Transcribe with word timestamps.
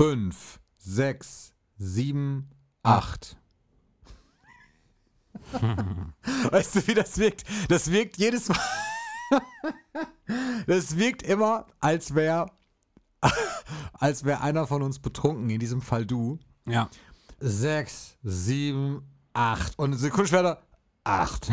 fünf, 0.00 0.60
sechs, 0.78 1.52
sieben, 1.76 2.48
acht. 2.82 3.36
weißt 6.50 6.76
du, 6.76 6.86
wie 6.86 6.94
das 6.94 7.18
wirkt? 7.18 7.44
Das 7.68 7.90
wirkt 7.90 8.16
jedes 8.16 8.48
Mal. 8.48 8.58
das 10.66 10.96
wirkt 10.96 11.22
immer, 11.22 11.66
als 11.80 12.14
wäre 12.14 12.50
als 13.92 14.24
wäre 14.24 14.40
einer 14.40 14.66
von 14.66 14.80
uns 14.82 15.00
betrunken, 15.00 15.50
in 15.50 15.60
diesem 15.60 15.82
Fall 15.82 16.06
du. 16.06 16.38
Ja. 16.64 16.88
Sechs, 17.38 18.16
sieben, 18.22 19.02
acht. 19.34 19.78
Und 19.78 19.90
eine 19.90 19.98
Sekunde 19.98 20.28
später, 20.28 20.62
acht. 21.04 21.50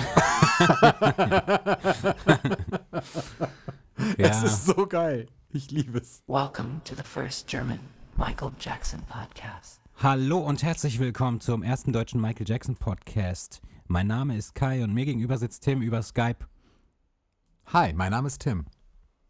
ja. 4.17 4.29
Es 4.29 4.41
ist 4.41 4.67
so 4.67 4.87
geil. 4.87 5.27
Ich 5.49 5.69
liebe 5.71 5.99
es. 5.99 6.23
Welcome 6.27 6.79
to 6.85 6.95
the 6.95 7.03
first 7.03 7.45
German 7.47 7.96
Michael 8.17 8.51
Jackson 8.59 8.99
podcast. 9.03 9.79
Hallo 9.97 10.39
und 10.39 10.63
herzlich 10.63 10.97
willkommen 10.97 11.39
zum 11.39 11.61
ersten 11.61 11.93
deutschen 11.93 12.19
Michael 12.19 12.49
Jackson 12.49 12.75
Podcast. 12.75 13.61
Mein 13.85 14.07
Name 14.07 14.35
ist 14.35 14.55
Kai 14.55 14.83
und 14.83 14.91
mir 14.91 15.05
gegenüber 15.05 15.37
sitzt 15.37 15.63
Tim 15.63 15.83
über 15.83 16.01
Skype. 16.01 16.47
Hi, 17.67 17.93
mein 17.93 18.09
Name 18.09 18.25
ist 18.25 18.39
Tim. 18.39 18.65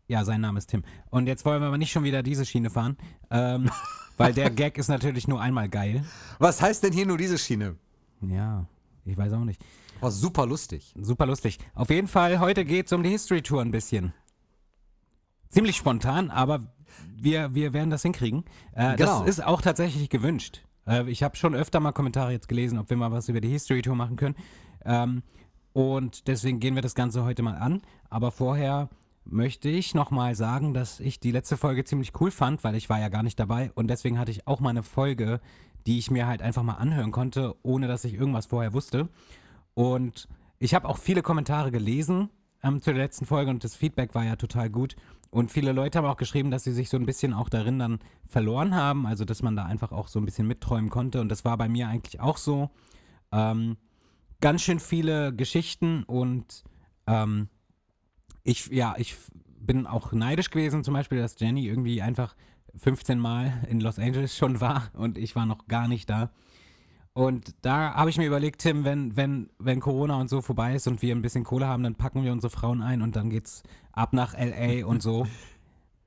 Ja, 0.07 0.23
sein 0.23 0.39
Name 0.39 0.57
ist 0.59 0.67
Tim. 0.67 0.83
Und 1.09 1.27
jetzt 1.27 1.43
wollen 1.43 1.61
wir 1.61 1.67
aber 1.67 1.77
nicht 1.77 1.91
schon 1.91 2.05
wieder 2.05 2.23
diese 2.23 2.45
Schiene 2.45 2.69
fahren, 2.69 2.95
ähm, 3.29 3.69
weil 4.17 4.33
der 4.33 4.49
Gag 4.49 4.77
ist 4.77 4.87
natürlich 4.87 5.27
nur 5.27 5.41
einmal 5.41 5.67
geil. 5.67 6.05
Was 6.39 6.61
heißt 6.61 6.81
denn 6.81 6.93
hier 6.93 7.05
nur 7.05 7.17
diese 7.17 7.37
Schiene? 7.37 7.75
Ja, 8.21 8.67
ich 9.03 9.17
weiß 9.17 9.33
auch 9.33 9.43
nicht. 9.43 9.61
War 9.99 10.11
super 10.11 10.45
lustig. 10.45 10.93
Super 10.97 11.25
lustig. 11.25 11.59
Auf 11.75 11.89
jeden 11.89 12.07
Fall, 12.07 12.39
heute 12.39 12.63
geht 12.63 12.85
es 12.85 12.93
um 12.93 13.03
die 13.03 13.09
History 13.09 13.41
Tour 13.41 13.61
ein 13.61 13.71
bisschen. 13.71 14.13
Ziemlich 15.49 15.75
spontan, 15.75 16.31
aber 16.31 16.73
wir, 17.15 17.53
wir 17.53 17.73
werden 17.73 17.89
das 17.89 18.01
hinkriegen. 18.01 18.43
Äh, 18.73 18.95
Genau. 18.95 19.19
Das 19.19 19.27
ist 19.27 19.43
auch 19.45 19.61
tatsächlich 19.61 20.09
gewünscht. 20.09 20.63
Äh, 20.87 21.09
ich 21.09 21.23
habe 21.23 21.35
schon 21.35 21.55
öfter 21.55 21.79
mal 21.79 21.91
Kommentare 21.91 22.31
jetzt 22.31 22.47
gelesen, 22.47 22.77
ob 22.77 22.89
wir 22.89 22.97
mal 22.97 23.11
was 23.11 23.29
über 23.29 23.41
die 23.41 23.49
History 23.49 23.81
Tour 23.81 23.95
machen 23.95 24.15
können. 24.15 24.35
Ähm, 24.85 25.23
und 25.73 26.27
deswegen 26.27 26.59
gehen 26.59 26.75
wir 26.75 26.81
das 26.81 26.95
Ganze 26.95 27.23
heute 27.23 27.43
mal 27.43 27.55
an. 27.55 27.81
Aber 28.09 28.31
vorher 28.31 28.89
möchte 29.25 29.69
ich 29.69 29.93
nochmal 29.93 30.35
sagen, 30.35 30.73
dass 30.73 30.99
ich 30.99 31.19
die 31.19 31.31
letzte 31.31 31.57
Folge 31.57 31.83
ziemlich 31.83 32.13
cool 32.19 32.31
fand, 32.31 32.63
weil 32.63 32.75
ich 32.75 32.89
war 32.89 32.99
ja 32.99 33.09
gar 33.09 33.23
nicht 33.23 33.39
dabei. 33.39 33.71
Und 33.75 33.87
deswegen 33.87 34.17
hatte 34.17 34.31
ich 34.31 34.47
auch 34.47 34.59
mal 34.59 34.69
eine 34.69 34.83
Folge, 34.83 35.39
die 35.85 35.99
ich 35.99 36.09
mir 36.11 36.27
halt 36.27 36.41
einfach 36.41 36.63
mal 36.63 36.75
anhören 36.75 37.11
konnte, 37.11 37.55
ohne 37.63 37.87
dass 37.87 38.05
ich 38.05 38.13
irgendwas 38.13 38.47
vorher 38.47 38.73
wusste. 38.73 39.09
Und 39.73 40.27
ich 40.59 40.73
habe 40.73 40.87
auch 40.87 40.97
viele 40.97 41.21
Kommentare 41.21 41.71
gelesen 41.71 42.29
ähm, 42.63 42.81
zu 42.81 42.91
der 42.91 43.03
letzten 43.03 43.25
Folge 43.25 43.51
und 43.51 43.63
das 43.63 43.75
Feedback 43.75 44.15
war 44.15 44.23
ja 44.23 44.35
total 44.35 44.69
gut. 44.69 44.95
Und 45.29 45.51
viele 45.51 45.71
Leute 45.71 45.97
haben 45.97 46.05
auch 46.05 46.17
geschrieben, 46.17 46.51
dass 46.51 46.63
sie 46.63 46.71
sich 46.71 46.89
so 46.89 46.97
ein 46.97 47.05
bisschen 47.05 47.33
auch 47.33 47.49
darin 47.49 47.79
dann 47.79 47.99
verloren 48.27 48.75
haben, 48.75 49.05
also 49.05 49.25
dass 49.25 49.41
man 49.43 49.55
da 49.55 49.65
einfach 49.65 49.91
auch 49.91 50.07
so 50.07 50.19
ein 50.19 50.25
bisschen 50.25 50.47
mitträumen 50.47 50.89
konnte. 50.89 51.21
Und 51.21 51.29
das 51.29 51.45
war 51.45 51.57
bei 51.57 51.67
mir 51.67 51.87
eigentlich 51.87 52.19
auch 52.19 52.37
so. 52.37 52.69
Ähm, 53.31 53.77
ganz 54.39 54.61
schön 54.61 54.79
viele 54.79 55.33
Geschichten 55.33 56.03
und 56.03 56.63
ähm, 57.07 57.49
ich, 58.43 58.67
ja, 58.67 58.95
ich 58.97 59.15
bin 59.59 59.87
auch 59.87 60.11
neidisch 60.13 60.49
gewesen, 60.49 60.83
zum 60.83 60.93
Beispiel, 60.93 61.17
dass 61.17 61.39
Jenny 61.39 61.67
irgendwie 61.67 62.01
einfach 62.01 62.35
15 62.77 63.19
Mal 63.19 63.65
in 63.69 63.81
Los 63.81 63.99
Angeles 63.99 64.37
schon 64.37 64.61
war 64.61 64.89
und 64.93 65.17
ich 65.17 65.35
war 65.35 65.45
noch 65.45 65.67
gar 65.67 65.87
nicht 65.87 66.09
da. 66.09 66.31
Und 67.17 67.55
da 67.63 67.95
habe 67.95 68.11
ich 68.11 68.19
mir 68.19 68.27
überlegt, 68.27 68.61
Tim, 68.61 68.85
wenn, 68.85 69.17
wenn, 69.17 69.49
wenn 69.57 69.79
Corona 69.79 70.21
und 70.21 70.29
so 70.29 70.43
vorbei 70.43 70.75
ist 70.75 70.87
und 70.87 71.01
wir 71.01 71.15
ein 71.15 71.23
bisschen 71.23 71.43
Kohle 71.43 71.65
haben, 71.65 71.81
dann 71.81 71.95
packen 71.95 72.23
wir 72.23 72.31
unsere 72.31 72.51
Frauen 72.51 72.83
ein 72.83 73.01
und 73.01 73.15
dann 73.15 73.31
geht's 73.31 73.63
ab 73.91 74.13
nach 74.13 74.35
LA 74.37 74.85
und 74.85 75.01
so. 75.01 75.25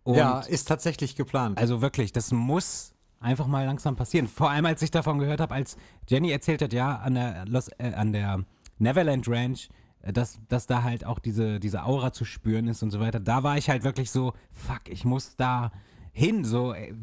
Und 0.02 0.16
ja, 0.16 0.40
ist 0.40 0.66
tatsächlich 0.66 1.14
geplant. 1.14 1.58
also 1.58 1.82
wirklich, 1.82 2.10
das 2.10 2.32
muss 2.32 2.94
einfach 3.18 3.46
mal 3.46 3.66
langsam 3.66 3.96
passieren. 3.96 4.28
Vor 4.28 4.50
allem, 4.50 4.64
als 4.64 4.80
ich 4.80 4.90
davon 4.90 5.18
gehört 5.18 5.40
habe, 5.40 5.52
als 5.52 5.76
Jenny 6.08 6.30
erzählt 6.30 6.62
hat, 6.62 6.72
ja, 6.72 6.96
an 6.96 7.14
der, 7.14 7.44
Los, 7.46 7.68
äh, 7.76 7.92
an 7.92 8.12
der 8.12 8.44
Neverland 8.78 9.28
Ranch, 9.28 9.68
äh, 10.00 10.12
dass, 10.12 10.40
dass 10.48 10.66
da 10.66 10.84
halt 10.84 11.04
auch 11.04 11.18
diese, 11.18 11.60
diese 11.60 11.84
Aura 11.84 12.12
zu 12.12 12.24
spüren 12.24 12.66
ist 12.66 12.82
und 12.82 12.92
so 12.92 12.98
weiter. 12.98 13.20
Da 13.20 13.42
war 13.42 13.58
ich 13.58 13.68
halt 13.68 13.84
wirklich 13.84 14.10
so, 14.10 14.32
fuck, 14.52 14.88
ich 14.88 15.04
muss 15.04 15.36
da 15.36 15.70
hin. 16.12 16.44
So, 16.44 16.72
äh, 16.72 16.94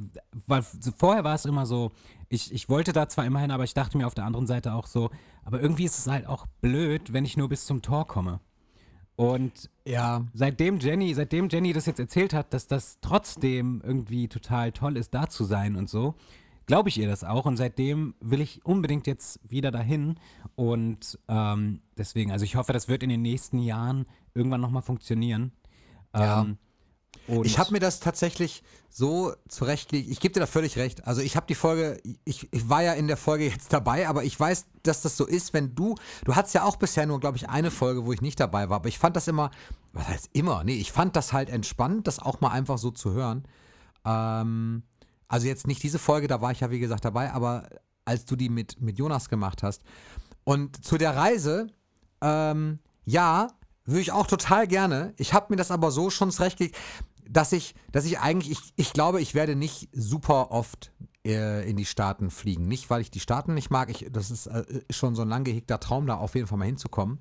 weil 0.46 0.64
vorher 0.98 1.24
war 1.24 1.36
es 1.36 1.46
immer 1.46 1.66
so, 1.66 1.92
ich, 2.30 2.54
ich 2.54 2.70
wollte 2.70 2.94
da 2.94 3.08
zwar 3.08 3.26
immer 3.26 3.40
hin, 3.40 3.52
aber 3.52 3.64
ich 3.64 3.74
dachte 3.74 3.98
mir 3.98 4.08
auf 4.08 4.16
der 4.16 4.26
anderen 4.26 4.48
Seite 4.48 4.74
auch 4.74 4.88
so, 4.88 5.10
aber 5.44 5.62
irgendwie 5.62 5.86
ist 5.86 5.98
es 5.98 6.08
halt 6.08 6.28
auch 6.28 6.46
blöd, 6.62 7.14
wenn 7.14 7.26
ich 7.26 7.38
nur 7.38 7.50
bis 7.50 7.66
zum 7.66 7.82
Tor 7.82 8.06
komme. 8.06 8.40
Und 9.16 9.72
ja, 9.86 10.26
seitdem 10.34 10.80
Jenny, 10.80 11.14
seitdem 11.16 11.50
Jenny 11.50 11.74
das 11.74 11.88
jetzt 11.88 12.00
erzählt 12.00 12.34
hat, 12.34 12.54
dass 12.54 12.68
das 12.68 13.00
trotzdem 13.02 13.82
irgendwie 13.84 14.28
total 14.28 14.72
toll 14.72 14.96
ist, 14.96 15.14
da 15.14 15.28
zu 15.28 15.44
sein 15.44 15.76
und 15.76 15.90
so, 15.90 16.14
glaube 16.68 16.90
ich 16.90 17.00
ihr 17.00 17.08
das 17.08 17.24
auch. 17.24 17.46
Und 17.46 17.58
seitdem 17.58 18.14
will 18.20 18.42
ich 18.42 18.64
unbedingt 18.64 19.08
jetzt 19.08 19.40
wieder 19.50 19.72
dahin. 19.72 20.20
Und 20.56 21.18
ähm, 21.28 21.82
deswegen, 21.98 22.32
also 22.32 22.46
ich 22.46 22.56
hoffe, 22.56 22.74
das 22.74 22.90
wird 22.90 23.02
in 23.02 23.10
den 23.10 23.24
nächsten 23.24 23.58
Jahren 23.58 24.06
irgendwann 24.36 24.62
nochmal 24.62 24.84
funktionieren. 24.84 25.52
Ja. 26.16 26.42
Ähm, 26.42 26.60
und 27.28 27.46
Ich 27.46 27.58
habe 27.60 27.72
mir 27.72 27.80
das 27.80 28.00
tatsächlich 28.00 28.64
so 28.90 29.34
zurechtgelegt. 29.48 30.10
Ich 30.10 30.20
gebe 30.20 30.34
dir 30.34 30.40
da 30.40 30.46
völlig 30.46 30.78
recht. 30.78 31.06
Also 31.06 31.22
ich 31.22 31.36
habe 31.36 31.46
die 31.46 31.56
Folge, 31.56 32.02
ich, 32.24 32.48
ich 32.52 32.70
war 32.70 32.82
ja 32.82 32.94
in 32.94 33.08
der 33.08 33.18
Folge 33.18 33.46
jetzt 33.50 33.74
dabei, 33.74 34.08
aber 34.08 34.24
ich 34.24 34.40
weiß, 34.40 34.66
dass 34.84 35.02
das 35.02 35.18
so 35.18 35.26
ist, 35.26 35.54
wenn 35.54 35.76
du, 35.76 35.96
du 36.26 36.36
hattest 36.36 36.56
ja 36.56 36.64
auch 36.64 36.78
bisher 36.78 37.06
nur, 37.06 37.20
glaube 37.20 37.38
ich, 37.38 37.50
eine 37.50 37.72
Folge, 37.72 38.06
wo 38.06 38.14
ich 38.14 38.22
nicht 38.22 38.40
dabei 38.40 38.70
war, 38.70 38.78
aber 38.78 38.90
ich 38.90 39.00
fand 39.00 39.16
das 39.16 39.28
immer, 39.28 39.52
was 39.94 40.08
heißt 40.08 40.30
immer? 40.34 40.64
Nee, 40.64 40.76
ich 40.76 40.92
fand 40.92 41.16
das 41.16 41.34
halt 41.34 41.50
entspannt, 41.50 42.08
das 42.08 42.20
auch 42.20 42.42
mal 42.42 42.50
einfach 42.50 42.78
so 42.78 42.92
zu 42.92 43.12
hören. 43.12 43.44
Ähm, 44.06 44.84
also 45.28 45.48
jetzt 45.48 45.68
nicht 45.68 45.84
diese 45.84 46.00
Folge, 46.00 46.28
da 46.28 46.42
war 46.42 46.52
ich 46.52 46.62
ja 46.62 46.72
wie 46.72 46.80
gesagt 46.80 47.06
dabei, 47.06 47.32
aber 47.34 47.68
als 48.06 48.26
du 48.26 48.36
die 48.36 48.50
mit, 48.50 48.82
mit 48.82 48.98
Jonas 48.98 49.28
gemacht 49.28 49.64
hast. 49.64 49.84
Und 50.46 50.84
zu 50.86 50.98
der 50.98 51.16
Reise, 51.16 51.68
ähm, 52.22 52.80
ja, 53.04 53.50
würde 53.88 54.02
ich 54.02 54.12
auch 54.12 54.28
total 54.28 54.68
gerne. 54.68 55.14
Ich 55.18 55.34
habe 55.34 55.48
mir 55.50 55.58
das 55.58 55.72
aber 55.72 55.92
so 55.92 56.10
schon 56.10 56.30
zurechtgelegt, 56.32 56.78
dass 57.30 57.52
ich, 57.52 57.74
dass 57.92 58.06
ich 58.06 58.20
eigentlich, 58.20 58.52
ich, 58.52 58.74
ich 58.76 58.94
glaube, 58.94 59.22
ich 59.22 59.34
werde 59.34 59.56
nicht 59.56 59.90
super 59.92 60.52
oft 60.52 60.92
äh, 61.26 61.70
in 61.70 61.76
die 61.76 61.86
Staaten 61.86 62.30
fliegen. 62.30 62.68
Nicht, 62.68 62.90
weil 62.90 63.02
ich 63.02 63.12
die 63.12 63.20
Staaten 63.20 63.54
nicht 63.54 63.70
mag. 63.70 63.90
Ich, 63.90 64.08
das 64.12 64.32
ist 64.32 64.48
äh, 64.48 64.64
schon 64.90 65.16
so 65.16 65.24
ein 65.24 65.30
lang 65.30 65.44
gehegter 65.44 65.80
Traum, 65.80 66.08
da 66.08 66.16
auf 66.16 66.36
jeden 66.36 66.48
Fall 66.48 66.58
mal 66.58 66.66
hinzukommen. 66.66 67.20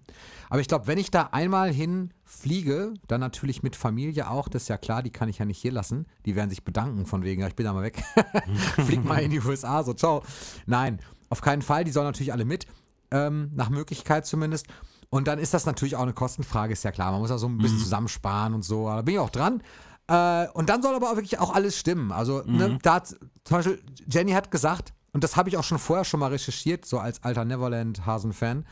Aber 0.49 0.61
ich 0.61 0.69
glaube, 0.69 0.87
wenn 0.87 0.99
ich 0.99 1.11
da 1.11 1.31
einmal 1.33 1.73
hinfliege, 1.73 2.95
dann 3.09 3.21
natürlich 3.21 3.63
mit 3.63 3.75
Familie 3.75 4.31
auch, 4.31 4.49
das 4.49 4.63
ist 4.63 4.69
ja 4.69 4.79
klar, 4.79 5.03
die 5.03 5.11
kann 5.11 5.29
ich 5.29 5.39
ja 5.39 5.45
nicht 5.45 5.61
hier 5.61 5.73
lassen. 5.73 6.07
Die 6.25 6.37
werden 6.37 6.51
sich 6.51 6.65
bedanken 6.65 7.07
von 7.07 7.25
wegen, 7.25 7.45
ich 7.45 7.57
bin 7.57 7.67
da 7.67 7.73
mal 7.73 7.83
weg. 7.83 8.03
Flieg 8.87 9.05
mal 9.05 9.19
in 9.19 9.31
die 9.31 9.41
USA, 9.41 9.83
so 9.83 9.93
ciao. 9.93 10.23
Nein, 10.67 11.01
auf 11.29 11.41
keinen 11.41 11.63
Fall. 11.63 11.85
Die 11.85 11.91
sollen 11.91 12.07
natürlich 12.07 12.33
alle 12.33 12.45
mit, 12.45 12.67
ähm, 13.11 13.51
nach 13.55 13.71
Möglichkeit 13.71 14.27
zumindest. 14.27 14.67
Und 15.09 15.29
dann 15.29 15.39
ist 15.39 15.55
das 15.55 15.67
natürlich 15.67 15.97
auch 15.97 16.03
eine 16.03 16.13
Kostenfrage, 16.13 16.73
ist 16.73 16.83
ja 16.83 16.91
klar. 16.91 17.13
Man 17.13 17.21
muss 17.21 17.31
ja 17.31 17.39
so 17.39 17.49
ein 17.49 17.59
bisschen 17.59 17.79
zusammensparen 17.79 18.55
und 18.55 18.65
so. 18.65 18.87
Da 18.87 19.03
bin 19.03 19.15
ich 19.15 19.21
auch 19.21 19.31
dran. 19.31 19.63
Äh, 20.09 20.49
und 20.53 20.69
dann 20.69 20.83
soll 20.83 20.95
aber 20.95 21.11
auch 21.11 21.17
wirklich 21.17 21.39
auch 21.39 21.55
alles 21.55 21.79
stimmen. 21.79 22.13
Also, 22.13 22.43
ne, 22.47 22.79
da 22.83 22.95
hat, 22.95 23.09
zum 23.09 23.57
Beispiel, 23.57 23.83
Jenny 24.09 24.33
hat 24.33 24.51
gesagt, 24.51 24.93
und 25.13 25.25
das 25.25 25.37
habe 25.37 25.49
ich 25.49 25.57
auch 25.57 25.65
schon 25.65 25.79
vorher 25.79 26.05
schon 26.05 26.21
mal 26.21 26.31
recherchiert, 26.31 26.85
so 26.85 26.99
als 26.99 27.23
alter 27.23 27.45
Neverland-Hasen-Fan, 27.45 28.67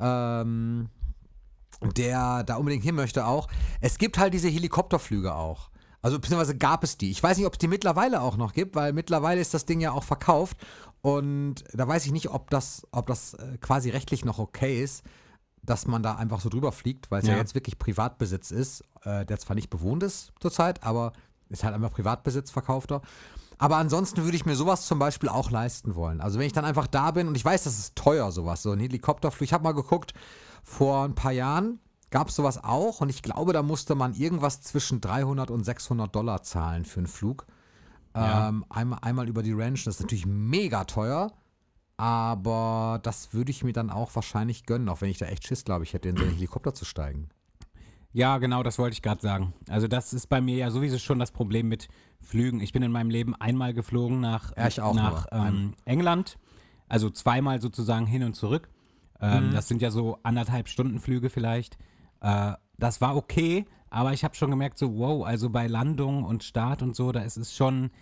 ähm, 0.00 0.88
der 1.96 2.44
da 2.44 2.56
unbedingt 2.56 2.84
hin 2.84 2.94
möchte 2.94 3.26
auch. 3.26 3.48
Es 3.80 3.98
gibt 3.98 4.18
halt 4.18 4.34
diese 4.34 4.48
Helikopterflüge 4.48 5.34
auch. 5.34 5.70
Also 6.00 6.18
beziehungsweise 6.18 6.56
gab 6.56 6.82
es 6.82 6.98
die. 6.98 7.10
Ich 7.10 7.22
weiß 7.22 7.36
nicht, 7.36 7.46
ob 7.46 7.52
es 7.52 7.58
die 7.58 7.68
mittlerweile 7.68 8.22
auch 8.22 8.36
noch 8.36 8.54
gibt, 8.54 8.74
weil 8.74 8.92
mittlerweile 8.92 9.40
ist 9.40 9.54
das 9.54 9.66
Ding 9.66 9.80
ja 9.80 9.92
auch 9.92 10.02
verkauft. 10.02 10.56
Und 11.00 11.64
da 11.72 11.86
weiß 11.86 12.06
ich 12.06 12.12
nicht, 12.12 12.30
ob 12.30 12.50
das, 12.50 12.86
ob 12.90 13.06
das 13.06 13.34
äh, 13.34 13.58
quasi 13.60 13.90
rechtlich 13.90 14.24
noch 14.24 14.38
okay 14.38 14.82
ist, 14.82 15.04
dass 15.64 15.86
man 15.86 16.02
da 16.02 16.16
einfach 16.16 16.40
so 16.40 16.48
drüber 16.48 16.72
fliegt, 16.72 17.10
weil 17.10 17.20
es 17.20 17.28
ja. 17.28 17.34
Ja. 17.34 17.38
jetzt 17.38 17.54
wirklich 17.54 17.78
Privatbesitz 17.78 18.50
ist, 18.50 18.82
äh, 19.04 19.24
der 19.24 19.38
zwar 19.38 19.54
nicht 19.54 19.70
bewohnt 19.70 20.02
ist 20.02 20.32
zurzeit, 20.40 20.82
aber 20.82 21.12
ist 21.48 21.64
halt 21.64 21.74
einfach 21.74 21.92
Privatbesitz 21.92 22.50
verkaufter. 22.50 23.02
Aber 23.58 23.76
ansonsten 23.76 24.24
würde 24.24 24.36
ich 24.36 24.46
mir 24.46 24.56
sowas 24.56 24.86
zum 24.86 24.98
Beispiel 24.98 25.28
auch 25.28 25.50
leisten 25.50 25.94
wollen. 25.94 26.20
Also 26.20 26.38
wenn 26.38 26.46
ich 26.46 26.52
dann 26.52 26.64
einfach 26.64 26.88
da 26.88 27.12
bin 27.12 27.28
und 27.28 27.36
ich 27.36 27.44
weiß, 27.44 27.62
das 27.62 27.78
ist 27.78 27.94
teuer, 27.94 28.32
sowas, 28.32 28.62
so 28.62 28.72
ein 28.72 28.80
Helikopterflug. 28.80 29.42
Ich 29.42 29.52
habe 29.52 29.62
mal 29.62 29.72
geguckt, 29.72 30.14
vor 30.64 31.04
ein 31.04 31.14
paar 31.14 31.32
Jahren 31.32 31.78
gab 32.10 32.28
es 32.28 32.36
sowas 32.36 32.62
auch 32.62 33.00
und 33.00 33.08
ich 33.08 33.22
glaube, 33.22 33.52
da 33.52 33.62
musste 33.62 33.94
man 33.94 34.14
irgendwas 34.14 34.62
zwischen 34.62 35.00
300 35.00 35.50
und 35.50 35.64
600 35.64 36.14
Dollar 36.14 36.42
zahlen 36.42 36.84
für 36.84 37.00
einen 37.00 37.06
Flug. 37.06 37.46
Ja. 38.16 38.48
Ähm, 38.48 38.64
einmal, 38.68 38.98
einmal 39.02 39.28
über 39.28 39.42
die 39.42 39.52
Ranch, 39.52 39.84
das 39.84 39.96
ist 39.96 40.00
natürlich 40.02 40.26
mega 40.26 40.84
teuer, 40.84 41.32
aber 42.02 42.98
das 43.04 43.32
würde 43.32 43.52
ich 43.52 43.62
mir 43.62 43.72
dann 43.72 43.88
auch 43.88 44.12
wahrscheinlich 44.16 44.66
gönnen, 44.66 44.88
auch 44.88 45.02
wenn 45.02 45.08
ich 45.08 45.18
da 45.18 45.26
echt 45.26 45.46
Schiss, 45.46 45.64
glaube 45.64 45.84
ich, 45.84 45.94
hätte, 45.94 46.08
in 46.08 46.16
so 46.16 46.24
einen 46.24 46.34
Helikopter 46.34 46.74
zu 46.74 46.84
steigen. 46.84 47.28
Ja, 48.12 48.38
genau, 48.38 48.64
das 48.64 48.76
wollte 48.80 48.94
ich 48.94 49.02
gerade 49.02 49.20
sagen. 49.20 49.52
Also 49.68 49.86
das 49.86 50.12
ist 50.12 50.26
bei 50.26 50.40
mir 50.40 50.56
ja 50.56 50.72
sowieso 50.72 50.98
schon 50.98 51.20
das 51.20 51.30
Problem 51.30 51.68
mit 51.68 51.86
Flügen. 52.20 52.58
Ich 52.58 52.72
bin 52.72 52.82
in 52.82 52.90
meinem 52.90 53.08
Leben 53.08 53.36
einmal 53.36 53.72
geflogen 53.72 54.18
nach, 54.18 54.52
Ja, 54.56 54.92
nach 54.92 55.26
ähm, 55.30 55.74
England. 55.84 56.38
Also 56.88 57.08
zweimal 57.08 57.60
sozusagen 57.60 58.06
hin 58.06 58.24
und 58.24 58.34
zurück. 58.34 58.68
Ähm, 59.20 59.50
Mhm. 59.50 59.52
Das 59.52 59.68
sind 59.68 59.80
ja 59.80 59.92
so 59.92 60.18
anderthalb 60.24 60.66
Stunden 60.66 60.98
Flüge 60.98 61.30
vielleicht. 61.30 61.78
Äh, 62.20 62.54
das 62.78 63.00
war 63.00 63.14
okay, 63.14 63.64
aber 63.90 64.12
ich 64.12 64.24
habe 64.24 64.34
schon 64.34 64.50
gemerkt, 64.50 64.76
so 64.76 64.98
wow, 64.98 65.24
also 65.24 65.50
bei 65.50 65.68
Landung 65.68 66.24
und 66.24 66.42
Start 66.42 66.82
und 66.82 66.96
so, 66.96 67.12
da 67.12 67.20
ist 67.20 67.36
es 67.36 67.54
schon 67.54 67.92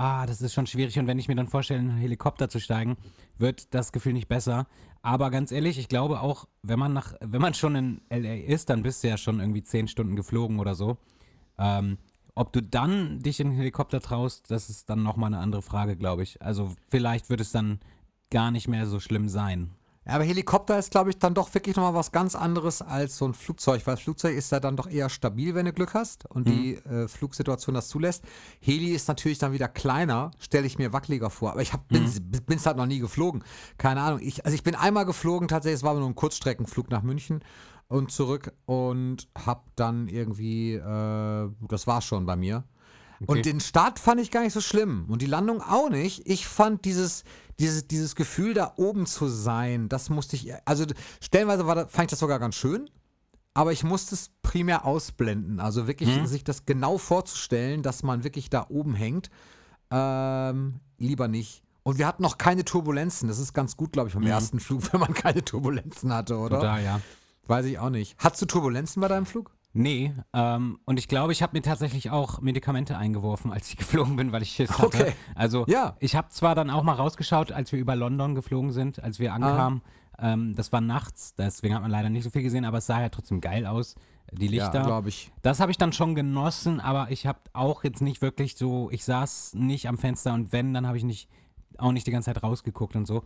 ah, 0.00 0.24
das 0.24 0.40
ist 0.40 0.54
schon 0.54 0.66
schwierig. 0.66 0.98
Und 0.98 1.06
wenn 1.06 1.18
ich 1.18 1.28
mir 1.28 1.34
dann 1.34 1.46
vorstelle, 1.46 1.80
in 1.80 1.90
einen 1.90 1.98
Helikopter 1.98 2.48
zu 2.48 2.58
steigen, 2.58 2.96
wird 3.36 3.74
das 3.74 3.92
Gefühl 3.92 4.14
nicht 4.14 4.28
besser. 4.28 4.66
Aber 5.02 5.30
ganz 5.30 5.52
ehrlich, 5.52 5.78
ich 5.78 5.88
glaube 5.88 6.20
auch, 6.20 6.48
wenn 6.62 6.78
man 6.78 6.94
nach, 6.94 7.14
wenn 7.20 7.42
man 7.42 7.52
schon 7.52 7.74
in 7.76 8.00
LA 8.10 8.34
ist, 8.34 8.70
dann 8.70 8.82
bist 8.82 9.04
du 9.04 9.08
ja 9.08 9.18
schon 9.18 9.40
irgendwie 9.40 9.62
zehn 9.62 9.88
Stunden 9.88 10.16
geflogen 10.16 10.58
oder 10.58 10.74
so. 10.74 10.96
Ähm, 11.58 11.98
ob 12.34 12.52
du 12.54 12.62
dann 12.62 13.18
dich 13.20 13.40
in 13.40 13.50
den 13.50 13.56
Helikopter 13.56 14.00
traust, 14.00 14.50
das 14.50 14.70
ist 14.70 14.88
dann 14.88 15.02
nochmal 15.02 15.34
eine 15.34 15.42
andere 15.42 15.60
Frage, 15.60 15.96
glaube 15.96 16.22
ich. 16.22 16.40
Also 16.40 16.72
vielleicht 16.88 17.28
wird 17.28 17.42
es 17.42 17.52
dann 17.52 17.80
gar 18.30 18.50
nicht 18.50 18.68
mehr 18.68 18.86
so 18.86 19.00
schlimm 19.00 19.28
sein. 19.28 19.70
Aber 20.10 20.24
Helikopter 20.24 20.78
ist, 20.78 20.90
glaube 20.90 21.10
ich, 21.10 21.18
dann 21.18 21.34
doch 21.34 21.52
wirklich 21.54 21.76
nochmal 21.76 21.94
was 21.94 22.12
ganz 22.12 22.34
anderes 22.34 22.82
als 22.82 23.16
so 23.16 23.26
ein 23.26 23.34
Flugzeug, 23.34 23.86
weil 23.86 23.96
Flugzeug 23.96 24.36
ist 24.36 24.52
ja 24.52 24.60
dann 24.60 24.76
doch 24.76 24.88
eher 24.88 25.08
stabil, 25.08 25.54
wenn 25.54 25.66
du 25.66 25.72
Glück 25.72 25.94
hast 25.94 26.26
und 26.26 26.48
die 26.48 26.74
äh, 26.76 27.08
Flugsituation 27.08 27.74
das 27.74 27.88
zulässt. 27.88 28.24
Heli 28.60 28.92
ist 28.92 29.08
natürlich 29.08 29.38
dann 29.38 29.52
wieder 29.52 29.68
kleiner, 29.68 30.30
stelle 30.38 30.66
ich 30.66 30.78
mir 30.78 30.92
wackeliger 30.92 31.30
vor. 31.30 31.52
Aber 31.52 31.62
ich 31.62 31.72
hab, 31.72 31.88
bin 31.88 32.04
es 32.04 32.66
halt 32.66 32.76
noch 32.76 32.86
nie 32.86 32.98
geflogen. 32.98 33.44
Keine 33.78 34.02
Ahnung. 34.02 34.20
Ich, 34.22 34.44
also 34.44 34.54
ich 34.54 34.62
bin 34.62 34.74
einmal 34.74 35.06
geflogen, 35.06 35.48
tatsächlich, 35.48 35.80
es 35.80 35.82
war 35.84 35.94
nur 35.94 36.06
ein 36.06 36.14
Kurzstreckenflug 36.14 36.90
nach 36.90 37.02
München 37.02 37.42
und 37.88 38.10
zurück 38.10 38.52
und 38.66 39.28
hab 39.46 39.74
dann 39.76 40.08
irgendwie, 40.08 40.74
äh, 40.74 41.50
das 41.68 41.86
war's 41.86 42.04
schon 42.04 42.26
bei 42.26 42.36
mir. 42.36 42.64
Und 43.26 43.44
den 43.44 43.60
Start 43.60 43.98
fand 43.98 44.20
ich 44.20 44.30
gar 44.30 44.42
nicht 44.42 44.52
so 44.52 44.60
schlimm 44.60 45.04
und 45.08 45.20
die 45.20 45.26
Landung 45.26 45.60
auch 45.60 45.90
nicht. 45.90 46.26
Ich 46.26 46.46
fand 46.46 46.84
dieses, 46.84 47.24
dieses, 47.58 47.86
dieses 47.86 48.14
Gefühl, 48.14 48.54
da 48.54 48.72
oben 48.76 49.06
zu 49.06 49.28
sein, 49.28 49.88
das 49.88 50.08
musste 50.08 50.36
ich, 50.36 50.52
also 50.64 50.86
stellenweise 51.20 51.66
war 51.66 51.74
das, 51.74 51.92
fand 51.92 52.04
ich 52.06 52.10
das 52.10 52.18
sogar 52.20 52.38
ganz 52.38 52.54
schön, 52.54 52.88
aber 53.52 53.72
ich 53.72 53.84
musste 53.84 54.14
es 54.14 54.30
primär 54.42 54.86
ausblenden. 54.86 55.60
Also 55.60 55.86
wirklich 55.86 56.08
sich 56.26 56.44
das 56.44 56.64
genau 56.64 56.96
vorzustellen, 56.96 57.82
dass 57.82 58.02
man 58.02 58.24
wirklich 58.24 58.48
da 58.48 58.66
oben 58.70 58.94
hängt, 58.94 59.30
ähm, 59.90 60.80
lieber 60.98 61.28
nicht. 61.28 61.62
Und 61.82 61.98
wir 61.98 62.06
hatten 62.06 62.22
noch 62.22 62.38
keine 62.38 62.64
Turbulenzen. 62.64 63.28
Das 63.28 63.38
ist 63.38 63.52
ganz 63.52 63.76
gut, 63.76 63.92
glaube 63.92 64.08
ich, 64.08 64.14
vom 64.14 64.26
ersten 64.26 64.60
Flug, 64.60 64.82
wenn 64.92 65.00
man 65.00 65.14
keine 65.14 65.44
Turbulenzen 65.44 66.12
hatte, 66.12 66.38
oder? 66.38 66.60
Total, 66.60 66.84
ja. 66.84 67.00
Weiß 67.46 67.66
ich 67.66 67.78
auch 67.78 67.90
nicht. 67.90 68.16
Hattest 68.18 68.42
du 68.42 68.46
Turbulenzen 68.46 69.00
bei 69.00 69.08
deinem 69.08 69.26
Flug? 69.26 69.50
Nee, 69.72 70.12
ähm, 70.32 70.80
und 70.84 70.98
ich 70.98 71.06
glaube, 71.06 71.32
ich 71.32 71.42
habe 71.42 71.56
mir 71.56 71.62
tatsächlich 71.62 72.10
auch 72.10 72.40
Medikamente 72.40 72.96
eingeworfen, 72.98 73.52
als 73.52 73.68
ich 73.68 73.76
geflogen 73.78 74.16
bin, 74.16 74.32
weil 74.32 74.42
ich 74.42 74.50
Schiss 74.50 74.70
hatte. 74.78 74.86
Okay. 74.86 75.12
Also 75.34 75.64
Ja. 75.68 75.96
ich 76.00 76.16
habe 76.16 76.28
zwar 76.30 76.54
dann 76.54 76.70
auch 76.70 76.82
mal 76.82 76.94
rausgeschaut, 76.94 77.52
als 77.52 77.70
wir 77.70 77.78
über 77.78 77.94
London 77.94 78.34
geflogen 78.34 78.72
sind, 78.72 79.02
als 79.02 79.20
wir 79.20 79.32
ankamen. 79.32 79.82
Ähm, 80.18 80.54
das 80.56 80.72
war 80.72 80.80
nachts, 80.80 81.34
deswegen 81.36 81.74
hat 81.74 81.82
man 81.82 81.90
leider 81.90 82.10
nicht 82.10 82.24
so 82.24 82.30
viel 82.30 82.42
gesehen, 82.42 82.64
aber 82.64 82.78
es 82.78 82.86
sah 82.86 83.00
ja 83.00 83.08
trotzdem 83.08 83.40
geil 83.40 83.64
aus, 83.64 83.94
die 84.32 84.48
Lichter. 84.48 84.74
Ja, 84.80 84.84
glaube 84.84 85.08
ich. 85.08 85.30
Das 85.42 85.60
habe 85.60 85.70
ich 85.70 85.78
dann 85.78 85.92
schon 85.92 86.14
genossen, 86.14 86.80
aber 86.80 87.10
ich 87.10 87.26
habe 87.26 87.38
auch 87.52 87.84
jetzt 87.84 88.02
nicht 88.02 88.20
wirklich 88.22 88.56
so, 88.56 88.90
ich 88.90 89.04
saß 89.04 89.54
nicht 89.54 89.88
am 89.88 89.98
Fenster 89.98 90.34
und 90.34 90.52
wenn, 90.52 90.74
dann 90.74 90.86
habe 90.86 90.98
ich 90.98 91.04
nicht, 91.04 91.28
auch 91.78 91.92
nicht 91.92 92.06
die 92.06 92.10
ganze 92.10 92.32
Zeit 92.32 92.42
rausgeguckt 92.42 92.96
und 92.96 93.06
so. 93.06 93.22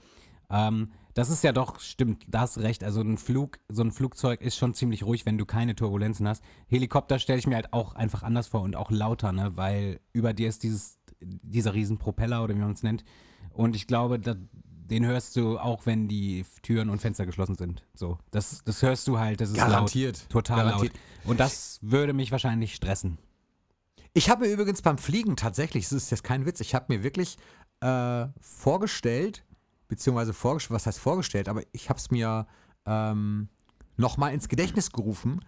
Ähm, 0.51 0.91
das 1.15 1.31
ist 1.31 1.45
ja 1.45 1.53
doch, 1.53 1.79
stimmt, 1.79 2.25
da 2.29 2.41
hast 2.41 2.59
recht. 2.59 2.83
Also 2.83 3.01
ein 3.01 3.19
Flug, 3.19 3.61
so 3.69 3.83
ein 3.83 3.93
Flugzeug 3.93 4.41
ist 4.41 4.57
schon 4.57 4.75
ziemlich 4.75 5.05
ruhig, 5.05 5.27
wenn 5.27 5.39
du 5.39 5.47
keine 5.47 5.77
Turbulenzen 5.77 6.27
hast. 6.27 6.43
Helikopter 6.67 7.21
stelle 7.21 7.39
ich 7.39 7.47
mir 7.47 7.55
halt 7.55 7.73
auch 7.73 7.95
einfach 7.95 8.25
anders 8.25 8.49
vor 8.49 8.63
und 8.63 8.75
auch 8.75 8.91
lauter, 8.91 9.33
ne? 9.33 9.57
Weil 9.57 10.01
über 10.13 10.33
dir 10.33 10.49
ist 10.49 10.65
dieses, 10.65 10.99
dieser 11.21 11.75
riesen 11.75 11.99
Propeller 11.99 12.43
oder 12.43 12.55
wie 12.57 12.61
man 12.61 12.73
es 12.73 12.83
nennt. 12.83 13.05
Und 13.51 13.77
ich 13.77 13.87
glaube, 13.87 14.19
da, 14.19 14.35
den 14.67 15.07
hörst 15.07 15.37
du 15.37 15.59
auch, 15.59 15.87
wenn 15.87 16.09
die 16.09 16.45
Türen 16.63 16.91
und 16.91 17.01
Fenster 17.01 17.27
geschlossen 17.27 17.55
sind. 17.55 17.85
So, 17.95 18.19
das, 18.33 18.63
das 18.65 18.83
hörst 18.83 19.07
du 19.07 19.19
halt, 19.19 19.41
das 19.41 19.51
ist 19.51 19.57
Garantiert. 19.57 20.19
laut. 20.19 20.31
Total 20.31 20.65
Garantiert. 20.65 20.95
laut. 20.95 21.31
Und 21.31 21.41
das 21.41 21.79
würde 21.81 22.13
mich 22.13 22.33
wahrscheinlich 22.33 22.75
stressen. 22.75 23.19
Ich 24.13 24.31
habe 24.31 24.47
mir 24.47 24.53
übrigens 24.53 24.83
beim 24.83 24.99
Fliegen 24.99 25.37
tatsächlich, 25.37 25.85
das 25.85 25.93
ist 25.93 26.11
jetzt 26.11 26.25
kein 26.25 26.45
Witz, 26.45 26.61
ich 26.61 26.75
habe 26.75 26.93
mir 26.95 27.03
wirklich 27.03 27.37
äh, 27.81 28.27
vorgestellt, 28.41 29.45
beziehungsweise 29.95 30.33
vorgestellt, 30.33 30.75
was 30.75 30.87
heißt 30.87 30.99
vorgestellt, 30.99 31.49
aber 31.49 31.63
ich 31.73 31.89
habe 31.89 31.99
es 31.99 32.11
mir 32.11 32.47
ähm, 32.85 33.49
nochmal 33.97 34.35
ins 34.35 34.49
Gedächtnis 34.49 34.91
gerufen, 34.91 35.41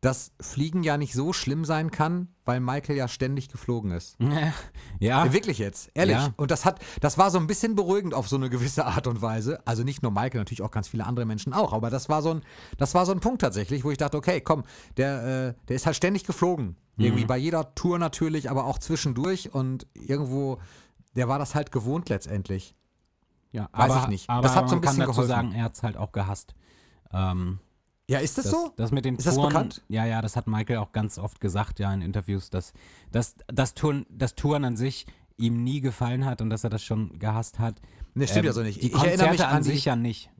dass 0.00 0.32
Fliegen 0.38 0.82
ja 0.82 0.98
nicht 0.98 1.14
so 1.14 1.32
schlimm 1.32 1.64
sein 1.64 1.90
kann, 1.90 2.28
weil 2.44 2.60
Michael 2.60 2.96
ja 2.96 3.08
ständig 3.08 3.48
geflogen 3.48 3.90
ist. 3.90 4.16
ja, 5.00 5.32
wirklich 5.32 5.58
jetzt, 5.58 5.90
ehrlich. 5.94 6.16
Ja. 6.16 6.34
Und 6.36 6.50
das 6.50 6.66
hat, 6.66 6.78
das 7.00 7.16
war 7.16 7.30
so 7.30 7.38
ein 7.38 7.46
bisschen 7.46 7.74
beruhigend 7.74 8.12
auf 8.12 8.28
so 8.28 8.36
eine 8.36 8.50
gewisse 8.50 8.84
Art 8.84 9.06
und 9.06 9.22
Weise. 9.22 9.66
Also 9.66 9.82
nicht 9.82 10.02
nur 10.02 10.12
Michael, 10.12 10.40
natürlich 10.40 10.62
auch 10.62 10.70
ganz 10.70 10.88
viele 10.88 11.06
andere 11.06 11.24
Menschen 11.24 11.54
auch. 11.54 11.72
Aber 11.72 11.88
das 11.88 12.10
war 12.10 12.20
so 12.20 12.32
ein, 12.32 12.42
das 12.76 12.94
war 12.94 13.06
so 13.06 13.12
ein 13.12 13.20
Punkt 13.20 13.40
tatsächlich, 13.40 13.82
wo 13.82 13.90
ich 13.90 13.98
dachte, 13.98 14.18
okay, 14.18 14.42
komm, 14.42 14.64
der, 14.98 15.24
äh, 15.48 15.54
der 15.68 15.76
ist 15.76 15.86
halt 15.86 15.96
ständig 15.96 16.24
geflogen. 16.24 16.76
Irgendwie 16.96 17.24
bei 17.24 17.38
jeder 17.38 17.74
Tour 17.74 17.98
natürlich, 17.98 18.50
aber 18.50 18.66
auch 18.66 18.78
zwischendurch 18.78 19.52
und 19.52 19.88
irgendwo, 19.94 20.60
der 21.16 21.28
war 21.28 21.38
das 21.38 21.54
halt 21.54 21.72
gewohnt 21.72 22.08
letztendlich. 22.08 22.76
Ja 23.54 23.68
Weiß 23.72 23.90
aber, 23.90 24.02
ich 24.02 24.08
nicht. 24.08 24.30
Aber 24.30 24.42
Das 24.42 24.54
hat 24.56 24.68
so 24.68 24.74
ein 24.76 24.80
man 24.80 24.82
kann 24.82 24.96
bisschen 24.96 25.00
dazu 25.00 25.10
geholfen. 25.12 25.28
sagen, 25.28 25.52
er 25.52 25.64
hat 25.64 25.74
es 25.74 25.82
halt 25.82 25.96
auch 25.96 26.12
gehasst. 26.12 26.54
Ähm, 27.12 27.58
Ja, 28.08 28.18
ist 28.18 28.36
das, 28.36 28.44
Das, 28.44 28.52
so? 28.52 28.72
das 28.76 28.90
mit 28.90 29.04
den 29.06 29.16
Ist 29.16 29.26
das 29.26 29.34
Touren, 29.36 29.48
bekannt? 29.48 29.82
ja, 29.88 30.04
ja, 30.04 30.20
das 30.20 30.36
hat 30.36 30.46
Michael 30.46 30.76
auch 30.78 30.92
ganz 30.92 31.18
oft 31.18 31.40
gesagt, 31.40 31.78
ja, 31.78 31.92
in 31.94 32.02
Interviews, 32.02 32.50
dass, 32.50 32.72
dass, 33.12 33.36
dass 33.46 33.72
Touren, 33.74 34.04
das 34.10 34.34
Touren 34.34 34.64
an 34.64 34.76
sich 34.76 35.06
ihm 35.38 35.64
nie 35.64 35.80
gefallen 35.80 36.24
hat 36.26 36.42
und 36.42 36.50
dass 36.50 36.64
er 36.64 36.70
das 36.70 36.82
schon 36.84 37.18
gehasst 37.18 37.58
hat. 37.58 37.80
Nee, 38.14 38.26
stimmt 38.26 38.40
Ähm, 38.40 38.46
ja 38.46 38.52
so 38.52 38.62
nicht. 38.62 38.82
Die 38.82 38.86
Ich 38.88 38.92
Konzerte 38.92 39.22
erinnere 39.22 39.30
mich 39.32 39.44
an 39.46 39.56
an 39.56 39.62
die- 39.62 39.70
sich 39.70 39.84
ja 39.86 39.96
nicht. 39.96 40.30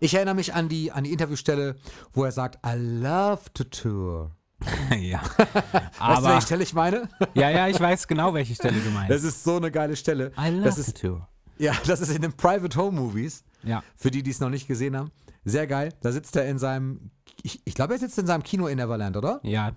Ich 0.00 0.14
erinnere 0.14 0.34
mich 0.34 0.54
an 0.54 0.68
die, 0.68 0.92
an 0.92 1.04
die 1.04 1.12
Interviewstelle, 1.12 1.76
wo 2.12 2.24
er 2.24 2.32
sagt, 2.32 2.58
I 2.66 2.74
love 2.76 3.42
to 3.54 3.64
tour. 3.64 4.30
ja. 4.98 5.20
weißt 5.20 5.38
du, 5.58 5.80
Aber, 6.00 6.28
welche 6.28 6.42
Stelle 6.46 6.62
ich 6.62 6.74
meine? 6.74 7.08
ja, 7.34 7.50
ja, 7.50 7.68
ich 7.68 7.78
weiß 7.80 8.06
genau, 8.08 8.32
welche 8.34 8.54
Stelle 8.54 8.78
du 8.80 8.90
meinst. 8.90 9.10
Das 9.10 9.22
ist 9.24 9.42
so 9.44 9.56
eine 9.56 9.70
geile 9.70 9.96
Stelle. 9.96 10.32
I 10.38 10.48
love 10.50 10.62
das 10.64 10.78
ist, 10.78 11.00
tour. 11.00 11.26
Ja, 11.58 11.72
das 11.86 12.00
ist 12.00 12.10
in 12.14 12.22
den 12.22 12.32
Private 12.32 12.76
Home 12.78 13.00
Movies. 13.00 13.44
Ja. 13.62 13.82
Für 13.96 14.10
die, 14.10 14.22
die 14.22 14.30
es 14.30 14.40
noch 14.40 14.50
nicht 14.50 14.66
gesehen 14.68 14.96
haben. 14.96 15.10
Sehr 15.44 15.66
geil. 15.66 15.92
Da 16.00 16.12
sitzt 16.12 16.36
er 16.36 16.46
in 16.48 16.58
seinem, 16.58 17.10
ich, 17.42 17.60
ich 17.64 17.74
glaube, 17.74 17.94
er 17.94 17.98
sitzt 17.98 18.18
in 18.18 18.26
seinem 18.26 18.42
Kino 18.42 18.66
in 18.66 18.76
Neverland, 18.76 19.16
oder? 19.16 19.40
Ja, 19.42 19.72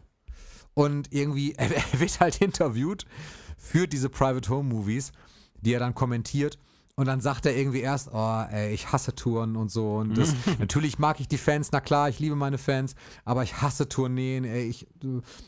Und 0.73 1.13
irgendwie, 1.13 1.53
er, 1.57 1.69
er 1.75 1.99
wird 1.99 2.19
halt 2.19 2.41
interviewt 2.41 3.05
für 3.57 3.87
diese 3.87 4.09
Private 4.09 4.49
Home 4.49 4.69
Movies, 4.73 5.11
die 5.61 5.73
er 5.73 5.79
dann 5.79 5.95
kommentiert. 5.95 6.57
Und 6.99 7.05
dann 7.05 7.21
sagt 7.21 7.45
er 7.45 7.55
irgendwie 7.55 7.81
erst, 7.81 8.09
oh, 8.11 8.43
ey, 8.49 8.73
ich 8.73 8.91
hasse 8.91 9.13
Touren 9.13 9.55
und 9.55 9.69
so. 9.71 9.97
Und 9.97 10.17
das, 10.17 10.33
natürlich 10.59 10.97
mag 10.97 11.19
ich 11.19 11.27
die 11.27 11.37
Fans, 11.37 11.69
na 11.71 11.79
klar, 11.79 12.09
ich 12.09 12.17
liebe 12.19 12.35
meine 12.35 12.57
Fans, 12.57 12.95
aber 13.23 13.43
ich 13.43 13.61
hasse 13.61 13.87
Tourneen, 13.87 14.45
ey, 14.45 14.63
ich, 14.67 14.87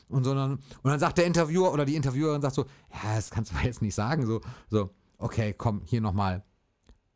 und 0.09 0.23
so. 0.23 0.35
dann- 0.35 0.53
Und 0.83 0.91
dann 0.91 0.99
sagt 0.99 1.17
der 1.17 1.25
Interviewer 1.25 1.73
oder 1.73 1.85
die 1.85 1.95
Interviewerin 1.95 2.41
sagt 2.41 2.53
so, 2.55 2.65
ja, 2.93 3.15
das 3.15 3.31
kannst 3.31 3.51
du 3.51 3.55
mir 3.55 3.63
jetzt 3.63 3.81
nicht 3.81 3.95
sagen. 3.95 4.27
So, 4.27 4.41
so 4.69 4.91
okay, 5.19 5.53
komm, 5.57 5.81
hier 5.85 6.01
nochmal. 6.01 6.43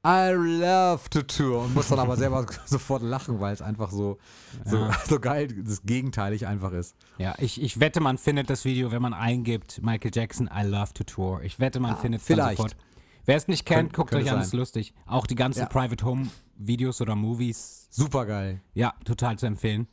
I 0.05 0.31
love 0.33 1.09
to 1.11 1.21
tour 1.21 1.63
und 1.63 1.73
muss 1.73 1.87
dann 1.87 1.99
aber 1.99 2.17
selber 2.17 2.45
sofort 2.65 3.01
lachen, 3.03 3.39
weil 3.39 3.53
es 3.53 3.61
einfach 3.61 3.89
so, 3.89 4.17
so, 4.65 4.89
so 5.07 5.17
geil, 5.19 5.47
das 5.63 5.81
gegenteilig 5.83 6.45
einfach 6.45 6.73
ist. 6.73 6.95
ja. 7.17 7.35
Ich, 7.39 7.61
ich 7.61 7.79
wette, 7.79 8.01
man 8.01 8.17
findet 8.17 8.49
das 8.49 8.65
Video, 8.65 8.91
wenn 8.91 9.01
man 9.01 9.13
eingibt, 9.13 9.81
Michael 9.81 10.11
Jackson, 10.13 10.49
I 10.53 10.63
love 10.67 10.93
to 10.93 11.05
tour. 11.05 11.41
Ich 11.43 11.57
wette, 11.59 11.79
man 11.79 11.95
findet 11.97 12.21
es 12.21 12.37
Ah, 12.37 12.49
sofort. 12.49 12.75
Wer 13.25 13.37
es 13.37 13.47
nicht 13.47 13.65
kennt, 13.65 13.93
Könnt- 13.93 14.09
guckt 14.09 14.13
euch 14.15 14.29
an, 14.29 14.41
ist 14.41 14.53
lustig. 14.53 14.93
Auch 15.05 15.25
die 15.25 15.35
ganzen 15.35 15.61
Ja. 15.61 15.65
Private 15.67 16.03
Home 16.03 16.27
Videos 16.57 16.99
oder 16.99 17.15
Movies, 17.15 17.87
Super 17.89 18.25
geil. 18.25 18.61
ja, 18.73 18.93
total 19.05 19.39
zu 19.39 19.45
empfehlen. 19.45 19.87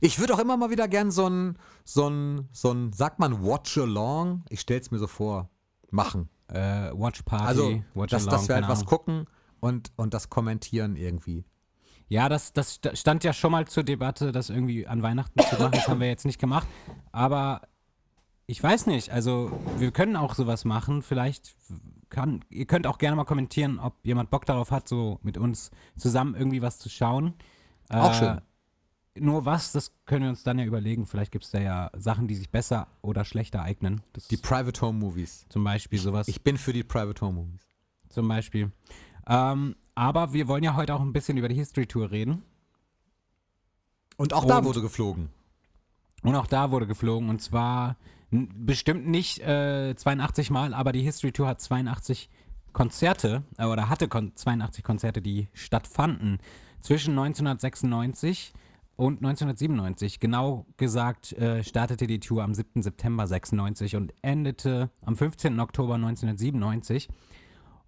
Ich 0.00 0.18
würde 0.18 0.34
auch 0.34 0.40
immer 0.40 0.56
mal 0.56 0.70
wieder 0.70 0.88
gern 0.88 1.12
so 1.12 1.28
ein, 1.28 1.56
so 1.84 2.08
ein, 2.08 2.48
so 2.50 2.72
ein, 2.72 2.92
sagt 2.92 3.20
man 3.20 3.44
Watch-Along? 3.44 4.42
Ich 4.48 4.60
stell's 4.60 4.90
mir 4.90 4.98
so 4.98 5.06
vor, 5.06 5.48
machen. 5.92 6.28
Äh, 6.48 6.90
Watch 6.92 7.22
Party, 7.22 7.44
Also, 7.46 7.82
Watch 7.94 8.10
dass, 8.10 8.22
Along, 8.26 8.40
dass 8.40 8.48
wir 8.48 8.54
halt 8.56 8.68
was 8.68 8.84
gucken 8.84 9.26
und, 9.60 9.92
und 9.96 10.14
das 10.14 10.28
kommentieren 10.30 10.96
irgendwie. 10.96 11.44
Ja, 12.08 12.28
das, 12.28 12.52
das 12.52 12.74
sta- 12.74 12.94
stand 12.94 13.24
ja 13.24 13.32
schon 13.32 13.50
mal 13.52 13.66
zur 13.66 13.82
Debatte, 13.82 14.30
das 14.30 14.50
irgendwie 14.50 14.86
an 14.86 15.02
Weihnachten 15.02 15.40
zu 15.42 15.56
machen. 15.56 15.72
Das 15.72 15.88
haben 15.88 16.00
wir 16.00 16.08
jetzt 16.08 16.26
nicht 16.26 16.38
gemacht. 16.38 16.68
Aber 17.12 17.62
ich 18.46 18.62
weiß 18.62 18.86
nicht, 18.86 19.10
also 19.10 19.50
wir 19.78 19.90
können 19.90 20.16
auch 20.16 20.34
sowas 20.34 20.66
machen. 20.66 21.00
Vielleicht 21.02 21.56
kann, 22.10 22.44
ihr 22.50 22.66
könnt 22.66 22.86
auch 22.86 22.98
gerne 22.98 23.16
mal 23.16 23.24
kommentieren, 23.24 23.78
ob 23.78 23.94
jemand 24.04 24.28
Bock 24.30 24.44
darauf 24.44 24.70
hat, 24.70 24.86
so 24.86 25.18
mit 25.22 25.38
uns 25.38 25.70
zusammen 25.96 26.34
irgendwie 26.34 26.60
was 26.60 26.78
zu 26.78 26.90
schauen. 26.90 27.32
Auch 27.88 28.10
Äh, 28.12 28.14
schön. 28.14 28.40
Nur 29.16 29.44
was, 29.44 29.70
das 29.72 29.92
können 30.06 30.22
wir 30.24 30.30
uns 30.30 30.42
dann 30.42 30.58
ja 30.58 30.64
überlegen. 30.64 31.06
Vielleicht 31.06 31.30
gibt 31.30 31.44
es 31.44 31.50
da 31.52 31.60
ja 31.60 31.90
Sachen, 31.96 32.26
die 32.26 32.34
sich 32.34 32.50
besser 32.50 32.88
oder 33.00 33.24
schlechter 33.24 33.62
eignen. 33.62 34.00
Das 34.12 34.26
Die 34.26 34.36
Private 34.36 34.80
Home 34.80 34.98
Movies. 34.98 35.46
zum 35.48 35.62
Beispiel 35.62 35.98
sowas. 36.00 36.26
Ich 36.26 36.42
bin 36.42 36.58
für 36.58 36.72
die 36.72 36.82
Private 36.82 37.20
Home 37.24 37.34
Movies. 37.42 37.60
zum 38.08 38.26
Beispiel. 38.28 38.72
Ähm, 39.26 39.76
aber 39.94 40.32
wir 40.32 40.48
wollen 40.48 40.64
ja 40.64 40.74
heute 40.76 40.94
auch 40.94 41.00
ein 41.00 41.12
bisschen 41.12 41.36
über 41.36 41.48
die 41.48 41.54
History 41.54 41.86
Tour 41.86 42.10
reden. 42.10 42.42
Und 44.16 44.32
auch 44.32 44.44
da 44.44 44.58
Und- 44.58 44.64
wurde 44.64 44.80
geflogen. 44.82 45.30
Und 46.22 46.34
auch 46.36 46.46
da 46.46 46.70
wurde 46.70 46.86
geflogen 46.86 47.28
und 47.28 47.42
zwar 47.42 47.96
bestimmt 48.30 49.06
nicht 49.06 49.40
äh, 49.40 49.94
82 49.94 50.50
Mal, 50.50 50.72
aber 50.74 50.90
die 50.92 51.02
History 51.02 51.32
Tour 51.32 51.46
hat 51.46 51.60
82 51.60 52.30
Konzerte 52.72 53.42
äh, 53.58 53.66
oder 53.66 53.88
hatte 53.90 54.08
kon 54.08 54.32
82 54.34 54.82
Konzerte, 54.82 55.20
die 55.20 55.48
stattfanden 55.52 56.38
zwischen 56.80 57.10
1996 57.18 58.54
und 58.96 59.18
1997. 59.18 60.20
Genau 60.20 60.66
gesagt 60.76 61.32
äh, 61.32 61.62
startete 61.64 62.06
die 62.06 62.20
Tour 62.20 62.42
am 62.42 62.54
7. 62.54 62.82
September 62.82 63.26
96 63.26 63.96
und 63.96 64.14
endete 64.22 64.90
am 65.02 65.16
15. 65.16 65.58
Oktober 65.60 65.94
1997. 65.94 67.08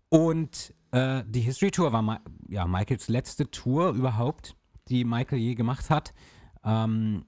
Und 0.08 0.74
äh, 0.90 1.24
die 1.26 1.40
History 1.40 1.70
Tour 1.70 1.92
war 1.92 2.02
Ma 2.02 2.20
ja, 2.48 2.66
Michaels 2.66 3.08
letzte 3.08 3.50
Tour 3.50 3.90
überhaupt, 3.90 4.56
die 4.88 5.04
Michael 5.04 5.38
je 5.38 5.54
gemacht 5.54 5.90
hat. 5.90 6.14
Ähm, 6.64 7.26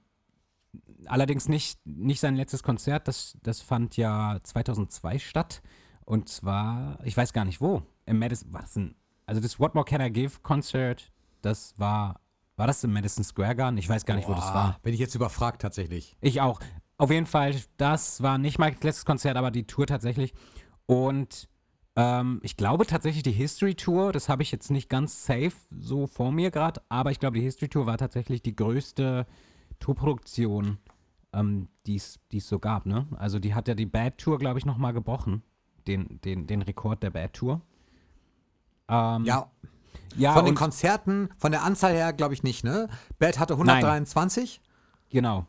allerdings 1.07 1.49
nicht, 1.49 1.79
nicht 1.85 2.21
sein 2.21 2.37
letztes 2.37 2.63
Konzert, 2.63 3.09
das, 3.09 3.37
das 3.43 3.61
fand 3.61 3.97
ja 3.97 4.39
2002 4.43 5.19
statt. 5.19 5.63
Und 6.05 6.29
zwar, 6.29 6.99
ich 7.05 7.17
weiß 7.17 7.33
gar 7.33 7.45
nicht 7.45 7.61
wo, 7.61 7.83
im 8.07 8.19
Madison, 8.19 8.53
war 8.53 8.63
das 8.63 8.77
ein, 8.77 8.95
also 9.27 9.41
das 9.41 9.61
What 9.61 9.75
More 9.75 9.85
Can 9.85 10.01
I 10.01 10.11
Give 10.11 10.41
Konzert, 10.43 11.13
das 11.43 11.79
war 11.79 12.21
war 12.59 12.67
das 12.67 12.83
im 12.83 12.93
Madison 12.93 13.23
Square 13.23 13.55
Garden? 13.55 13.79
Ich 13.79 13.89
weiß 13.89 14.05
gar 14.05 14.17
nicht, 14.17 14.29
wo 14.29 14.35
das 14.35 14.53
war. 14.53 14.79
Bin 14.83 14.93
ich 14.93 15.01
jetzt 15.01 15.15
überfragt 15.15 15.63
tatsächlich. 15.63 16.17
Ich 16.21 16.41
auch. 16.41 16.61
Auf 16.97 17.13
jeden 17.13 17.27
Fall, 17.27 17.55
das 17.77 18.21
war 18.21 18.37
nicht 18.37 18.59
Michaels 18.59 18.83
letztes 18.83 19.05
Konzert, 19.05 19.37
aber 19.37 19.53
die 19.53 19.65
Tour 19.65 19.87
tatsächlich. 19.87 20.35
Und 20.87 21.49
ähm, 21.95 22.41
ich 22.43 22.57
glaube 22.57 22.85
tatsächlich 22.85 23.23
die 23.23 23.31
History 23.31 23.77
Tour, 23.77 24.13
das 24.13 24.29
habe 24.29 24.43
ich 24.43 24.51
jetzt 24.51 24.73
nicht 24.73 24.89
ganz 24.89 25.25
safe 25.25 25.53
so 25.71 26.09
vor 26.09 26.33
mir 26.33 26.51
gerade, 26.51 26.83
aber 26.89 27.13
ich 27.13 27.21
glaube, 27.21 27.37
die 27.39 27.45
History 27.45 27.69
Tour 27.69 27.87
war 27.87 27.97
tatsächlich 27.97 28.43
die 28.43 28.57
größte 28.57 29.27
Tourproduktion, 29.79 30.79
ähm, 31.33 31.69
die 31.87 31.97
es 31.97 32.19
so 32.41 32.59
gab. 32.59 32.87
Ne? 32.87 33.07
Also 33.17 33.39
die 33.39 33.55
hat 33.55 33.69
ja 33.69 33.75
die 33.75 33.87
Bad 33.87 34.19
Tour, 34.19 34.39
glaube 34.39 34.59
ich, 34.59 34.67
nochmal 34.67 34.93
gebrochen. 34.93 35.45
Den, 35.87 36.21
den, 36.23 36.49
den 36.49 36.63
Rekord 36.63 37.05
der 37.05 37.11
Bad 37.11 37.35
Tour. 37.35 37.63
Ähm, 38.89 39.25
ja, 39.25 39.49
ja, 40.17 40.33
von 40.33 40.45
den 40.45 40.55
Konzerten, 40.55 41.29
von 41.37 41.53
der 41.53 41.63
Anzahl 41.63 41.93
her, 41.93 42.13
glaube 42.13 42.35
ich 42.35 42.43
nicht, 42.43 42.65
ne? 42.65 42.89
Bad 43.19 43.39
hatte 43.39 43.55
123. 43.55 44.61
Nein. 44.63 44.69
Genau. 45.11 45.47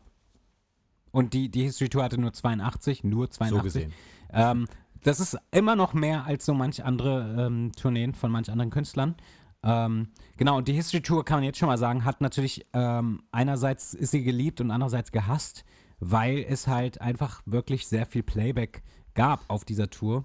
Und 1.12 1.34
die, 1.34 1.48
die 1.48 1.62
History 1.62 1.88
Tour 1.88 2.04
hatte 2.04 2.20
nur 2.20 2.32
82, 2.32 3.04
nur 3.04 3.30
82. 3.30 3.56
So 3.56 3.62
gesehen. 3.62 3.92
Ähm, 4.32 4.68
das 5.02 5.18
ist 5.18 5.36
immer 5.50 5.76
noch 5.76 5.92
mehr 5.92 6.24
als 6.26 6.46
so 6.46 6.54
manch 6.54 6.84
andere 6.84 7.46
ähm, 7.46 7.72
Tourneen 7.72 8.14
von 8.14 8.30
manch 8.30 8.50
anderen 8.50 8.70
Künstlern. 8.70 9.16
Ähm, 9.62 10.08
genau, 10.36 10.58
und 10.58 10.68
die 10.68 10.72
History 10.72 11.02
Tour 11.02 11.24
kann 11.24 11.38
man 11.38 11.44
jetzt 11.44 11.58
schon 11.58 11.68
mal 11.68 11.78
sagen, 11.78 12.04
hat 12.04 12.20
natürlich 12.20 12.66
ähm, 12.72 13.22
einerseits 13.32 13.94
ist 13.94 14.12
sie 14.12 14.22
geliebt 14.22 14.60
und 14.60 14.70
andererseits 14.70 15.12
gehasst, 15.12 15.64
weil 15.98 16.44
es 16.48 16.66
halt 16.66 17.00
einfach 17.00 17.42
wirklich 17.44 17.86
sehr 17.86 18.06
viel 18.06 18.22
Playback 18.22 18.82
gab 19.14 19.44
auf 19.48 19.64
dieser 19.64 19.90
Tour. 19.90 20.24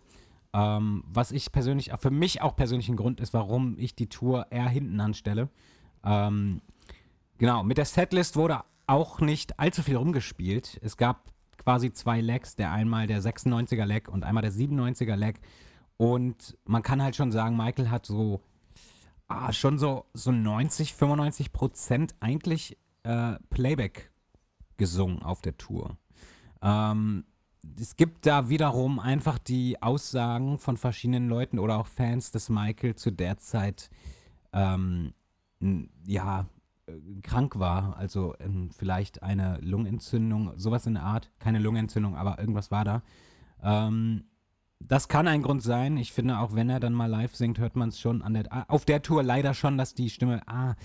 Ähm, 0.56 1.04
was 1.06 1.34
ich 1.34 1.52
persönlich, 1.52 1.92
für 2.00 2.12
mich 2.12 2.42
auch 2.42 2.56
persönlich 2.56 2.88
ein 2.88 2.96
Grund 2.96 3.20
ist, 3.20 3.34
warum 3.34 3.76
ich 3.78 3.94
die 3.94 4.08
Tour 4.08 4.48
eher 4.52 4.70
hinten 4.70 5.02
anstelle. 5.02 5.50
Ähm, 6.06 6.62
genau, 7.38 7.62
mit 7.64 7.78
der 7.78 7.84
Setlist 7.84 8.38
wurde 8.38 8.62
auch 8.88 9.20
nicht 9.20 9.60
allzu 9.60 9.84
viel 9.84 9.98
rumgespielt. 9.98 10.80
Es 10.82 10.96
gab 10.96 11.34
quasi 11.58 11.92
zwei 11.92 12.22
Legs, 12.22 12.56
der 12.56 12.72
einmal 12.72 13.06
der 13.06 13.22
96er 13.22 13.84
Leg 13.84 14.08
und 14.08 14.24
einmal 14.24 14.44
der 14.44 14.54
97er 14.54 15.18
Leg. 15.18 15.42
Und 15.98 16.58
man 16.64 16.84
kann 16.84 17.04
halt 17.04 17.18
schon 17.18 17.34
sagen, 17.34 17.58
Michael 17.58 17.90
hat 17.90 18.06
so 18.06 18.40
ah, 19.28 19.52
schon 19.52 19.78
so, 19.78 20.06
so 20.14 20.32
90, 20.32 20.94
95 20.94 21.52
Prozent 21.52 22.16
eigentlich 22.22 22.78
äh, 23.04 23.34
Playback 23.50 24.10
gesungen 24.78 25.22
auf 25.22 25.42
der 25.42 25.58
Tour. 25.58 25.98
Ähm, 26.62 27.26
es 27.80 27.96
gibt 27.96 28.26
da 28.26 28.50
wiederum 28.50 29.00
einfach 29.00 29.38
die 29.38 29.82
Aussagen 29.82 30.58
von 30.58 30.78
verschiedenen 30.78 31.28
Leuten 31.28 31.60
oder 31.60 31.78
auch 31.78 31.88
Fans, 31.88 32.32
dass 32.32 32.50
Michael 32.50 32.96
zu 32.96 33.12
der 33.12 33.38
Zeit 33.38 33.90
ähm, 34.54 35.14
ja 36.06 36.48
äh, 36.88 36.94
krank 37.22 37.58
war, 37.60 37.98
also 37.98 38.36
ähm, 38.40 38.70
vielleicht 38.72 39.24
eine 39.24 39.60
Lungenentzündung, 39.62 40.54
sowas 40.58 40.86
in 40.86 40.96
der 40.96 41.04
Art, 41.04 41.32
keine 41.40 41.60
Lungenentzündung, 41.60 42.16
aber 42.16 42.40
irgendwas 42.40 42.72
war 42.72 42.86
da. 42.86 43.04
Ähm, 43.62 44.26
das 44.80 45.08
kann 45.08 45.28
ein 45.28 45.42
Grund 45.42 45.64
sein. 45.64 45.98
Ich 45.98 46.12
finde, 46.12 46.40
auch 46.40 46.54
wenn 46.54 46.70
er 46.70 46.80
dann 46.80 46.94
mal 46.94 47.10
live 47.10 47.36
singt, 47.36 47.60
hört 47.60 47.76
man 47.76 47.90
es 47.90 48.00
schon 48.00 48.22
an 48.22 48.34
der, 48.34 48.70
auf 48.70 48.86
der 48.86 49.02
Tour 49.02 49.24
leider 49.24 49.54
schon, 49.54 49.78
dass 49.78 49.96
die 49.96 50.10
Stimme, 50.10 50.42
ah, 50.48 50.76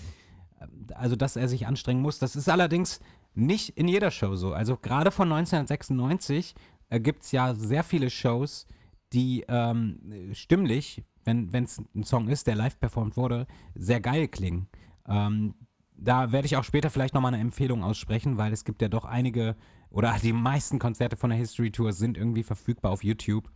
also 0.95 1.17
dass 1.17 1.37
er 1.37 1.49
sich 1.49 1.67
anstrengen 1.67 2.01
muss. 2.01 2.19
Das 2.19 2.37
ist 2.37 2.49
allerdings 2.49 3.01
nicht 3.35 3.71
in 3.71 3.89
jeder 3.89 4.11
Show 4.11 4.35
so. 4.37 4.53
Also 4.53 4.77
gerade 4.77 5.11
von 5.11 5.33
1996 5.33 6.55
äh, 6.89 7.01
gibt 7.01 7.23
es 7.23 7.33
ja 7.33 7.55
sehr 7.55 7.85
viele 7.85 8.11
Shows, 8.11 8.67
die 9.13 9.45
ähm, 9.49 10.31
stimmlich, 10.33 11.05
wenn 11.25 11.53
es 11.53 11.83
ein 11.95 12.05
Song 12.05 12.29
ist, 12.29 12.47
der 12.47 12.55
live 12.55 12.79
performt 12.79 13.17
wurde, 13.17 13.47
sehr 13.75 14.01
geil 14.01 14.29
klingen. 14.29 14.69
Ähm, 15.07 15.55
da 15.97 16.33
werde 16.33 16.47
ich 16.47 16.57
auch 16.57 16.65
später 16.65 16.91
vielleicht 16.91 17.15
nochmal 17.15 17.35
eine 17.35 17.43
Empfehlung 17.43 17.85
aussprechen, 17.85 18.39
weil 18.39 18.53
es 18.53 18.65
gibt 18.65 18.81
ja 18.81 18.89
doch 18.89 19.05
einige 19.05 19.57
oder 19.91 20.17
die 20.23 20.33
meisten 20.33 20.79
Konzerte 20.79 21.17
von 21.17 21.31
der 21.31 21.39
History 21.39 21.71
Tour 21.71 21.93
sind 21.93 22.17
irgendwie 22.17 22.43
verfügbar 22.43 22.93
auf 22.93 23.05
YouTube. 23.05 23.51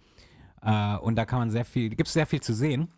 Äh, 0.61 0.97
und 0.97 1.17
da 1.17 1.25
kann 1.25 1.39
man 1.39 1.51
sehr 1.51 1.65
viel, 1.65 1.91
gibt 1.91 2.09
es 2.09 2.13
sehr 2.13 2.27
viel 2.27 2.41
zu 2.41 2.53
sehen. 2.53 2.89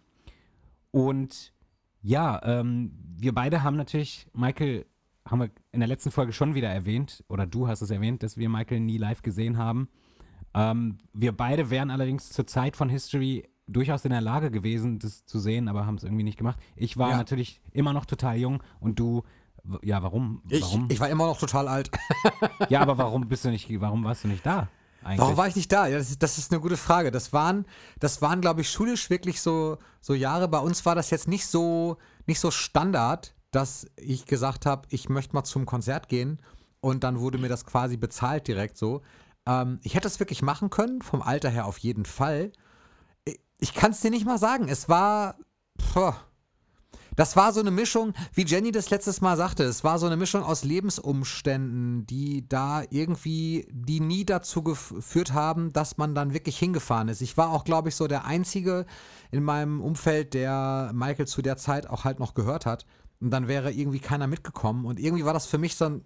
Und 0.90 1.52
ja, 2.00 2.40
ähm, 2.44 2.92
wir 3.18 3.34
beide 3.34 3.62
haben 3.62 3.76
natürlich 3.76 4.26
Michael 4.32 4.86
haben 5.26 5.40
wir 5.40 5.50
in 5.72 5.80
der 5.80 5.88
letzten 5.88 6.10
Folge 6.10 6.32
schon 6.32 6.54
wieder 6.54 6.68
erwähnt, 6.68 7.24
oder 7.28 7.46
du 7.46 7.68
hast 7.68 7.82
es 7.82 7.90
erwähnt, 7.90 8.22
dass 8.22 8.36
wir 8.36 8.48
Michael 8.48 8.80
nie 8.80 8.98
live 8.98 9.22
gesehen 9.22 9.58
haben. 9.58 9.88
Ähm, 10.54 10.98
wir 11.12 11.36
beide 11.36 11.70
wären 11.70 11.90
allerdings 11.90 12.30
zur 12.30 12.46
Zeit 12.46 12.76
von 12.76 12.88
History 12.88 13.44
durchaus 13.66 14.04
in 14.04 14.12
der 14.12 14.20
Lage 14.20 14.50
gewesen, 14.50 14.98
das 14.98 15.26
zu 15.26 15.38
sehen, 15.38 15.68
aber 15.68 15.86
haben 15.86 15.96
es 15.96 16.04
irgendwie 16.04 16.22
nicht 16.22 16.38
gemacht. 16.38 16.58
Ich 16.76 16.96
war 16.96 17.10
ja. 17.10 17.16
natürlich 17.16 17.60
immer 17.72 17.92
noch 17.92 18.06
total 18.06 18.36
jung 18.36 18.62
und 18.80 18.98
du, 18.98 19.24
ja, 19.82 20.02
warum? 20.02 20.42
warum? 20.44 20.86
Ich, 20.86 20.94
ich 20.94 21.00
war 21.00 21.10
immer 21.10 21.26
noch 21.26 21.38
total 21.38 21.66
alt. 21.66 21.90
ja, 22.68 22.80
aber 22.80 22.96
warum 22.98 23.28
bist 23.28 23.44
du 23.44 23.50
nicht, 23.50 23.68
warum 23.80 24.04
warst 24.04 24.24
du 24.24 24.28
nicht 24.28 24.46
da? 24.46 24.68
Eigentlich? 25.02 25.20
Warum 25.20 25.36
war 25.36 25.46
ich 25.46 25.56
nicht 25.56 25.70
da? 25.70 25.86
Ja, 25.86 25.98
das, 25.98 26.10
ist, 26.10 26.22
das 26.22 26.38
ist 26.38 26.52
eine 26.52 26.60
gute 26.60 26.76
Frage. 26.76 27.10
Das 27.10 27.32
waren, 27.32 27.66
das 28.00 28.22
waren, 28.22 28.40
glaube 28.40 28.62
ich, 28.62 28.70
schulisch 28.70 29.10
wirklich 29.10 29.40
so, 29.40 29.78
so 30.00 30.14
Jahre. 30.14 30.48
Bei 30.48 30.58
uns 30.58 30.84
war 30.86 30.94
das 30.94 31.10
jetzt 31.10 31.28
nicht 31.28 31.46
so, 31.46 31.98
nicht 32.26 32.40
so 32.40 32.50
Standard, 32.50 33.35
dass 33.50 33.86
ich 33.96 34.26
gesagt 34.26 34.66
habe, 34.66 34.86
ich 34.90 35.08
möchte 35.08 35.34
mal 35.34 35.44
zum 35.44 35.66
Konzert 35.66 36.08
gehen 36.08 36.40
und 36.80 37.04
dann 37.04 37.20
wurde 37.20 37.38
mir 37.38 37.48
das 37.48 37.64
quasi 37.64 37.96
bezahlt 37.96 38.48
direkt 38.48 38.76
so. 38.76 39.02
Ähm, 39.46 39.78
ich 39.82 39.94
hätte 39.94 40.08
es 40.08 40.20
wirklich 40.20 40.42
machen 40.42 40.70
können, 40.70 41.02
vom 41.02 41.22
Alter 41.22 41.48
her 41.48 41.66
auf 41.66 41.78
jeden 41.78 42.04
Fall. 42.04 42.52
Ich 43.58 43.74
kann 43.74 43.92
es 43.92 44.00
dir 44.00 44.10
nicht 44.10 44.26
mal 44.26 44.38
sagen. 44.38 44.68
Es 44.68 44.88
war. 44.88 45.36
Pff, 45.80 46.14
das 47.16 47.34
war 47.34 47.54
so 47.54 47.60
eine 47.60 47.70
Mischung, 47.70 48.12
wie 48.34 48.44
Jenny 48.44 48.72
das 48.72 48.90
letztes 48.90 49.22
Mal 49.22 49.38
sagte, 49.38 49.64
es 49.64 49.82
war 49.82 49.98
so 49.98 50.04
eine 50.04 50.18
Mischung 50.18 50.42
aus 50.42 50.64
Lebensumständen, 50.64 52.06
die 52.06 52.46
da 52.46 52.82
irgendwie, 52.90 53.66
die 53.72 54.00
nie 54.00 54.26
dazu 54.26 54.62
geführt 54.62 55.32
haben, 55.32 55.72
dass 55.72 55.96
man 55.96 56.14
dann 56.14 56.34
wirklich 56.34 56.58
hingefahren 56.58 57.08
ist. 57.08 57.22
Ich 57.22 57.38
war 57.38 57.50
auch, 57.50 57.64
glaube 57.64 57.88
ich, 57.88 57.96
so 57.96 58.06
der 58.06 58.26
Einzige 58.26 58.84
in 59.30 59.42
meinem 59.42 59.80
Umfeld, 59.80 60.34
der 60.34 60.90
Michael 60.94 61.26
zu 61.26 61.40
der 61.40 61.56
Zeit 61.56 61.88
auch 61.88 62.04
halt 62.04 62.20
noch 62.20 62.34
gehört 62.34 62.66
hat. 62.66 62.84
Und 63.20 63.30
dann 63.30 63.48
wäre 63.48 63.72
irgendwie 63.72 64.00
keiner 64.00 64.26
mitgekommen. 64.26 64.84
Und 64.84 65.00
irgendwie 65.00 65.24
war 65.24 65.32
das 65.32 65.46
für 65.46 65.58
mich 65.58 65.76
so, 65.76 65.86
ein, 65.86 66.04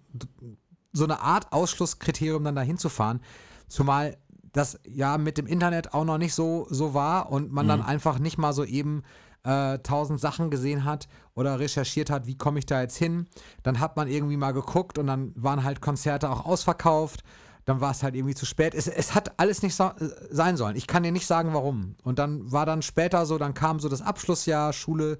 so 0.93 1.03
eine 1.03 1.19
Art 1.19 1.51
Ausschlusskriterium, 1.51 2.43
dann 2.43 2.55
da 2.55 2.61
hinzufahren. 2.61 3.21
Zumal 3.67 4.17
das 4.53 4.79
ja 4.87 5.17
mit 5.17 5.37
dem 5.37 5.47
Internet 5.47 5.93
auch 5.93 6.05
noch 6.05 6.17
nicht 6.17 6.33
so, 6.33 6.67
so 6.69 6.93
war 6.93 7.31
und 7.31 7.51
man 7.51 7.65
mhm. 7.65 7.69
dann 7.69 7.81
einfach 7.81 8.19
nicht 8.19 8.37
mal 8.37 8.53
so 8.53 8.63
eben 8.63 9.03
äh, 9.43 9.79
tausend 9.79 10.19
Sachen 10.19 10.49
gesehen 10.49 10.85
hat 10.85 11.07
oder 11.33 11.59
recherchiert 11.59 12.09
hat, 12.09 12.27
wie 12.27 12.37
komme 12.37 12.59
ich 12.59 12.65
da 12.65 12.81
jetzt 12.81 12.97
hin. 12.97 13.27
Dann 13.63 13.79
hat 13.79 13.95
man 13.97 14.07
irgendwie 14.07 14.37
mal 14.37 14.51
geguckt 14.51 14.97
und 14.97 15.07
dann 15.07 15.33
waren 15.35 15.63
halt 15.63 15.81
Konzerte 15.81 16.29
auch 16.29 16.45
ausverkauft. 16.45 17.23
Dann 17.65 17.79
war 17.79 17.91
es 17.91 18.01
halt 18.01 18.15
irgendwie 18.15 18.35
zu 18.35 18.45
spät. 18.45 18.73
Es, 18.73 18.87
es 18.87 19.13
hat 19.13 19.39
alles 19.39 19.61
nicht 19.61 19.75
so, 19.75 19.85
äh, 19.85 20.09
sein 20.29 20.57
sollen. 20.57 20.75
Ich 20.75 20.87
kann 20.87 21.03
dir 21.03 21.11
nicht 21.11 21.27
sagen, 21.27 21.53
warum. 21.53 21.95
Und 22.03 22.19
dann 22.19 22.51
war 22.51 22.65
dann 22.65 22.81
später 22.81 23.25
so, 23.25 23.37
dann 23.37 23.53
kam 23.53 23.79
so 23.79 23.87
das 23.87 24.01
Abschlussjahr, 24.01 24.73
Schule, 24.73 25.19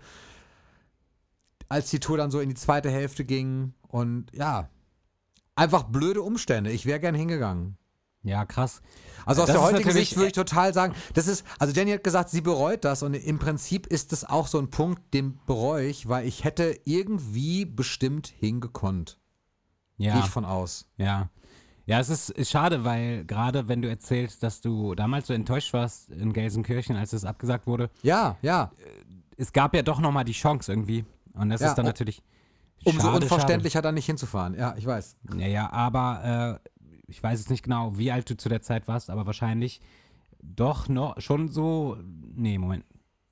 als 1.72 1.90
die 1.90 2.00
Tour 2.00 2.18
dann 2.18 2.32
so 2.32 2.40
in 2.40 2.50
die 2.50 2.56
zweite 2.56 2.92
Hälfte 2.92 3.25
ging. 3.25 3.74
Und 3.88 4.28
ja, 4.34 4.70
einfach 5.56 5.84
blöde 5.84 6.22
Umstände. 6.22 6.72
Ich 6.72 6.86
wäre 6.86 7.00
gern 7.00 7.16
hingegangen. 7.16 7.78
Ja, 8.24 8.46
krass. 8.46 8.82
Also 9.25 9.42
aus 9.42 9.48
das 9.48 9.56
der 9.56 9.63
heutigen 9.63 9.92
Sicht 9.92 10.16
würde 10.16 10.28
ich 10.28 10.34
total 10.34 10.74
sagen, 10.74 10.94
das 11.13 11.28
ist, 11.28 11.46
also 11.60 11.74
Jenny 11.74 11.92
hat 11.92 12.04
gesagt, 12.04 12.30
sie 12.30 12.42
bereut 12.42 12.84
das 12.84 13.01
und 13.04 13.13
im 13.13 13.40
Prinzip 13.40 13.88
ist 13.88 14.12
das 14.12 14.25
auch 14.25 14.48
so 14.48 14.60
ein 14.60 14.70
Punkt, 14.70 15.13
den 15.13 15.40
bereue 15.46 15.88
ich, 15.88 16.08
weil 16.08 16.28
ich 16.28 16.44
hätte 16.44 16.80
irgendwie 16.86 17.66
bestimmt 17.66 18.28
hingekonnt. 18.28 19.18
Ja. 19.98 20.13
Gehe 20.13 20.22
ich 20.22 20.30
von 20.30 20.46
aus. 20.46 20.88
Ja. 20.98 21.30
Ja, 21.86 22.00
es 22.00 22.10
ist, 22.10 22.30
ist 22.30 22.51
schade, 22.51 22.84
weil 22.84 23.25
gerade 23.25 23.68
wenn 23.68 23.82
du 23.82 23.90
erzählst, 23.90 24.44
dass 24.44 24.62
du 24.62 24.94
damals 24.94 25.28
so 25.28 25.34
enttäuscht 25.34 25.74
warst 25.74 26.10
in 26.10 26.32
Gelsenkirchen, 26.34 26.96
als 26.96 27.13
es 27.13 27.25
abgesagt 27.25 27.66
wurde. 27.66 27.90
Ja, 28.04 28.38
ja. 28.42 28.72
Es 29.38 29.51
gab 29.51 29.75
ja 29.75 29.82
doch 29.82 30.00
nochmal 30.00 30.25
die 30.25 30.34
Chance 30.34 30.72
irgendwie. 30.72 31.06
Und 31.34 31.50
das 31.50 31.62
ja, 31.62 31.70
ist 31.70 31.76
dann 31.76 31.86
natürlich. 31.86 32.22
Umso 32.84 33.02
schade, 33.02 33.18
unverständlicher 33.18 33.78
schade. 33.78 33.88
dann 33.88 33.96
nicht 33.96 34.08
hinzufahren. 34.08 34.56
Ja, 34.56 34.76
ich 34.76 34.86
weiß. 34.86 35.16
Ja, 35.38 35.48
ja, 35.48 35.72
aber 35.72 36.60
äh, 36.64 36.70
ich 37.08 37.22
weiß 37.22 37.40
jetzt 37.40 37.50
nicht 37.50 37.64
genau, 37.64 37.98
wie 37.98 38.12
alt 38.12 38.30
du 38.30 38.36
zu 38.36 38.50
der 38.50 38.62
Zeit 38.62 38.88
warst, 38.88 39.10
aber 39.10 39.26
wahrscheinlich 39.26 39.82
doch 40.42 40.90
noch 40.90 41.20
schon 41.22 41.48
so. 41.48 41.98
Nee, 42.34 42.58
Moment. 42.58 42.86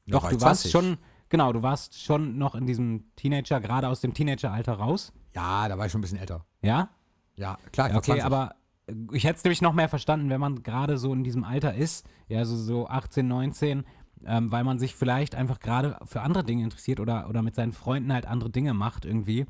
Doch, 0.06 0.30
du 0.30 0.40
warst 0.42 0.70
20. 0.70 0.72
schon. 0.72 0.98
Genau, 1.30 1.54
du 1.54 1.62
warst 1.62 2.02
schon 2.02 2.38
noch 2.38 2.56
in 2.56 2.66
diesem 2.66 3.16
Teenager, 3.16 3.60
gerade 3.60 3.88
aus 3.88 4.02
dem 4.02 4.14
Teenageralter 4.14 4.74
raus. 4.74 5.14
Ja, 5.36 5.68
da 5.68 5.78
war 5.78 5.86
ich 5.86 5.92
schon 5.92 6.00
ein 6.00 6.02
bisschen 6.02 6.18
älter. 6.18 6.46
Ja? 6.62 6.90
Ja, 7.36 7.58
klar. 7.72 7.90
Okay, 7.90 8.14
20. 8.14 8.24
aber 8.24 8.56
äh, 8.88 8.94
ich 9.12 9.24
hätte 9.26 9.38
es 9.38 9.44
nämlich 9.44 9.62
noch 9.62 9.74
mehr 9.74 9.90
verstanden, 9.90 10.30
wenn 10.30 10.42
man 10.42 10.64
gerade 10.64 10.98
so 10.98 11.14
in 11.14 11.24
diesem 11.24 11.44
Alter 11.44 11.76
ist, 11.76 12.08
ja, 12.28 12.44
so, 12.46 12.58
so 12.58 12.88
18, 12.88 13.28
19, 13.28 13.86
ähm, 14.26 14.52
weil 14.52 14.64
man 14.64 14.80
sich 14.80 14.96
vielleicht 14.96 15.36
einfach 15.36 15.60
gerade 15.60 15.98
für 16.06 16.22
andere 16.22 16.44
Dinge 16.44 16.64
interessiert 16.64 17.00
oder, 17.00 17.30
oder 17.30 17.42
mit 17.42 17.56
seinen 17.56 17.74
Freunden 17.74 18.12
halt 18.14 18.26
andere 18.26 18.50
Dinge 18.50 18.74
macht 18.74 19.06
irgendwie. 19.06 19.46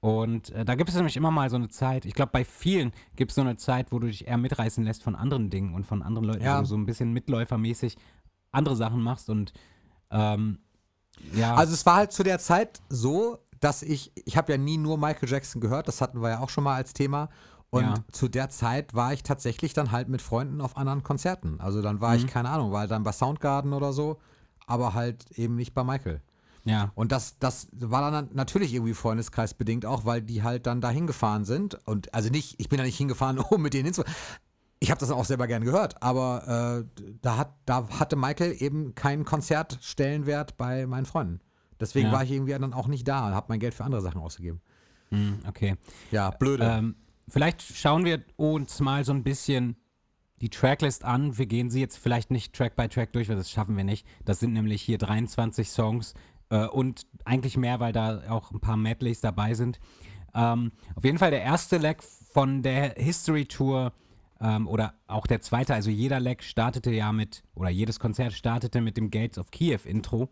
Und 0.00 0.50
äh, 0.50 0.64
da 0.64 0.76
gibt 0.76 0.88
es 0.88 0.96
nämlich 0.96 1.16
immer 1.16 1.30
mal 1.30 1.50
so 1.50 1.56
eine 1.56 1.68
Zeit, 1.68 2.06
ich 2.06 2.14
glaube, 2.14 2.32
bei 2.32 2.44
vielen 2.44 2.92
gibt 3.16 3.32
es 3.32 3.34
so 3.34 3.42
eine 3.42 3.56
Zeit, 3.56 3.92
wo 3.92 3.98
du 3.98 4.06
dich 4.06 4.26
eher 4.26 4.38
mitreißen 4.38 4.82
lässt 4.82 5.02
von 5.02 5.14
anderen 5.14 5.50
Dingen 5.50 5.74
und 5.74 5.86
von 5.86 6.02
anderen 6.02 6.26
Leuten, 6.26 6.42
Ja. 6.44 6.56
wo 6.56 6.60
du 6.62 6.66
so 6.66 6.76
ein 6.76 6.86
bisschen 6.86 7.12
mitläufermäßig 7.12 7.96
andere 8.52 8.76
Sachen 8.76 9.02
machst 9.02 9.28
und 9.30 9.52
ähm, 10.10 10.58
ja. 11.34 11.54
Also 11.54 11.74
es 11.74 11.84
war 11.84 11.96
halt 11.96 12.12
zu 12.12 12.22
der 12.22 12.38
Zeit 12.38 12.80
so, 12.88 13.38
dass 13.60 13.82
ich, 13.82 14.10
ich 14.24 14.36
habe 14.38 14.52
ja 14.52 14.58
nie 14.58 14.78
nur 14.78 14.96
Michael 14.96 15.28
Jackson 15.28 15.60
gehört, 15.60 15.86
das 15.86 16.00
hatten 16.00 16.22
wir 16.22 16.30
ja 16.30 16.40
auch 16.40 16.48
schon 16.48 16.64
mal 16.64 16.76
als 16.76 16.94
Thema. 16.94 17.28
Und 17.70 17.82
Ja. 17.84 17.94
zu 18.10 18.28
der 18.28 18.50
Zeit 18.50 18.94
war 18.94 19.12
ich 19.12 19.22
tatsächlich 19.22 19.72
dann 19.74 19.92
halt 19.92 20.08
mit 20.08 20.22
Freunden 20.22 20.60
auf 20.60 20.76
anderen 20.76 21.02
Konzerten. 21.04 21.60
Also 21.60 21.82
dann 21.82 22.00
war 22.00 22.10
Mhm. 22.10 22.16
ich, 22.16 22.26
keine 22.26 22.48
Ahnung, 22.50 22.72
war 22.72 22.86
dann 22.88 23.04
bei 23.04 23.12
Soundgarden 23.12 23.72
oder 23.72 23.92
so, 23.92 24.18
aber 24.66 24.94
halt 24.94 25.30
eben 25.38 25.54
nicht 25.56 25.72
bei 25.74 25.84
Michael. 25.84 26.20
ja. 26.64 26.90
Und 26.94 27.10
das, 27.12 27.38
das 27.38 27.68
war 27.72 28.10
dann 28.10 28.28
natürlich 28.34 28.74
irgendwie 28.74 28.92
freundeskreisbedingt 28.94 29.86
auch, 29.86 30.04
weil 30.04 30.20
die 30.20 30.42
halt 30.42 30.66
dann 30.66 30.80
da 30.80 30.90
hingefahren 30.90 31.44
sind. 31.44 31.78
Und 31.86 32.12
also 32.12 32.28
nicht, 32.28 32.60
ich 32.60 32.68
bin 32.68 32.76
da 32.78 32.84
nicht 32.84 32.98
hingefahren, 32.98 33.38
um 33.50 33.62
mit 33.62 33.72
denen 33.72 33.84
hinzufahren. 33.86 34.14
Ich 34.80 34.90
habe 34.90 34.98
das 34.98 35.10
auch 35.10 35.24
selber 35.24 35.46
gern 35.46 35.62
gehört, 35.64 36.02
aber 36.02 36.82
äh, 36.98 37.02
da, 37.22 37.36
hat, 37.36 37.54
da 37.66 37.86
hatte 37.98 38.16
Michael 38.16 38.54
eben 38.62 38.94
keinen 38.94 39.24
Konzertstellenwert 39.26 40.56
bei 40.56 40.86
meinen 40.86 41.06
Freunden. 41.06 41.40
Deswegen 41.78 42.08
Ja. 42.08 42.12
war 42.12 42.24
ich 42.24 42.30
irgendwie 42.30 42.52
dann 42.52 42.72
auch 42.74 42.86
nicht 42.88 43.06
da 43.06 43.26
und 43.28 43.34
habe 43.34 43.46
mein 43.48 43.60
Geld 43.60 43.74
für 43.74 43.84
andere 43.84 44.02
Sachen 44.02 44.20
ausgegeben. 44.20 44.60
Hm, 45.10 45.38
okay. 45.48 45.76
Ja, 46.10 46.30
blöde. 46.30 46.64
Ähm, 46.64 46.94
vielleicht 47.30 47.62
schauen 47.62 48.04
wir 48.04 48.22
uns 48.36 48.80
mal 48.80 49.04
so 49.04 49.12
ein 49.12 49.22
bisschen 49.22 49.76
die 50.40 50.50
Tracklist 50.50 51.04
an. 51.04 51.38
Wir 51.38 51.46
gehen 51.46 51.70
sie 51.70 51.80
jetzt 51.80 51.98
vielleicht 51.98 52.30
nicht 52.30 52.54
Track 52.54 52.76
by 52.76 52.88
Track 52.88 53.12
durch, 53.12 53.28
weil 53.28 53.36
das 53.36 53.50
schaffen 53.50 53.76
wir 53.76 53.84
nicht. 53.84 54.06
Das 54.24 54.40
sind 54.40 54.52
nämlich 54.52 54.82
hier 54.82 54.98
23 54.98 55.70
Songs 55.70 56.14
äh, 56.50 56.66
und 56.66 57.06
eigentlich 57.24 57.56
mehr, 57.56 57.80
weil 57.80 57.92
da 57.92 58.22
auch 58.28 58.50
ein 58.50 58.60
paar 58.60 58.76
Medleys 58.76 59.20
dabei 59.20 59.54
sind. 59.54 59.80
Ähm, 60.34 60.72
auf 60.94 61.04
jeden 61.04 61.18
Fall 61.18 61.30
der 61.30 61.42
erste 61.42 61.78
Leg 61.78 62.02
von 62.02 62.62
der 62.62 62.94
History 62.96 63.46
Tour 63.46 63.92
ähm, 64.40 64.66
oder 64.68 64.94
auch 65.06 65.26
der 65.26 65.40
zweite, 65.40 65.74
also 65.74 65.90
jeder 65.90 66.20
Leg 66.20 66.42
startete 66.42 66.90
ja 66.90 67.12
mit, 67.12 67.42
oder 67.54 67.68
jedes 67.68 67.98
Konzert 67.98 68.32
startete 68.32 68.80
mit 68.80 68.96
dem 68.96 69.10
Gates 69.10 69.38
of 69.38 69.50
Kiev 69.50 69.86
Intro. 69.86 70.30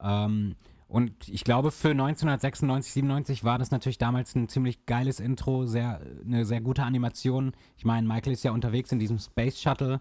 Ähm, 0.00 0.56
und 0.86 1.28
ich 1.28 1.44
glaube, 1.44 1.70
für 1.70 1.90
1996, 1.90 2.92
97 2.92 3.44
war 3.44 3.58
das 3.58 3.70
natürlich 3.70 3.98
damals 3.98 4.34
ein 4.34 4.48
ziemlich 4.48 4.86
geiles 4.86 5.18
Intro, 5.18 5.66
sehr, 5.66 6.00
eine 6.24 6.44
sehr 6.44 6.60
gute 6.60 6.82
Animation. 6.82 7.52
Ich 7.76 7.84
meine, 7.84 8.06
Michael 8.06 8.32
ist 8.32 8.44
ja 8.44 8.52
unterwegs 8.52 8.92
in 8.92 8.98
diesem 8.98 9.18
Space 9.18 9.60
Shuttle 9.60 10.00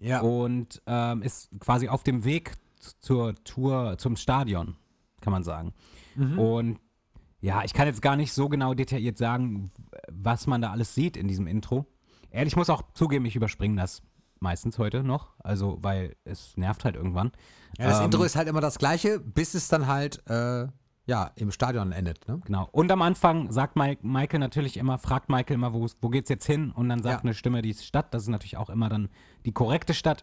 ja. 0.00 0.20
und 0.20 0.82
ähm, 0.86 1.22
ist 1.22 1.50
quasi 1.60 1.88
auf 1.88 2.02
dem 2.02 2.24
Weg 2.24 2.54
zur 3.00 3.34
Tour, 3.44 3.96
zum 3.98 4.16
Stadion, 4.16 4.76
kann 5.20 5.32
man 5.32 5.44
sagen. 5.44 5.74
Und 6.38 6.78
ja, 7.40 7.62
ich 7.64 7.74
kann 7.74 7.86
jetzt 7.86 8.02
gar 8.02 8.16
nicht 8.16 8.32
so 8.32 8.48
genau 8.48 8.74
detailliert 8.74 9.18
sagen, 9.18 9.70
was 10.10 10.46
man 10.46 10.62
da 10.62 10.70
alles 10.70 10.94
sieht 10.94 11.16
in 11.16 11.28
diesem 11.28 11.46
Intro. 11.46 11.86
Ehrlich, 12.30 12.54
ich 12.54 12.56
muss 12.56 12.70
auch 12.70 12.82
zugeben, 12.94 13.26
ich 13.26 13.36
überspringe 13.36 13.80
das 13.80 14.02
meistens 14.42 14.78
heute 14.78 15.02
noch, 15.02 15.32
also 15.38 15.78
weil 15.80 16.16
es 16.24 16.56
nervt 16.56 16.84
halt 16.84 16.96
irgendwann. 16.96 17.32
ja, 17.78 17.86
das 17.88 17.98
ähm, 18.00 18.06
Intro 18.06 18.24
ist 18.24 18.36
halt 18.36 18.48
immer 18.48 18.60
das 18.60 18.76
gleiche, 18.78 19.18
bis 19.20 19.54
es 19.54 19.68
dann 19.68 19.86
halt 19.86 20.22
äh, 20.28 20.66
ja, 21.04 21.32
im 21.34 21.50
Stadion 21.50 21.90
endet. 21.90 22.28
Ne? 22.28 22.40
Genau. 22.44 22.68
Und 22.70 22.92
am 22.92 23.02
Anfang 23.02 23.50
sagt 23.50 23.76
Mi- 23.76 23.98
Michael 24.02 24.38
natürlich 24.38 24.76
immer, 24.76 24.98
fragt 24.98 25.28
Michael 25.30 25.54
immer, 25.54 25.72
wo, 25.74 25.88
wo 26.00 26.08
geht's 26.10 26.28
jetzt 26.30 26.46
hin? 26.46 26.70
Und 26.70 26.88
dann 26.88 27.02
sagt 27.02 27.20
Ja. 27.20 27.22
eine 27.24 27.34
Stimme 27.34 27.60
die 27.60 27.74
Stadt. 27.74 28.14
Das 28.14 28.22
ist 28.22 28.28
natürlich 28.28 28.56
auch 28.56 28.70
immer 28.70 28.88
dann 28.88 29.08
die 29.44 29.50
korrekte 29.52 29.94
Stadt. 29.94 30.22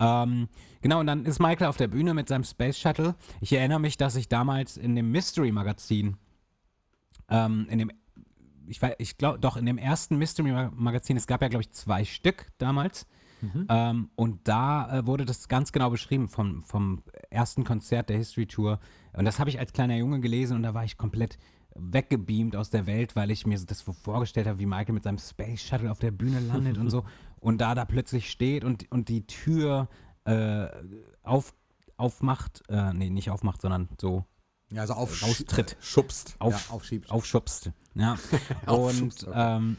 Ähm, 0.00 0.48
genau, 0.80 1.00
und 1.00 1.06
dann 1.08 1.26
ist 1.26 1.40
Michael 1.40 1.66
auf 1.66 1.76
der 1.76 1.88
Bühne 1.88 2.14
mit 2.14 2.28
seinem 2.28 2.44
Space 2.44 2.78
Shuttle. 2.78 3.16
Ich 3.42 3.52
erinnere 3.52 3.80
mich, 3.80 3.98
dass 3.98 4.16
ich 4.16 4.28
damals 4.30 4.78
in 4.78 4.96
dem 4.96 5.10
Mystery-Magazin, 5.10 6.16
ähm, 7.28 7.66
in 7.68 7.78
dem, 7.80 7.90
ich, 8.66 8.78
weiß- 8.80 8.94
ich 8.98 9.18
glaube, 9.18 9.38
doch, 9.38 9.58
in 9.58 9.66
dem 9.66 9.76
ersten 9.76 10.16
Mystery-Magazin, 10.16 11.18
es 11.18 11.26
gab 11.26 11.42
ja, 11.42 11.48
glaube 11.48 11.62
ich, 11.64 11.72
zwei 11.72 12.04
Stück 12.06 12.46
damals. 12.56 13.06
Ähm, 13.68 14.10
und 14.14 14.46
da 14.48 14.98
äh, 14.98 15.06
wurde 15.06 15.24
das 15.24 15.48
ganz 15.48 15.72
genau 15.72 15.90
beschrieben 15.90 16.28
vom, 16.28 16.62
vom 16.62 17.02
ersten 17.30 17.64
Konzert 17.64 18.08
der 18.08 18.16
History 18.16 18.46
Tour. 18.46 18.80
Und 19.12 19.24
das 19.24 19.38
habe 19.38 19.50
ich 19.50 19.58
als 19.58 19.72
kleiner 19.72 19.96
Junge 19.96 20.20
gelesen 20.20 20.56
und 20.56 20.62
da 20.62 20.74
war 20.74 20.84
ich 20.84 20.96
komplett 20.96 21.38
weggebeamt 21.74 22.56
aus 22.56 22.70
der 22.70 22.86
Welt, 22.86 23.16
weil 23.16 23.30
ich 23.30 23.46
mir 23.46 23.58
das 23.58 23.80
so 23.80 23.92
vorgestellt 23.92 24.46
habe, 24.46 24.58
wie 24.58 24.66
Michael 24.66 24.94
mit 24.94 25.02
seinem 25.02 25.18
Space 25.18 25.60
Shuttle 25.62 25.90
auf 25.90 25.98
der 25.98 26.12
Bühne 26.12 26.40
landet 26.40 26.78
und 26.78 26.90
so. 26.90 27.04
Und 27.40 27.58
da 27.58 27.74
da 27.74 27.84
plötzlich 27.84 28.30
steht 28.30 28.64
und, 28.64 28.90
und 28.90 29.10
die 29.10 29.26
Tür 29.26 29.90
äh, 30.24 30.66
auf, 31.22 31.52
aufmacht, 31.98 32.62
äh, 32.70 32.94
nee, 32.94 33.10
nicht 33.10 33.30
aufmacht, 33.30 33.60
sondern 33.60 33.90
so 34.00 34.24
Ja, 34.70 34.80
also 34.80 34.94
auf 34.94 35.22
Raustritt. 35.22 35.76
schubst. 35.78 36.36
auf, 36.38 36.68
ja, 36.68 36.74
aufschiebt. 36.74 37.10
aufschubst. 37.10 37.70
Ja. 37.96 38.16
und 38.66 39.26
ähm, 39.30 39.76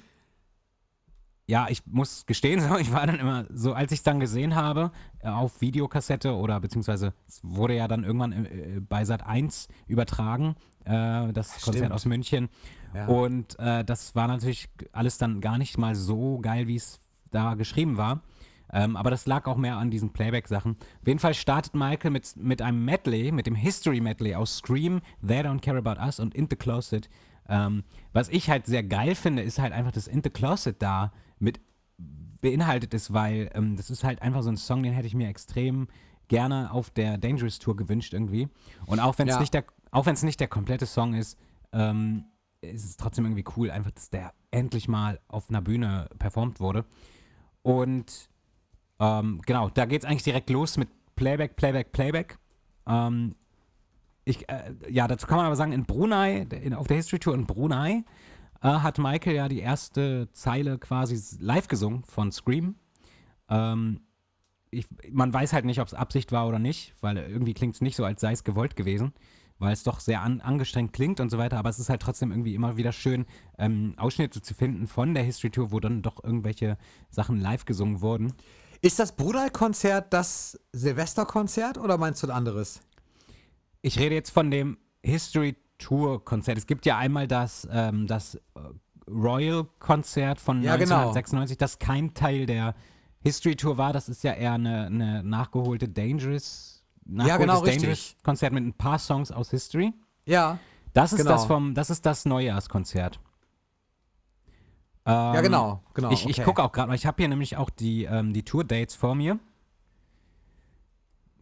ja, 1.47 1.67
ich 1.69 1.86
muss 1.86 2.25
gestehen, 2.25 2.60
so, 2.69 2.77
ich 2.77 2.91
war 2.91 3.05
dann 3.05 3.19
immer 3.19 3.45
so, 3.53 3.73
als 3.73 3.91
ich 3.91 3.99
es 3.99 4.03
dann 4.03 4.19
gesehen 4.19 4.55
habe, 4.55 4.91
äh, 5.19 5.29
auf 5.29 5.62
Videokassette 5.62 6.34
oder 6.34 6.60
beziehungsweise 6.60 7.13
es 7.27 7.39
wurde 7.43 7.75
ja 7.75 7.88
dann 7.88 8.03
irgendwann 8.03 8.31
äh, 8.31 8.81
bei 8.81 9.05
Sat 9.05 9.25
1 9.25 9.67
übertragen, 9.88 10.55
äh, 10.86 11.31
das 11.34 11.62
Konzert 11.62 11.75
Stimmt. 11.77 11.91
aus 11.91 12.05
München. 12.05 12.49
Ja. 12.93 13.08
Und 13.08 13.60
äh, 13.60 13.84
das 13.84 14.15
war 14.15 14.27
natürlich 14.27 14.69
alles 14.91 15.17
dann 15.17 15.41
gar 15.41 15.58
nicht 15.58 15.77
mal 15.77 15.95
so 15.95 16.39
geil, 16.39 16.67
wie 16.67 16.77
es 16.77 16.99
da 17.31 17.55
geschrieben 17.55 17.97
war. 17.97 18.21
Ähm, 18.73 18.95
aber 18.95 19.12
das 19.12 19.25
lag 19.27 19.45
auch 19.45 19.58
mehr 19.58 19.77
an 19.77 19.91
diesen 19.91 20.12
Playback-Sachen. 20.12 20.77
Auf 21.01 21.08
jeden 21.08 21.19
Fall 21.19 21.34
startet 21.34 21.75
Michael 21.75 22.12
mit, 22.12 22.36
mit 22.36 22.62
einem 22.62 22.84
Medley, 22.84 23.31
mit 23.31 23.45
dem 23.45 23.55
History-Medley 23.55 24.36
aus 24.36 24.58
Scream, 24.58 25.01
They 25.25 25.41
Don't 25.41 25.62
Care 25.62 25.77
About 25.77 26.01
Us 26.01 26.19
und 26.19 26.34
In 26.34 26.47
the 26.49 26.55
Closet. 26.55 27.10
Ähm, 27.47 27.84
was 28.12 28.29
ich 28.29 28.49
halt 28.49 28.65
sehr 28.65 28.84
geil 28.84 29.13
finde, 29.13 29.43
ist 29.43 29.60
halt 29.60 29.71
einfach, 29.71 29.91
dass 29.91 30.08
In 30.08 30.21
the 30.23 30.31
Closet 30.31 30.81
da 30.81 31.12
mit 31.45 31.62
beinhaltet 32.41 32.93
ist, 32.93 33.13
weil 33.13 33.49
ähm, 33.53 33.77
das 33.77 33.89
ist 33.89 34.03
halt 34.03 34.21
einfach 34.21 34.43
so 34.43 34.49
ein 34.49 34.58
Song, 34.58 34.84
den 34.84 34.93
hätte 34.93 35.08
ich 35.08 35.15
mir 35.15 35.29
extrem 35.29 35.88
gerne 36.27 36.71
auf 36.71 36.89
der 36.89 37.17
Dangerous 37.17 37.60
Tour 37.60 37.75
gewünscht 37.75 38.13
irgendwie. 38.13 38.47
Und 38.86 38.99
auch 38.99 39.17
wenn 39.17 39.27
es 39.27 39.36
Ja. 39.36 39.39
nicht 39.39 39.53
der, 39.53 39.63
auch 39.91 40.05
wenn 40.05 40.13
es 40.13 40.23
nicht 40.23 40.39
der 40.39 40.47
komplette 40.47 40.86
Song 40.86 41.13
ist, 41.13 41.38
ähm, 41.71 42.25
ist 42.62 42.84
es 42.84 42.97
trotzdem 42.97 43.25
irgendwie 43.25 43.45
cool, 43.58 43.71
einfach, 43.71 43.91
dass 43.91 44.10
der 44.10 44.34
endlich 44.51 44.88
mal 44.88 45.19
auf 45.27 45.49
einer 45.49 45.62
Bühne 45.62 46.10
performt 46.19 46.60
wurde. 46.60 46.86
Und 47.62 48.29
ähm, 48.99 49.41
genau, 49.45 49.69
da 49.69 49.86
geht 49.86 50.03
es 50.03 50.10
eigentlich 50.10 50.23
direkt 50.23 50.49
los 50.49 50.77
mit 50.77 50.89
Playback, 51.15 51.55
Playback, 51.55 51.91
Playback. 51.91 52.38
Ähm, 52.88 53.36
ich, 54.23 54.47
äh, 54.49 54.73
ja, 54.89 55.08
dazu 55.08 55.27
kann 55.27 55.38
man 55.38 55.45
aber 55.45 55.55
sagen, 55.55 55.71
in 55.71 55.86
Brunei, 55.86 56.41
in, 56.41 56.73
auf 56.73 56.88
der 56.88 56.97
History 56.97 57.19
Tour 57.19 57.36
in 57.36 57.45
Brunei, 57.45 58.03
äh, 58.65 58.80
hat 58.80 58.97
Michael 58.97 59.36
ja 59.36 59.47
die 59.47 59.60
erste 59.60 60.30
Zeile 60.32 60.80
quasi 60.80 61.21
live 61.39 61.67
gesungen 61.67 62.04
von 62.04 62.32
Scream. 62.32 62.75
Ähm, 63.47 64.01
ich, 64.71 64.88
man 65.12 65.32
weiß 65.32 65.54
halt 65.54 65.65
nicht, 65.65 65.80
ob 65.80 65.88
es 65.88 65.93
Absicht 65.93 66.32
war 66.32 66.47
oder 66.47 66.58
nicht, 66.58 66.95
weil 66.99 67.17
irgendwie 67.17 67.54
klingt 67.54 67.75
es 67.75 67.82
nicht 67.82 67.95
so, 67.95 68.04
als 68.04 68.21
sei 68.21 68.32
es 68.32 68.43
gewollt 68.43 68.75
gewesen, 68.75 69.13
weil 69.60 69.71
es 69.71 69.84
doch 69.84 69.99
sehr 69.99 70.21
an, 70.21 70.41
angestrengt 70.41 70.93
klingt 70.93 71.19
und 71.19 71.30
so 71.30 71.38
weiter, 71.38 71.58
aber 71.58 71.69
es 71.69 71.80
ist 71.80 71.89
halt 71.89 72.01
trotzdem 72.01 72.32
irgendwie 72.32 72.56
immer 72.56 72.75
wieder 72.75 72.91
schön, 72.91 73.25
ähm, 73.60 73.93
Ausschnitte 73.97 74.41
zu 74.41 74.54
finden 74.56 74.88
von 74.88 75.13
der 75.13 75.23
History 75.23 75.51
Tour, 75.51 75.71
wo 75.71 75.80
dann 75.80 76.01
doch 76.01 76.23
irgendwelche 76.23 76.78
Sachen 77.10 77.39
live 77.39 77.65
gesungen 77.65 78.01
wurden. 78.01 78.34
Ist 78.82 78.97
das 78.97 79.15
Brunei-Konzert 79.15 80.12
das 80.12 80.60
Silvesterkonzert 80.73 81.78
oder 81.78 81.97
meinst 81.97 82.23
du 82.23 82.28
ein 82.28 82.32
anderes? 82.32 82.82
Ich 83.82 83.99
rede 83.99 84.15
jetzt 84.15 84.32
von 84.32 84.49
dem 84.49 84.78
History 85.04 85.56
Tour 85.77 86.23
Konzert. 86.23 86.57
Es 86.57 86.67
gibt 86.67 86.85
ja 86.85 86.97
einmal 86.97 87.27
das, 87.27 87.67
ähm, 87.71 88.07
das 88.07 88.35
äh, 88.35 88.39
Royal 89.09 89.65
Konzert 89.79 90.39
von 90.39 90.63
Ja, 90.63 90.77
genau. 90.77 90.95
1996, 91.09 91.57
das 91.57 91.79
kein 91.79 92.13
Teil 92.13 92.45
der 92.45 92.75
History 93.19 93.55
Tour 93.55 93.77
war. 93.77 93.93
Das 93.93 94.09
ist 94.09 94.23
ja 94.23 94.33
eher 94.33 94.53
eine, 94.53 94.85
eine 94.88 95.23
nachgeholte 95.23 95.88
Dangerous, 95.89 96.83
nachgeholtes 97.05 97.39
genau, 97.45 97.59
richtig. 97.59 97.81
Dangerous 97.81 98.15
Konzert 98.23 98.53
mit 98.53 98.63
ein 98.65 98.73
paar 98.73 98.99
Songs 98.99 99.31
aus 99.31 99.51
History. 99.51 99.93
Ja. 100.25 100.57
Das 100.93 101.11
ist 101.11 101.19
Genau. 101.19 101.31
das 101.31 101.45
vom, 101.45 101.73
das 101.73 101.89
ist 101.89 102.05
das 102.05 102.25
Neujahrskonzert. 102.25 103.19
Ja, 105.07 105.35
Ähm, 105.35 105.43
genau, 105.43 105.83
genau. 105.93 106.09
Ich, 106.11 106.25
ich 106.25 106.38
okay. 106.38 106.43
gucke 106.45 106.63
auch 106.63 106.71
gerade 106.71 106.88
mal, 106.88 106.95
ich 106.95 107.05
habe 107.05 107.17
hier 107.21 107.27
nämlich 107.27 107.57
auch 107.57 107.69
die, 107.69 108.05
ähm, 108.05 108.33
die 108.33 108.43
Tour-Dates 108.43 108.95
vor 108.95 109.13
mir. 109.13 109.38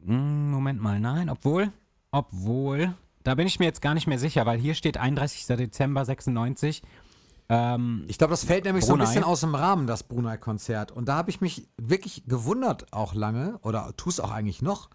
Hm, 0.05 0.51
Moment 0.51 0.81
mal, 0.81 0.99
nein, 0.99 1.29
obwohl, 1.29 1.71
obwohl, 2.11 2.93
da 3.23 3.35
bin 3.35 3.47
ich 3.47 3.59
mir 3.59 3.65
jetzt 3.65 3.81
gar 3.81 3.93
nicht 3.93 4.07
mehr 4.07 4.19
sicher, 4.19 4.45
weil 4.45 4.59
hier 4.59 4.73
steht 4.75 4.97
31. 4.97 5.45
Dezember 5.57 6.05
96. 6.05 6.81
Ähm, 7.49 8.05
Ich 8.07 8.17
glaube, 8.17 8.31
das 8.31 8.43
fällt 8.45 8.65
nämlich 8.65 8.85
so 8.85 8.93
ein 8.93 8.99
Brunei. 8.99 9.09
bisschen 9.11 9.23
aus 9.25 9.41
dem 9.41 9.53
Rahmen, 9.55 9.85
das 9.87 10.03
Brunei-Konzert. 10.03 10.91
Und 10.91 11.07
da 11.09 11.15
habe 11.15 11.29
ich 11.29 11.41
mich 11.41 11.67
wirklich 11.77 12.23
gewundert, 12.25 12.91
auch 12.93 13.13
lange, 13.13 13.59
oder 13.63 13.91
tu 13.97 14.09
es 14.09 14.19
auch 14.19 14.31
eigentlich 14.31 14.61
noch, 14.61 14.89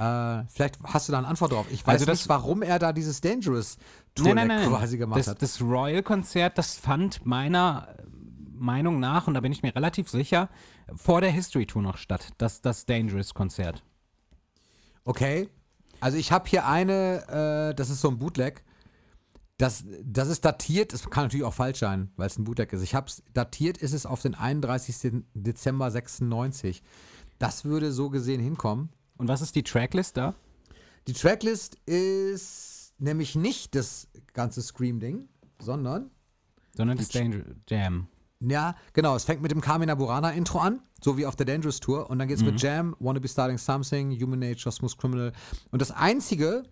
Äh, 0.00 0.44
vielleicht 0.48 0.78
hast 0.84 1.08
du 1.08 1.12
da 1.12 1.18
eine 1.18 1.26
Antwort 1.26 1.50
drauf. 1.50 1.66
Ich 1.72 1.84
weiß 1.84 1.94
Also 1.94 2.06
das- 2.06 2.20
nicht, 2.20 2.28
warum 2.28 2.62
er 2.62 2.78
da 2.78 2.92
dieses 2.92 3.20
Dangerous 3.20 3.78
Tour 4.14 4.32
quasi 4.32 4.96
gemacht 4.96 5.18
das, 5.18 5.26
hat. 5.26 5.42
Das 5.42 5.60
Royal-Konzert, 5.60 6.56
das 6.56 6.76
fand 6.78 7.26
meiner 7.26 7.88
Meinung 8.54 9.00
nach, 9.00 9.26
und 9.26 9.34
da 9.34 9.40
bin 9.40 9.50
ich 9.50 9.64
mir 9.64 9.74
relativ 9.74 10.08
sicher, 10.08 10.50
vor 10.94 11.20
der 11.20 11.32
History 11.32 11.66
Tour 11.66 11.82
noch 11.82 11.96
statt. 11.96 12.28
Das, 12.38 12.60
das 12.60 12.86
Dangerous-Konzert. 12.86 13.82
Okay. 15.04 15.48
Also 16.00 16.16
ich 16.16 16.32
habe 16.32 16.48
hier 16.48 16.66
eine, 16.66 17.70
äh, 17.70 17.74
das 17.74 17.90
ist 17.90 18.00
so 18.00 18.08
ein 18.08 18.18
Bootleg. 18.18 18.64
Das, 19.56 19.84
das 20.04 20.28
ist 20.28 20.44
datiert, 20.44 20.92
das 20.92 21.08
kann 21.10 21.24
natürlich 21.24 21.44
auch 21.44 21.54
falsch 21.54 21.80
sein, 21.80 22.12
weil 22.16 22.28
es 22.28 22.38
ein 22.38 22.44
Bootleg 22.44 22.72
ist. 22.72 22.82
Ich 22.82 22.94
habe 22.94 23.08
es 23.08 23.24
datiert, 23.34 23.76
ist 23.78 23.92
es 23.92 24.06
auf 24.06 24.22
den 24.22 24.36
31. 24.36 25.24
Dezember 25.34 25.90
96. 25.90 26.82
Das 27.40 27.64
würde 27.64 27.90
so 27.90 28.08
gesehen 28.08 28.40
hinkommen. 28.40 28.90
Und 29.16 29.26
was 29.26 29.40
ist 29.40 29.56
die 29.56 29.64
Tracklist 29.64 30.16
da? 30.16 30.34
Die 31.08 31.12
Tracklist 31.12 31.76
ist 31.86 32.92
nämlich 32.98 33.34
nicht 33.34 33.74
das 33.74 34.06
ganze 34.32 34.62
Scream-Ding, 34.62 35.28
sondern, 35.60 36.10
Sondern 36.76 36.96
das 36.96 37.08
Jam. 37.68 38.06
Ja, 38.40 38.74
genau, 38.92 39.16
es 39.16 39.24
fängt 39.24 39.42
mit 39.42 39.50
dem 39.50 39.60
Carmina 39.60 39.94
Burana 39.94 40.30
Intro 40.30 40.58
an, 40.60 40.80
so 41.02 41.16
wie 41.16 41.26
auf 41.26 41.36
der 41.36 41.46
Dangerous 41.46 41.80
Tour. 41.80 42.08
Und 42.10 42.18
dann 42.18 42.28
geht 42.28 42.38
es 42.38 42.44
mit 42.44 42.60
Jam, 42.62 42.94
Wanna 43.00 43.18
Be 43.18 43.28
Starting 43.28 43.58
Something, 43.58 44.12
Human 44.20 44.38
Nature, 44.38 44.72
Smooth 44.72 44.96
Criminal. 44.96 45.32
Und 45.70 45.82
das 45.82 45.90
Einzige, 45.90 46.62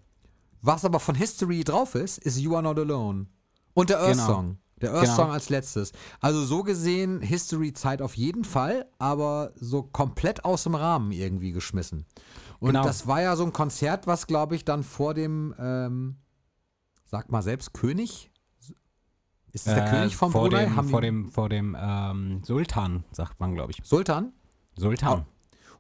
was 0.62 0.85
aber 0.85 1.00
von 1.00 1.14
History 1.14 1.64
drauf 1.64 1.94
ist, 1.94 2.18
ist 2.18 2.38
You 2.38 2.55
Are 2.55 2.62
Not 2.62 2.79
Alone. 2.79 3.26
Und 3.74 3.90
der 3.90 3.98
Earth 4.00 4.12
Genau. 4.12 4.26
Song. 4.26 4.59
Der 4.81 4.92
Earth 4.92 5.05
Genau. 5.05 5.16
Song 5.16 5.31
als 5.31 5.48
letztes. 5.48 5.92
Also 6.20 6.44
so 6.44 6.62
gesehen, 6.62 7.20
History-Zeit 7.20 8.02
auf 8.02 8.14
jeden 8.16 8.44
Fall, 8.44 8.87
aber 8.98 9.52
so 9.57 9.83
komplett 9.83 10.44
aus 10.44 10.64
dem 10.64 10.74
Rahmen 10.74 11.12
irgendwie 11.12 11.52
geschmissen. 11.52 12.05
Und 12.59 12.68
Genau. 12.70 12.85
das 12.85 13.07
war 13.07 13.22
ja 13.22 13.37
so 13.37 13.44
ein 13.44 13.52
Konzert, 13.52 14.07
was, 14.07 14.26
glaube 14.26 14.55
ich, 14.55 14.64
dann 14.64 14.83
vor 14.83 15.14
dem, 15.14 15.55
ähm, 15.59 16.16
sag 17.05 17.31
mal 17.31 17.42
selbst, 17.42 17.72
König? 17.74 18.31
Ist 19.57 19.66
es 19.66 19.75
der 19.75 19.87
Äh, 19.87 19.90
König 19.90 20.16
vom 20.16 20.33
vor 20.33 20.42
Brunei? 20.42 20.64
dem, 20.66 20.77
Haben 20.77 20.88
vor 20.90 21.01
dem, 21.01 21.29
vor 21.31 21.49
dem 21.49 21.75
ähm, 21.81 22.42
Sultan, 22.45 23.05
sagt 23.11 23.40
man, 23.40 23.55
glaube 23.55 23.73
ich. 23.73 23.81
Sultan? 23.85 24.33
Sultan. 24.77 25.25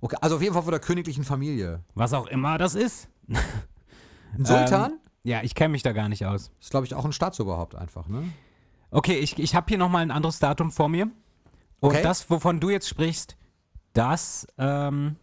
Okay, 0.00 0.16
also 0.22 0.36
auf 0.36 0.42
jeden 0.42 0.54
Fall 0.54 0.62
vor 0.62 0.70
der 0.72 0.80
königlichen 0.80 1.24
Familie. 1.24 1.84
Was 1.94 2.14
auch 2.14 2.26
immer 2.26 2.56
das 2.56 2.74
ist. 2.74 3.10
Ein 3.28 4.44
Sultan? 4.46 4.92
Ähm, 4.92 4.98
ja, 5.24 5.42
ich 5.42 5.54
kenne 5.54 5.70
mich 5.72 5.82
da 5.82 5.92
gar 5.92 6.08
nicht 6.08 6.24
aus. 6.24 6.50
ist, 6.58 6.70
glaube 6.70 6.86
ich, 6.86 6.94
auch 6.94 7.04
ein 7.04 7.12
Staatsoberhaupt 7.12 7.74
einfach, 7.74 8.08
ne? 8.08 8.22
Okay, 8.90 9.18
ich, 9.18 9.38
ich 9.38 9.54
habe 9.54 9.66
hier 9.68 9.76
nochmal 9.76 10.00
ein 10.02 10.10
anderes 10.10 10.38
Datum 10.38 10.70
vor 10.72 10.88
mir. 10.88 11.04
Und 11.80 11.90
Okay. 11.90 12.02
das, 12.02 12.30
wovon 12.30 12.60
du 12.60 12.70
jetzt 12.70 12.88
sprichst, 12.88 13.36
das, 13.92 14.46
ähm, 14.56 15.16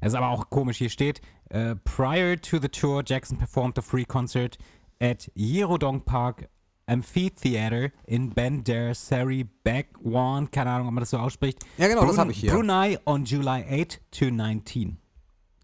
das 0.00 0.12
ist 0.12 0.16
aber 0.16 0.28
auch 0.28 0.48
komisch. 0.48 0.78
Hier 0.78 0.90
steht, 0.90 1.20
äh, 1.48 1.74
prior 1.74 2.40
to 2.40 2.58
the 2.60 2.68
tour, 2.68 3.02
Jackson 3.04 3.36
performed 3.36 3.76
a 3.78 3.82
free 3.82 4.04
concert 4.04 4.58
at 5.00 5.28
Yerodong 5.34 6.04
Park 6.04 6.48
Amphitheater 6.90 7.90
in 8.06 8.30
Bandar 8.30 8.94
Seri 8.94 9.44
Bakwan, 9.44 10.50
keine 10.50 10.70
Ahnung, 10.70 10.88
ob 10.88 10.94
man 10.94 11.02
das 11.02 11.10
so 11.10 11.18
ausspricht. 11.18 11.58
Ja, 11.78 11.88
genau, 11.88 12.00
das 12.02 12.10
Brun- 12.10 12.18
habe 12.18 12.32
ich 12.32 12.40
hier. 12.40 12.52
Brunei 12.52 12.98
on 13.06 13.24
July 13.24 13.64
8 13.82 14.00
to 14.10 14.30
19. 14.30 14.98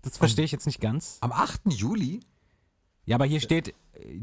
Das 0.03 0.19
verstehe 0.19 0.45
ich 0.45 0.53
jetzt 0.53 0.67
nicht 0.67 0.81
ganz. 0.81 1.19
Am 1.21 1.33
8. 1.33 1.63
Juli? 1.73 2.21
Ja, 3.07 3.17
aber 3.17 3.27
hier 3.27 3.41
steht 3.41 3.69
äh, 3.69 3.75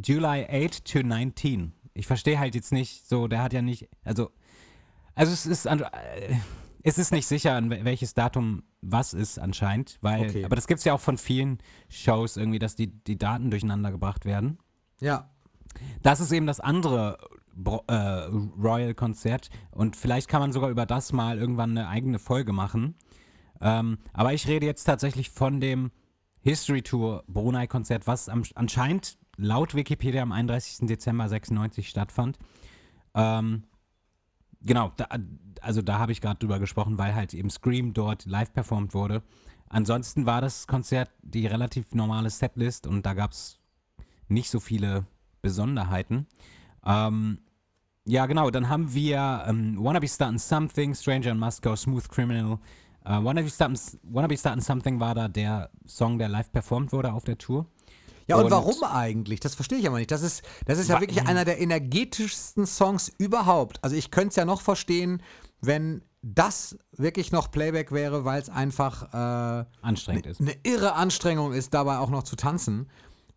July 0.04 0.46
8 0.50 0.86
to 0.86 1.04
19. 1.04 1.74
Ich 1.94 2.08
verstehe 2.08 2.40
halt 2.40 2.56
jetzt 2.56 2.72
nicht, 2.72 3.08
so, 3.08 3.28
der 3.28 3.42
hat 3.44 3.54
ja 3.54 3.62
nicht, 3.62 3.90
also, 4.04 4.32
also 5.14 5.32
es 5.34 5.46
ist, 5.46 5.66
äh, 5.66 5.78
es 6.84 6.98
ist 6.98 7.12
nicht 7.12 7.28
sicher, 7.28 7.54
an 7.56 7.70
wel- 7.70 7.84
welches 7.86 8.14
Datum 8.14 8.64
was 8.82 9.14
ist 9.14 9.40
anscheinend, 9.40 9.98
weil, 10.02 10.30
Okay. 10.30 10.44
aber 10.46 10.56
das 10.56 10.68
gibt 10.68 10.80
es 10.80 10.86
ja 10.86 10.94
auch 10.94 11.00
von 11.02 11.18
vielen 11.18 11.60
Shows 11.90 12.36
irgendwie, 12.38 12.60
dass 12.60 12.76
die, 12.76 12.88
die 12.88 13.18
Daten 13.18 13.50
durcheinander 13.52 13.92
gebracht 13.92 14.26
werden. 14.26 14.58
Ja. 15.00 15.30
Das 16.02 16.20
ist 16.20 16.32
eben 16.32 16.48
das 16.48 16.60
andere 16.60 17.18
äh, 17.88 17.94
Royal-Konzert 17.94 19.50
und 19.72 19.96
vielleicht 19.96 20.28
kann 20.28 20.42
man 20.42 20.52
sogar 20.52 20.70
über 20.70 20.86
das 20.86 21.14
mal 21.14 21.38
irgendwann 21.38 21.78
eine 21.78 21.88
eigene 21.88 22.20
Folge 22.20 22.54
machen. 22.54 22.96
Ähm, 23.62 23.98
aber 24.12 24.34
ich 24.34 24.48
rede 24.48 24.66
jetzt 24.66 24.84
tatsächlich 24.86 25.30
von 25.30 25.60
dem 25.62 25.92
History 26.42 26.82
Tour 26.82 27.24
Brunei-Konzert, 27.28 28.08
was 28.08 28.28
am, 28.28 28.44
anscheinend 28.56 29.18
laut 29.38 29.76
Wikipedia 29.76 30.22
am 30.22 30.32
31. 30.32 30.88
Dezember 30.88 31.30
96 31.30 31.90
stattfand. 31.90 32.38
Ähm, 33.16 33.64
genau, 34.62 34.92
da, 34.98 35.08
also 35.62 35.82
da 35.82 36.00
habe 36.00 36.12
ich 36.12 36.22
gerade 36.22 36.40
drüber 36.40 36.60
gesprochen, 36.60 36.98
weil 36.98 37.16
halt 37.16 37.34
eben 37.34 37.50
Scream 37.50 37.94
dort 37.94 38.26
live 38.26 38.52
performt 38.52 38.94
wurde. 38.94 39.24
Ansonsten 39.70 40.26
war 40.26 40.42
das 40.42 40.68
Konzert 40.68 41.10
die 41.22 41.48
relativ 41.48 41.96
normale 41.96 42.30
Setlist 42.30 42.86
und 42.86 43.06
da 43.06 43.14
gab 43.14 43.32
es 43.32 43.60
nicht 44.28 44.50
so 44.50 44.60
viele 44.60 45.06
Besonderheiten. 45.54 46.26
Ähm, 46.86 47.38
ja, 48.06 48.26
genau, 48.26 48.50
dann 48.50 48.68
haben 48.70 48.94
wir 48.94 49.44
ähm, 49.48 49.78
Wanna 49.80 50.00
Be 50.00 50.08
Startin' 50.08 50.40
Something, 50.40 50.96
Stranger 50.96 51.32
in 51.32 51.38
Moscow, 51.40 51.78
Smooth 51.78 52.10
Criminal. 52.10 52.58
Äh, 53.06 53.20
Wanna, 53.22 53.42
Be 53.44 53.50
Startin', 53.50 53.78
Wanna 54.04 54.28
Be 54.28 54.38
Startin' 54.38 54.62
Something 54.62 55.00
war 55.00 55.14
da 55.14 55.28
der 55.28 55.70
Song, 55.86 56.18
der 56.18 56.30
live 56.30 56.52
performt 56.52 56.92
wurde 56.92 57.14
auf 57.14 57.24
der 57.26 57.38
Tour. 57.38 57.68
Ja, 58.28 58.38
und, 58.38 58.46
Und- 58.46 58.52
warum 58.52 58.84
eigentlich? 58.86 59.42
Das 59.42 59.54
verstehe 59.54 59.78
ich 59.80 59.88
aber 59.88 59.98
nicht. 60.00 60.12
Das 60.12 60.22
ist, 60.24 60.44
das 60.66 60.80
ist 60.80 60.90
ja 60.90 61.00
wirklich 61.02 61.28
einer 61.28 61.44
der 61.46 61.60
energetischsten 61.60 62.66
Songs 62.66 63.12
überhaupt. 63.18 63.84
Also 63.84 63.96
ich 63.98 64.12
könnte 64.12 64.30
es 64.30 64.36
ja 64.38 64.46
noch 64.46 64.62
verstehen, 64.62 65.22
wenn 65.62 66.02
das 66.22 66.78
wirklich 66.96 67.34
noch 67.34 67.52
Playback 67.52 67.92
wäre, 67.92 68.24
weil 68.24 68.42
es 68.42 68.50
einfach 68.50 69.14
äh, 69.14 69.66
Anstrengend 69.82 70.26
ist. 70.26 70.40
eine 70.40 70.56
irre 70.64 70.94
Anstrengung 70.94 71.52
ist, 71.52 71.74
dabei 71.74 71.98
auch 71.98 72.10
noch 72.10 72.24
zu 72.24 72.38
tanzen. 72.38 72.88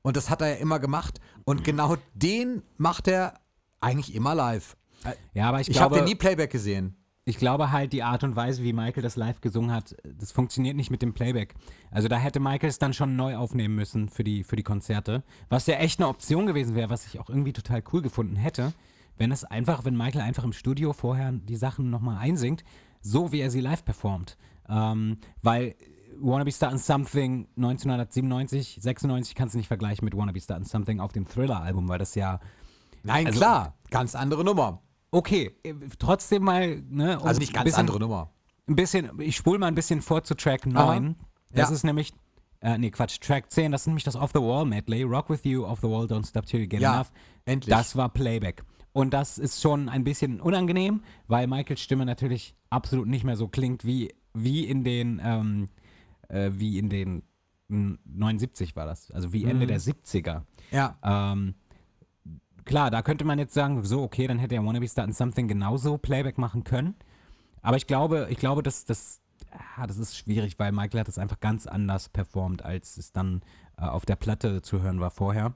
Und 0.07 0.17
das 0.17 0.31
hat 0.31 0.41
er 0.41 0.51
ja 0.51 0.55
immer 0.55 0.79
gemacht. 0.79 1.19
Und 1.45 1.65
genau 1.65 1.97
den 2.15 2.63
macht 2.77 3.09
er 3.09 3.41
eigentlich 3.81 4.15
immer 4.15 4.37
live. 4.37 4.77
Ja, 5.35 5.49
aber 5.49 5.61
ich, 5.61 5.69
Ich 5.69 5.81
habe 5.81 5.97
den 5.97 6.05
nie 6.05 6.15
Playback 6.15 6.53
gesehen. 6.53 6.95
ich 7.25 7.39
glaube 7.39 7.73
halt, 7.73 7.93
die 7.93 8.05
Art 8.05 8.23
und 8.23 8.37
Weise, 8.37 8.63
wie 8.63 8.73
Michael 8.73 9.03
das 9.03 9.17
live 9.17 9.41
gesungen 9.41 9.73
hat, 9.73 9.97
das 10.05 10.31
funktioniert 10.31 10.77
nicht 10.77 10.93
mit 10.93 11.03
dem 11.03 11.13
Playback. 11.13 11.57
Also 11.91 12.07
da 12.07 12.19
hätte 12.19 12.39
Michael 12.39 12.69
es 12.69 12.79
dann 12.79 12.95
schon 12.95 13.17
neu 13.17 13.37
aufnehmen 13.37 13.75
müssen 13.75 14.09
für 14.09 14.23
die, 14.23 14.45
für 14.45 14.55
die 14.55 14.63
Konzerte. 14.63 15.25
Was 15.49 15.67
ja 15.67 15.75
echt 15.75 15.99
eine 15.99 16.07
Option 16.07 16.47
gewesen 16.47 16.77
wäre, 16.77 16.89
was 16.89 17.05
ich 17.09 17.19
auch 17.19 17.29
irgendwie 17.29 17.53
total 17.53 17.83
cool 17.93 18.01
gefunden 18.01 18.37
hätte, 18.37 18.75
wenn 19.19 19.33
es 19.33 19.43
einfach, 19.43 19.85
wenn 19.85 19.97
Michael 19.97 20.23
einfach 20.23 20.45
im 20.45 20.53
Studio 20.53 20.93
vorher 20.93 21.33
die 21.33 21.57
Sachen 21.57 21.91
nochmal 21.91 22.19
einsingt, 22.19 22.63
so 23.01 23.33
wie 23.33 23.41
er 23.41 23.51
sie 23.51 23.61
live 23.61 23.85
performt. 23.85 24.37
Ähm, 24.69 25.19
weil 25.43 25.75
Wanna 26.21 26.45
Be 26.45 26.53
Startin' 26.53 26.79
Something 26.79 27.47
1997, 27.57 28.79
96 28.81 29.35
kannst 29.35 29.55
du 29.55 29.59
nicht 29.59 29.69
vergleichen 29.69 30.05
mit 30.05 30.17
Wanna 30.17 30.33
Be 30.33 30.41
Startin' 30.41 30.65
Something 30.65 31.01
auf 31.01 31.13
dem 31.13 31.27
Thriller-Album, 31.27 31.89
weil 31.89 31.99
das 31.99 32.15
ja 32.15 32.41
Nein, 33.03 33.27
Also- 33.27 33.39
klar. 33.39 33.75
Ganz 33.91 34.17
andere 34.17 34.43
Nummer. 34.45 34.83
Okay, 35.13 35.53
äh, 35.63 35.75
trotzdem 35.99 36.43
mal, 36.43 36.83
ne? 36.89 37.21
um 37.21 37.27
Also 37.27 37.39
nicht 37.39 37.53
ganz 37.55 37.65
bisschen- 37.65 37.81
andere 37.81 38.01
Nummer. 38.01 38.33
Ein 38.69 38.75
bisschen, 38.75 39.11
ich 39.21 39.37
spule 39.37 39.61
mal 39.61 39.69
ein 39.69 39.77
bisschen 39.77 40.03
vor 40.03 40.25
zu 40.25 40.35
Track 40.35 40.67
9. 40.67 41.15
Das 41.53 41.69
Ja. 41.71 41.75
ist 41.77 41.85
nämlich, 41.85 42.13
äh, 42.61 42.77
nee, 42.79 42.91
Quatsch, 42.91 43.21
Track 43.21 43.53
10, 43.53 43.71
das 43.71 43.83
ist 43.83 43.87
nämlich 43.87 44.03
das 44.03 44.17
Off 44.17 44.33
the 44.35 44.41
Wall 44.41 44.65
Medley. 44.67 45.05
Rock 45.05 45.31
with 45.31 45.45
You, 45.45 45.65
Off 45.67 45.79
the 45.83 45.87
Wall, 45.89 46.07
Don't 46.07 46.27
Stop 46.27 46.47
Till 46.47 46.63
You 46.63 46.67
Get 46.67 46.81
Ja, 46.81 46.95
Enough. 46.97 47.13
endlich. 47.45 47.73
Das 47.73 47.95
war 47.95 48.09
Playback. 48.09 48.65
Und 48.93 49.15
das 49.15 49.39
ist 49.39 49.61
schon 49.63 49.89
ein 49.89 50.03
bisschen 50.03 50.41
unangenehm, 50.41 51.03
weil 51.29 51.47
Michaels 51.47 51.81
Stimme 51.81 52.07
natürlich 52.07 52.57
absolut 52.71 53.07
nicht 53.07 53.23
mehr 53.23 53.37
so 53.37 53.47
klingt 53.47 53.85
wie, 53.85 54.13
wie 54.35 54.65
in 54.65 54.83
den, 54.83 55.21
ähm, 55.23 55.69
äh, 56.29 56.51
wie 56.55 56.79
in 56.79 56.89
den 56.89 57.23
m, 57.69 57.99
79 58.05 58.77
war 58.77 58.87
das. 58.87 59.11
Also 59.11 59.33
wie 59.33 59.45
Mhm. 59.45 59.51
Ende 59.51 59.67
der 59.67 59.81
70er. 59.81 60.43
Ja. 60.71 60.97
Ähm, 61.03 61.55
klar, 62.65 62.91
da 62.91 63.03
könnte 63.03 63.25
man 63.25 63.39
jetzt 63.39 63.55
sagen, 63.55 63.83
so, 63.85 64.03
okay, 64.03 64.27
dann 64.27 64.39
hätte 64.39 64.55
er 64.55 64.65
Wanna 64.65 64.79
Be 64.81 64.89
Startin' 64.89 65.13
Something 65.15 65.49
genauso 65.49 65.99
Playback 65.99 66.39
machen 66.39 66.65
können. 66.65 66.95
Aber 67.63 67.77
ich 67.77 67.87
glaube, 67.87 68.29
ich 68.31 68.39
glaube, 68.39 68.63
dass 68.63 68.85
das, 68.85 69.21
ah, 69.77 69.87
das 69.87 69.99
ist 69.99 70.17
schwierig, 70.17 70.59
weil 70.59 70.73
Michael 70.73 71.01
hat 71.01 71.09
es 71.09 71.19
einfach 71.19 71.41
ganz 71.41 71.67
anders 71.67 72.09
performt, 72.09 72.65
als 72.65 72.97
es 72.97 73.13
dann 73.13 73.43
äh, 73.79 73.83
auf 73.85 74.07
der 74.07 74.17
Platte 74.17 74.63
zu 74.63 74.83
hören 74.83 75.01
war 75.01 75.11
vorher. 75.11 75.55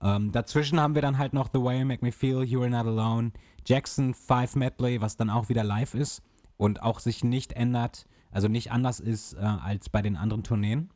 Ähm, 0.00 0.30
dazwischen 0.32 0.80
haben 0.80 0.94
wir 0.94 1.02
dann 1.02 1.18
halt 1.18 1.32
noch 1.32 1.48
The 1.52 1.60
Way 1.60 1.80
You 1.80 1.86
Make 1.86 2.04
Me 2.04 2.12
Feel, 2.12 2.38
You're 2.38 2.68
Not 2.68 2.86
Alone, 2.86 3.32
Jackson 3.66 4.14
5 4.14 4.54
Medley, 4.56 5.00
was 5.00 5.16
dann 5.16 5.30
auch 5.30 5.48
wieder 5.48 5.64
live 5.64 5.94
ist 5.94 6.22
und 6.56 6.82
auch 6.82 7.00
sich 7.00 7.24
nicht 7.24 7.52
ändert, 7.52 8.06
also 8.30 8.48
nicht 8.48 8.72
anders 8.72 9.00
ist 9.00 9.34
äh, 9.34 9.38
als 9.38 9.88
bei 9.88 10.02
den 10.02 10.16
anderen 10.16 10.42
Tourneen. 10.42 10.90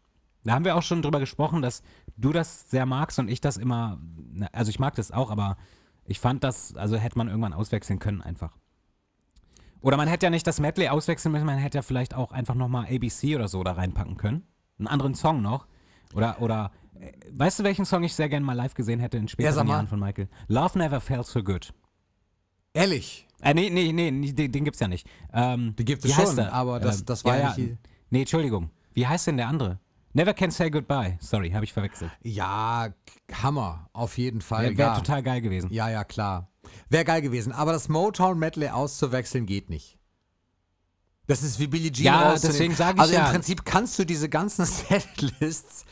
Da 0.45 0.55
haben 0.55 0.65
wir 0.65 0.77
auch 0.77 0.83
schon 0.83 1.03
drüber 1.03 1.21
gesprochen, 1.21 1.63
dass 1.63 1.83
du 2.17 2.33
das 2.33 2.69
sehr 2.69 2.87
magst 2.87 3.19
und 3.19 3.29
ich 3.29 3.41
das 3.41 3.57
immer, 3.57 4.01
also 4.53 4.71
ich 4.71 4.79
mag 4.79 4.95
das 4.97 5.13
auch, 5.13 5.31
aber 5.31 5.57
ich 6.05 6.19
fand 6.19 6.43
das, 6.43 6.75
also 6.75 6.97
hätte 6.97 7.17
man 7.17 7.29
irgendwann 7.29 7.53
auswechseln 7.53 7.99
können 7.99 8.23
einfach. 8.23 8.57
Oder 9.81 9.97
man 9.97 10.09
hätte 10.09 10.27
ja 10.27 10.31
nicht 10.31 10.47
das 10.47 10.61
Medley 10.61 10.89
auswechseln 10.89 11.33
müssen, 11.33 11.47
man 11.47 11.59
hätte 11.59 11.79
ja 11.79 11.83
vielleicht 11.83 12.15
auch 12.15 12.33
einfach 12.33 12.55
nochmal 12.55 12.87
ABC 12.87 13.35
oder 13.37 13.49
so 13.49 13.63
da 13.63 13.73
reinpacken 13.73 14.17
können. 14.17 14.47
Einen 14.79 14.89
anderen 14.89 15.15
Song 15.15 15.43
noch. 15.43 15.67
Oder, 16.15 16.41
oder, 16.41 16.71
äh, 17.01 17.13
weißt 17.33 17.61
du, 17.61 17.65
welchen 17.65 17.85
Song 17.85 18.03
ich 18.05 18.15
sehr 18.15 18.29
gerne 18.29 18.45
mal 18.45 18.53
live 18.55 18.75
gesehen 18.75 19.01
hätte 19.01 19.19
in 19.19 19.29
späteren 19.29 19.67
mal. 19.67 19.75
Jahren 19.75 19.89
von 19.89 19.99
Michael? 19.99 20.29
Love 20.49 20.79
Never 20.79 21.01
Felt 21.01 21.27
So 21.27 21.43
Good. 21.43 21.73
Ehrlich. 22.75 23.27
Äh, 23.43 23.55
nee, 23.55 23.69
nee, 23.71 23.93
nee, 23.93 24.33
den, 24.33 24.51
den 24.53 24.65
gibt's 24.65 24.81
ja 24.81 24.89
nicht. 24.89 25.07
Ähm, 25.33 25.75
Die 25.77 25.85
gibt 25.85 26.05
es 26.05 26.17
heißt 26.17 26.29
schon, 26.29 26.37
der? 26.37 26.53
aber 26.53 26.81
das, 26.81 27.01
Ähm, 27.01 27.07
das 27.07 27.25
war 27.25 27.37
ja, 27.37 27.41
ja 27.43 27.47
nicht 27.49 27.59
die- 27.59 27.77
Nee, 28.11 28.21
Entschuldigung. 28.21 28.71
Wie 28.95 29.07
heißt 29.07 29.27
denn 29.27 29.37
der 29.37 29.49
andere? 29.49 29.79
Never 30.15 30.35
Can 30.35 30.51
Say 30.51 30.71
Goodbye. 30.71 31.17
Sorry, 31.21 31.51
habe 31.51 31.65
ich 31.65 31.73
verwechselt. 31.73 32.11
Ja, 32.23 32.89
Hammer, 33.33 33.89
auf 33.95 34.19
jeden 34.19 34.41
Fall. 34.43 34.77
Wäre 34.77 34.97
total 34.97 35.23
geil 35.23 35.41
gewesen. 35.41 35.71
Ja, 35.73 35.89
ja, 35.89 36.05
klar. 36.05 36.51
Wäre 36.91 37.05
geil 37.05 37.23
gewesen. 37.23 37.53
Aber 37.53 37.73
das 37.73 37.89
Motown 37.89 38.39
Medley 38.39 38.69
auszuwechseln 38.69 39.47
geht 39.47 39.71
nicht. 39.71 39.99
Das 41.27 41.43
ist 41.43 41.59
wie 41.59 41.67
Billie 41.67 41.91
Jean 41.91 42.05
Ja, 42.05 42.33
deswegen 42.35 42.75
sag 42.75 42.97
ich 42.97 43.01
Also 43.01 43.15
ja. 43.15 43.27
im 43.27 43.33
Prinzip 43.33 43.65
kannst 43.65 43.99
du 43.99 44.05
diese 44.05 44.29
ganzen 44.29 44.65
Setlists, 44.67 45.85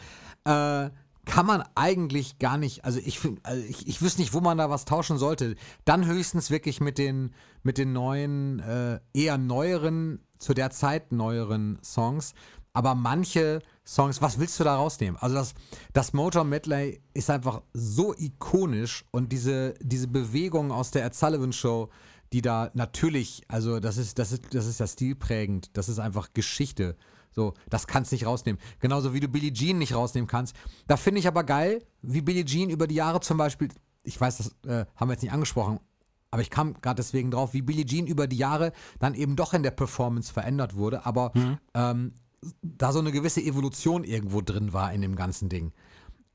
äh, 0.44 0.90
kann 1.24 1.46
man 1.46 1.62
eigentlich 1.74 2.38
gar 2.38 2.56
nicht, 2.56 2.84
also 2.84 2.98
ich, 2.98 3.20
also 3.42 3.62
ich, 3.68 3.86
ich 3.86 4.02
wüsste 4.02 4.20
nicht, 4.20 4.32
wo 4.32 4.40
man 4.40 4.58
da 4.58 4.70
was 4.70 4.84
tauschen 4.84 5.18
sollte. 5.18 5.54
Dann 5.84 6.06
höchstens 6.06 6.50
wirklich 6.50 6.80
mit 6.80 6.98
den, 6.98 7.34
mit 7.62 7.78
den 7.78 7.92
neuen, 7.92 8.60
äh, 8.60 9.00
eher 9.12 9.38
neueren, 9.38 10.20
zu 10.38 10.54
der 10.54 10.70
Zeit 10.70 11.12
neueren 11.12 11.78
Songs. 11.84 12.34
Aber 12.72 12.94
manche 12.94 13.60
Songs, 13.84 14.22
was 14.22 14.38
willst 14.38 14.58
du 14.60 14.64
da 14.64 14.76
rausnehmen? 14.76 15.20
Also 15.20 15.34
das, 15.34 15.54
das 15.92 16.12
Motor 16.12 16.44
Medley 16.44 17.02
ist 17.14 17.28
einfach 17.28 17.62
so 17.72 18.14
ikonisch 18.16 19.04
und 19.10 19.32
diese, 19.32 19.74
diese 19.80 20.08
Bewegung 20.08 20.70
aus 20.70 20.90
der 20.90 21.04
Ed 21.04 21.14
Sullivan 21.14 21.52
Show, 21.52 21.90
die 22.32 22.42
da 22.42 22.70
natürlich, 22.74 23.42
also 23.48 23.80
das 23.80 23.96
ist, 23.96 24.18
das 24.18 24.32
ist, 24.32 24.54
das 24.54 24.66
ist 24.66 24.78
ja 24.78 24.86
stilprägend, 24.86 25.76
das 25.76 25.88
ist 25.88 25.98
einfach 25.98 26.32
Geschichte. 26.32 26.96
So, 27.40 27.54
das 27.70 27.86
kannst 27.86 28.12
du 28.12 28.16
nicht 28.16 28.26
rausnehmen. 28.26 28.60
Genauso 28.80 29.14
wie 29.14 29.20
du 29.20 29.26
Billie 29.26 29.50
Jean 29.50 29.78
nicht 29.78 29.94
rausnehmen 29.94 30.28
kannst. 30.28 30.54
Da 30.86 30.98
finde 30.98 31.20
ich 31.20 31.26
aber 31.26 31.42
geil, 31.42 31.82
wie 32.02 32.20
Billie 32.20 32.44
Jean 32.44 32.68
über 32.68 32.86
die 32.86 32.96
Jahre 32.96 33.20
zum 33.20 33.38
Beispiel, 33.38 33.68
ich 34.02 34.20
weiß, 34.20 34.36
das 34.36 34.48
äh, 34.66 34.84
haben 34.94 35.08
wir 35.08 35.14
jetzt 35.14 35.22
nicht 35.22 35.32
angesprochen, 35.32 35.80
aber 36.30 36.42
ich 36.42 36.50
kam 36.50 36.74
gerade 36.82 36.96
deswegen 36.96 37.30
drauf, 37.30 37.54
wie 37.54 37.62
Billie 37.62 37.86
Jean 37.86 38.06
über 38.06 38.26
die 38.26 38.36
Jahre 38.36 38.72
dann 38.98 39.14
eben 39.14 39.36
doch 39.36 39.54
in 39.54 39.62
der 39.62 39.70
Performance 39.70 40.30
verändert 40.30 40.76
wurde, 40.76 41.06
aber 41.06 41.32
ähm, 41.72 42.12
da 42.60 42.92
so 42.92 42.98
eine 42.98 43.10
gewisse 43.10 43.40
Evolution 43.40 44.04
irgendwo 44.04 44.42
drin 44.42 44.74
war 44.74 44.92
in 44.92 45.00
dem 45.00 45.16
ganzen 45.16 45.48
Ding. 45.48 45.72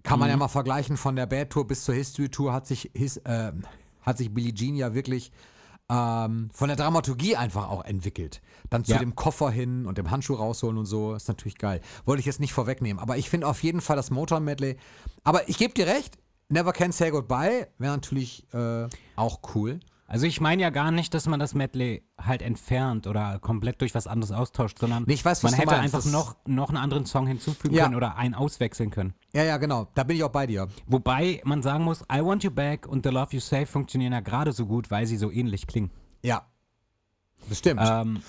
Kann 0.01 0.17
man 0.17 0.29
ja 0.29 0.37
mal 0.37 0.47
vergleichen, 0.47 0.97
von 0.97 1.15
der 1.15 1.27
Bad 1.27 1.51
Tour 1.51 1.67
bis 1.67 1.85
zur 1.85 1.93
History 1.93 2.29
Tour 2.29 2.51
hat 2.51 2.65
sich, 2.65 2.89
his, 2.95 3.17
äh, 3.17 3.51
hat 4.01 4.17
sich 4.17 4.33
Billie 4.33 4.55
Jean 4.55 4.75
ja 4.75 4.95
wirklich 4.95 5.31
ähm, 5.89 6.50
von 6.54 6.67
der 6.67 6.78
Dramaturgie 6.78 7.36
einfach 7.36 7.69
auch 7.69 7.86
entwickelt. 7.86 8.41
Dann 8.69 8.84
zu 8.84 8.93
Ja. 8.93 9.00
dem 9.00 9.15
Koffer 9.15 9.52
hin 9.52 9.86
und 9.86 9.98
dem 9.98 10.10
Handschuh 10.12 10.34
rausholen 10.36 10.78
und 10.78 10.86
so, 10.86 11.13
ist 11.13 11.28
natürlich 11.28 11.58
geil. 11.58 11.82
Wollte 12.06 12.19
ich 12.21 12.26
jetzt 12.26 12.39
nicht 12.39 12.54
vorwegnehmen, 12.54 13.02
aber 13.02 13.17
ich 13.17 13.30
finde 13.30 13.48
auf 13.48 13.62
jeden 13.63 13.82
Fall 13.82 13.95
das 13.95 14.10
Motown 14.10 14.43
Medley. 14.43 14.78
Aber 15.24 15.48
ich 15.48 15.58
gebe 15.58 15.74
dir 15.74 15.88
recht, 15.88 16.17
Never 16.50 16.74
Can 16.74 16.91
Say 16.91 17.10
Goodbye 17.12 17.67
wäre 17.78 17.93
natürlich 17.93 18.45
äh, 18.54 18.88
auch 19.15 19.39
cool. 19.56 19.80
Also 20.07 20.27
ich 20.27 20.39
meine 20.39 20.61
ja 20.61 20.69
gar 20.69 20.91
nicht, 20.91 21.13
dass 21.15 21.25
man 21.25 21.39
das 21.39 21.55
Medley 21.55 22.03
halt 22.21 22.43
entfernt 22.43 23.07
oder 23.07 23.39
komplett 23.39 23.81
durch 23.81 23.95
was 23.95 24.05
anderes 24.05 24.31
austauscht, 24.31 24.77
sondern 24.77 25.03
ich 25.07 25.25
weiß, 25.25 25.43
was 25.43 25.51
man 25.51 25.59
hätte 25.59 25.71
meinst. 25.71 25.83
einfach 25.95 26.03
Das- 26.03 26.11
noch, 26.11 26.35
noch 26.45 26.69
einen 26.69 26.77
anderen 26.77 27.05
Song 27.07 27.25
hinzufügen 27.25 27.73
Ja. 27.73 27.85
können 27.85 27.95
oder 27.95 28.15
einen 28.15 28.35
auswechseln 28.35 28.91
können. 28.91 29.15
Ja, 29.33 29.43
ja, 29.43 29.57
genau. 29.57 29.87
Da 29.95 30.03
bin 30.03 30.15
ich 30.17 30.23
auch 30.23 30.29
bei 30.31 30.45
dir. 30.45 30.67
Wobei 30.85 31.41
man 31.43 31.63
sagen 31.63 31.83
muss, 31.83 32.01
I 32.03 32.23
Want 32.23 32.43
You 32.43 32.51
Back 32.51 32.87
und 32.87 33.03
The 33.03 33.09
Love 33.11 33.29
You 33.31 33.39
Save 33.39 33.65
funktionieren 33.65 34.13
ja 34.13 34.19
gerade 34.19 34.51
so 34.51 34.67
gut, 34.67 34.91
weil 34.91 35.07
sie 35.07 35.17
so 35.17 35.31
ähnlich 35.31 35.65
klingen. 35.65 35.89
Ja. 36.23 36.45
Das 37.49 37.57
stimmt. 37.59 37.81
Ähm, 37.83 38.21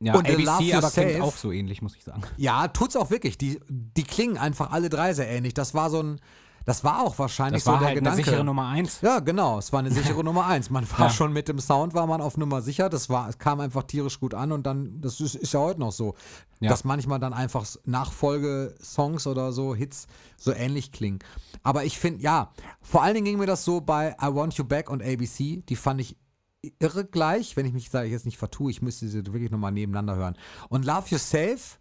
ja, 0.00 0.14
Und 0.14 0.26
The 0.28 0.32
ABC 0.34 0.44
Love 0.44 0.62
You 0.62 0.76
aber 0.76 0.90
klingt 0.90 1.10
Save- 1.12 1.22
auch 1.24 1.36
so 1.36 1.50
ähnlich, 1.52 1.82
muss 1.82 1.96
ich 1.96 2.04
sagen. 2.04 2.22
Ja, 2.36 2.68
tut's 2.68 2.94
auch 2.96 3.10
wirklich. 3.10 3.36
Die, 3.36 3.58
die 3.68 4.02
klingen 4.04 4.38
einfach 4.38 4.70
alle 4.70 4.88
drei 4.90 5.12
sehr 5.12 5.28
ähnlich. 5.28 5.54
Das 5.54 5.74
war 5.74 5.90
so 5.90 6.00
ein, 6.02 6.20
das 6.66 6.84
war 6.84 7.02
auch 7.02 7.18
wahrscheinlich 7.18 7.62
Das 7.64 7.66
war 7.72 7.74
so 7.74 7.78
der 7.78 7.86
halt 7.88 7.98
Gedanke. 7.98 8.18
eine 8.18 8.24
sichere 8.26 8.44
Nummer 8.44 8.66
eins. 8.68 9.00
Ja, 9.00 9.20
genau. 9.20 9.58
Es 9.58 9.72
war 9.72 9.80
eine 9.80 9.90
sichere 9.90 10.22
Nummer 10.22 10.44
eins. 10.46 10.68
Man 10.68 10.86
war 10.90 11.06
Ja. 11.06 11.10
schon 11.10 11.32
mit 11.32 11.48
dem 11.48 11.58
Sound, 11.58 11.94
war 11.94 12.06
man 12.06 12.20
auf 12.20 12.36
Nummer 12.36 12.60
sicher. 12.60 12.88
Das 12.90 13.08
war, 13.08 13.28
es 13.30 13.38
kam 13.38 13.60
einfach 13.60 13.84
tierisch 13.84 14.20
gut 14.20 14.34
an 14.34 14.52
und 14.52 14.66
dann, 14.66 15.00
das 15.00 15.20
ist, 15.20 15.34
ist 15.36 15.54
ja 15.54 15.60
heute 15.60 15.80
noch 15.80 15.92
so, 15.92 16.14
Ja. 16.60 16.68
dass 16.68 16.84
manchmal 16.84 17.18
dann 17.18 17.32
einfach 17.32 17.64
Nachfolge-Songs 17.84 19.26
oder 19.26 19.52
so, 19.52 19.74
Hits, 19.74 20.06
so 20.36 20.52
ähnlich 20.52 20.92
klingen. 20.92 21.18
Aber 21.62 21.84
ich 21.84 21.98
finde, 21.98 22.22
ja, 22.22 22.52
vor 22.82 23.02
allen 23.02 23.14
Dingen 23.14 23.24
ging 23.26 23.38
mir 23.38 23.46
das 23.46 23.64
so 23.64 23.80
bei 23.80 24.16
I 24.20 24.34
Want 24.34 24.54
You 24.54 24.64
Back 24.64 24.90
und 24.90 25.02
ABC. 25.02 25.62
Die 25.68 25.76
fand 25.76 26.00
ich 26.00 26.16
irre 26.80 27.04
gleich, 27.04 27.56
wenn 27.56 27.66
ich 27.66 27.72
mich 27.72 27.90
sage, 27.90 28.06
ich 28.06 28.12
jetzt 28.12 28.26
nicht 28.26 28.38
vertue, 28.38 28.70
ich 28.70 28.82
müsste 28.82 29.08
sie 29.08 29.24
wirklich 29.26 29.50
nochmal 29.50 29.72
nebeneinander 29.72 30.16
hören. 30.16 30.36
Und 30.68 30.84
Love 30.84 31.04
Yourself, 31.10 31.78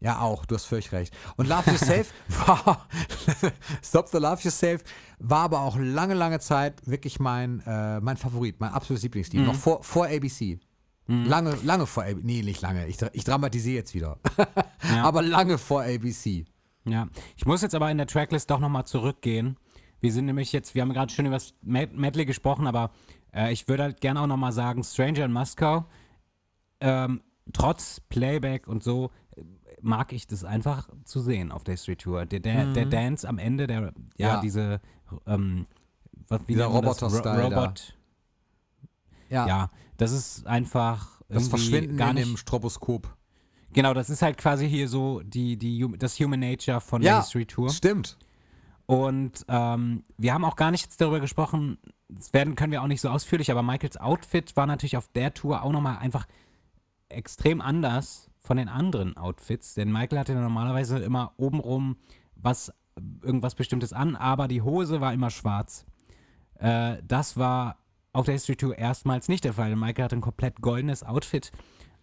ja 0.00 0.20
auch, 0.20 0.44
du 0.46 0.54
hast 0.54 0.64
völlig 0.64 0.90
recht. 0.92 1.14
Und 1.36 1.48
Love 1.48 1.70
Yourself 1.70 2.12
war, 2.46 2.86
Stop 3.84 4.08
the 4.08 4.18
Love 4.18 4.40
Yourself, 4.42 4.82
war 5.18 5.40
aber 5.44 5.60
auch 5.60 5.76
lange, 5.78 6.14
lange 6.14 6.40
Zeit 6.40 6.86
wirklich 6.86 7.20
mein, 7.20 7.60
äh, 7.66 8.00
mein 8.00 8.16
Favorit, 8.16 8.60
mein 8.60 8.72
absolutes 8.72 9.02
Lieblingslied. 9.02 9.44
Noch 9.44 9.54
vor, 9.54 9.82
vor 9.82 10.06
ABC. 10.06 10.58
Lange, 11.06 11.56
lange 11.64 11.86
vor 11.86 12.04
ABC. 12.04 12.20
Nee, 12.22 12.42
nicht 12.42 12.60
lange. 12.60 12.86
Ich, 12.86 12.98
ich 13.12 13.24
dramatisiere 13.24 13.76
jetzt 13.76 13.94
wieder. 13.94 14.18
Ja. 14.94 15.04
aber 15.04 15.22
lange 15.22 15.58
vor 15.58 15.82
ABC. 15.82 16.44
Ja, 16.86 17.08
ich 17.36 17.44
muss 17.46 17.60
jetzt 17.62 17.74
aber 17.74 17.90
in 17.90 17.98
der 17.98 18.06
Tracklist 18.06 18.50
doch 18.50 18.58
nochmal 18.60 18.86
zurückgehen. 18.86 19.56
Wir 20.00 20.12
sind 20.12 20.24
nämlich 20.24 20.52
jetzt, 20.52 20.74
wir 20.74 20.80
haben 20.82 20.92
gerade 20.94 21.12
schon 21.12 21.26
über 21.26 21.36
das 21.36 21.52
Med- 21.62 21.94
Medley 21.94 22.24
gesprochen, 22.24 22.66
aber 22.66 22.90
äh, 23.34 23.52
ich 23.52 23.68
würde 23.68 23.82
halt 23.82 24.00
gerne 24.00 24.20
auch 24.22 24.26
nochmal 24.26 24.52
sagen, 24.52 24.82
Stranger 24.82 25.26
in 25.26 25.32
Moscow, 25.32 25.84
ähm, 26.80 27.20
trotz 27.52 28.00
Playback 28.08 28.66
und 28.66 28.82
so, 28.82 29.10
mag 29.82 30.12
ich 30.12 30.26
das 30.26 30.44
einfach 30.44 30.88
zu 31.04 31.20
sehen 31.20 31.50
auf 31.52 31.64
der 31.64 31.76
Street 31.76 32.00
Tour. 32.00 32.26
Der, 32.26 32.40
der, 32.40 32.72
der 32.72 32.86
Dance 32.86 33.28
am 33.28 33.38
Ende, 33.38 33.66
der, 33.66 33.80
ja, 33.80 33.88
Mhm. 33.90 33.94
Ja. 34.16 34.40
diese, 34.40 34.80
ähm, 35.26 35.66
was, 36.28 36.40
wie 36.46 36.52
Dieser? 36.54 36.66
Roboter-Style. 36.66 37.44
Robot. 37.44 37.96
Ja. 39.28 39.46
Ja, 39.46 39.70
das 39.96 40.12
ist 40.12 40.46
einfach 40.46 41.20
Das 41.28 41.48
Verschwinden 41.48 41.96
gar 41.96 42.10
in 42.10 42.16
nicht. 42.16 42.28
dem 42.28 42.36
Stroboskop. 42.36 43.16
Genau, 43.72 43.94
das 43.94 44.10
ist 44.10 44.22
halt 44.22 44.36
quasi 44.38 44.68
hier 44.68 44.88
so 44.88 45.20
die, 45.20 45.56
die, 45.56 45.86
das 45.98 46.18
Human 46.18 46.40
Nature 46.40 46.80
von 46.80 47.02
Ja, 47.02 47.12
der 47.14 47.20
History 47.22 47.46
Tour. 47.46 47.70
Stimmt. 47.70 48.18
Und 48.86 49.44
ähm, 49.48 50.02
wir 50.18 50.34
haben 50.34 50.44
auch 50.44 50.56
gar 50.56 50.72
nicht 50.72 50.82
jetzt 50.82 51.00
darüber 51.00 51.20
gesprochen, 51.20 51.78
das 52.08 52.32
werden 52.32 52.56
können 52.56 52.72
wir 52.72 52.82
auch 52.82 52.88
nicht 52.88 53.00
so 53.00 53.08
ausführlich, 53.08 53.52
aber 53.52 53.62
Michaels 53.62 53.96
Outfit 53.96 54.56
war 54.56 54.66
natürlich 54.66 54.96
auf 54.96 55.06
der 55.14 55.32
Tour 55.32 55.62
auch 55.62 55.70
nochmal 55.70 55.98
einfach 55.98 56.26
extrem 57.08 57.60
anders 57.60 58.29
von 58.40 58.56
den 58.56 58.68
anderen 58.68 59.16
Outfits. 59.16 59.74
Denn 59.74 59.92
Michael 59.92 60.18
hatte 60.18 60.34
normalerweise 60.34 60.98
immer 60.98 61.32
obenrum 61.36 61.96
was, 62.34 62.72
irgendwas 63.22 63.54
Bestimmtes 63.54 63.92
an, 63.92 64.16
aber 64.16 64.48
die 64.48 64.62
Hose 64.62 65.00
war 65.00 65.12
immer 65.12 65.30
schwarz. 65.30 65.86
Äh, 66.58 66.96
das 67.06 67.36
war 67.36 67.76
auf 68.12 68.24
der 68.24 68.34
History 68.34 68.56
Tour 68.56 68.76
erstmals 68.76 69.28
nicht 69.28 69.44
der 69.44 69.52
Fall. 69.52 69.76
Michael 69.76 70.04
hatte 70.04 70.16
ein 70.16 70.22
komplett 70.22 70.60
goldenes 70.60 71.04
Outfit, 71.04 71.52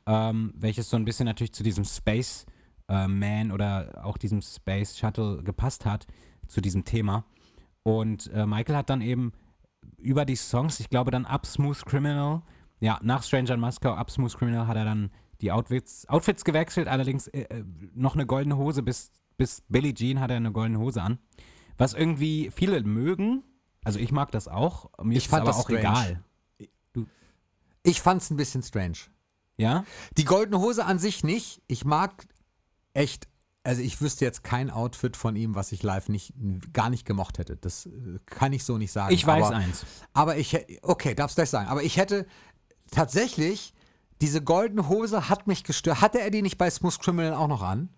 ähm, 0.05 0.53
welches 0.55 0.89
so 0.89 0.95
ein 0.95 1.05
bisschen 1.05 1.25
natürlich 1.25 1.53
zu 1.53 1.63
diesem 1.63 1.83
Space 1.83 2.45
äh, 2.87 3.07
Man 3.07 3.51
oder 3.51 4.01
auch 4.03 4.17
diesem 4.17 4.41
Space 4.41 4.97
Shuttle 4.97 5.43
gepasst 5.43 5.85
hat, 5.85 6.07
zu 6.47 6.61
diesem 6.61 6.85
Thema. 6.85 7.25
Und 7.83 8.31
äh, 8.33 8.45
Michael 8.45 8.77
hat 8.77 8.89
dann 8.89 9.01
eben 9.01 9.33
über 9.97 10.25
die 10.25 10.35
Songs, 10.35 10.79
ich 10.79 10.89
glaube 10.89 11.11
dann 11.11 11.25
ab 11.25 11.45
Smooth 11.45 11.85
Criminal, 11.85 12.41
ja, 12.79 12.99
nach 13.01 13.23
Stranger 13.23 13.55
in 13.55 13.59
Moscow, 13.59 13.97
ab 13.97 14.11
Smooth 14.11 14.37
Criminal 14.37 14.67
hat 14.67 14.77
er 14.77 14.85
dann 14.85 15.09
die 15.41 15.51
Outfits, 15.51 16.07
Outfits 16.09 16.43
gewechselt, 16.43 16.87
allerdings 16.87 17.27
äh, 17.27 17.41
äh, 17.41 17.63
noch 17.93 18.15
eine 18.15 18.25
goldene 18.25 18.57
Hose, 18.57 18.83
bis, 18.83 19.11
bis 19.37 19.61
Billie 19.67 19.93
Jean 19.93 20.19
hat 20.19 20.31
er 20.31 20.37
eine 20.37 20.51
goldene 20.51 20.79
Hose 20.79 21.01
an. 21.01 21.19
Was 21.77 21.93
irgendwie 21.93 22.51
viele 22.53 22.81
mögen, 22.83 23.43
also 23.83 23.99
ich 23.99 24.11
mag 24.11 24.31
das 24.31 24.47
auch, 24.47 24.89
mir 25.03 25.17
Ich 25.17 25.25
ist 25.25 25.29
fand 25.29 25.47
es 25.47 25.49
aber 25.49 25.57
das 25.57 25.57
auch 25.57 25.69
strange. 25.69 26.23
egal. 26.93 27.05
Ich 27.83 28.01
fand's 28.01 28.29
ein 28.31 28.37
bisschen 28.37 28.63
strange. 28.63 28.97
Ja? 29.57 29.85
Die 30.17 30.25
goldene 30.25 30.59
Hose 30.59 30.85
an 30.85 30.99
sich 30.99 31.23
nicht. 31.23 31.61
Ich 31.67 31.85
mag 31.85 32.25
echt, 32.93 33.27
also 33.63 33.81
ich 33.81 34.01
wüsste 34.01 34.25
jetzt 34.25 34.43
kein 34.43 34.69
Outfit 34.69 35.15
von 35.15 35.35
ihm, 35.35 35.55
was 35.55 35.71
ich 35.71 35.83
live 35.83 36.09
nicht, 36.09 36.33
gar 36.73 36.89
nicht 36.89 37.05
gemocht 37.05 37.37
hätte. 37.37 37.55
Das 37.55 37.85
äh, 37.85 38.19
kann 38.25 38.53
ich 38.53 38.63
so 38.63 38.77
nicht 38.77 38.91
sagen. 38.91 39.13
Ich 39.13 39.25
weiß 39.25 39.45
aber, 39.45 39.55
eins. 39.55 39.85
Aber 40.13 40.37
ich, 40.37 40.57
okay, 40.81 41.15
darfst 41.15 41.35
gleich 41.37 41.49
sagen. 41.49 41.69
Aber 41.69 41.83
ich 41.83 41.97
hätte 41.97 42.25
tatsächlich, 42.91 43.73
diese 44.21 44.41
goldene 44.41 44.87
Hose 44.89 45.29
hat 45.29 45.47
mich 45.47 45.63
gestört. 45.63 46.01
Hatte 46.01 46.19
er 46.21 46.29
die 46.31 46.41
nicht 46.41 46.57
bei 46.57 46.69
Smooth 46.69 46.99
Criminal 46.99 47.33
auch 47.33 47.47
noch 47.47 47.61
an? 47.61 47.89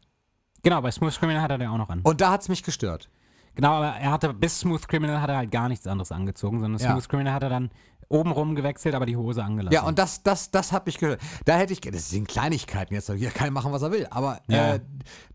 Genau, 0.64 0.82
bei 0.82 0.92
Smooth 0.92 1.18
Criminal 1.20 1.42
hat 1.42 1.52
er 1.52 1.58
den 1.58 1.70
auch 1.70 1.78
noch 1.78 1.90
an. 1.90 2.02
Und 2.04 2.22
da 2.22 2.32
hat's 2.32 2.50
mich 2.50 2.64
gestört. 2.64 3.10
Genau, 3.56 3.72
aber 3.74 3.88
er 3.96 4.12
hatte 4.12 4.34
bis 4.34 4.60
Smooth 4.60 4.88
Criminal 4.88 5.22
hat 5.22 5.30
er 5.30 5.38
halt 5.38 5.52
gar 5.52 5.70
nichts 5.70 5.88
anderes 5.88 6.12
angezogen, 6.12 6.60
sondern 6.60 6.82
Ja. 6.82 6.92
Smooth 6.92 7.10
Criminal 7.10 7.34
hat 7.34 7.44
er 7.44 7.50
dann 7.50 7.72
obenrum 8.10 8.56
gewechselt, 8.56 8.96
aber 8.96 9.06
die 9.06 9.16
Hose 9.18 9.44
angelassen. 9.44 9.74
Ja, 9.74 9.84
und 9.84 10.00
das, 10.00 10.24
das, 10.24 10.50
das 10.52 10.72
hat 10.72 10.86
mich 10.88 10.98
gehört. 10.98 11.22
Da 11.46 11.56
hätte 11.58 11.74
ich, 11.74 11.82
das 11.82 12.10
sind 12.10 12.28
Kleinigkeiten 12.28 12.94
jetzt, 12.94 13.08
jeder 13.10 13.32
kann 13.32 13.54
machen, 13.54 13.72
was 13.72 13.82
er 13.84 13.92
will. 13.92 14.08
Aber 14.10 14.42
Ja. 14.48 14.76
äh, 14.76 14.80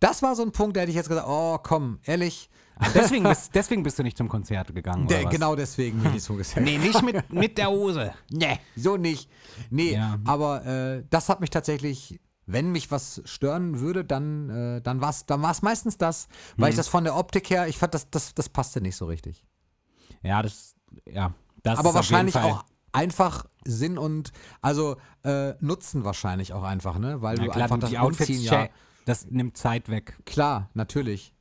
das 0.01 0.23
war 0.23 0.35
so 0.35 0.43
ein 0.43 0.53
Punkt, 0.53 0.77
da 0.77 0.81
hätte 0.81 0.91
ich 0.91 0.97
jetzt 0.97 1.09
gesagt, 1.09 1.27
oh 1.29 1.59
komm, 1.63 2.01
ehrlich, 2.05 2.51
deswegen, 2.95 3.25
bist, 3.25 3.55
deswegen 3.55 3.83
bist 3.83 3.99
du 3.99 4.03
nicht 4.03 4.17
zum 4.17 4.29
Konzert 4.29 4.75
gegangen, 4.75 5.09
was? 5.09 5.31
genau 5.31 5.55
deswegen 5.55 6.01
bin 6.03 6.15
ich 6.15 6.23
so 6.23 6.35
gesagt. 6.35 6.61
Nee, 6.63 6.79
nicht 6.79 7.03
mit, 7.03 7.33
mit 7.33 7.59
der 7.59 7.71
Hose. 7.71 8.15
Nee, 8.31 8.59
so 8.77 8.97
nicht. 8.97 9.31
Nee, 9.71 9.95
Ja. 9.95 10.19
aber 10.25 10.65
äh, 10.65 11.05
das 11.11 11.29
hat 11.29 11.41
mich 11.41 11.51
tatsächlich, 11.51 12.21
wenn 12.47 12.73
mich 12.73 12.91
was 12.91 13.23
stören 13.25 13.81
würde, 13.81 14.05
dann, 14.05 14.51
äh, 14.51 14.81
dann 14.83 15.01
war 15.01 15.11
es 15.11 15.25
dann 15.27 15.43
war's 15.43 15.63
meistens 15.63 15.97
das, 15.99 16.29
weil 16.57 16.69
Mhm. 16.69 16.71
ich 16.71 16.77
das 16.77 16.89
von 16.89 17.05
der 17.05 17.17
Optik 17.17 17.49
her, 17.51 17.69
ich 17.69 17.79
fand, 17.79 17.95
das, 17.95 18.11
das, 18.11 18.35
das 18.35 18.49
passte 18.49 18.81
nicht 18.81 18.97
so 18.97 19.07
richtig. 19.07 19.45
Ja, 20.23 20.43
das, 20.43 20.75
ja. 21.07 21.33
Das 21.63 21.79
aber 21.79 21.95
wahrscheinlich 21.95 22.37
auch 22.37 22.65
einfach 22.93 23.47
Sinn 23.65 23.99
und, 23.99 24.33
also 24.61 24.97
äh, 25.25 25.55
Nutzen 25.61 26.05
wahrscheinlich 26.05 26.53
auch 26.53 26.63
einfach, 26.63 26.99
ne? 26.99 27.23
Weil 27.23 27.39
Ja, 27.39 27.45
du 27.45 27.51
klar, 27.51 27.63
einfach 27.65 27.79
das 27.79 27.95
Outfits 27.97 28.29
Umziehen 28.31 28.43
ja. 28.45 28.69
das 29.07 29.27
nimmt 29.31 29.57
Zeit 29.57 29.89
weg. 29.89 30.19
Klar, 30.27 30.71
natürlich. 30.75 31.34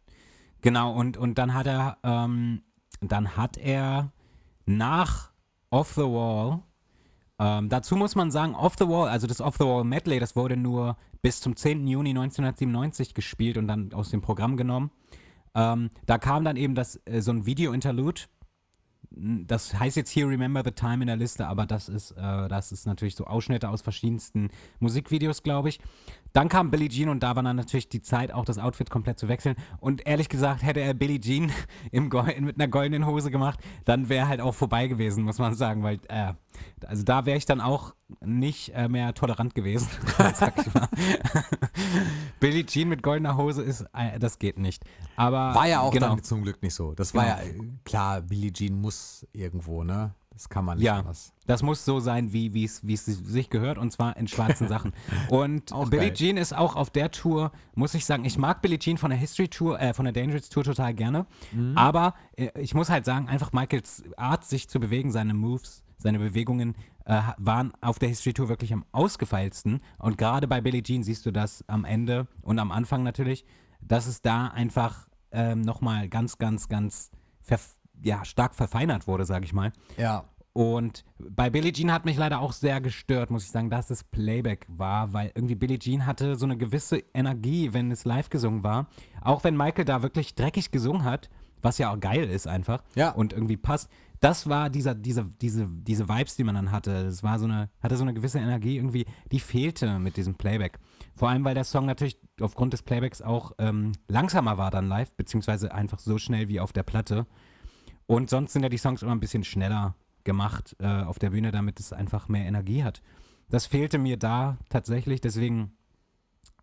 Genau, 0.63 0.93
und, 0.93 1.17
und 1.17 1.37
dann 1.37 1.53
hat 1.53 1.67
er, 1.67 1.97
ähm, 2.03 2.63
dann 3.01 3.35
hat 3.35 3.57
er 3.57 4.13
nach 4.65 5.31
Off 5.69 5.91
the 5.93 6.03
Wall, 6.03 6.61
ähm, 7.37 7.67
dazu 7.67 7.97
muss 7.97 8.15
man 8.15 8.31
sagen, 8.31 8.55
Off 8.55 8.75
the 8.79 8.87
Wall, 8.87 9.09
also 9.09 9.27
das 9.27 9.41
Off 9.41 9.57
the 9.57 9.65
Wall 9.65 9.83
Medley, 9.83 10.19
das 10.19 10.37
wurde 10.37 10.55
nur 10.55 10.95
bis 11.21 11.41
zum 11.41 11.57
10. 11.57 11.85
Juni 11.85 12.11
1997 12.11 13.13
gespielt 13.13 13.57
und 13.57 13.67
dann 13.67 13.91
aus 13.91 14.09
dem 14.09 14.21
Programm 14.21 14.55
genommen. 14.55 14.91
Ähm, 15.53 15.89
da 16.05 16.17
kam 16.17 16.45
dann 16.45 16.55
eben 16.55 16.75
das, 16.75 17.01
äh, 17.05 17.21
so 17.21 17.31
ein 17.31 17.45
Video-Interlude. 17.45 18.21
Das 19.15 19.79
heißt 19.79 19.95
jetzt 19.95 20.09
hier 20.09 20.27
Remember 20.27 20.63
the 20.63 20.71
Time 20.71 21.03
in 21.03 21.07
der 21.07 21.17
Liste, 21.17 21.47
aber 21.47 21.65
das 21.65 21.87
ist, 21.87 22.11
äh, 22.11 22.47
das 22.47 22.71
ist 22.71 22.87
natürlich 22.87 23.15
so 23.15 23.25
Ausschnitte 23.25 23.69
aus 23.69 23.81
verschiedensten 23.81 24.49
Musikvideos, 24.79 25.43
glaube 25.43 25.69
ich. 25.69 25.79
Dann 26.33 26.49
kam 26.49 26.71
Billie 26.71 26.89
Jean 26.89 27.09
und 27.09 27.21
da 27.21 27.35
war 27.35 27.43
dann 27.43 27.55
natürlich 27.55 27.89
die 27.89 28.01
Zeit, 28.01 28.33
auch 28.33 28.43
das 28.43 28.57
Outfit 28.57 28.89
komplett 28.89 29.19
zu 29.19 29.27
wechseln. 29.27 29.55
Und 29.79 30.07
ehrlich 30.07 30.29
gesagt, 30.29 30.63
hätte 30.63 30.79
er 30.79 30.95
Billie 30.95 31.19
Jean 31.19 31.51
im 31.91 32.09
mit 32.39 32.59
einer 32.59 32.67
goldenen 32.67 33.05
Hose 33.05 33.29
gemacht, 33.29 33.59
dann 33.85 34.09
wäre 34.09 34.27
halt 34.27 34.41
auch 34.41 34.55
vorbei 34.55 34.87
gewesen, 34.87 35.23
muss 35.23 35.37
man 35.37 35.53
sagen, 35.53 35.83
weil, 35.83 35.99
äh, 36.09 36.33
also 36.85 37.03
da 37.03 37.25
wäre 37.25 37.37
ich 37.37 37.45
dann 37.45 37.61
auch 37.61 37.93
nicht 38.21 38.69
äh, 38.75 38.87
mehr 38.89 39.13
tolerant 39.13 39.55
gewesen. 39.55 39.87
Billie 42.39 42.65
Jean 42.65 42.89
mit 42.89 43.03
goldener 43.03 43.37
Hose 43.37 43.61
ist, 43.63 43.85
äh, 43.93 44.19
das 44.19 44.39
geht 44.39 44.57
nicht. 44.57 44.83
Aber 45.15 45.55
War 45.55 45.67
ja 45.67 45.79
auch 45.81 45.91
genau. 45.91 46.09
dann 46.09 46.23
zum 46.23 46.43
Glück 46.43 46.61
nicht 46.61 46.73
so. 46.75 46.93
Das 46.93 47.13
war 47.13 47.23
Genau. 47.23 47.37
ja, 47.37 47.43
äh, 47.43 47.69
klar, 47.85 48.21
Billie 48.21 48.51
Jean 48.51 48.79
muss 48.79 49.25
irgendwo, 49.33 49.83
ne? 49.83 50.13
Das 50.31 50.49
kann 50.49 50.65
man 50.65 50.79
nicht 50.79 50.85
Ja, 50.87 50.97
anders. 50.97 51.31
das 51.45 51.61
muss 51.61 51.85
so 51.85 51.99
sein, 51.99 52.33
wie 52.33 52.55
wie 52.55 52.63
es 52.65 52.85
wie 52.85 52.95
es 52.95 53.05
sich 53.05 53.51
gehört, 53.51 53.77
und 53.77 53.91
zwar 53.91 54.17
in 54.17 54.27
schwarzen 54.27 54.67
Sachen. 54.67 54.91
Und 55.29 55.71
Auch 55.71 55.89
Billie 55.91 56.07
geil. 56.07 56.13
Jean 56.15 56.37
ist 56.37 56.55
auch 56.57 56.75
auf 56.75 56.89
der 56.89 57.11
Tour, 57.11 57.51
muss 57.75 57.93
ich 57.93 58.03
sagen, 58.05 58.25
ich 58.25 58.39
mag 58.39 58.63
Billie 58.63 58.79
Jean 58.79 58.97
von 58.97 59.11
der 59.11 59.19
History 59.19 59.47
Tour, 59.47 59.79
äh, 59.79 59.93
von 59.93 60.05
der 60.05 60.11
Dangerous 60.11 60.49
Tour 60.49 60.63
total 60.63 60.95
gerne. 60.95 61.27
Mhm. 61.51 61.77
Aber 61.77 62.15
äh, 62.35 62.49
ich 62.59 62.73
muss 62.73 62.89
halt 62.89 63.05
sagen, 63.05 63.29
einfach 63.29 63.53
Michaels 63.53 64.03
Art, 64.17 64.43
sich 64.43 64.67
zu 64.69 64.79
bewegen, 64.79 65.11
seine 65.11 65.35
Moves, 65.35 65.82
seine 66.03 66.19
Bewegungen 66.19 66.75
äh, 67.05 67.21
waren 67.37 67.73
auf 67.81 67.97
der 67.97 68.09
History 68.09 68.33
Tour 68.33 68.49
wirklich 68.49 68.71
am 68.73 68.85
ausgefeilsten. 68.91 69.81
Und 69.97 70.17
gerade 70.17 70.47
bei 70.47 70.61
Billie 70.61 70.83
Jean 70.83 71.01
siehst 71.03 71.25
du 71.25 71.31
das 71.31 71.63
am 71.67 71.85
Ende 71.85 72.27
und 72.41 72.59
am 72.59 72.71
Anfang 72.71 73.03
natürlich, 73.03 73.45
dass 73.81 74.05
es 74.07 74.21
da 74.21 74.47
einfach 74.47 75.07
ähm, 75.31 75.61
nochmal 75.61 76.07
ganz, 76.09 76.37
ganz, 76.37 76.69
ganz 76.69 77.09
ja, 78.01 78.23
stark 78.25 78.53
verfeinert 78.55 79.07
wurde, 79.07 79.25
sage 79.25 79.45
ich 79.45 79.53
mal. 79.53 79.73
Ja. 79.97 80.25
Und 80.53 81.03
bei 81.17 81.49
Billie 81.49 81.71
Jean 81.73 81.91
hat 81.91 82.05
mich 82.05 82.15
leider 82.15 82.39
auch 82.39 82.51
sehr 82.53 82.79
gestört, 82.79 83.31
muss 83.31 83.43
ich 83.43 83.49
sagen, 83.51 83.71
dass 83.71 83.89
es 83.89 84.03
Playback 84.03 84.67
war, 84.69 85.11
weil 85.11 85.31
irgendwie 85.33 85.55
Billie 85.55 85.79
Jean 85.79 86.05
hatte 86.05 86.35
so 86.35 86.45
eine 86.45 86.57
gewisse 86.57 87.01
Energie, 87.13 87.73
wenn 87.73 87.89
es 87.91 88.05
live 88.05 88.29
gesungen 88.29 88.63
war. 88.63 88.87
Auch 89.21 89.43
wenn 89.43 89.57
Michael 89.57 89.85
da 89.85 90.03
wirklich 90.03 90.35
dreckig 90.35 90.69
gesungen 90.69 91.03
hat, 91.05 91.29
was 91.63 91.79
ja 91.79 91.91
auch 91.91 91.99
geil 91.99 92.29
ist 92.29 92.45
einfach 92.47 92.83
Ja. 92.93 93.09
und 93.11 93.33
irgendwie 93.33 93.57
passt. 93.57 93.89
Das 94.23 94.47
war 94.47 94.69
dieser, 94.69 94.95
dieser, 94.95 95.25
diese, 95.25 95.67
diese 95.67 96.07
Vibes, 96.07 96.37
die 96.37 96.45
man 96.45 96.55
dann 96.55 96.71
hatte. 96.71 96.91
Es 97.07 97.23
war 97.23 97.39
so 97.39 97.43
eine, 97.43 97.69
hatte 97.81 97.97
so 97.97 98.03
eine 98.03 98.13
gewisse 98.13 98.39
Energie 98.39 98.77
irgendwie, 98.77 99.05
die 99.33 99.41
fehlte 99.41 99.99
mit 99.99 100.15
diesem 100.15 100.35
Playback. 100.35 100.79
Vor 101.13 101.27
allem, 101.27 101.43
weil 101.43 101.55
der 101.55 101.65
Song 101.65 101.85
natürlich 101.85 102.17
aufgrund 102.39 102.71
des 102.71 102.83
Playbacks 102.83 103.21
auch 103.21 103.51
ähm, 103.57 103.91
langsamer 104.07 104.57
war 104.57 104.71
dann 104.71 104.87
live, 104.87 105.11
beziehungsweise 105.11 105.73
einfach 105.73 105.99
so 105.99 106.17
schnell 106.19 106.47
wie 106.47 106.61
auf 106.61 106.71
der 106.71 106.83
Platte. 106.83 107.27
Und 108.05 108.29
sonst 108.29 108.53
sind 108.53 108.63
ja 108.63 108.69
die 108.69 108.77
Songs 108.77 109.01
immer 109.01 109.11
ein 109.11 109.19
bisschen 109.19 109.43
schneller 109.43 109.97
gemacht 110.23 110.73
äh, 110.79 111.03
auf 111.03 111.19
der 111.19 111.31
Bühne, 111.31 111.51
damit 111.51 111.81
es 111.81 111.91
einfach 111.91 112.29
mehr 112.29 112.45
Energie 112.45 112.85
hat. 112.85 113.01
Das 113.49 113.65
fehlte 113.65 113.97
mir 113.97 114.15
da 114.15 114.57
tatsächlich, 114.69 115.19
deswegen 115.19 115.73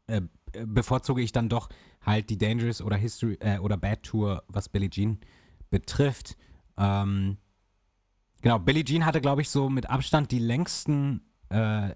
äh, 0.07 0.23
bevorzuge 0.65 1.21
ich 1.21 1.33
dann 1.33 1.51
doch 1.51 1.69
halt 2.01 2.31
die 2.31 2.39
Dangerous 2.39 2.81
oder 2.81 2.97
History 2.97 3.37
äh, 3.41 3.59
oder 3.59 3.77
Bad 3.77 4.03
Tour, 4.03 4.45
was 4.49 4.71
Billie 4.71 4.89
Jean 4.89 5.19
betrifft. 5.69 6.39
Ähm, 6.79 7.37
genau, 8.43 8.59
Billie 8.59 8.85
Jean 8.85 9.05
hatte, 9.07 9.21
glaube 9.21 9.43
ich, 9.43 9.51
so 9.51 9.69
mit 9.69 9.89
Abstand 9.89 10.31
die 10.31 10.39
längsten 10.39 11.23
äh, 11.49 11.95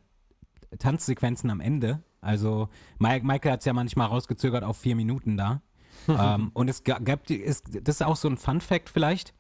Tanzsequenzen 0.79 1.51
am 1.51 1.61
Ende. 1.61 2.03
Also 2.21 2.69
Mike, 2.99 3.27
Michael 3.27 3.53
hat 3.53 3.61
es 3.61 3.67
ja 3.67 3.73
manchmal 3.73 4.07
rausgezögert 4.09 4.65
auf 4.65 4.77
vier 4.79 4.97
Minuten 4.97 5.37
da. 5.37 5.63
ähm, 6.09 6.51
und 6.55 6.69
es 6.69 6.83
ga- 6.85 6.99
gab, 6.99 7.25
die- 7.27 7.37
ist, 7.37 7.67
das 7.87 7.97
ist 7.97 8.03
auch 8.03 8.17
so 8.17 8.29
ein 8.29 8.37
Fun 8.37 8.61
Fact 8.61 8.89
vielleicht. 8.89 9.33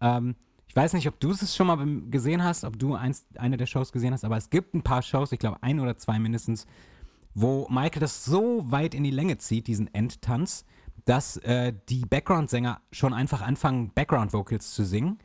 Ähm, 0.00 0.36
ich 0.66 0.74
weiß 0.74 0.94
nicht, 0.94 1.06
ob 1.06 1.20
du 1.20 1.30
es 1.32 1.54
schon 1.54 1.66
mal 1.66 1.84
gesehen 2.10 2.42
hast, 2.42 2.64
ob 2.64 2.78
du 2.78 2.94
eins, 2.94 3.26
eine 3.36 3.58
der 3.58 3.66
Shows 3.66 3.92
gesehen 3.92 4.14
hast, 4.14 4.24
aber 4.24 4.38
es 4.38 4.48
gibt 4.48 4.74
ein 4.74 4.82
paar 4.82 5.02
Shows, 5.02 5.30
ich 5.32 5.38
glaube 5.38 5.62
ein 5.62 5.78
oder 5.80 5.98
zwei 5.98 6.18
mindestens, 6.18 6.66
wo 7.34 7.68
Michael 7.68 8.00
das 8.00 8.24
so 8.24 8.64
weit 8.70 8.94
in 8.94 9.04
die 9.04 9.10
Länge 9.10 9.36
zieht, 9.36 9.66
diesen 9.66 9.92
Endtanz, 9.94 10.64
dass 11.04 11.36
äh, 11.38 11.72
die 11.88 12.04
Background-Sänger 12.04 12.80
schon 12.92 13.12
einfach 13.12 13.42
anfangen, 13.42 13.92
Background-Vocals 13.94 14.72
zu 14.74 14.84
singen. 14.84 15.18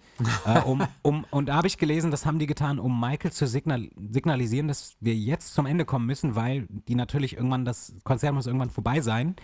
äh, 0.45 0.59
um, 0.61 0.85
um, 1.03 1.25
und 1.29 1.47
da 1.47 1.55
habe 1.55 1.67
ich 1.67 1.77
gelesen, 1.77 2.11
das 2.11 2.25
haben 2.25 2.39
die 2.39 2.47
getan, 2.47 2.79
um 2.79 2.99
Michael 2.99 3.31
zu 3.31 3.47
signal 3.47 3.89
signalisieren, 4.11 4.67
dass 4.67 4.95
wir 4.99 5.15
jetzt 5.15 5.53
zum 5.53 5.65
Ende 5.65 5.85
kommen 5.85 6.05
müssen, 6.05 6.35
weil 6.35 6.67
die 6.69 6.95
natürlich 6.95 7.35
irgendwann, 7.35 7.65
das 7.65 7.93
Konzert 8.03 8.33
muss 8.33 8.47
irgendwann 8.47 8.69
vorbei 8.69 9.01
sein. 9.01 9.35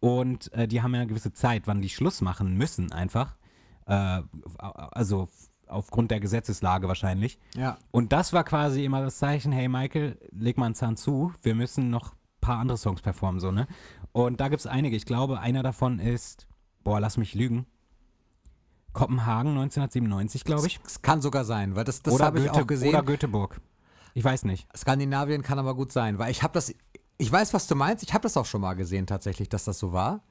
Und 0.00 0.52
äh, 0.52 0.68
die 0.68 0.82
haben 0.82 0.94
ja 0.94 1.00
eine 1.00 1.08
gewisse 1.08 1.32
Zeit, 1.32 1.62
wann 1.66 1.80
die 1.80 1.88
Schluss 1.88 2.20
machen 2.20 2.56
müssen, 2.56 2.92
einfach. 2.92 3.36
Äh, 3.86 4.22
also 4.58 5.28
aufgrund 5.66 6.10
der 6.10 6.20
Gesetzeslage 6.20 6.88
wahrscheinlich. 6.88 7.38
Ja. 7.56 7.78
Und 7.90 8.12
das 8.12 8.32
war 8.32 8.44
quasi 8.44 8.84
immer 8.84 9.02
das 9.02 9.18
Zeichen, 9.18 9.52
hey 9.52 9.68
Michael, 9.68 10.18
leg 10.30 10.58
mal 10.58 10.66
einen 10.66 10.74
Zahn 10.74 10.96
zu, 10.96 11.32
wir 11.42 11.54
müssen 11.54 11.90
noch 11.90 12.14
paar 12.44 12.58
andere 12.58 12.78
Songs 12.78 13.00
performen, 13.00 13.40
so, 13.40 13.50
ne? 13.50 13.66
Und 14.12 14.40
da 14.40 14.48
gibt 14.48 14.60
es 14.60 14.66
einige. 14.66 14.96
Ich 14.96 15.06
glaube, 15.06 15.40
einer 15.40 15.62
davon 15.62 15.98
ist, 15.98 16.46
boah, 16.84 17.00
lass 17.00 17.16
mich 17.16 17.34
lügen, 17.34 17.66
Kopenhagen 18.92 19.50
1997, 19.50 20.44
glaube 20.44 20.66
ich. 20.66 20.78
Es 20.86 21.02
kann 21.02 21.20
sogar 21.20 21.44
sein, 21.44 21.74
weil 21.74 21.84
das, 21.84 22.02
das 22.02 22.20
habe 22.20 22.40
ich 22.40 22.50
auch 22.50 22.66
gesehen. 22.66 22.90
oder 22.90 23.02
Göteborg. 23.02 23.60
Ich 24.14 24.22
weiß 24.22 24.44
nicht. 24.44 24.68
Skandinavien 24.76 25.42
kann 25.42 25.58
aber 25.58 25.74
gut 25.74 25.90
sein, 25.90 26.18
weil 26.18 26.30
ich 26.30 26.42
habe 26.42 26.54
das, 26.54 26.72
ich 27.18 27.32
weiß, 27.32 27.52
was 27.52 27.66
du 27.66 27.74
meinst, 27.74 28.04
ich 28.04 28.14
habe 28.14 28.22
das 28.22 28.36
auch 28.36 28.46
schon 28.46 28.60
mal 28.60 28.74
gesehen 28.74 29.06
tatsächlich, 29.06 29.48
dass 29.48 29.64
das 29.64 29.78
so 29.78 29.92
war. 29.92 30.22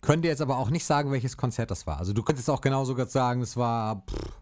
Könnte 0.00 0.28
jetzt 0.28 0.42
aber 0.42 0.58
auch 0.58 0.70
nicht 0.70 0.84
sagen, 0.84 1.10
welches 1.10 1.36
Konzert 1.36 1.70
das 1.70 1.86
war. 1.86 1.98
Also 1.98 2.12
du 2.12 2.22
könntest 2.22 2.48
auch 2.48 2.60
genauso 2.60 2.94
gut 2.94 3.10
sagen, 3.10 3.40
es 3.40 3.56
war 3.56 4.04
pff, 4.08 4.40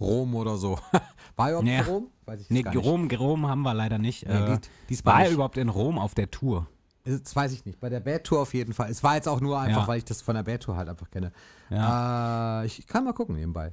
Rom 0.00 0.34
oder 0.34 0.56
so. 0.56 0.78
war 1.36 1.48
überhaupt 1.50 1.68
Ja. 1.68 1.82
Rom? 1.82 2.08
Weiß 2.26 2.40
ich 2.42 2.50
Nee, 2.50 2.62
gar 2.62 2.74
nicht. 2.74 2.84
Rom, 2.84 3.08
Rom 3.10 3.46
haben 3.48 3.62
wir 3.62 3.74
leider 3.74 3.98
nicht. 3.98 4.26
Nee, 4.26 4.32
äh, 4.34 4.58
dies- 4.58 4.70
diesmal 4.88 5.14
war 5.14 5.24
er 5.24 5.30
überhaupt 5.30 5.56
in 5.58 5.68
Rom 5.68 5.98
auf 5.98 6.14
der 6.14 6.30
Tour? 6.30 6.66
Das 7.04 7.34
weiß 7.34 7.52
ich 7.52 7.64
nicht. 7.64 7.80
Bei 7.80 7.88
der 7.88 8.00
Bad 8.00 8.24
Tour 8.24 8.40
auf 8.40 8.52
jeden 8.52 8.74
Fall. 8.74 8.90
Es 8.90 9.02
war 9.02 9.14
jetzt 9.14 9.28
auch 9.28 9.40
nur 9.40 9.58
einfach, 9.58 9.82
Ja. 9.82 9.88
weil 9.88 9.98
ich 9.98 10.04
das 10.04 10.20
von 10.20 10.34
der 10.34 10.42
Bad 10.42 10.62
Tour 10.62 10.76
halt 10.76 10.88
einfach 10.90 11.10
kenne. 11.10 11.32
Ja. 11.70 12.62
Äh, 12.62 12.66
ich 12.66 12.86
kann 12.86 13.04
mal 13.04 13.14
gucken 13.14 13.36
nebenbei. 13.36 13.72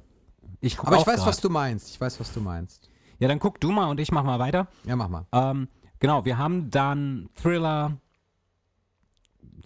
Ich 0.60 0.76
guck 0.78 0.86
Aber 0.88 0.96
ich 0.98 1.06
weiß, 1.06 1.16
grad. 1.16 1.26
was 1.26 1.40
du 1.40 1.50
meinst. 1.50 1.90
Ich 1.90 2.00
weiß, 2.00 2.18
was 2.18 2.32
du 2.32 2.40
meinst. 2.40 2.88
Ja, 3.18 3.28
dann 3.28 3.38
guck 3.38 3.60
du 3.60 3.70
mal 3.72 3.86
und 3.90 4.00
ich 4.00 4.10
mach 4.10 4.24
mal 4.24 4.38
weiter. 4.38 4.68
Ja, 4.84 4.96
mach 4.96 5.08
mal. 5.08 5.26
Ähm, 5.32 5.68
genau, 6.00 6.24
wir 6.24 6.38
haben 6.38 6.70
dann 6.70 7.28
Thriller. 7.34 7.98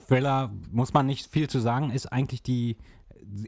Thriller, 0.08 0.50
muss 0.72 0.92
man 0.92 1.06
nicht 1.06 1.30
viel 1.30 1.48
zu 1.48 1.60
sagen, 1.60 1.90
ist 1.90 2.06
eigentlich 2.12 2.42
die 2.42 2.76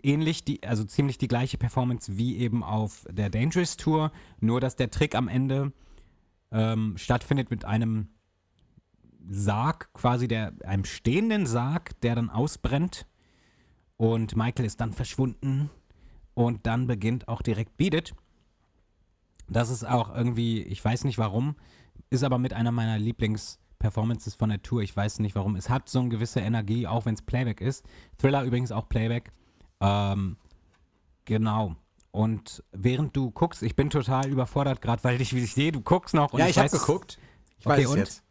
ähnlich, 0.03 0.45
die, 0.45 0.63
also 0.65 0.85
ziemlich 0.85 1.19
die 1.19 1.29
gleiche 1.29 1.59
Performance 1.59 2.17
wie 2.17 2.37
eben 2.37 2.63
auf 2.63 3.07
der 3.11 3.31
Dangerous 3.31 3.77
Tour, 3.77 4.13
nur 4.41 4.61
dass 4.61 4.77
der 4.77 4.91
Trick 4.91 5.15
am 5.15 5.29
Ende 5.29 5.73
ähm, 6.51 6.95
stattfindet 6.97 7.51
mit 7.51 7.65
einem 7.65 8.09
Sarg, 9.29 9.93
quasi 9.95 10.29
der, 10.29 10.53
einem 10.65 10.85
stehenden 10.85 11.47
Sarg, 11.47 12.01
der 12.01 12.15
dann 12.15 12.31
ausbrennt 12.31 13.07
und 13.97 14.37
Michael 14.37 14.67
ist 14.67 14.81
dann 14.81 14.93
verschwunden 14.93 15.71
und 16.35 16.67
dann 16.67 16.87
beginnt 16.87 17.29
auch 17.29 17.43
direkt 17.43 17.77
Beat 17.77 17.95
It. 17.95 18.15
Das 19.49 19.71
ist 19.71 19.87
auch 19.87 20.15
irgendwie, 20.15 20.63
ich 20.63 20.85
weiß 20.85 21.05
nicht 21.05 21.19
warum, 21.19 21.57
ist 22.11 22.25
aber 22.25 22.39
mit 22.39 22.53
einer 22.53 22.73
meiner 22.73 22.99
Lieblingsperformances 22.99 24.35
von 24.35 24.49
der 24.49 24.63
Tour. 24.63 24.83
Ich 24.83 24.97
weiß 24.97 25.19
nicht 25.21 25.35
warum. 25.35 25.57
Es 25.57 25.69
hat 25.69 25.89
so 25.89 26.01
eine 26.01 26.09
gewisse 26.09 26.41
Energie, 26.41 26.87
auch 26.87 27.07
wenn 27.07 27.15
es 27.15 27.23
Playback 27.23 27.61
ist. 27.61 27.87
Thriller 28.19 28.45
übrigens 28.45 28.73
auch 28.73 28.89
Playback. 28.89 29.33
Ähm, 29.83 30.37
genau. 31.25 31.77
Und 32.13 32.63
während 32.73 33.17
du 33.17 33.31
guckst, 33.31 33.63
ich 33.63 33.75
bin 33.75 33.91
total 33.91 34.29
überfordert 34.29 34.81
gerade, 34.81 35.03
weil 35.03 35.21
ich, 35.21 35.35
wie 35.35 35.41
ich 35.41 35.55
sehe, 35.55 35.73
du 35.73 35.81
guckst 35.81 36.15
noch. 36.15 36.33
Und 36.33 36.41
ja, 36.41 36.47
ich, 36.47 36.59
habe 36.59 36.69
weiß- 36.69 36.79
geguckt. 36.79 37.19
Ich 37.59 37.67
Okay, 37.67 37.83
weiß 37.85 37.91
und? 37.91 37.99
jetzt. 37.99 38.23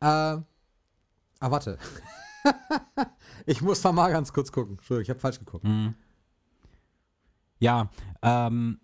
Äh, 0.00 0.06
ah, 0.06 0.42
warte. 1.40 1.78
ich 3.46 3.60
muss 3.62 3.82
noch 3.82 3.92
mal 3.92 4.10
ganz 4.12 4.32
kurz 4.32 4.52
gucken. 4.52 4.76
Entschuldigung, 4.76 5.02
ich 5.02 5.10
habe 5.10 5.20
falsch 5.20 5.38
geguckt. 5.38 5.64
Mhm. 5.64 5.94
Ja, 7.58 7.88
ähm, 8.22 8.80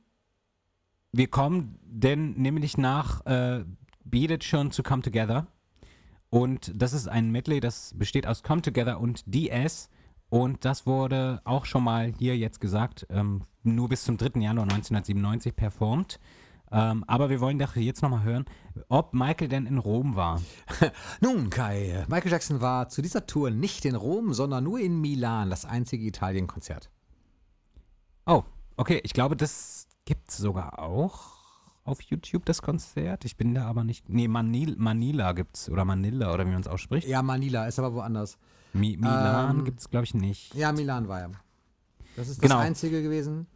wir 1.13 1.29
kommen 1.29 1.79
denn 1.85 2.33
nämlich 2.33 2.79
nach 2.79 3.25
äh, 3.27 3.65
Beat 4.05 4.31
It 4.31 4.45
schon 4.45 4.71
zu 4.71 4.83
Come 4.83 5.03
Together. 5.03 5.47
Und 6.31 6.73
das 6.75 6.95
ist 6.95 7.07
ein 7.07 7.31
Medley, 7.31 7.61
das 7.61 7.93
besteht 7.99 8.27
aus 8.27 8.43
Come 8.43 8.63
Together 8.63 8.99
und 8.99 9.23
DS. 9.27 9.91
Und 10.33 10.65
das 10.65 10.87
wurde 10.87 11.43
auch 11.45 11.67
schon 11.67 11.85
mal 11.85 12.11
hier 12.19 12.39
jetzt 12.39 12.59
gesagt, 12.59 13.07
ähm, 13.11 13.43
nur 13.65 13.91
bis 13.91 14.05
zum 14.05 14.17
3. 14.17 14.41
Januar 14.41 14.65
1997 14.65 15.55
performt. 15.55 16.19
Ähm, 16.71 17.05
aber 17.07 17.29
wir 17.29 17.39
wollen 17.43 17.59
doch 17.59 17.77
jetzt 17.77 18.01
nochmal 18.01 18.23
hören, 18.23 18.47
ob 18.89 19.13
Michael 19.13 19.49
denn 19.49 19.67
in 19.67 19.77
Rom 19.77 20.17
war. 20.17 20.41
Nun, 21.21 21.51
Kai, 21.51 22.07
Michael 22.09 22.33
Jackson 22.33 22.63
war 22.63 22.89
zu 22.89 23.03
dieser 23.03 23.27
Tour 23.27 23.51
nicht 23.51 23.85
in 23.85 23.95
Rom, 23.95 24.33
sondern 24.33 24.65
nur 24.65 24.81
in 24.81 25.03
Milan, 25.03 25.51
das 25.51 25.67
einzige 25.67 26.07
Italien-Konzert. 26.07 26.91
Oh, 28.25 28.45
okay. 28.79 29.03
Ich 29.05 29.13
glaube, 29.13 29.37
das 29.37 29.87
gibt 30.07 30.31
es 30.31 30.39
sogar 30.39 30.79
auch 30.79 31.43
auf 31.85 32.01
YouTube, 32.01 32.47
das 32.47 32.63
Konzert. 32.63 33.27
Ich 33.27 33.37
bin 33.37 33.53
da 33.53 33.67
aber 33.67 33.85
nicht. 33.85 34.09
Nee, 34.09 34.29
Manil, 34.29 34.77
Manila 34.79 35.33
gibt's. 35.33 35.69
Oder 35.69 35.85
Manila, 35.85 36.33
oder 36.33 36.47
wie 36.47 36.53
man 36.53 36.63
es 36.63 36.69
ausspricht. 36.69 37.07
Ja, 37.07 37.21
Manila, 37.21 37.67
ist 37.67 37.79
aber 37.79 37.93
woanders. 37.93 38.39
Mi 38.73 38.97
Milan 38.97 39.59
Ähm, 39.59 39.65
gibt's, 39.65 39.91
glaube 39.91 40.05
ich, 40.05 40.15
nicht. 40.15 40.55
Ja, 40.55 40.73
Milan 40.73 41.09
war 41.09 41.21
ja. 41.21 41.31
Das 42.17 42.29
ist 42.29 42.41
Genau. 42.41 42.57
das 42.57 42.65
einzige 42.65 43.03
gewesen. 43.03 43.47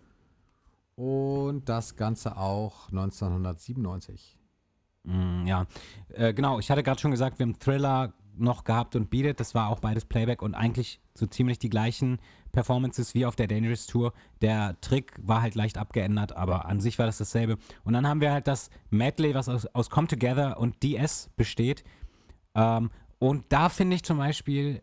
Und 0.94 1.68
das 1.68 1.96
Ganze 1.96 2.36
auch 2.36 2.88
1997. 2.90 4.38
Mm, 5.04 5.46
ja, 5.46 5.66
äh, 6.08 6.32
genau. 6.32 6.58
Ich 6.58 6.70
hatte 6.70 6.82
gerade 6.82 7.00
schon 7.00 7.10
gesagt, 7.10 7.38
wir 7.38 7.46
haben 7.46 7.58
Thriller 7.58 8.14
noch 8.38 8.64
gehabt 8.64 8.96
und 8.96 9.10
Beat 9.10 9.26
It. 9.26 9.40
Das 9.40 9.54
war 9.54 9.68
auch 9.68 9.80
beides 9.80 10.04
Playback 10.04 10.42
und 10.42 10.54
eigentlich 10.54 11.00
so 11.14 11.26
ziemlich 11.26 11.58
die 11.58 11.68
gleichen 11.70 12.18
Performances 12.52 13.14
wie 13.14 13.26
auf 13.26 13.36
der 13.36 13.46
Dangerous 13.46 13.86
Tour. 13.86 14.12
Der 14.40 14.78
Trick 14.80 15.12
war 15.22 15.42
halt 15.42 15.54
leicht 15.54 15.78
abgeändert, 15.78 16.34
aber 16.34 16.66
an 16.66 16.80
sich 16.80 16.98
war 16.98 17.06
das 17.06 17.18
dasselbe. 17.18 17.58
Und 17.84 17.92
dann 17.92 18.06
haben 18.06 18.20
wir 18.20 18.32
halt 18.32 18.46
das 18.46 18.70
Medley, 18.90 19.34
was 19.34 19.48
aus, 19.48 19.66
aus 19.66 19.90
Come 19.90 20.06
Together 20.08 20.58
und 20.58 20.82
DS 20.82 21.30
besteht. 21.36 21.84
Ähm, 22.54 22.90
und 23.18 23.44
da 23.50 23.68
finde 23.68 23.96
ich 23.96 24.02
zum 24.02 24.18
Beispiel, 24.18 24.82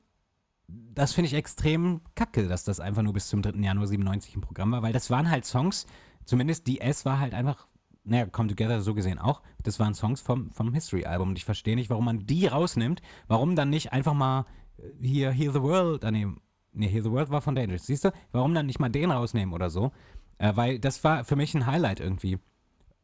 das 0.67 1.13
finde 1.13 1.27
ich 1.27 1.33
extrem 1.33 2.01
kacke, 2.15 2.47
dass 2.47 2.63
das 2.63 2.79
einfach 2.79 3.01
nur 3.01 3.13
bis 3.13 3.27
zum 3.27 3.41
3. 3.41 3.59
Januar 3.59 3.87
97 3.87 4.35
im 4.35 4.41
Programm 4.41 4.71
war, 4.71 4.81
weil 4.81 4.93
das 4.93 5.09
waren 5.09 5.29
halt 5.29 5.45
Songs, 5.45 5.85
zumindest 6.25 6.67
DS 6.67 7.05
war 7.05 7.19
halt 7.19 7.33
einfach, 7.33 7.67
naja, 8.03 8.25
Come 8.25 8.49
Together 8.49 8.81
so 8.81 8.93
gesehen 8.93 9.19
auch, 9.19 9.41
das 9.63 9.79
waren 9.79 9.93
Songs 9.93 10.21
vom, 10.21 10.51
vom 10.51 10.73
History-Album 10.73 11.29
und 11.29 11.37
ich 11.37 11.45
verstehe 11.45 11.75
nicht, 11.75 11.89
warum 11.89 12.05
man 12.05 12.25
die 12.25 12.47
rausnimmt, 12.47 13.01
warum 13.27 13.55
dann 13.55 13.69
nicht 13.69 13.93
einfach 13.93 14.13
mal 14.13 14.45
äh, 14.77 14.83
hier 15.01 15.31
Heal 15.31 15.53
the 15.53 15.61
World 15.61 16.05
annehmen. 16.05 16.39
Nee, 16.71 16.87
Heal 16.87 17.03
the 17.03 17.11
World 17.11 17.29
war 17.29 17.41
von 17.41 17.55
Dangerous, 17.55 17.85
siehst 17.85 18.05
du? 18.05 18.11
Warum 18.31 18.53
dann 18.53 18.65
nicht 18.65 18.79
mal 18.79 18.89
den 18.89 19.11
rausnehmen 19.11 19.53
oder 19.53 19.69
so? 19.69 19.91
Äh, 20.37 20.55
weil 20.55 20.79
das 20.79 21.03
war 21.03 21.23
für 21.23 21.35
mich 21.35 21.53
ein 21.53 21.65
Highlight 21.65 21.99
irgendwie. 21.99 22.39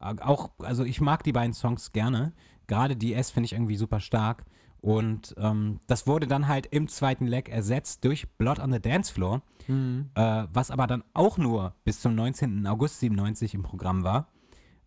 Äh, 0.00 0.16
Auch, 0.20 0.50
also 0.58 0.84
ich 0.84 1.00
mag 1.00 1.22
die 1.22 1.32
beiden 1.32 1.54
Songs 1.54 1.92
gerne. 1.92 2.32
Gerade 2.66 2.96
DS 2.96 3.30
finde 3.30 3.46
ich 3.46 3.52
irgendwie 3.52 3.76
super 3.76 4.00
stark. 4.00 4.44
Und 4.80 5.34
ähm, 5.38 5.80
das 5.86 6.06
wurde 6.06 6.26
dann 6.26 6.48
halt 6.48 6.66
im 6.66 6.88
zweiten 6.88 7.26
Leg 7.26 7.48
ersetzt 7.48 8.04
durch 8.04 8.28
Blood 8.38 8.58
on 8.60 8.72
the 8.72 8.80
Dance 8.80 9.12
Floor, 9.12 9.42
äh, 9.68 10.46
was 10.52 10.70
aber 10.70 10.86
dann 10.86 11.04
auch 11.14 11.36
nur 11.38 11.74
bis 11.84 12.00
zum 12.00 12.14
19. 12.14 12.66
August 12.66 12.98
97 13.00 13.54
im 13.54 13.62
Programm 13.62 14.02
war. 14.02 14.28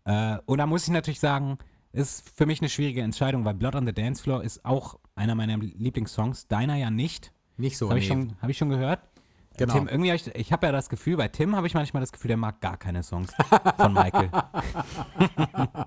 Äh, 0.04 0.38
und 0.46 0.58
da 0.58 0.66
muss 0.66 0.84
ich 0.84 0.90
natürlich 0.92 1.20
sagen, 1.20 1.58
ist 1.92 2.28
für 2.36 2.44
mich 2.44 2.60
eine 2.60 2.68
schwierige 2.68 3.02
Entscheidung, 3.02 3.44
weil 3.44 3.54
Blood 3.54 3.76
on 3.76 3.86
the 3.86 3.92
Dance 3.94 4.22
Floor 4.22 4.42
ist 4.42 4.64
auch 4.64 4.98
einer 5.14 5.34
meiner 5.36 5.56
Lieblingssongs, 5.58 6.48
deiner 6.48 6.74
ja 6.74 6.90
nicht. 6.90 7.32
Nicht 7.56 7.78
so, 7.78 7.88
Habe 7.88 8.00
ich, 8.00 8.08
nee. 8.10 8.14
schon- 8.14 8.36
hab 8.42 8.50
ich 8.50 8.58
schon 8.58 8.68
gehört. 8.68 9.00
Genau. 9.56 9.74
Tim, 9.74 9.86
irgendwie 9.88 10.10
hab 10.10 10.16
ich, 10.16 10.26
ich 10.34 10.52
habe 10.52 10.66
ja 10.66 10.72
das 10.72 10.88
Gefühl, 10.88 11.16
bei 11.16 11.28
Tim 11.28 11.54
habe 11.54 11.68
ich 11.68 11.74
manchmal 11.74 12.00
das 12.00 12.10
Gefühl, 12.10 12.28
der 12.28 12.36
mag 12.36 12.60
gar 12.60 12.76
keine 12.76 13.04
Songs 13.04 13.30
von 13.76 13.92
Michael. 13.92 14.30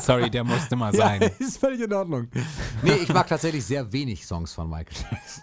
Sorry, 0.00 0.30
der 0.30 0.44
musste 0.44 0.76
mal 0.76 0.94
Ja, 0.94 1.06
sein. 1.08 1.22
ist 1.38 1.58
völlig 1.58 1.80
in 1.80 1.92
Ordnung. 1.92 2.28
Nee, 2.82 2.94
ich 2.94 3.12
mag 3.12 3.26
tatsächlich 3.28 3.64
sehr 3.64 3.90
wenig 3.92 4.26
Songs 4.26 4.52
von 4.52 4.68
Michael. 4.68 4.96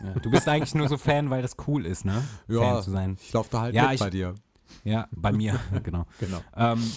Ja, 0.03 0.13
Du 0.19 0.29
bist 0.31 0.47
eigentlich 0.47 0.75
nur 0.75 0.87
so 0.87 0.97
Fan, 0.97 1.29
weil 1.29 1.41
das 1.41 1.55
cool 1.67 1.85
ist, 1.85 2.05
ne? 2.05 2.23
Fan 2.49 2.83
zu 2.83 2.91
sein. 2.91 3.17
ich 3.21 3.33
laufe 3.33 3.49
da 3.51 3.61
halt 3.61 3.75
Ja, 3.75 3.83
mit 3.83 3.93
ich- 3.93 3.99
bei 3.99 4.09
dir. 4.09 4.35
Ja, 4.83 5.07
bei 5.11 5.31
mir, 5.33 5.59
genau. 5.83 6.05
Genau. 6.19 6.39
Ähm, 6.55 6.91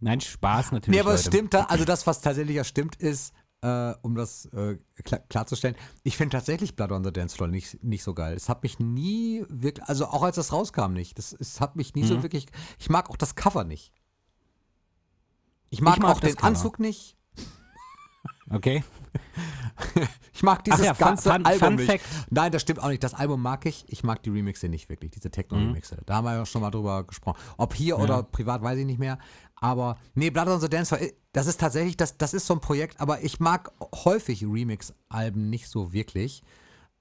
nein, 0.00 0.20
Spaß 0.20 0.72
natürlich. 0.72 0.98
Nee, 0.98 1.06
aber 1.06 1.14
es 1.14 1.24
stimmt 1.24 1.54
da, 1.54 1.64
also 1.64 1.84
das, 1.84 2.06
was 2.06 2.20
tatsächlich 2.20 2.56
ja 2.56 2.64
stimmt, 2.64 2.96
ist, 2.96 3.32
äh, 3.66 3.94
um 4.02 4.14
das 4.14 4.46
äh, 4.46 4.78
klar, 5.02 5.20
klarzustellen, 5.28 5.76
ich 6.04 6.16
finde 6.16 6.36
tatsächlich 6.36 6.76
Blood 6.76 6.92
on 6.92 7.04
the 7.04 7.12
Dance 7.12 7.34
Floor 7.36 7.48
nicht, 7.48 7.82
nicht 7.82 8.02
so 8.04 8.14
geil. 8.14 8.34
Es 8.36 8.48
hat 8.48 8.62
mich 8.62 8.78
nie 8.78 9.44
wirklich, 9.48 9.84
also 9.88 10.06
auch 10.06 10.22
als 10.22 10.36
das 10.36 10.52
rauskam 10.52 10.92
nicht, 10.92 11.18
das, 11.18 11.32
es 11.32 11.60
hat 11.60 11.76
mich 11.76 11.94
nie 11.94 12.02
Mhm. 12.04 12.08
so 12.08 12.22
wirklich, 12.22 12.46
ich 12.78 12.88
mag 12.90 13.10
auch 13.10 13.16
das 13.16 13.34
Cover 13.34 13.64
nicht. 13.64 13.92
Ich 15.70 15.80
mag, 15.80 15.96
Ich 15.96 16.02
mag 16.02 16.12
auch 16.16 16.20
den 16.20 16.34
Cover. 16.36 16.46
Anzug 16.48 16.78
nicht. 16.78 17.16
Okay. 18.50 18.84
Ich 20.32 20.42
mag 20.42 20.62
dieses 20.64 20.84
ja, 20.84 20.92
Fun- 20.92 21.06
ganze 21.08 21.32
Fun- 21.32 21.46
Album 21.46 21.68
Fun 21.68 21.74
nicht. 21.76 21.86
Fact. 21.90 22.04
Nein, 22.30 22.52
das 22.52 22.60
stimmt 22.60 22.80
auch 22.82 22.88
nicht. 22.88 23.02
Das 23.02 23.14
Album 23.14 23.40
mag 23.40 23.64
ich. 23.64 23.84
Ich 23.88 24.04
mag 24.04 24.22
die 24.22 24.28
Remixe 24.30 24.68
nicht 24.68 24.88
wirklich, 24.90 25.10
diese 25.10 25.30
Techno-Remixe. 25.30 25.96
Da 26.04 26.16
haben 26.16 26.24
wir 26.26 26.34
ja 26.34 26.44
schon 26.44 26.60
mal 26.60 26.70
drüber 26.70 27.04
gesprochen. 27.04 27.38
Ob 27.56 27.72
hier 27.74 27.98
oder 27.98 28.22
privat, 28.22 28.62
weiß 28.62 28.78
ich 28.78 28.84
nicht 28.84 28.98
mehr. 28.98 29.18
Aber 29.60 29.96
nee, 30.14 30.30
Blood 30.30 30.48
on 30.48 30.60
the 30.60 30.68
Dance 30.68 30.94
Floor, 30.94 31.10
das 31.32 31.46
ist 31.46 31.60
tatsächlich, 31.60 31.96
das, 31.96 32.16
das 32.18 32.34
ist 32.34 32.46
so 32.46 32.54
ein 32.54 32.60
Projekt, 32.60 33.00
aber 33.00 33.22
ich 33.22 33.40
mag 33.40 33.72
häufig 34.04 34.44
Remix-Alben 34.44 35.48
nicht 35.50 35.68
so 35.68 35.92
wirklich. 35.92 36.42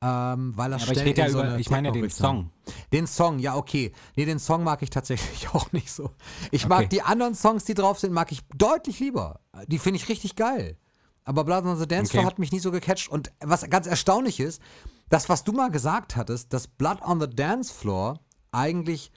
Ähm, 0.02 0.54
weil 0.56 0.72
das 0.72 0.84
Aber 0.84 0.92
ich 0.92 1.00
rede 1.00 1.22
ja 1.22 1.30
so 1.30 1.40
über, 1.42 1.58
ich 1.58 1.70
meine 1.70 1.88
ja 1.88 1.94
den 1.94 2.10
Song. 2.10 2.52
Den 2.92 3.08
Song, 3.08 3.40
ja, 3.40 3.56
okay. 3.56 3.92
Nee, 4.16 4.26
den 4.26 4.40
Song 4.40 4.64
mag 4.64 4.82
ich 4.82 4.90
tatsächlich 4.90 5.50
auch 5.54 5.72
nicht 5.72 5.92
so. 5.92 6.12
Ich 6.52 6.68
mag 6.68 6.80
Okay. 6.80 6.90
die 6.90 7.02
anderen 7.02 7.34
Songs, 7.34 7.64
die 7.66 7.74
drauf 7.74 8.00
sind, 8.00 8.14
mag 8.14 8.32
ich 8.32 8.42
deutlich 8.56 9.00
lieber. 9.00 9.40
Die 9.68 9.80
finde 9.80 9.98
ich 10.00 10.10
richtig 10.10 10.36
geil. 10.36 10.78
Aber 11.24 11.44
Blood 11.44 11.66
on 11.66 11.78
the 11.78 11.88
Dance 11.88 12.12
Floor 12.12 12.24
Okay. 12.26 12.32
hat 12.34 12.40
mich 12.40 12.52
nie 12.52 12.60
so 12.60 12.72
gecatcht. 12.72 13.10
Und 13.10 13.32
was 13.40 13.68
ganz 13.70 13.88
erstaunlich 13.88 14.40
ist, 14.40 14.62
das, 15.10 15.28
was 15.30 15.44
du 15.44 15.54
mal 15.54 15.72
gesagt 15.72 16.16
hattest, 16.16 16.54
dass 16.54 16.68
Blood 16.68 17.02
on 17.02 17.20
the 17.20 17.30
Dance 17.30 17.74
Floor 17.74 18.20
eigentlich 18.52 19.12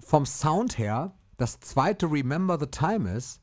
vom 0.00 0.26
Sound 0.26 0.78
her 0.78 1.12
das 1.38 1.58
zweite 1.60 2.06
Remember 2.10 2.58
the 2.60 2.66
Time 2.66 3.10
ist, 3.10 3.40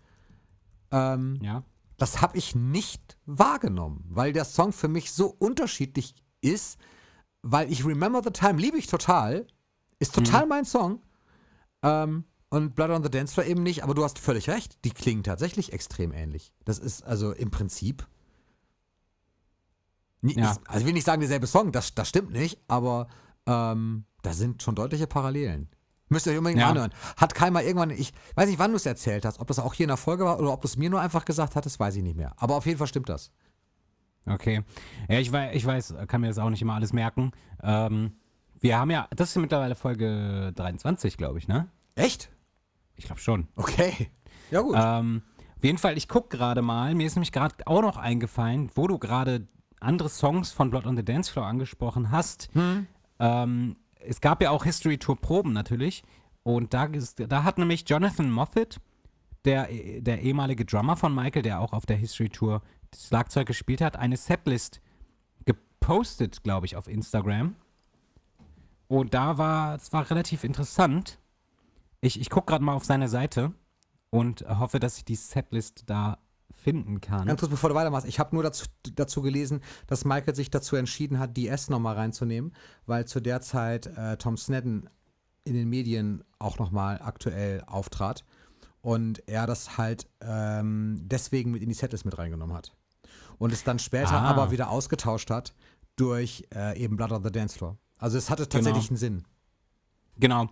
ähm, 0.92 1.40
Ja. 1.42 1.64
das 1.98 2.22
habe 2.22 2.38
ich 2.38 2.54
nicht 2.54 3.18
wahrgenommen, 3.26 4.06
weil 4.10 4.32
der 4.34 4.46
Song 4.46 4.72
für 4.72 4.88
mich 4.88 5.12
so 5.12 5.28
unterschiedlich 5.40 6.14
ist, 6.42 6.78
weil 7.42 7.72
ich 7.72 7.84
Remember 7.86 8.22
the 8.24 8.30
Time 8.32 8.60
liebe 8.60 8.78
ich 8.78 8.86
total, 8.88 9.48
ist 9.98 10.14
total 10.14 10.46
mein 10.46 10.66
Song. 10.66 11.02
Ähm, 11.82 12.26
und 12.50 12.76
Blood 12.76 12.92
on 12.92 13.04
the 13.04 13.10
Dance 13.10 13.34
Floor 13.34 13.48
eben 13.48 13.64
nicht, 13.64 13.84
aber 13.84 13.94
du 13.96 14.04
hast 14.04 14.20
völlig 14.20 14.50
recht, 14.50 14.84
die 14.86 14.92
klingen 14.92 15.24
tatsächlich 15.24 15.74
extrem 15.74 16.12
ähnlich. 16.14 16.54
Das 16.64 16.78
ist 16.80 17.02
also 17.04 17.32
im 17.32 17.50
Prinzip. 17.52 18.08
Ja. 20.22 20.58
also 20.68 20.80
ich 20.80 20.86
will 20.86 20.94
nicht 20.94 21.06
sagen, 21.06 21.20
derselbe 21.22 21.48
Song, 21.48 21.72
das, 21.72 21.94
das 21.94 22.10
stimmt 22.10 22.32
nicht, 22.32 22.60
aber 22.68 23.08
ähm, 23.46 24.06
da 24.22 24.34
sind 24.34 24.64
schon 24.64 24.76
deutliche 24.76 25.06
Parallelen. 25.08 25.70
Müsst 26.10 26.28
ihr 26.28 26.34
euch 26.34 26.38
unbedingt 26.38 26.62
Ja. 26.62 26.70
anhören. 26.70 26.92
Hat 27.18 27.40
mal 27.52 27.64
irgendwann, 27.64 27.90
ich 27.90 28.14
weiß 28.36 28.48
nicht, 28.48 28.60
wann 28.60 28.72
du 28.72 28.78
es 28.78 28.86
erzählt 28.86 29.26
hast, 29.26 29.40
ob 29.40 29.48
das 29.48 29.60
auch 29.60 29.74
hier 29.74 29.86
in 29.86 29.90
der 29.90 29.98
Folge 29.98 30.24
war 30.26 30.40
oder 30.40 30.52
ob 30.54 30.62
du 30.62 30.68
es 30.68 30.78
mir 30.78 30.90
nur 30.90 31.02
einfach 31.02 31.26
gesagt 31.26 31.56
hattest, 31.56 31.80
weiß 31.80 31.96
ich 31.96 32.04
nicht 32.04 32.16
mehr. 32.18 32.34
Aber 32.38 32.56
auf 32.56 32.66
jeden 32.66 32.78
Fall 32.78 32.88
stimmt 32.88 33.10
das. 33.10 33.32
Okay. 34.28 34.64
Ja, 35.10 35.20
ich 35.20 35.32
weiß, 35.32 35.56
ich 35.56 35.66
weiß, 35.66 35.96
kann 36.08 36.22
mir 36.22 36.28
das 36.28 36.38
auch 36.40 36.50
nicht 36.50 36.62
immer 36.62 36.74
alles 36.76 36.94
merken. 36.94 37.32
Ähm, 37.64 38.14
wir 38.60 38.78
haben 38.80 38.90
ja, 38.92 39.08
das 39.16 39.30
ist 39.30 39.36
mittlerweile 39.38 39.76
Folge 39.76 40.52
23, 40.56 41.18
glaube 41.18 41.38
ich, 41.40 41.48
ne? 41.48 41.68
Echt? 41.96 42.30
Ich 42.96 43.06
glaube 43.06 43.22
schon. 43.22 43.48
Okay. 43.56 44.10
Ja, 44.52 44.62
gut. 44.62 44.76
Ähm, 44.80 45.22
auf 45.58 45.64
jeden 45.64 45.78
Fall, 45.78 45.98
ich 45.98 46.08
gucke 46.08 46.38
gerade 46.38 46.62
mal, 46.62 46.94
mir 46.96 47.08
ist 47.08 47.16
nämlich 47.16 47.32
gerade 47.32 47.56
auch 47.66 47.82
noch 47.82 47.98
eingefallen, 47.98 48.70
wo 48.76 48.88
du 48.88 48.98
gerade 49.00 49.48
andere 49.80 50.10
Songs 50.10 50.52
von 50.52 50.70
Blood 50.70 50.86
on 50.86 50.96
the 50.98 51.04
Dance 51.06 51.32
Floor 51.32 51.46
angesprochen 51.48 52.12
hast. 52.12 52.50
Ähm, 53.20 53.76
es 54.08 54.22
gab 54.22 54.42
ja 54.42 54.52
auch 54.52 54.64
History 54.64 54.98
Tour 54.98 55.20
Proben 55.20 55.54
natürlich. 55.54 56.04
Und 56.44 56.74
da, 56.74 56.88
da 56.88 57.44
hat 57.44 57.58
nämlich 57.58 57.86
Jonathan 57.88 58.30
Moffat, 58.30 58.80
der, 59.46 59.68
der 60.00 60.22
ehemalige 60.22 60.66
Drummer 60.66 60.96
von 60.96 61.14
Michael, 61.14 61.42
der 61.42 61.60
auch 61.60 61.74
auf 61.74 61.86
der 61.86 61.98
History 61.98 62.30
Tour 62.30 62.62
das 62.92 63.08
Schlagzeug 63.08 63.48
gespielt 63.48 63.82
hat, 63.82 63.98
eine 63.98 64.18
Setlist 64.18 64.82
gepostet, 65.46 66.44
glaube 66.44 66.66
ich, 66.66 66.76
auf 66.76 66.88
Instagram. 66.88 67.56
Und 68.88 69.14
da 69.14 69.38
war, 69.38 69.76
es 69.76 69.92
war 69.92 70.10
relativ 70.10 70.44
interessant. 70.44 71.20
Ich, 72.02 72.20
ich 72.20 72.30
gucke 72.30 72.52
gerade 72.52 72.64
mal 72.64 72.74
auf 72.74 72.86
seine 72.86 73.08
Seite 73.08 73.54
und 74.12 74.46
hoffe, 74.48 74.80
dass 74.80 74.98
ich 74.98 75.06
die 75.06 75.16
Setlist 75.16 75.84
da 75.88 76.20
finden 76.66 77.00
kann. 77.00 77.28
Ganz 77.28 77.40
kurz, 77.42 77.52
bevor 77.52 77.70
du 77.70 77.76
weitermachst, 77.76 78.08
ich 78.08 78.18
habe 78.18 78.34
nur 78.34 78.42
dazu, 78.42 78.66
dazu 78.96 79.22
gelesen, 79.22 79.62
dass 79.86 80.04
Michael 80.04 80.34
sich 80.34 80.50
dazu 80.50 80.76
entschieden 80.76 81.20
hat, 81.20 81.38
DS 81.38 81.70
nochmal 81.70 81.94
reinzunehmen, 81.94 82.54
weil 82.88 83.06
zu 83.06 83.20
der 83.20 83.40
Zeit 83.42 83.86
äh, 83.86 84.18
Tom 84.18 84.36
Snedden 84.36 84.90
in 85.44 85.54
den 85.54 85.70
Medien 85.70 86.24
auch 86.40 86.58
nochmal 86.58 87.00
aktuell 87.04 87.62
auftrat 87.68 88.26
und 88.82 89.22
er 89.28 89.46
das 89.46 89.78
halt 89.78 90.08
ähm, 90.22 90.98
deswegen 91.04 91.52
mit 91.52 91.62
in 91.62 91.70
die 91.70 91.76
Setlist 91.76 92.04
mit 92.04 92.18
reingenommen 92.18 92.58
hat. 92.58 92.74
Und 93.38 93.54
es 93.54 93.64
dann 93.64 93.78
später 93.78 94.14
Ah. 94.14 94.28
aber 94.28 94.50
wieder 94.50 94.72
ausgetauscht 94.72 95.30
hat 95.30 95.54
durch 95.98 96.48
äh, 96.52 96.76
eben 96.82 96.98
Blood 96.98 97.12
on 97.12 97.24
the 97.24 97.32
Dance 97.32 97.56
Floor. 97.56 97.78
Also 98.00 98.18
es 98.18 98.32
hatte 98.32 98.50
tatsächlich 98.50 98.90
einen 98.90 98.98
Sinn. 98.98 99.24
Genau. 100.18 100.48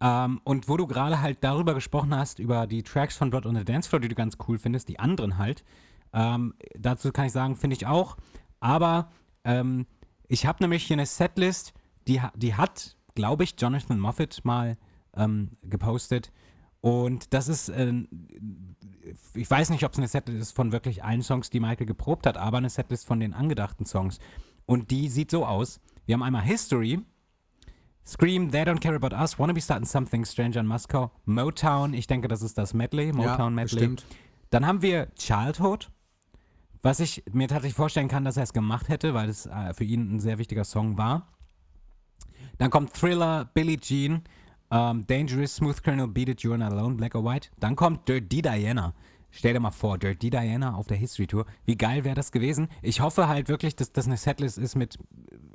Ähm, 0.00 0.40
und 0.44 0.68
wo 0.68 0.76
du 0.76 0.86
gerade 0.86 1.20
halt 1.20 1.38
darüber 1.42 1.74
gesprochen 1.74 2.14
hast, 2.14 2.38
über 2.38 2.66
die 2.66 2.82
Tracks 2.82 3.16
von 3.16 3.30
Blood 3.30 3.46
on 3.46 3.56
the 3.56 3.64
Dance 3.64 3.88
Floor, 3.88 4.00
die 4.00 4.08
du 4.08 4.14
ganz 4.14 4.36
cool 4.48 4.58
findest, 4.58 4.88
die 4.88 4.98
anderen 4.98 5.38
halt, 5.38 5.64
ähm, 6.12 6.54
dazu 6.74 7.12
kann 7.12 7.26
ich 7.26 7.32
sagen, 7.32 7.56
finde 7.56 7.76
ich 7.76 7.86
auch. 7.86 8.16
Aber 8.60 9.10
ähm, 9.44 9.86
ich 10.28 10.46
habe 10.46 10.62
nämlich 10.62 10.84
hier 10.84 10.96
eine 10.96 11.06
Setlist, 11.06 11.72
die, 12.08 12.20
die 12.34 12.54
hat, 12.54 12.96
glaube 13.14 13.44
ich, 13.44 13.54
Jonathan 13.58 13.98
Moffat 13.98 14.40
mal 14.44 14.76
ähm, 15.14 15.56
gepostet. 15.62 16.32
Und 16.80 17.32
das 17.32 17.48
ist, 17.48 17.68
äh, 17.68 17.92
ich 19.34 19.50
weiß 19.50 19.70
nicht, 19.70 19.84
ob 19.84 19.92
es 19.92 19.98
eine 19.98 20.08
Setlist 20.08 20.40
ist 20.40 20.52
von 20.52 20.72
wirklich 20.72 21.04
allen 21.04 21.22
Songs, 21.22 21.50
die 21.50 21.60
Michael 21.60 21.86
geprobt 21.86 22.26
hat, 22.26 22.36
aber 22.36 22.58
eine 22.58 22.70
Setlist 22.70 23.06
von 23.06 23.20
den 23.20 23.34
angedachten 23.34 23.86
Songs. 23.86 24.18
Und 24.66 24.90
die 24.90 25.08
sieht 25.08 25.30
so 25.30 25.46
aus. 25.46 25.80
Wir 26.06 26.14
haben 26.14 26.22
einmal 26.22 26.42
History, 26.42 27.00
Scream, 28.06 28.50
They 28.50 28.62
Don't 28.62 28.80
Care 28.80 28.94
About 28.94 29.14
Us, 29.14 29.38
Wanna 29.38 29.52
Be 29.52 29.60
Starting 29.60 29.86
Something 29.86 30.24
Stranger 30.24 30.60
in 30.60 30.66
Moscow, 30.66 31.10
Motown, 31.24 31.92
ich 31.92 32.06
denke, 32.06 32.28
das 32.28 32.40
ist 32.42 32.56
das 32.56 32.72
Medley, 32.72 33.12
Motown 33.12 33.54
Medley. 33.54 33.78
Stimmt. 33.78 34.06
Dann 34.50 34.64
haben 34.64 34.80
wir 34.80 35.12
Childhood, 35.16 35.90
was 36.82 37.00
ich 37.00 37.24
mir 37.32 37.48
tatsächlich 37.48 37.74
vorstellen 37.74 38.06
kann, 38.06 38.24
dass 38.24 38.36
er 38.36 38.44
es 38.44 38.52
gemacht 38.52 38.88
hätte, 38.88 39.12
weil 39.12 39.28
es 39.28 39.46
äh, 39.46 39.74
für 39.74 39.82
ihn 39.82 40.14
ein 40.14 40.20
sehr 40.20 40.38
wichtiger 40.38 40.64
Song 40.64 40.96
war. 40.96 41.32
Dann 42.58 42.70
kommt 42.70 42.94
Thriller, 42.94 43.50
Billie 43.52 43.78
Jean, 43.78 44.22
ähm, 44.70 45.04
Dangerous, 45.06 45.56
Smooth 45.56 45.82
Criminal, 45.82 46.06
Beat 46.06 46.28
It, 46.28 46.40
You're 46.40 46.56
Not 46.56 46.72
Alone, 46.72 46.94
Black 46.94 47.14
or 47.16 47.24
White. 47.24 47.50
Dann 47.58 47.74
kommt 47.74 48.08
Dirty 48.08 48.40
Diana. 48.40 48.94
Stell 49.36 49.52
dir 49.52 49.60
mal 49.60 49.70
vor, 49.70 49.98
Dirty 49.98 50.30
Diana 50.30 50.74
auf 50.74 50.86
der 50.86 50.96
History 50.96 51.26
Tour. 51.26 51.44
Wie 51.66 51.76
geil 51.76 52.04
wäre 52.04 52.14
das 52.14 52.32
gewesen? 52.32 52.68
Ich 52.80 53.02
hoffe 53.02 53.28
halt 53.28 53.50
wirklich, 53.50 53.76
dass 53.76 53.92
das 53.92 54.06
eine 54.06 54.16
Setlist 54.16 54.56
ist 54.56 54.76
mit, 54.76 54.98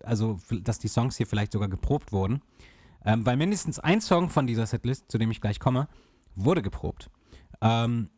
also, 0.03 0.39
dass 0.51 0.77
die 0.77 0.87
Songs 0.87 1.17
hier 1.17 1.25
vielleicht 1.25 1.51
sogar 1.51 1.67
geprobt 1.67 2.11
wurden. 2.11 2.41
Ähm, 3.03 3.25
weil 3.25 3.37
mindestens 3.37 3.79
ein 3.79 3.99
Song 3.99 4.29
von 4.29 4.45
dieser 4.45 4.67
Setlist, 4.67 5.11
zu 5.11 5.17
dem 5.17 5.31
ich 5.31 5.41
gleich 5.41 5.59
komme, 5.59 5.87
wurde 6.35 6.61
geprobt. 6.61 7.09
Ähm, 7.59 8.11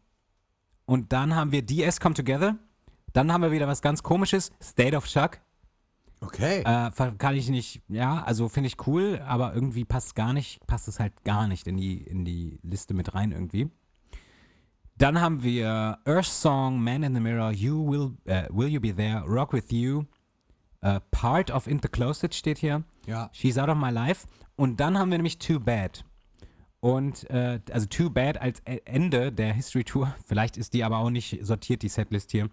und 0.85 1.13
dann 1.13 1.33
haben 1.33 1.53
wir 1.53 1.65
DS 1.65 2.01
Come 2.01 2.13
Together. 2.13 2.57
Dann 3.13 3.31
haben 3.31 3.41
wir 3.41 3.51
wieder 3.51 3.67
was 3.67 3.81
ganz 3.81 4.03
komisches, 4.03 4.51
State 4.61 4.97
of 4.97 5.05
Shock. 5.05 5.39
Okay. 6.19 6.59
Äh, 6.65 6.91
kann 7.17 7.35
ich 7.37 7.49
nicht, 7.49 7.81
ja, 7.87 8.21
also 8.21 8.49
finde 8.49 8.67
ich 8.67 8.85
cool, 8.85 9.21
aber 9.25 9.53
irgendwie 9.53 9.85
passt 9.85 10.15
gar 10.15 10.33
nicht, 10.33 10.65
passt 10.67 10.89
es 10.89 10.99
halt 10.99 11.23
gar 11.23 11.47
nicht 11.47 11.67
in 11.67 11.77
die, 11.77 12.01
in 12.01 12.25
die 12.25 12.59
Liste 12.63 12.93
mit 12.93 13.15
rein 13.15 13.31
irgendwie. 13.31 13.69
Dann 14.97 15.19
haben 15.19 15.43
wir 15.43 15.97
Earth 16.05 16.25
Song, 16.25 16.81
Man 16.83 17.03
in 17.03 17.15
the 17.15 17.19
Mirror, 17.21 17.51
You 17.51 17.87
Will, 17.89 18.11
äh, 18.25 18.47
Will 18.51 18.67
You 18.69 18.79
Be 18.79 18.95
There, 18.95 19.23
Rock 19.27 19.53
With 19.53 19.71
You, 19.71 20.03
äh, 20.81 20.99
Part 21.11 21.49
of 21.51 21.67
In 21.67 21.79
the 21.81 21.87
Closet 21.87 22.33
steht 22.35 22.59
hier, 22.59 22.83
ja. 23.07 23.29
She's 23.33 23.57
Out 23.57 23.69
of 23.69 23.77
My 23.77 23.89
Life 23.89 24.27
und 24.55 24.79
dann 24.79 24.97
haben 24.97 25.09
wir 25.11 25.17
nämlich 25.17 25.39
Too 25.39 25.59
Bad. 25.59 26.05
Und, 26.79 27.29
äh, 27.29 27.59
also 27.71 27.87
Too 27.87 28.09
Bad 28.09 28.41
als 28.41 28.61
E- 28.67 28.81
Ende 28.85 29.31
der 29.31 29.53
History 29.53 29.83
Tour, 29.83 30.13
vielleicht 30.25 30.57
ist 30.57 30.73
die 30.73 30.83
aber 30.83 30.97
auch 30.97 31.09
nicht 31.09 31.39
sortiert, 31.41 31.81
die 31.81 31.89
Setlist 31.89 32.31
hier. 32.31 32.49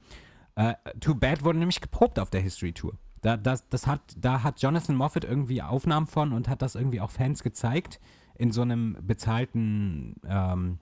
Äh, 0.54 0.74
Too 1.00 1.14
Bad 1.14 1.44
wurde 1.44 1.58
nämlich 1.58 1.80
geprobt 1.80 2.18
auf 2.18 2.30
der 2.30 2.40
History 2.40 2.72
Tour. 2.72 2.94
Da, 3.22 3.36
das, 3.36 3.68
das 3.68 3.86
hat, 3.86 4.00
da 4.16 4.42
hat 4.42 4.62
Jonathan 4.62 4.96
Moffat 4.96 5.24
irgendwie 5.24 5.60
Aufnahmen 5.60 6.06
von 6.06 6.32
und 6.32 6.48
hat 6.48 6.62
das 6.62 6.74
irgendwie 6.74 7.00
auch 7.02 7.10
Fans 7.10 7.42
gezeigt 7.42 8.00
in 8.38 8.50
so 8.50 8.62
einem 8.62 8.96
bezahlten, 9.02 10.14
ähm, 10.26 10.78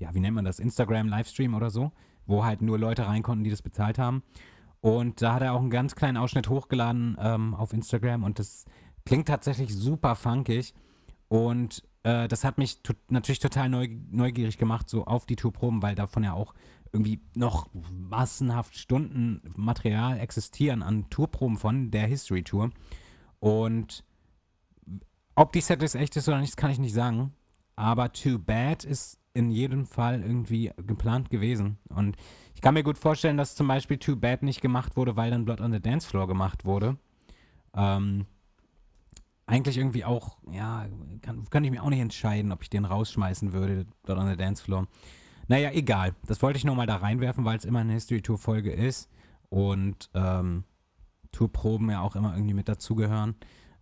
ja, 0.00 0.12
wie 0.14 0.20
nennt 0.20 0.34
man 0.34 0.44
das, 0.44 0.58
Instagram-Livestream 0.58 1.54
oder 1.54 1.70
so, 1.70 1.92
wo 2.26 2.44
halt 2.44 2.62
nur 2.62 2.78
Leute 2.78 3.06
rein 3.06 3.22
konnten, 3.22 3.44
die 3.44 3.50
das 3.50 3.62
bezahlt 3.62 3.98
haben. 3.98 4.22
Und 4.80 5.22
da 5.22 5.34
hat 5.34 5.42
er 5.42 5.52
auch 5.52 5.60
einen 5.60 5.70
ganz 5.70 5.94
kleinen 5.94 6.16
Ausschnitt 6.16 6.48
hochgeladen 6.48 7.16
ähm, 7.20 7.54
auf 7.54 7.72
Instagram 7.72 8.24
und 8.24 8.38
das 8.38 8.64
klingt 9.04 9.28
tatsächlich 9.28 9.74
super 9.74 10.16
funkig. 10.16 10.74
Und 11.28 11.84
äh, 12.02 12.28
das 12.28 12.44
hat 12.44 12.58
mich 12.58 12.82
to 12.82 12.94
natürlich 13.08 13.40
total 13.40 13.68
neu 13.68 13.88
neugierig 14.10 14.58
gemacht, 14.58 14.88
so 14.88 15.04
auf 15.04 15.26
die 15.26 15.36
Tourproben, 15.36 15.82
weil 15.82 15.94
davon 15.94 16.24
ja 16.24 16.32
auch 16.32 16.54
irgendwie 16.92 17.20
noch 17.34 17.68
massenhaft 17.92 18.76
Stunden 18.76 19.42
Material 19.54 20.18
existieren 20.18 20.82
an 20.82 21.08
Tourproben 21.10 21.58
von 21.58 21.90
der 21.90 22.06
History 22.06 22.42
Tour. 22.42 22.70
Und 23.38 24.04
ob 25.34 25.52
die 25.52 25.60
Setlist 25.60 25.94
echt 25.94 26.16
ist 26.16 26.28
oder 26.28 26.40
nicht, 26.40 26.56
kann 26.56 26.70
ich 26.70 26.78
nicht 26.78 26.94
sagen. 26.94 27.32
Aber 27.76 28.12
Too 28.12 28.38
Bad 28.38 28.84
ist 28.84 29.19
in 29.32 29.50
jedem 29.50 29.86
Fall 29.86 30.22
irgendwie 30.22 30.72
geplant 30.86 31.30
gewesen. 31.30 31.78
Und 31.88 32.16
ich 32.54 32.60
kann 32.60 32.74
mir 32.74 32.82
gut 32.82 32.98
vorstellen, 32.98 33.36
dass 33.36 33.54
zum 33.54 33.68
Beispiel 33.68 33.98
Too 33.98 34.16
Bad 34.16 34.42
nicht 34.42 34.60
gemacht 34.60 34.96
wurde, 34.96 35.16
weil 35.16 35.30
dann 35.30 35.44
Blood 35.44 35.60
on 35.60 35.72
the 35.72 35.80
Dance 35.80 36.08
Floor 36.08 36.26
gemacht 36.26 36.64
wurde. 36.64 36.96
Ähm, 37.74 38.26
eigentlich 39.46 39.78
irgendwie 39.78 40.04
auch, 40.04 40.38
ja, 40.50 40.86
kann, 41.22 41.48
kann 41.50 41.64
ich 41.64 41.70
mir 41.70 41.82
auch 41.82 41.90
nicht 41.90 42.00
entscheiden, 42.00 42.52
ob 42.52 42.62
ich 42.62 42.70
den 42.70 42.84
rausschmeißen 42.84 43.52
würde, 43.52 43.86
Blood 44.02 44.18
on 44.18 44.28
the 44.28 44.36
Dance 44.36 44.62
Floor. 44.62 44.86
Naja, 45.48 45.70
egal. 45.72 46.14
Das 46.26 46.42
wollte 46.42 46.58
ich 46.58 46.64
nur 46.64 46.76
mal 46.76 46.86
da 46.86 46.96
reinwerfen, 46.96 47.44
weil 47.44 47.58
es 47.58 47.64
immer 47.64 47.80
eine 47.80 47.92
History 47.92 48.22
Tour 48.22 48.38
Folge 48.38 48.72
ist 48.72 49.10
und 49.48 50.08
ähm, 50.14 50.64
Tourproben 51.32 51.90
ja 51.90 52.00
auch 52.00 52.16
immer 52.16 52.34
irgendwie 52.34 52.54
mit 52.54 52.68
dazugehören. 52.68 53.34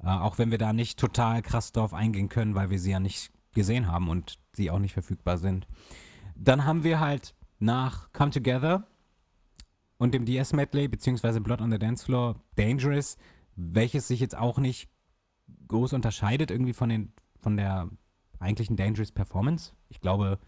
Äh, 0.03 0.09
auch 0.09 0.39
wenn 0.39 0.51
wir 0.51 0.59
da 0.59 0.73
nicht 0.73 0.99
total 0.99 1.43
krass 1.43 1.73
drauf 1.73 1.93
eingehen 1.93 2.29
können, 2.29 2.55
weil 2.55 2.71
wir 2.71 2.79
sie 2.79 2.93
ja 2.93 3.01
nicht 3.01 3.33
gesehen 3.59 3.87
haben 3.87 4.09
und 4.09 4.39
sie 4.55 4.71
auch 4.71 4.79
nicht 4.79 4.95
verfügbar 4.95 5.37
sind. 5.37 5.67
Dann 6.35 6.65
haben 6.65 6.85
wir 6.85 7.01
halt 7.01 7.35
nach 7.59 8.13
Come 8.13 8.31
Together 8.31 8.87
und 9.99 10.15
dem 10.15 10.25
DS 10.25 10.53
Medley 10.55 10.89
beziehungsweise 10.89 11.41
Blood 11.41 11.61
on 11.61 11.71
the 11.71 11.79
Dance 11.79 12.05
Floor 12.05 12.37
Dangerous, 12.57 13.19
welches 13.57 14.09
sich 14.09 14.21
jetzt 14.21 14.37
auch 14.37 14.59
nicht 14.59 14.89
groß 15.69 15.93
unterscheidet 15.93 16.51
irgendwie 16.51 16.73
von 16.73 16.89
den 16.89 17.13
von 17.41 17.57
der 17.57 17.89
eigentlichen 18.39 18.77
Dangerous 18.77 19.13
Performance. 19.13 19.73
Ich 19.89 20.01
glaube, 20.01 20.39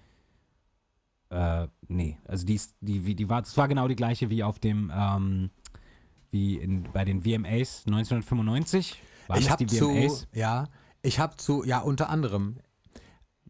äh, 1.30 1.68
nee, 1.88 2.18
also 2.26 2.44
die 2.44 2.60
die, 2.80 3.14
die 3.14 3.28
war, 3.28 3.42
das 3.42 3.56
war 3.56 3.68
genau 3.68 3.88
die 3.88 3.96
gleiche 3.96 4.30
wie 4.30 4.42
auf 4.42 4.58
dem, 4.58 4.92
ähm, 4.94 5.50
wie 6.30 6.56
in, 6.56 6.84
bei 6.92 7.04
den 7.04 7.22
VMAs 7.22 7.84
1995. 7.86 9.00
Waren 9.28 9.38
ich 9.38 9.50
habe 9.50 9.64
die 9.64 9.76
zu, 9.76 9.90
VMAs? 9.90 10.28
ja, 10.32 10.68
ich 11.02 11.18
habe 11.18 11.36
zu, 11.36 11.64
ja, 11.64 11.78
unter 11.78 12.08
anderem. 12.08 12.58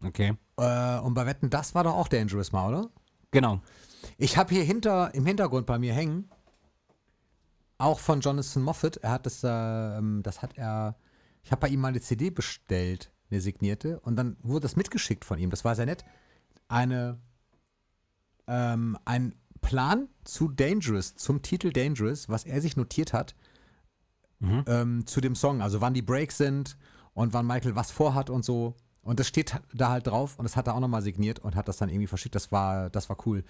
Okay, 0.03 0.35
Äh, 0.57 0.99
und 0.99 1.13
bei 1.13 1.25
Wetten, 1.25 1.49
das 1.49 1.75
war 1.75 1.83
doch 1.83 1.93
auch 1.95 2.07
Dangerous 2.07 2.51
mal, 2.51 2.67
oder? 2.69 2.89
genau. 3.31 3.61
Ich 4.17 4.35
habe 4.37 4.53
hier 4.53 4.63
hinter, 4.63 5.13
im 5.13 5.25
Hintergrund 5.27 5.67
bei 5.67 5.77
mir 5.77 5.93
hängen, 5.93 6.29
auch 7.77 7.99
von 7.99 8.19
Jonathan 8.21 8.63
Moffat. 8.63 8.97
Er 8.97 9.11
hat 9.11 9.25
das, 9.25 9.41
ähm, 9.43 10.21
das 10.23 10.41
hat 10.41 10.57
er, 10.57 10.95
ich 11.43 11.51
habe 11.51 11.61
bei 11.61 11.67
ihm 11.69 11.81
mal 11.81 11.89
eine 11.89 12.01
CD 12.01 12.29
bestellt, 12.31 13.11
eine 13.29 13.41
signierte, 13.41 13.99
und 14.01 14.15
dann 14.15 14.37
wurde 14.41 14.61
das 14.63 14.75
mitgeschickt 14.75 15.23
von 15.25 15.37
ihm. 15.39 15.49
Das 15.51 15.63
war 15.65 15.75
sehr 15.75 15.85
nett. 15.85 16.03
Eine, 16.67 17.19
ähm, 18.47 18.97
ein 19.05 19.35
Plan 19.61 20.07
zu 20.23 20.47
Dangerous, 20.47 21.15
zum 21.15 21.41
Titel 21.43 21.71
Dangerous, 21.71 22.27
was 22.27 22.43
er 22.45 22.59
sich 22.61 22.75
notiert 22.75 23.13
hat, 23.13 23.35
Mhm. 24.39 24.63
ähm, 24.67 25.05
zu 25.07 25.21
dem 25.21 25.35
Song. 25.35 25.61
Also 25.61 25.81
wann 25.81 25.93
die 25.93 26.01
Breaks 26.01 26.37
sind 26.37 26.75
und 27.13 27.33
wann 27.33 27.45
Michael 27.45 27.75
was 27.75 27.91
vorhat 27.91 28.31
und 28.31 28.43
so. 28.43 28.75
Und 29.03 29.19
das 29.19 29.27
steht 29.27 29.59
da 29.73 29.89
halt 29.89 30.05
drauf 30.07 30.37
und 30.37 30.43
das 30.43 30.55
hat 30.55 30.67
er 30.67 30.75
auch 30.75 30.79
nochmal 30.79 31.01
signiert 31.01 31.39
und 31.39 31.55
hat 31.55 31.67
das 31.67 31.77
dann 31.77 31.89
irgendwie 31.89 32.07
verschickt. 32.07 32.35
Das 32.35 32.51
war, 32.51 32.89
das 32.91 33.09
war 33.09 33.17
cool. 33.25 33.43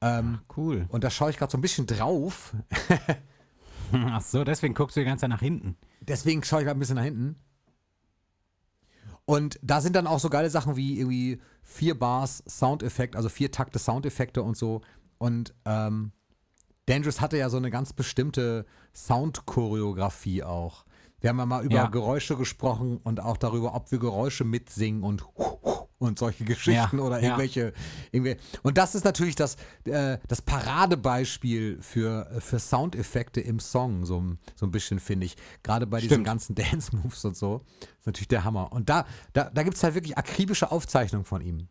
Ähm, 0.00 0.38
Cool. 0.56 0.86
und 0.88 1.02
da 1.02 1.10
schaue 1.10 1.30
ich 1.30 1.36
gerade 1.36 1.50
so 1.50 1.58
ein 1.58 1.62
bisschen 1.62 1.86
drauf. 1.86 2.54
Ach 3.92 4.20
so, 4.22 4.44
deswegen 4.44 4.74
guckst 4.74 4.96
du 4.96 5.00
die 5.00 5.06
ganze 5.06 5.22
Zeit 5.22 5.30
nach 5.30 5.40
hinten. 5.40 5.76
Deswegen 6.00 6.42
schaue 6.44 6.60
ich 6.60 6.66
gerade 6.66 6.78
ein 6.78 6.80
bisschen 6.80 6.96
nach 6.96 7.02
hinten. 7.04 7.36
Und 9.24 9.58
da 9.62 9.80
sind 9.80 9.96
dann 9.96 10.06
auch 10.06 10.20
so 10.20 10.28
geile 10.28 10.50
Sachen 10.50 10.76
wie 10.76 10.98
irgendwie 10.98 11.40
vier 11.62 11.98
Bars 11.98 12.42
Soundeffekt, 12.46 13.16
also 13.16 13.28
vier 13.28 13.50
Takte 13.50 13.78
Soundeffekte 13.78 14.42
und 14.42 14.56
so. 14.56 14.82
Und 15.18 15.54
ähm, 15.64 16.12
Dangerous 16.86 17.20
hatte 17.20 17.38
ja 17.38 17.48
so 17.48 17.56
eine 17.56 17.70
ganz 17.70 17.92
bestimmte 17.94 18.66
Soundchoreografie 18.92 20.42
auch. 20.42 20.84
Wir 21.24 21.30
haben 21.30 21.38
ja 21.38 21.46
mal 21.46 21.64
über 21.64 21.74
Ja. 21.76 21.86
Geräusche 21.86 22.36
gesprochen 22.36 22.98
und 23.02 23.18
auch 23.18 23.38
darüber, 23.38 23.74
ob 23.74 23.90
wir 23.90 23.98
Geräusche 23.98 24.44
mitsingen 24.44 25.02
und 25.02 25.24
und 25.98 26.18
solche 26.18 26.44
Geschichten 26.44 26.98
Ja, 26.98 27.02
oder 27.02 27.18
ja. 27.22 27.38
irgendwelche. 27.38 27.72
Und 28.62 28.76
das 28.76 28.94
ist 28.94 29.04
natürlich 29.06 29.34
das, 29.34 29.56
äh, 29.86 30.18
das 30.28 30.42
Paradebeispiel 30.42 31.80
für, 31.80 32.30
für 32.40 32.58
Soundeffekte 32.58 33.40
im 33.40 33.58
Song, 33.58 34.04
so, 34.04 34.20
ein- 34.20 34.38
so 34.54 34.66
ein 34.66 34.70
bisschen, 34.70 34.98
finde 35.00 35.24
ich. 35.24 35.36
Gerade 35.62 35.86
bei 35.86 36.00
diesen 36.00 36.12
Stimmt. 36.16 36.26
ganzen 36.26 36.54
Dance-Moves 36.56 37.24
und 37.24 37.38
so. 37.38 37.62
ist 38.00 38.04
natürlich 38.06 38.28
der 38.28 38.44
Hammer. 38.44 38.70
Und 38.70 38.90
da, 38.90 39.06
da, 39.32 39.48
da 39.48 39.62
gibt 39.62 39.78
es 39.78 39.82
halt 39.82 39.94
wirklich 39.94 40.18
akribische 40.18 40.70
Aufzeichnungen 40.70 41.24
von 41.24 41.40
ihm. 41.40 41.68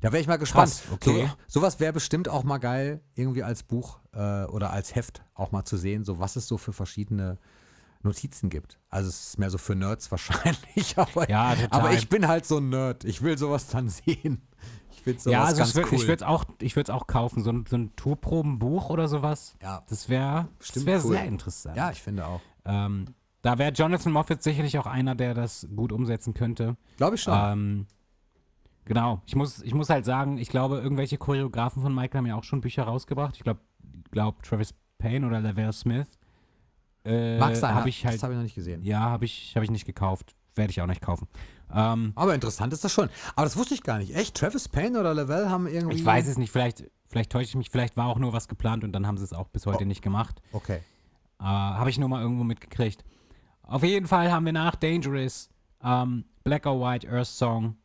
Da 0.00 0.10
wäre 0.10 0.20
ich 0.20 0.26
mal 0.26 0.36
gespannt. 0.38 0.72
Krass, 0.72 0.82
okay. 0.92 1.28
So, 1.46 1.60
sowas 1.60 1.78
wäre 1.78 1.92
bestimmt 1.92 2.28
auch 2.28 2.42
mal 2.42 2.58
geil, 2.58 3.02
irgendwie 3.14 3.44
als 3.44 3.62
Buch 3.62 4.00
äh, 4.12 4.46
oder 4.46 4.70
als 4.72 4.96
Heft 4.96 5.22
auch 5.34 5.52
mal 5.52 5.64
zu 5.64 5.76
sehen, 5.76 6.04
so 6.04 6.18
was 6.18 6.34
es 6.34 6.48
so 6.48 6.58
für 6.58 6.72
verschiedene 6.72 7.38
Notizen 8.04 8.50
gibt. 8.50 8.78
Also 8.90 9.08
es 9.08 9.28
ist 9.28 9.38
mehr 9.38 9.50
so 9.50 9.58
für 9.58 9.74
Nerds 9.74 10.10
wahrscheinlich, 10.10 10.96
aber, 10.96 11.28
Ja, 11.28 11.54
aber 11.70 11.92
ich 11.92 12.08
bin 12.08 12.28
halt 12.28 12.46
so 12.46 12.58
ein 12.58 12.68
Nerd. 12.68 13.04
Ich 13.04 13.22
will 13.22 13.36
sowas 13.38 13.66
dann 13.68 13.88
sehen. 13.88 14.42
Ich 14.92 15.02
finde 15.02 15.20
sowas 15.20 15.32
ja, 15.32 15.44
also 15.44 15.58
ganz 15.58 15.70
ich 15.70 15.76
würd- 15.76 15.86
cool. 15.90 15.94
ich 15.98 16.02
würde 16.02 16.14
es 16.14 16.22
auch, 16.22 16.44
ich 16.60 16.76
würd's 16.76 16.90
auch 16.90 17.06
kaufen. 17.06 17.42
So 17.42 17.50
ein, 17.50 17.64
so 17.68 17.76
ein 17.76 17.94
Tourprobenbuch 17.96 18.90
oder 18.90 19.08
sowas. 19.08 19.56
ja. 19.62 19.82
Das 19.88 20.08
wäre 20.08 20.48
wär 20.74 21.04
cool. 21.04 21.12
sehr 21.12 21.24
interessant. 21.24 21.76
ja, 21.76 21.90
ich 21.90 22.00
finde 22.02 22.26
auch. 22.26 22.40
Ähm, 22.64 23.06
da 23.42 23.58
wäre 23.58 23.72
Jonathan 23.72 24.12
Moffat 24.12 24.42
sicherlich 24.42 24.78
auch 24.78 24.86
einer, 24.86 25.14
der 25.14 25.34
das 25.34 25.68
gut 25.76 25.92
umsetzen 25.92 26.32
könnte. 26.32 26.76
Glaube 26.96 27.16
ich 27.16 27.22
schon. 27.22 27.34
Ähm, 27.36 27.86
genau. 28.86 29.20
Ich 29.26 29.36
muss, 29.36 29.60
ich 29.62 29.74
muss 29.74 29.90
halt 29.90 30.06
sagen, 30.06 30.38
ich 30.38 30.48
glaube, 30.48 30.78
irgendwelche 30.78 31.18
Choreografen 31.18 31.82
von 31.82 31.94
Michael 31.94 32.18
haben 32.18 32.26
ja 32.26 32.36
auch 32.36 32.44
schon 32.44 32.62
Bücher 32.62 32.84
rausgebracht. 32.84 33.36
Ich 33.36 33.42
glaube, 33.42 33.60
glaub 34.10 34.42
Travis 34.42 34.72
Payne 34.96 35.26
oder 35.26 35.40
Lavelle 35.40 35.72
Smith. 35.74 36.06
Äh, 37.04 37.38
Mag 37.38 37.54
sein, 37.56 37.74
Habe 37.74 37.88
ich 37.88 38.04
halt, 38.04 38.14
das 38.16 38.22
habe 38.22 38.32
ich 38.32 38.36
noch 38.38 38.42
nicht 38.44 38.54
gesehen. 38.54 38.82
ja, 38.82 39.00
habe 39.00 39.24
ich, 39.24 39.52
hab 39.56 39.62
ich 39.62 39.70
nicht 39.70 39.84
gekauft. 39.84 40.34
werde 40.54 40.70
ich 40.70 40.80
auch 40.80 40.86
nicht 40.86 41.02
kaufen. 41.02 41.28
Ähm, 41.72 42.12
Aber 42.14 42.34
interessant 42.34 42.72
ist 42.72 42.84
das 42.84 42.92
schon. 42.92 43.08
Aber 43.34 43.44
das 43.44 43.56
wusste 43.56 43.74
ich 43.74 43.82
gar 43.82 43.98
nicht. 43.98 44.14
Echt? 44.14 44.36
Travis 44.36 44.68
Payne 44.68 44.98
oder 45.00 45.12
Lavelle 45.14 45.50
haben 45.50 45.66
irgendwie. 45.66 45.96
ich 45.96 46.04
weiß 46.04 46.26
es 46.28 46.38
nicht, 46.38 46.50
vielleicht, 46.52 46.84
vielleicht 47.08 47.30
täusche 47.30 47.44
ich 47.48 47.54
mich, 47.56 47.70
vielleicht 47.70 47.96
war 47.96 48.06
auch 48.06 48.18
nur 48.18 48.32
was 48.32 48.48
geplant 48.48 48.84
und 48.84 48.92
dann 48.92 49.06
haben 49.06 49.18
sie 49.18 49.24
es 49.24 49.32
auch 49.32 49.48
bis 49.48 49.66
heute 49.66 49.84
Oh. 49.84 49.86
nicht 49.86 50.02
gemacht. 50.02 50.40
Okay. 50.52 50.80
Äh, 51.40 51.44
Habe 51.44 51.90
ich 51.90 51.98
nur 51.98 52.08
mal 52.08 52.22
irgendwo 52.22 52.44
mitgekriegt. 52.44 53.04
Auf 53.62 53.82
jeden 53.82 54.06
Fall 54.06 54.30
haben 54.30 54.44
wir 54.46 54.52
nach 54.52 54.76
Dangerous 54.76 55.50
ähm, 55.82 56.24
Black 56.44 56.66
or 56.66 56.80
White 56.80 57.08
Earth 57.10 57.26
Song 57.26 57.76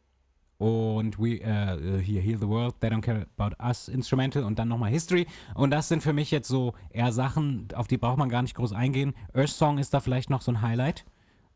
und 0.60 1.18
We 1.18 1.40
äh, 1.42 2.02
hier 2.04 2.22
Heal 2.22 2.38
the 2.38 2.48
World, 2.48 2.76
They 2.82 2.90
Don't 2.90 3.02
Care 3.02 3.26
About 3.38 3.56
Us 3.64 3.88
Instrumental 3.88 4.44
und 4.44 4.60
dann 4.60 4.68
nochmal 4.68 4.92
History. 4.92 5.26
Und 5.56 5.72
das 5.72 5.88
sind 5.88 6.04
für 6.04 6.14
mich 6.14 6.32
jetzt 6.32 6.50
so 6.50 6.74
eher 6.90 7.12
Sachen, 7.14 7.70
auf 7.74 7.88
die 7.88 7.98
braucht 7.98 8.18
man 8.18 8.30
gar 8.30 8.42
nicht 8.42 8.56
groß 8.56 8.74
eingehen. 8.74 9.14
Earth 9.34 9.50
Song 9.50 9.78
ist 9.78 9.94
da 9.94 10.02
vielleicht 10.02 10.30
noch 10.30 10.42
so 10.42 10.52
ein 10.52 10.62
Highlight. 10.62 11.06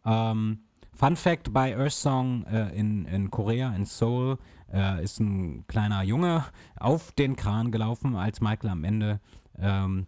Ähm, 0.05 0.59
Fun 0.93 1.17
Fact 1.17 1.51
bei 1.53 1.77
Earth 1.77 1.91
Song 1.91 2.45
äh, 2.45 2.69
in, 2.77 3.05
in 3.05 3.29
Korea, 3.29 3.75
in 3.75 3.83
Seoul, 3.83 4.37
äh, 4.71 5.03
ist 5.03 5.19
ein 5.19 5.67
kleiner 5.67 6.01
Junge 6.03 6.45
auf 6.79 7.11
den 7.11 7.35
Kran 7.35 7.71
gelaufen, 7.71 8.15
als 8.15 8.39
Michael 8.39 8.69
am 8.69 8.85
Ende 8.85 9.19
ähm, 9.59 10.07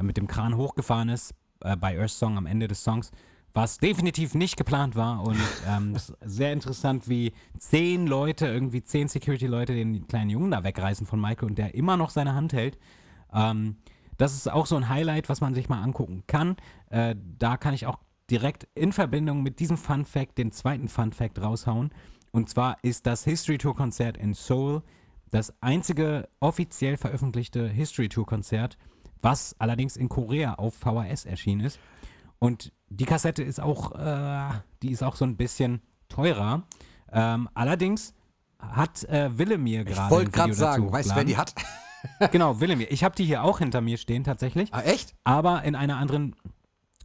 mit 0.00 0.16
dem 0.16 0.26
Kran 0.26 0.56
hochgefahren 0.56 1.10
ist, 1.10 1.32
äh, 1.60 1.76
bei 1.76 1.96
Earth 1.96 2.10
Song 2.10 2.36
am 2.36 2.46
Ende 2.46 2.66
des 2.66 2.82
Songs, 2.82 3.12
was 3.54 3.78
definitiv 3.78 4.34
nicht 4.34 4.56
geplant 4.56 4.96
war. 4.96 5.22
Und 5.22 5.40
ähm, 5.68 5.96
sehr 6.24 6.52
interessant, 6.52 7.08
wie 7.08 7.32
zehn 7.58 8.06
Leute, 8.06 8.46
irgendwie 8.46 8.82
zehn 8.82 9.08
Security-Leute, 9.08 9.74
den 9.74 10.06
kleinen 10.06 10.30
Jungen 10.30 10.50
da 10.50 10.64
wegreißen 10.64 11.06
von 11.06 11.20
Michael 11.20 11.50
und 11.50 11.58
der 11.58 11.74
immer 11.74 11.96
noch 11.96 12.10
seine 12.10 12.34
Hand 12.34 12.52
hält. 12.52 12.78
Ähm, 13.32 13.76
das 14.16 14.34
ist 14.34 14.50
auch 14.50 14.66
so 14.66 14.76
ein 14.76 14.88
Highlight, 14.88 15.28
was 15.28 15.40
man 15.40 15.54
sich 15.54 15.68
mal 15.68 15.82
angucken 15.82 16.24
kann. 16.26 16.56
Äh, 16.90 17.14
da 17.38 17.56
kann 17.56 17.74
ich 17.74 17.86
auch 17.86 17.98
direkt 18.30 18.68
in 18.74 18.92
Verbindung 18.92 19.42
mit 19.42 19.60
diesem 19.60 19.76
Fun 19.76 20.04
Fact 20.04 20.38
den 20.38 20.52
zweiten 20.52 20.88
Fun 20.88 21.12
Fact 21.12 21.40
raushauen. 21.40 21.90
Und 22.30 22.48
zwar 22.48 22.78
ist 22.82 23.06
das 23.06 23.24
History 23.24 23.58
Tour 23.58 23.74
Konzert 23.74 24.16
in 24.16 24.32
Seoul 24.32 24.82
das 25.30 25.52
einzige 25.62 26.28
offiziell 26.40 26.96
veröffentlichte 26.96 27.66
History 27.68 28.08
Tour 28.08 28.26
Konzert, 28.26 28.76
was 29.22 29.56
allerdings 29.58 29.96
in 29.96 30.08
Korea 30.08 30.54
auf 30.54 30.74
VHS 30.74 31.24
erschienen 31.24 31.62
ist. 31.62 31.78
Und 32.38 32.72
die 32.96 33.04
Kassette 33.04 33.42
ist 33.42 33.60
auch, 33.60 33.92
äh, 33.98 34.50
die 34.82 34.90
ist 34.90 35.02
auch 35.02 35.16
so 35.16 35.24
ein 35.24 35.36
bisschen 35.36 35.80
teurer. 36.08 36.62
Ähm, 37.12 37.48
allerdings 37.54 38.14
hat 38.58 39.04
äh, 39.04 39.36
Willemir 39.36 39.80
Ich 39.86 39.94
gerade. 39.94 40.10
wollte 40.10 40.28
ein 40.30 40.32
gerade 40.32 40.54
sagen, 40.54 40.92
weißt 40.92 41.10
du, 41.10 41.16
wer 41.16 41.24
die 41.24 41.36
hat? 41.36 41.54
Genau, 42.32 42.60
Willemir. 42.60 42.90
Ich 42.90 43.04
habe 43.04 43.14
die 43.14 43.24
hier 43.24 43.44
auch 43.44 43.58
hinter 43.60 43.80
mir 43.80 43.96
stehen 43.96 44.24
tatsächlich, 44.24 44.74
Ah, 44.74 44.80
echt? 44.82 45.14
aber 45.24 45.62
in 45.62 45.74
einer 45.76 45.98
anderen 45.98 46.34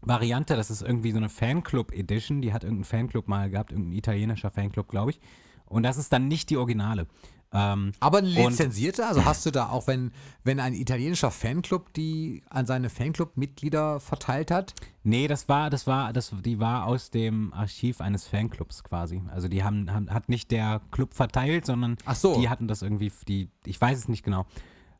Variante. 0.02 0.56
Das 0.56 0.72
ist 0.72 0.82
irgendwie 0.82 1.12
so 1.12 1.18
eine 1.18 1.30
Fanclub-Edition. 1.30 2.42
Die 2.42 2.54
hat 2.54 2.64
irgendein 2.64 2.86
Fanclub 2.86 3.28
mal 3.28 3.50
gehabt, 3.50 3.72
irgendein 3.72 3.94
italienischer 3.98 4.50
Fanclub, 4.52 4.88
glaube 4.88 5.12
ich. 5.12 5.20
Und 5.66 5.84
das 5.84 5.98
ist 5.98 6.14
dann 6.14 6.28
nicht 6.28 6.50
die 6.50 6.58
Originale. 6.58 7.08
Ähm, 7.54 7.94
Aber 8.02 8.18
eine 8.18 8.28
Und- 8.30 8.50
lizenzierte? 8.52 9.06
Also 9.06 9.24
hast 9.24 9.46
du 9.46 9.52
da 9.52 9.70
auch, 9.70 9.88
wenn, 9.88 10.12
wenn 10.44 10.60
ein 10.60 10.74
italienischer 10.74 11.32
Fanclub 11.32 11.94
die 11.94 12.44
an 12.50 12.66
seine 12.66 12.90
Fanclub-Mitglieder 12.90 14.00
verteilt 14.00 14.52
hat? 14.52 14.74
Nee, 15.04 15.28
das 15.28 15.48
war, 15.48 15.70
das 15.70 15.88
war, 15.88 16.12
das, 16.12 16.34
die 16.44 16.60
war 16.60 16.86
aus 16.86 17.10
dem 17.10 17.54
Archiv 17.54 18.02
eines 18.02 18.28
Fanclubs 18.28 18.84
quasi. 18.84 19.22
Also 19.32 19.48
die 19.48 19.64
haben, 19.64 19.92
haben 19.94 20.10
hat 20.14 20.28
nicht 20.28 20.52
der 20.52 20.82
Club 20.92 21.14
verteilt, 21.14 21.66
sondern 21.66 21.96
so. 22.14 22.40
die 22.40 22.50
hatten 22.50 22.68
das 22.68 22.82
irgendwie, 22.82 23.12
die, 23.28 23.50
ich 23.66 23.80
weiß 23.80 23.98
es 23.98 24.08
nicht 24.10 24.24
genau. 24.24 24.46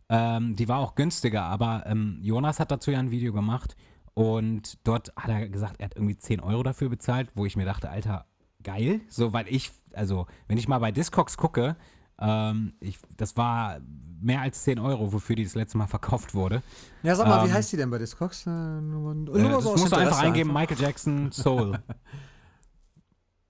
Ähm, 0.10 0.56
die 0.56 0.70
war 0.70 0.80
auch 0.80 0.96
günstiger, 0.96 1.44
aber 1.44 1.84
ähm, 1.86 2.20
Jonas 2.22 2.62
hat 2.62 2.72
dazu 2.72 2.92
ja 2.92 3.00
ein 3.00 3.12
Video 3.12 3.34
gemacht 3.34 3.76
und 4.14 4.78
dort 4.86 5.12
hat 5.18 5.30
er 5.30 5.50
gesagt, 5.50 5.76
er 5.80 5.86
hat 5.86 5.96
irgendwie 5.98 6.18
10 6.18 6.40
Euro 6.40 6.64
dafür 6.64 6.88
bezahlt, 6.88 7.30
wo 7.36 7.46
ich 7.46 7.58
mir 7.58 7.66
dachte, 7.66 7.90
Alter, 7.90 8.26
geil. 8.64 9.02
So, 9.10 9.34
weil 9.34 9.48
ich, 9.50 9.72
also, 9.92 10.26
wenn 10.48 10.58
ich 10.58 10.70
mal 10.70 10.80
bei 10.80 10.94
Discogs 10.94 11.36
gucke, 11.36 11.76
ähm, 12.20 12.74
ich, 12.80 13.00
das 13.18 13.38
war 13.38 13.80
mehr 14.20 14.42
als 14.42 14.64
10 14.64 14.80
Euro, 14.80 15.14
wofür 15.14 15.36
die 15.36 15.44
das 15.44 15.56
letzte 15.56 15.78
Mal 15.78 15.88
verkauft 15.88 16.34
wurde. 16.34 16.64
Ja, 17.04 17.16
sag 17.16 17.28
mal, 17.28 17.44
wie 17.44 17.50
Ähm, 17.50 17.54
heißt 17.54 17.72
die 17.72 17.78
denn 17.78 17.90
bei 17.90 17.98
Discogs? 18.00 18.46
Äh, 18.48 18.50
nur, 18.50 19.14
nur 19.14 19.36
Äh, 19.36 19.44
mal 19.44 19.50
das 19.52 19.64
so 19.64 19.72
musst 19.76 19.92
du 19.92 19.96
einfach 19.98 20.20
eingeben, 20.22 20.52
Michael 20.52 20.80
Jackson, 20.80 21.32
Soul. 21.32 21.78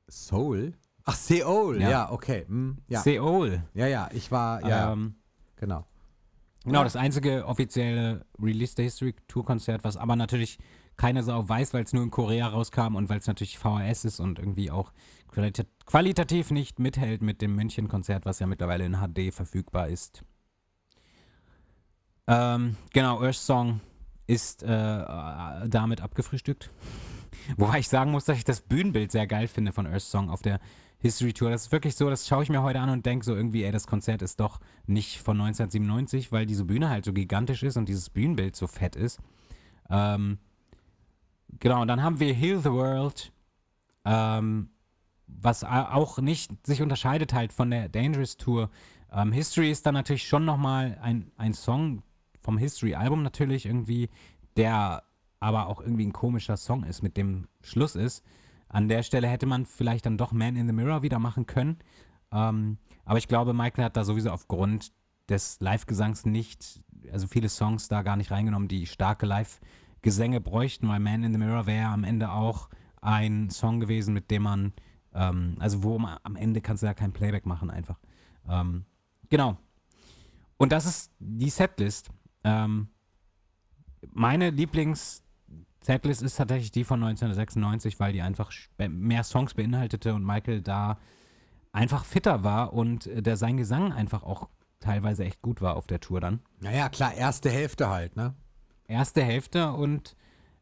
Soul? 0.09 0.73
Ach, 1.05 1.15
Seoul, 1.15 1.81
ja, 1.81 1.89
Ja. 1.89 2.11
okay. 2.11 2.45
Hm, 2.47 2.77
ja. 2.87 3.01
Seoul. 3.01 3.61
ja, 3.73 3.87
ja, 3.87 4.09
ich 4.13 4.31
war, 4.31 4.67
ja, 4.67 4.91
Ähm, 4.91 5.15
genau. 5.55 5.85
genau, 6.65 6.83
das 6.83 6.95
einzige 6.95 7.45
offizielle 7.45 8.25
Release 8.41 8.73
the 8.75 8.83
History 8.83 9.15
Tour 9.27 9.45
Konzert, 9.45 9.83
was 9.83 9.95
aber 9.97 10.15
natürlich 10.15 10.59
keine 10.97 11.23
Sau 11.23 11.47
weiß, 11.47 11.73
weil 11.73 11.83
es 11.83 11.93
nur 11.93 12.03
in 12.03 12.11
Korea 12.11 12.47
rauskam 12.47 12.95
und 12.95 13.09
weil 13.09 13.19
es 13.19 13.27
natürlich 13.27 13.57
VHS 13.57 14.05
ist 14.05 14.19
und 14.19 14.39
irgendwie 14.39 14.71
auch 14.71 14.91
qualita 15.31 15.63
qualitativ 15.85 16.51
nicht 16.51 16.79
mithält 16.79 17.21
mit 17.21 17.41
dem 17.41 17.55
München-Konzert, 17.55 18.25
was 18.25 18.39
ja 18.39 18.47
mittlerweile 18.47 18.85
in 18.85 18.97
HD 18.97 19.33
verfügbar 19.33 19.87
ist. 19.87 20.23
Ähm, 22.27 22.75
genau, 22.91 23.21
Earth 23.21 23.35
Song 23.35 23.79
ist 24.25 24.63
äh, 24.63 24.67
äh, 24.67 25.69
damit 25.69 26.01
abgefrühstückt. 26.01 26.71
Wobei 27.57 27.79
ich 27.79 27.87
sagen 27.87 28.11
muss, 28.11 28.25
dass 28.25 28.37
ich 28.37 28.43
das 28.43 28.59
Bühnenbild 28.59 29.11
sehr 29.11 29.27
geil 29.27 29.47
finde 29.47 29.71
von 29.71 29.87
Earth 29.87 30.01
Song 30.01 30.29
auf 30.29 30.41
der 30.41 30.59
History 30.99 31.31
Tour. 31.31 31.51
Das 31.51 31.63
ist 31.67 31.71
wirklich 31.71 31.95
so, 31.95 32.09
das 32.09 32.27
schaue 32.27 32.43
ich 32.43 32.49
mir 32.49 32.63
heute 32.63 32.79
an 32.79 32.89
und 32.89 33.05
denke 33.05 33.23
so 33.23 33.35
irgendwie, 33.35 33.63
ey, 33.63 33.71
das 33.71 33.87
Konzert 33.87 34.21
ist 34.21 34.39
doch 34.39 34.59
nicht 34.87 35.19
von 35.21 35.39
1997, 35.39 36.31
weil 36.31 36.45
diese 36.45 36.65
Bühne 36.65 36.89
halt 36.89 37.05
so 37.05 37.13
gigantisch 37.13 37.63
ist 37.63 37.77
und 37.77 37.87
dieses 37.87 38.09
Bühnenbild 38.09 38.55
so 38.55 38.67
fett 38.67 38.95
ist. 38.95 39.19
Ähm, 39.89 40.39
genau, 41.59 41.81
und 41.81 41.87
dann 41.87 42.03
haben 42.03 42.19
wir 42.19 42.33
Heal 42.33 42.59
the 42.59 42.71
World, 42.71 43.31
ähm, 44.05 44.69
was 45.27 45.63
auch 45.63 46.19
nicht 46.19 46.51
sich 46.65 46.81
unterscheidet 46.81 47.33
halt 47.33 47.51
von 47.51 47.69
der 47.69 47.89
Dangerous 47.89 48.37
Tour. 48.37 48.69
Ähm, 49.11 49.31
History 49.31 49.71
ist 49.71 49.85
dann 49.85 49.93
natürlich 49.93 50.27
schon 50.27 50.45
nochmal 50.45 50.97
ein, 51.01 51.31
ein 51.37 51.53
Song 51.53 52.03
vom 52.41 52.57
History-Album 52.57 53.23
natürlich 53.23 53.65
irgendwie, 53.65 54.09
der 54.55 55.03
aber 55.39 55.67
auch 55.67 55.81
irgendwie 55.81 56.05
ein 56.05 56.13
komischer 56.13 56.57
Song 56.57 56.83
ist, 56.83 57.03
mit 57.03 57.17
dem 57.17 57.47
Schluss 57.61 57.95
ist. 57.95 58.23
An 58.69 58.87
der 58.87 59.03
Stelle 59.03 59.27
hätte 59.27 59.45
man 59.45 59.65
vielleicht 59.65 60.05
dann 60.05 60.17
doch 60.17 60.31
Man 60.31 60.55
in 60.55 60.67
the 60.67 60.73
Mirror 60.73 61.01
wieder 61.01 61.19
machen 61.19 61.45
können. 61.45 61.77
Ähm, 62.31 62.77
aber 63.05 63.17
ich 63.17 63.27
glaube, 63.27 63.53
Michael 63.53 63.85
hat 63.85 63.97
da 63.97 64.03
sowieso 64.03 64.31
aufgrund 64.31 64.91
des 65.29 65.59
Live-Gesangs 65.59 66.25
nicht, 66.25 66.81
also 67.11 67.27
viele 67.27 67.49
Songs 67.49 67.87
da 67.87 68.01
gar 68.01 68.15
nicht 68.15 68.31
reingenommen, 68.31 68.67
die 68.67 68.85
starke 68.85 69.25
Live-Gesänge 69.97 70.41
bräuchten, 70.41 70.87
weil 70.87 70.99
Man 70.99 71.23
in 71.23 71.33
the 71.33 71.39
Mirror 71.39 71.65
wäre 71.65 71.87
am 71.89 72.03
Ende 72.03 72.31
auch 72.31 72.69
ein 73.01 73.49
Song 73.49 73.79
gewesen, 73.79 74.13
mit 74.13 74.31
dem 74.31 74.43
man, 74.43 74.73
ähm, 75.13 75.55
also 75.59 75.83
wo 75.83 75.97
man, 75.97 76.17
am 76.23 76.35
Ende 76.35 76.61
kannst 76.61 76.83
du 76.83 76.87
ja 76.87 76.93
kein 76.93 77.13
Playback 77.13 77.45
machen 77.45 77.69
einfach. 77.69 77.99
Ähm, 78.47 78.85
genau. 79.29 79.57
Und 80.57 80.71
das 80.71 80.85
ist 80.85 81.11
die 81.19 81.49
Setlist. 81.49 82.09
Ähm, 82.43 82.89
meine 84.11 84.49
Lieblings-Setlist 84.49 86.21
ist 86.21 86.37
tatsächlich 86.37 86.71
die 86.71 86.83
von 86.83 87.03
1996, 87.03 87.99
weil 87.99 88.13
die 88.13 88.21
einfach 88.21 88.51
mehr 88.77 89.23
Songs 89.23 89.53
beinhaltete 89.53 90.13
und 90.13 90.25
Michael 90.25 90.61
da 90.61 90.97
einfach 91.71 92.05
fitter 92.05 92.43
war 92.43 92.73
und 92.73 93.07
äh, 93.07 93.21
der 93.21 93.37
sein 93.37 93.57
Gesang 93.57 93.93
einfach 93.93 94.23
auch 94.23 94.49
teilweise 94.79 95.25
echt 95.25 95.41
gut 95.41 95.61
war 95.61 95.75
auf 95.75 95.87
der 95.87 95.99
Tour 95.99 96.19
dann. 96.21 96.39
Naja, 96.59 96.89
klar, 96.89 97.13
erste 97.13 97.49
Hälfte 97.49 97.89
halt, 97.89 98.15
ne? 98.15 98.35
Erste 98.87 99.21
Hälfte 99.21 99.71
und 99.73 100.15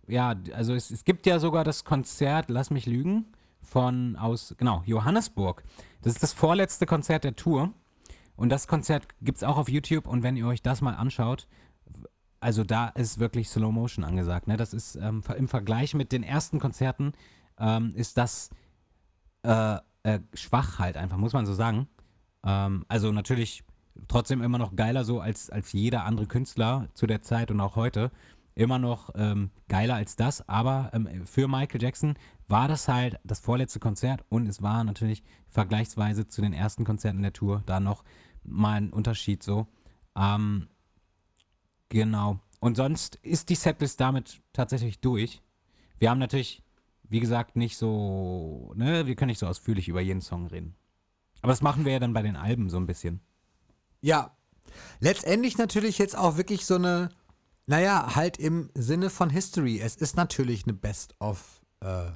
ja, 0.08 0.36
also 0.54 0.74
es, 0.74 0.92
es 0.92 1.04
gibt 1.04 1.26
ja 1.26 1.40
sogar 1.40 1.64
das 1.64 1.84
Konzert, 1.84 2.50
lass 2.50 2.70
mich 2.70 2.86
lügen, 2.86 3.26
von 3.62 4.16
aus, 4.16 4.56
genau, 4.58 4.84
Johannesburg. 4.86 5.64
Das 6.02 6.14
ist 6.14 6.24
das 6.24 6.34
vorletzte 6.34 6.86
Konzert 6.86 7.24
der 7.24 7.36
Tour. 7.36 7.74
Und 8.36 8.50
das 8.50 8.68
Konzert 8.68 9.08
gibt 9.22 9.38
es 9.38 9.44
auch 9.44 9.58
auf 9.58 9.70
YouTube 9.70 10.08
und 10.08 10.22
wenn 10.22 10.36
ihr 10.36 10.46
euch 10.46 10.62
das 10.62 10.82
mal 10.82 10.94
anschaut, 10.94 11.48
also 12.40 12.64
da 12.64 12.90
ist 12.90 13.18
wirklich 13.18 13.50
Slow 13.50 13.72
Motion 13.72 14.04
angesagt. 14.04 14.48
Ne? 14.48 14.58
Das 14.58 14.74
ist 14.74 14.96
ähm, 14.98 15.24
im 15.38 15.48
Vergleich 15.48 15.94
mit 15.94 16.12
den 16.12 16.22
ersten 16.22 16.60
Konzerten 16.60 17.14
ähm, 17.58 17.94
ist 17.96 18.18
das 18.18 18.50
äh, 19.44 19.78
äh, 20.04 20.20
schwach 20.34 20.80
halt 20.80 20.98
einfach, 20.98 21.18
muss 21.18 21.34
man 21.34 21.46
so 21.46 21.54
sagen. 21.54 21.88
Ähm, 22.46 22.86
also 22.88 23.12
natürlich 23.12 23.64
trotzdem 24.08 24.42
immer 24.42 24.58
noch 24.58 24.76
geiler 24.76 25.04
so 25.04 25.20
als, 25.20 25.50
als 25.50 25.74
jeder 25.74 26.06
andere 26.06 26.28
Künstler 26.28 26.90
zu 26.94 27.08
der 27.08 27.22
Zeit 27.22 27.52
und 27.52 27.60
auch 27.62 27.76
heute. 27.76 28.12
Immer 28.58 28.80
noch 28.80 29.10
ähm, 29.16 29.52
geiler 29.68 29.96
als 29.96 30.16
das, 30.16 30.48
aber 30.48 30.90
ähm, 30.94 31.26
für 31.26 31.50
Michael 31.50 31.82
Jackson 31.82 32.16
war 32.48 32.70
das 32.70 32.88
halt 32.88 33.20
das 33.26 33.42
vorletzte 33.42 33.80
Konzert 33.80 34.24
und 34.30 34.48
es 34.48 34.62
war 34.62 34.84
natürlich 34.86 35.24
vergleichsweise 35.50 36.28
zu 36.28 36.42
den 36.42 36.54
ersten 36.54 36.86
Konzerten 36.86 37.22
der 37.22 37.34
Tour 37.34 37.64
da 37.66 37.82
noch 37.82 38.04
mal 38.44 38.76
ein 38.76 38.94
Unterschied 38.94 39.44
so. 39.44 39.68
Ähm, 40.16 40.68
genau. 41.90 42.40
Und 42.60 42.78
sonst 42.78 43.16
ist 43.18 43.50
die 43.50 43.56
Setlist 43.56 44.00
damit 44.00 44.42
tatsächlich 44.54 45.00
durch. 45.00 45.42
Wir 46.00 46.10
haben 46.10 46.20
natürlich, 46.20 46.64
wie 47.04 47.20
gesagt, 47.20 47.56
nicht 47.56 47.78
so, 47.78 48.74
ne, 48.76 49.06
wir 49.06 49.16
können 49.16 49.30
nicht 49.30 49.40
so 49.40 49.48
ausführlich 49.48 49.88
über 49.88 50.02
jeden 50.02 50.22
Song 50.22 50.48
reden. 50.48 50.76
Aber 51.42 51.52
das 51.52 51.62
machen 51.62 51.86
wir 51.86 51.92
ja 51.92 52.00
dann 52.00 52.14
bei 52.14 52.22
den 52.22 52.36
Alben 52.36 52.70
so 52.70 52.78
ein 52.78 52.88
bisschen. 52.88 53.20
Ja. 54.02 54.36
Letztendlich 55.00 55.58
natürlich 55.58 55.98
jetzt 55.98 56.18
auch 56.18 56.38
wirklich 56.38 56.66
so 56.66 56.76
eine, 56.76 57.10
naja, 57.66 58.16
halt 58.16 58.38
im 58.38 58.70
Sinne 58.76 59.10
von 59.10 59.30
History. 59.30 59.80
Es 59.80 59.96
ist 59.96 60.16
natürlich 60.16 60.64
eine 60.64 60.74
Best-of 60.74 61.62
äh, 61.82 62.12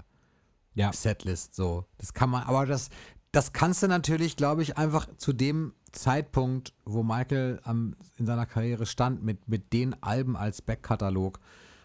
Ja. 0.74 0.92
Setlist 0.94 1.56
so. 1.56 1.86
Das 1.98 2.14
kann 2.14 2.30
man, 2.30 2.44
aber 2.44 2.66
das, 2.66 2.90
das 3.32 3.54
kannst 3.54 3.84
du 3.84 3.88
natürlich, 3.88 4.36
glaube 4.36 4.62
ich, 4.62 4.78
einfach 4.78 5.08
zu 5.18 5.34
dem 5.34 5.74
Zeitpunkt, 5.92 6.74
wo 6.86 7.04
Michael 7.04 7.60
am, 7.64 7.96
in 8.18 8.26
seiner 8.26 8.46
Karriere 8.46 8.86
stand, 8.86 9.24
mit, 9.24 9.48
mit 9.48 9.74
den 9.74 10.02
Alben 10.04 10.36
als 10.36 10.62
Backkatalog, 10.62 11.40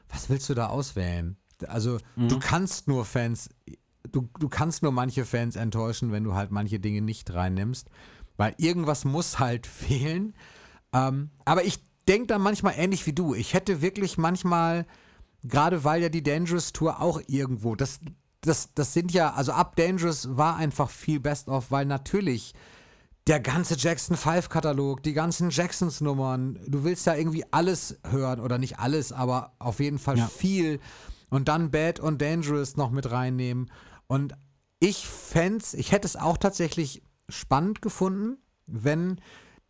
was 0.09 0.28
willst 0.28 0.49
du 0.49 0.55
da 0.55 0.68
auswählen? 0.68 1.36
Also, 1.66 1.99
du 2.16 2.38
kannst 2.38 2.88
nur 2.88 3.05
Fans, 3.05 3.49
du, 4.11 4.28
du 4.38 4.49
kannst 4.49 4.82
nur 4.82 4.92
manche 4.92 5.24
Fans 5.24 5.57
enttäuschen, 5.57 6.12
wenn 6.12 6.24
du 6.24 6.34
halt 6.34 6.51
manche 6.51 6.78
Dinge 6.80 7.01
nicht 7.01 7.32
reinnimmst, 7.32 7.88
weil 8.37 8.55
irgendwas 8.59 9.05
muss 9.05 9.39
halt 9.39 9.66
fehlen. 9.66 10.35
Ähm, 10.93 11.30
aber 11.45 11.64
ich 11.64 11.80
denke 12.09 12.28
dann 12.28 12.43
manchmal 12.43 12.74
ähnlich 12.76 13.07
wie 13.07 13.12
du. 13.12 13.35
Ich 13.35 13.55
hätte 13.55 13.80
wirklich 13.82 14.18
manchmal, 14.18 14.87
gerade 15.43 15.85
weil 15.85 16.03
ja 16.03 16.09
die 16.09 16.22
Dangerous 16.22 16.72
Tour 16.72 17.01
auch 17.01 17.20
irgendwo, 17.26 17.74
das, 17.76 18.01
das, 18.41 18.74
das 18.74 18.93
sind 18.93 19.12
ja, 19.12 19.32
also 19.32 19.53
Up 19.53 19.76
Dangerous 19.76 20.37
war 20.37 20.57
einfach 20.57 20.91
viel 20.91 21.20
Best 21.20 21.49
of, 21.49 21.70
weil 21.70 21.87
natürlich 21.87 22.55
der 23.26 23.41
ganze 23.41 23.76
Jackson 23.76 24.16
5 24.18 24.51
Katalog, 24.51 25.03
die 25.03 25.14
ganzen 25.14 25.49
Jacksons 25.49 26.03
Nummern, 26.03 26.61
du 26.66 26.85
willst 26.85 27.07
ja 27.07 27.14
irgendwie 27.14 27.45
alles 27.53 27.99
hören 28.07 28.39
oder 28.39 28.59
nicht 28.59 28.78
alles, 28.78 29.12
aber 29.12 29.55
auf 29.59 29.80
jeden 29.80 29.99
Fall 29.99 30.18
Ja. 30.18 30.26
viel 30.28 30.78
und 31.30 31.49
dann 31.49 31.70
Bad 31.70 32.01
und 32.01 32.20
Dangerous 32.20 32.76
noch 32.76 32.91
mit 32.91 33.11
reinnehmen 33.11 33.70
und 34.09 34.35
ich 34.78 35.07
fände 35.07 35.64
ich 35.72 35.91
hätte 35.93 36.07
es 36.07 36.16
auch 36.16 36.37
tatsächlich 36.37 37.03
spannend 37.28 37.82
gefunden, 37.82 38.38
wenn 38.66 39.20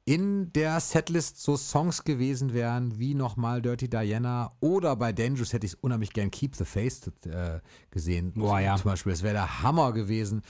in 0.07 0.53
der 0.53 0.81
Setlist 0.81 1.43
so 1.43 1.57
Songs 1.57 2.05
gewesen 2.05 2.53
wären, 2.53 2.99
wie 2.99 3.15
nochmal 3.15 3.63
Dirty 3.63 3.89
Diana 3.89 4.53
oder 4.61 4.97
bei 4.97 5.13
Dangerous 5.13 5.55
hätte 5.55 5.65
ich 5.65 5.73
es 5.73 5.79
unheimlich 5.81 6.13
gern 6.13 6.31
Keep 6.31 6.57
the 6.57 6.67
Face 6.67 7.11
äh, 7.25 7.61
gesehen. 7.91 8.33
Boah, 8.35 8.61
ja. 8.61 8.77
Zum 8.77 8.91
Beispiel, 8.91 9.13
das 9.13 9.23
wäre 9.23 9.35
der 9.35 9.63
Hammer 9.63 9.93
gewesen. 9.93 10.43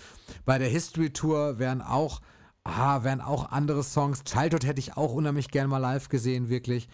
Bei 0.44 0.58
der 0.58 0.68
History 0.68 1.10
Tour 1.10 1.60
wären 1.60 1.82
auch, 1.82 2.20
ah, 2.64 3.04
wären 3.04 3.20
auch 3.20 3.50
andere 3.52 3.84
Songs. 3.84 4.24
Childhood 4.24 4.66
hätte 4.66 4.80
ich 4.80 4.96
auch 4.96 5.12
unheimlich 5.12 5.48
gern 5.48 5.70
mal 5.70 5.78
live 5.78 6.08
gesehen, 6.08 6.48
wirklich. 6.48 6.88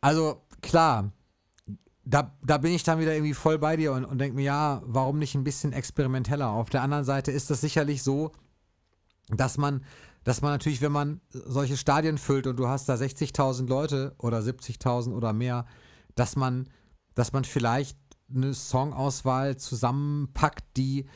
Also 0.00 0.42
klar, 0.62 1.12
da, 2.04 2.36
da 2.42 2.58
bin 2.58 2.72
ich 2.72 2.84
dann 2.84 3.00
wieder 3.00 3.12
irgendwie 3.12 3.34
voll 3.34 3.58
bei 3.58 3.76
dir 3.76 3.92
und, 3.92 4.04
und 4.04 4.18
denke 4.18 4.36
mir, 4.36 4.44
ja, 4.44 4.82
warum 4.84 5.18
nicht 5.18 5.34
ein 5.34 5.44
bisschen 5.44 5.72
experimenteller? 5.72 6.48
Auf 6.48 6.70
der 6.70 6.82
anderen 6.82 7.04
Seite 7.04 7.32
ist 7.32 7.50
das 7.50 7.60
sicherlich 7.60 8.02
so, 8.02 8.32
dass 9.36 9.58
man, 9.58 9.84
dass 10.24 10.40
man 10.42 10.52
natürlich, 10.52 10.80
wenn 10.80 10.92
man 10.92 11.20
solche 11.30 11.76
Stadien 11.76 12.18
füllt 12.18 12.46
und 12.46 12.56
du 12.56 12.68
hast 12.68 12.88
da 12.88 12.94
60.000 12.94 13.68
Leute 13.68 14.14
oder 14.18 14.38
70.000 14.40 15.12
oder 15.14 15.32
mehr, 15.32 15.66
dass 16.14 16.36
man, 16.36 16.68
dass 17.14 17.32
man 17.32 17.44
vielleicht 17.44 17.96
eine 18.34 18.54
Songauswahl 18.54 19.56
zusammenpackt, 19.56 20.64
die, 20.76 21.06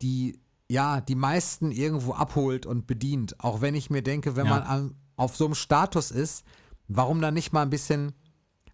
die, 0.00 0.38
ja, 0.68 1.00
die 1.00 1.14
meisten 1.16 1.72
irgendwo 1.72 2.12
abholt 2.12 2.66
und 2.66 2.86
bedient. 2.86 3.40
Auch 3.40 3.60
wenn 3.60 3.74
ich 3.74 3.90
mir 3.90 4.02
denke, 4.02 4.36
wenn 4.36 4.46
Ja. 4.46 4.50
man 4.54 4.62
an, 4.62 4.94
auf 5.16 5.36
so 5.36 5.44
einem 5.46 5.54
Status 5.54 6.10
ist, 6.10 6.44
warum 6.88 7.20
dann 7.20 7.34
nicht 7.34 7.52
mal 7.52 7.62
ein 7.62 7.70
bisschen 7.70 8.12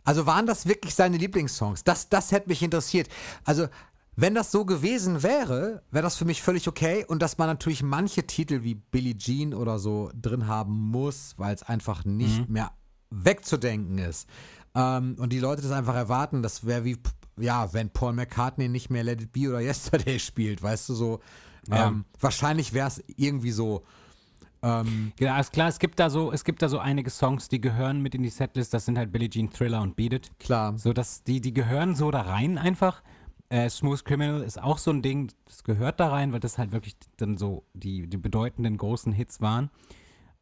also 0.05 0.24
waren 0.24 0.47
das 0.47 0.64
wirklich 0.64 0.95
seine 0.95 1.18
Lieblingssongs? 1.18 1.84
Das, 1.84 2.09
das 2.09 2.32
hätte 2.32 2.49
mich 2.49 2.62
interessiert. 2.62 3.11
Also, 3.45 3.66
wenn 4.21 4.35
das 4.35 4.51
so 4.51 4.64
gewesen 4.64 5.23
wäre, 5.23 5.85
wäre 5.93 6.03
das 6.03 6.16
für 6.16 6.25
mich 6.25 6.43
völlig 6.43 6.66
okay. 6.66 7.05
Und 7.07 7.23
dass 7.23 7.39
man 7.39 7.47
natürlich 7.47 7.85
manche 7.85 8.27
Titel 8.27 8.64
wie 8.64 8.75
Billie 8.75 9.16
Jean 9.16 9.55
oder 9.55 9.79
so 9.79 10.11
drin 10.12 10.49
haben 10.49 10.75
muss, 10.75 11.35
weil 11.37 11.55
es 11.55 11.62
einfach 11.62 12.05
nicht 12.05 12.49
mehr 12.49 12.73
wegzudenken 13.11 13.99
ist. 13.99 14.29
Ähm, 14.75 15.14
und 15.21 15.33
die 15.33 15.39
Leute 15.39 15.62
das 15.62 15.71
einfach 15.71 15.95
erwarten, 15.95 16.43
das 16.43 16.66
wäre 16.66 16.85
wie, 16.85 16.97
ja, 17.39 17.73
wenn 17.73 17.91
Paul 17.91 18.12
McCartney 18.12 18.69
nicht 18.69 18.91
mehr 18.91 19.05
Let 19.05 19.23
It 19.23 19.33
Be 19.33 19.49
oder 19.49 19.61
Yesterday 19.61 20.19
spielt, 20.19 20.64
weißt 20.64 20.89
du 20.89 20.95
so. 20.95 21.21
Ja. 21.69 21.87
Ähm, 21.87 22.05
wahrscheinlich 22.19 22.73
wäre 22.73 22.89
es 22.89 23.01
irgendwie 23.16 23.53
so. 23.53 23.85
Ähm, 24.62 25.12
Ja, 25.21 25.39
ist 25.39 25.53
klar, 25.53 25.69
es 25.69 25.79
gibt 25.79 26.01
da 26.01 26.11
so, 26.11 26.33
es 26.33 26.43
gibt 26.43 26.61
da 26.62 26.69
so 26.69 26.81
einige 26.81 27.11
Songs, 27.11 27.49
die 27.49 27.61
gehören 27.61 28.03
mit 28.03 28.16
in 28.16 28.25
die 28.25 28.31
Setlist. 28.31 28.75
Das 28.75 28.85
sind 28.85 28.99
halt 28.99 29.12
Billie 29.12 29.31
Jean 29.31 29.49
Thriller 29.49 29.81
und 29.81 29.95
Beat 29.95 30.12
It. 30.12 30.31
klar. 30.41 30.77
So, 30.77 30.93
dass 30.93 31.23
die, 31.23 31.41
die 31.41 31.55
gehören 31.55 31.95
so 31.95 32.11
da 32.11 32.23
rein 32.23 32.59
einfach. 32.59 33.01
Äh, 33.51 33.70
Smooth 33.70 34.05
Criminal 34.05 34.42
ist 34.42 34.61
auch 34.62 34.78
so 34.78 34.90
ein 34.90 35.01
Ding, 35.01 35.32
das 35.46 35.64
gehört 35.64 36.01
da 36.01 36.09
rein, 36.09 36.32
weil 36.32 36.40
das 36.40 36.59
halt 36.59 36.72
wirklich 36.72 36.96
dann 37.16 37.38
so 37.38 37.64
die, 37.72 38.07
die 38.07 38.18
bedeutenden 38.18 38.76
großen 38.76 39.12
Hits 39.12 39.40
waren. 39.40 39.70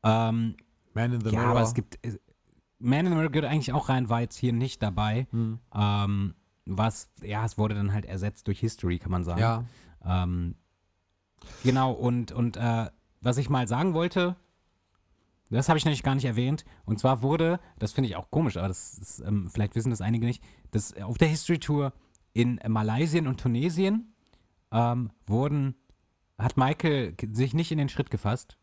Ähm, 0.03 0.57
Man 0.95 1.13
in 1.13 1.21
the 1.21 1.31
ja, 1.31 1.41
Mirror. 1.41 1.51
aber 1.53 1.63
es 1.63 1.75
gibt. 1.75 2.05
äh, 2.05 2.19
Man 2.79 3.01
in 3.01 3.07
the 3.07 3.15
Mirror 3.15 3.31
gehört 3.31 3.51
eigentlich 3.51 3.73
auch 3.73 3.89
rein, 3.89 4.09
war 4.09 4.21
jetzt 4.23 4.37
hier 4.37 4.53
nicht 4.53 4.83
dabei. 4.83 5.29
Hm. 5.31 5.61
Ähm, 5.75 6.35
was, 6.65 7.11
ja, 7.23 7.45
es 7.45 7.59
wurde 7.59 7.77
dann 7.77 7.93
halt 7.93 8.07
ersetzt 8.07 8.49
durch 8.49 8.59
History, 8.59 8.99
kann 8.99 9.13
man 9.13 9.23
sagen. 9.23 9.41
Ja. 9.41 9.65
Ähm, 10.05 10.57
genau, 11.63 11.93
und, 11.93 12.33
und 12.33 12.57
äh, 12.57 12.91
was 13.21 13.39
ich 13.39 13.49
mal 13.49 13.69
sagen 13.69 13.95
wollte, 13.95 14.35
das 15.49 15.69
habe 15.69 15.79
ich 15.79 15.85
nämlich 15.85 16.03
gar 16.03 16.17
nicht 16.17 16.25
erwähnt, 16.25 16.65
und 16.87 16.99
zwar 16.99 17.23
wurde, 17.23 17.61
das 17.79 17.93
finde 17.93 18.11
ich 18.11 18.17
auch 18.17 18.33
komisch, 18.33 18.57
aber 18.57 18.67
das 18.67 18.99
ist, 18.99 19.21
ähm, 19.21 19.49
vielleicht 19.49 19.77
wissen 19.77 19.91
das 19.91 20.01
einige 20.01 20.27
nicht, 20.27 20.43
dass 20.73 20.93
auf 21.01 21.19
der 21.19 21.29
History 21.29 21.61
Tour 21.61 21.93
in 22.37 22.61
Malaysia 22.69 23.21
und 23.21 23.41
Tunesien 23.41 24.13
ähm, 24.71 25.11
wurden, 25.27 25.75
hat 26.39 26.59
Michael 26.59 27.15
sich 27.33 27.55
nicht 27.55 27.73
in 27.73 27.79
den 27.79 27.89
Schritt 27.89 28.11
gefasst, 28.11 28.59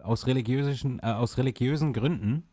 aus 0.00 0.28
religiösen, 0.28 1.00
äh, 1.00 1.06
aus 1.06 1.36
religiösen 1.36 1.92
Gründen. 1.92 2.44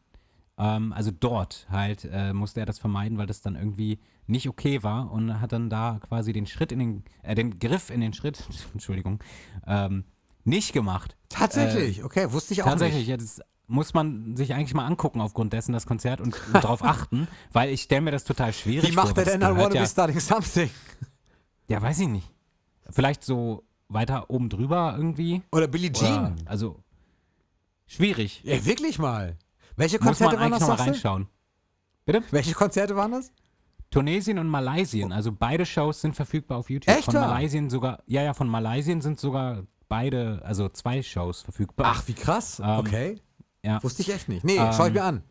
Ähm, 0.57 0.91
also 0.91 1.11
dort 1.11 1.67
halt 1.69 2.09
äh, 2.11 2.33
musste 2.33 2.61
er 2.61 2.65
das 2.65 2.79
vermeiden, 2.79 3.19
weil 3.19 3.27
das 3.27 3.41
dann 3.41 3.55
irgendwie 3.55 3.99
nicht 4.25 4.49
okay 4.49 4.81
war 4.81 5.11
und 5.11 5.39
hat 5.39 5.51
dann 5.51 5.69
da 5.69 5.99
quasi 6.07 6.33
den 6.33 6.47
Schritt 6.47 6.71
in 6.71 6.79
den, 6.79 7.03
äh, 7.21 7.35
den 7.35 7.59
Griff 7.59 7.91
in 7.91 8.01
den 8.01 8.13
Schritt, 8.13 8.43
Entschuldigung, 8.73 9.23
ähm, 9.67 10.05
nicht 10.43 10.73
gemacht. 10.73 11.15
Tatsächlich, 11.29 12.03
okay, 12.03 12.31
wusste 12.31 12.53
ich 12.53 12.63
auch 12.63 12.67
Tatsächlich, 12.67 13.07
nicht. 13.07 13.21
das 13.21 13.41
muss 13.67 13.93
man 13.93 14.35
sich 14.35 14.53
eigentlich 14.53 14.73
mal 14.73 14.85
angucken 14.85 15.21
aufgrund 15.21 15.53
dessen, 15.53 15.73
das 15.73 15.85
Konzert 15.85 16.21
und, 16.21 16.35
und 16.53 16.63
darauf 16.63 16.83
achten, 16.83 17.27
weil 17.51 17.69
ich 17.69 17.81
stelle 17.83 18.01
mir 18.01 18.11
das 18.11 18.23
total 18.23 18.53
schwierig 18.53 18.89
Wie 18.89 18.93
vor. 18.93 19.03
macht 19.05 19.13
er 19.13 19.17
weil 19.17 19.25
das 19.25 19.33
denn 19.33 19.41
dann 19.41 19.57
Wanna 19.57 19.75
ja, 19.75 19.81
Be 19.81 19.87
Starting 19.87 20.19
Something? 20.19 20.69
ja, 21.67 21.81
weiß 21.81 21.99
ich 21.99 22.07
nicht. 22.07 22.29
Vielleicht 22.89 23.23
so 23.23 23.63
weiter 23.87 24.29
oben 24.29 24.49
drüber 24.49 24.95
irgendwie. 24.97 25.41
Oder 25.51 25.67
Billie 25.67 25.89
Oder, 25.89 25.99
Jean? 25.99 26.35
also 26.45 26.83
schwierig. 27.85 28.41
Ja, 28.43 28.63
wirklich 28.65 28.99
mal. 28.99 29.37
Welche 29.75 29.97
Muss 29.97 30.05
man 30.05 30.09
Konzerte 30.09 30.35
waren 30.37 30.43
eigentlich 30.43 30.59
das, 30.59 30.69
nochmal 30.69 30.77
sagst 30.77 31.03
du? 31.03 31.07
reinschauen. 31.07 31.27
Bitte? 32.05 32.23
Welche 32.31 32.53
Konzerte 32.53 32.95
waren 32.95 33.11
das? 33.11 33.31
Tunesien 33.89 34.39
und 34.39 34.47
Malaysien, 34.47 35.11
also 35.11 35.31
beide 35.31 35.67
Shows 35.67 36.01
sind 36.01 36.15
verfügbar 36.15 36.57
auf 36.57 36.69
YouTube. 36.71 36.93
Echt 36.95 37.05
Von? 37.05 37.13
Malaysien 37.13 37.69
sogar, 37.69 38.01
ja, 38.07 38.23
ja, 38.23 38.33
von 38.33 38.49
Malaysien 38.49 39.01
sind 39.01 39.19
sogar 39.19 39.67
beide, 39.87 40.41
also 40.43 40.67
zwei 40.69 41.03
Shows 41.03 41.41
verfügbar. 41.43 41.93
Ach, 41.95 42.07
wie 42.07 42.13
krass. 42.13 42.59
Ähm, 42.59 42.79
okay. 42.79 43.21
Ja. 43.63 43.81
Wusste 43.83 44.01
ich 44.01 44.13
echt 44.13 44.29
nicht. 44.29 44.43
Nee, 44.43 44.57
Ähm, 44.57 44.71
schau 44.75 44.87
ich 44.87 44.93
mir 44.93 45.03
an. 45.03 45.23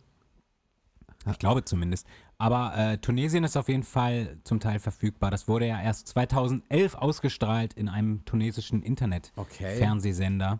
Ich 1.30 1.38
glaube 1.38 1.64
zumindest. 1.64 2.06
Aber 2.38 2.76
äh, 2.76 2.98
Tunesien 2.98 3.44
ist 3.44 3.56
auf 3.56 3.68
jeden 3.68 3.84
Fall 3.84 4.38
zum 4.42 4.58
Teil 4.58 4.80
verfügbar. 4.80 5.30
Das 5.30 5.46
wurde 5.46 5.68
ja 5.68 5.80
erst 5.80 6.08
2011 6.08 6.96
ausgestrahlt 6.96 7.74
in 7.74 7.88
einem 7.88 8.24
tunesischen 8.24 8.82
Internet-Fernsehsender. 8.82 10.58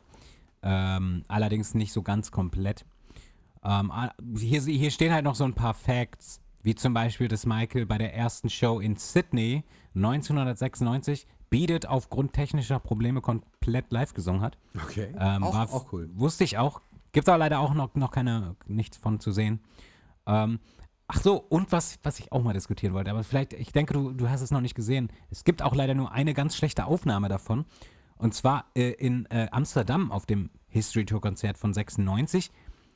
Ähm, 0.63 1.25
allerdings 1.27 1.75
nicht 1.75 1.93
so 1.93 2.03
ganz 2.03 2.31
komplett. 2.31 2.85
Ähm, 3.65 3.93
hier, 4.39 4.61
hier 4.63 4.91
stehen 4.93 5.13
halt 5.13 5.25
noch 5.25 5.35
so 5.35 5.43
ein 5.45 5.55
paar 5.55 5.75
Facts, 5.75 6.41
wie 6.63 6.77
zum 6.77 6.95
Beispiel, 6.95 7.27
dass 7.27 7.45
Michael 7.47 7.87
bei 7.87 7.99
der 7.99 8.15
ersten 8.15 8.49
Show 8.49 8.79
in 8.79 8.95
Sydney 8.95 9.65
1996 9.97 11.27
Beat 11.51 11.87
aufgrund 11.87 12.33
technischer 12.33 12.79
Probleme 12.79 13.21
komplett 13.21 13.91
live 13.93 14.15
gesungen 14.15 14.41
hat. 14.41 14.57
Okay. 14.85 15.13
Ähm, 15.19 15.43
auch, 15.43 15.55
war, 15.55 15.73
auch 15.73 15.93
cool. 15.93 16.09
Wusste 16.15 16.45
ich 16.45 16.57
auch. 16.59 16.81
Gibt 17.13 17.29
aber 17.29 17.39
leider 17.39 17.61
auch 17.61 17.75
noch, 17.75 17.95
noch 17.95 18.11
keine, 18.11 18.57
nichts 18.67 18.97
von 18.97 19.21
zu 19.21 19.33
sehen. 19.33 19.61
Ähm, 20.27 20.61
ach 21.07 21.21
so, 21.21 21.37
und 21.37 21.73
was, 21.73 21.99
was 22.03 22.19
ich 22.19 22.33
auch 22.33 22.43
mal 22.43 22.55
diskutieren 22.55 22.95
wollte, 22.95 23.11
aber 23.11 23.23
vielleicht, 23.23 23.53
ich 23.53 23.73
denke, 23.73 23.95
du, 23.95 24.13
du 24.13 24.29
hast 24.31 24.41
es 24.41 24.51
noch 24.51 24.61
nicht 24.61 24.75
gesehen. 24.75 25.11
Es 25.31 25.45
gibt 25.45 25.63
auch 25.63 25.75
leider 25.75 25.95
nur 25.95 26.13
eine 26.13 26.35
ganz 26.35 26.57
schlechte 26.57 26.87
Aufnahme 26.87 27.29
davon. 27.29 27.67
Und 28.17 28.35
zwar 28.35 28.67
äh, 28.75 28.91
in 28.93 29.27
äh, 29.27 29.49
Amsterdam 29.51 30.13
auf 30.13 30.27
dem 30.27 30.51
History 30.69 31.05
Tour 31.05 31.21
Konzert 31.21 31.59
von 31.59 31.75
96 31.75 32.51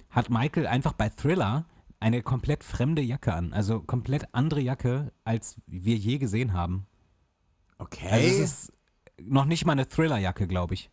hat 0.08 0.30
Michael 0.30 0.66
einfach 0.66 0.92
bei 0.92 1.10
Thriller 1.10 1.66
eine 2.00 2.22
komplett 2.22 2.64
fremde 2.64 3.02
Jacke 3.02 3.34
an. 3.34 3.52
Also 3.52 3.80
komplett 3.80 4.32
andere 4.32 4.60
Jacke, 4.60 5.12
als 5.24 5.60
wir 5.66 5.96
je 5.96 6.18
gesehen 6.18 6.52
haben. 6.52 6.86
Okay. 7.78 8.08
Also 8.10 8.26
es 8.26 8.38
ist 8.38 8.72
noch 9.20 9.44
nicht 9.44 9.66
mal 9.66 9.72
eine 9.72 9.88
Thriller-Jacke, 9.88 10.46
glaube 10.46 10.74
ich. 10.74 10.90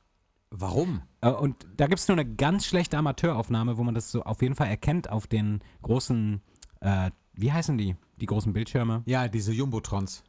Warum? 0.56 1.02
Äh, 1.22 1.32
Und 1.32 1.66
da 1.78 1.88
gibt 1.88 2.00
es 2.00 2.08
nur 2.08 2.16
eine 2.16 2.32
ganz 2.32 2.68
schlechte 2.68 2.96
Amateuraufnahme, 2.98 3.78
wo 3.78 3.84
man 3.84 3.96
das 3.96 4.12
so 4.12 4.22
auf 4.24 4.44
jeden 4.44 4.54
Fall 4.54 4.68
erkennt 4.68 5.10
auf 5.10 5.26
den 5.26 5.62
großen, 5.82 6.42
äh, 6.82 7.10
wie 7.34 7.52
heißen 7.52 7.76
die? 7.76 7.96
Die 8.18 8.28
großen 8.28 8.54
Bildschirme? 8.54 9.02
Ja, 9.08 9.28
diese 9.28 9.52
Jumbotrons. 9.52 10.24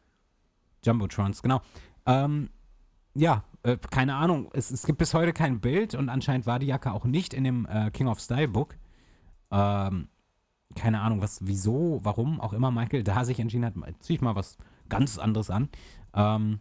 Jumbotrons, 0.83 1.43
genau. 1.43 1.61
Ähm, 2.07 2.49
ja, 3.15 3.45
äh, 3.65 3.77
keine 3.91 4.17
Ahnung. 4.17 4.49
Es, 4.55 4.71
es 4.71 4.87
gibt 4.87 4.99
bis 4.99 5.13
heute 5.13 5.35
kein 5.35 5.61
Bild 5.61 5.95
und 5.95 6.09
anscheinend 6.09 6.47
war 6.47 6.59
die 6.59 6.67
Jacke 6.67 6.93
auch 6.93 7.05
nicht 7.05 7.35
in 7.35 7.45
dem 7.45 7.67
äh, 7.67 7.91
King 7.91 8.07
of 8.07 8.19
Style 8.19 8.49
Book. 8.49 8.79
Ähm, 9.51 10.09
keine 10.75 11.03
Ahnung, 11.03 11.21
was, 11.21 11.41
wieso, 11.43 12.01
warum 12.03 12.41
auch 12.41 12.55
immer 12.55 12.71
Michael 12.71 13.05
da 13.05 13.27
sich 13.27 13.39
entschieden 13.39 13.67
hat, 13.67 13.75
zieh 14.01 14.15
ich 14.15 14.23
mal 14.23 14.35
was 14.35 14.57
ganz 14.89 15.19
anderes 15.19 15.51
an. 15.51 15.69
Ähm, 16.15 16.61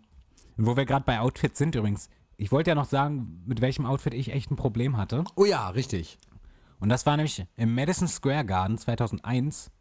wo 0.57 0.75
wir 0.75 0.85
gerade 0.85 1.05
bei 1.05 1.21
Outfits 1.21 1.57
sind 1.57 1.75
übrigens. 1.75 2.09
Ich 2.37 2.51
wollte 2.51 2.71
ja 2.71 2.75
noch 2.75 2.85
sagen, 2.89 3.43
mit 3.45 3.61
welchem 3.61 3.85
Outfit 3.85 4.13
ich 4.13 4.31
echt 4.31 4.51
ein 4.51 4.55
Problem 4.55 4.97
hatte. 4.97 5.23
Oh 5.35 5.45
ja, 5.45 5.69
richtig. 5.69 6.17
Und 6.79 6.89
das 6.89 7.05
war 7.05 7.15
nämlich 7.15 7.45
im 7.55 7.73
Madison 7.75 8.07
Square 8.07 8.45
Garden 8.45 8.77
2001 8.77 9.71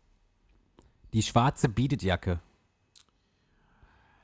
die 1.13 1.23
schwarze 1.23 1.69
Beat 1.69 1.93
It 1.95 2.03
Jacke. 2.03 2.41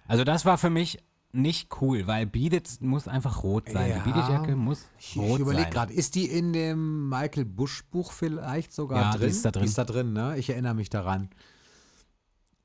Also 0.07 0.25
das 0.25 0.45
war 0.45 0.57
für 0.59 0.71
mich 0.71 0.99
nicht 1.33 1.81
cool, 1.83 2.07
weil 2.07 2.27
Beat 2.27 2.53
It 2.55 2.81
muss 2.81 3.09
einfach 3.09 3.43
rot 3.43 3.69
sein. 3.69 3.91
Ja. 3.91 3.99
Die 3.99 4.11
Beat 4.13 4.17
It 4.25 4.29
Jacke 4.31 4.57
muss 4.57 4.87
Ich, 4.99 5.17
rot 5.17 5.35
ich 5.35 5.39
überlege 5.41 5.65
sein. 5.65 5.73
gerade, 5.73 5.93
ist 5.93 6.15
die 6.15 6.27
in 6.27 6.53
dem 6.53 7.09
Michael 7.09 7.45
Busch 7.45 7.85
Buch 7.91 8.13
vielleicht 8.13 8.73
sogar 8.73 9.01
Ja, 9.01 9.13
die 9.13 9.19
drin? 9.19 9.29
ist 9.31 9.45
da 9.45 9.51
drin. 9.51 9.63
Die 9.63 9.69
ist 9.69 9.79
da 9.79 9.85
drin, 9.85 10.13
ne? 10.13 10.39
Ich 10.39 10.49
erinnere 10.49 10.75
mich 10.75 10.89
daran. 10.89 11.29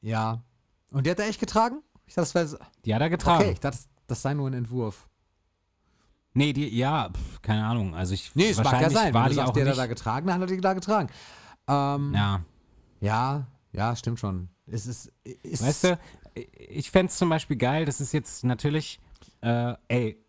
Ja. 0.01 0.43
Und 0.91 1.05
die 1.05 1.11
hat 1.11 1.19
er 1.19 1.27
echt 1.27 1.39
getragen? 1.39 1.81
Ich 2.05 2.13
dachte, 2.13 2.31
das 2.33 2.35
wäre. 2.53 2.59
Die 2.85 2.93
hat 2.93 3.01
er 3.01 3.09
getragen. 3.09 3.41
Okay, 3.43 3.51
ich 3.53 3.59
dachte, 3.59 3.79
das 4.07 4.21
sei 4.21 4.33
nur 4.33 4.47
ein 4.49 4.53
Entwurf. 4.53 5.07
Nee, 6.33 6.53
die, 6.53 6.75
ja, 6.75 7.09
pff, 7.09 7.41
keine 7.41 7.65
Ahnung. 7.65 7.95
Also 7.95 8.13
ich, 8.13 8.31
Nee, 8.33 8.49
es 8.49 8.57
mag 8.57 8.65
ja 8.65 8.71
wahrscheinlich 8.71 8.97
sein. 8.97 9.13
war 9.13 9.21
Wenn 9.21 9.29
du 9.29 9.29
die 9.29 9.35
sagst, 9.35 9.49
auch 9.49 9.53
der 9.53 9.63
hat 9.63 9.69
nicht, 9.69 9.79
da 9.79 9.85
getragen, 9.85 10.27
dann 10.27 10.35
hat 10.35 10.49
er 10.49 10.55
die 10.55 10.61
da 10.61 10.73
getragen. 10.73 11.09
Ähm, 11.67 12.13
ja. 12.13 12.41
ja, 12.99 13.47
ja, 13.71 13.95
stimmt 13.95 14.19
schon. 14.19 14.49
Es 14.65 14.87
ist. 14.87 15.11
ist 15.23 15.63
weißt 15.63 15.83
du, 15.83 15.99
ich 16.69 16.89
fände 16.89 17.09
es 17.09 17.17
zum 17.17 17.29
Beispiel 17.29 17.57
geil, 17.57 17.85
das 17.85 18.01
ist 18.01 18.11
jetzt 18.13 18.43
natürlich, 18.43 18.99
äh, 19.41 19.73
ey, 19.87 20.23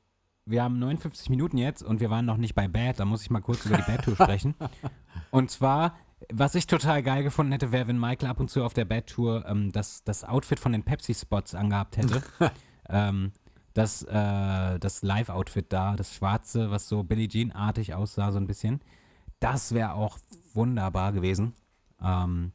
wir 0.46 0.62
haben 0.62 0.78
59 0.78 1.30
Minuten 1.30 1.56
jetzt 1.56 1.82
und 1.82 2.00
wir 2.00 2.10
waren 2.10 2.26
noch 2.26 2.36
nicht 2.36 2.54
bei 2.54 2.68
Bad, 2.68 3.00
da 3.00 3.04
muss 3.04 3.22
ich 3.22 3.30
mal 3.30 3.40
kurz 3.40 3.64
über 3.64 3.76
die 3.76 3.82
Bad-Tour 3.82 4.14
sprechen. 4.14 4.54
Und 5.30 5.50
zwar, 5.50 5.96
was 6.30 6.54
ich 6.54 6.66
total 6.66 7.02
geil 7.02 7.22
gefunden 7.22 7.52
hätte, 7.52 7.72
wäre, 7.72 7.88
wenn 7.88 7.98
Michael 7.98 8.28
ab 8.28 8.40
und 8.40 8.50
zu 8.50 8.62
auf 8.62 8.74
der 8.74 8.84
Bad-Tour 8.84 9.46
ähm, 9.48 9.72
das, 9.72 10.04
das 10.04 10.22
Outfit 10.22 10.60
von 10.60 10.72
den 10.72 10.82
Pepsi-Spots 10.82 11.54
angehabt 11.54 11.96
hätte. 11.96 12.22
ähm, 12.88 13.32
das, 13.74 14.02
äh, 14.04 14.78
das 14.78 15.02
Live-Outfit 15.02 15.66
da, 15.72 15.96
das 15.96 16.14
schwarze, 16.14 16.70
was 16.70 16.88
so 16.88 17.02
Billie 17.02 17.28
Jean-artig 17.28 17.94
aussah, 17.94 18.32
so 18.32 18.38
ein 18.38 18.46
bisschen. 18.46 18.80
Das 19.40 19.74
wäre 19.74 19.94
auch 19.94 20.18
wunderbar 20.54 21.12
gewesen. 21.12 21.54
Ähm, 22.00 22.52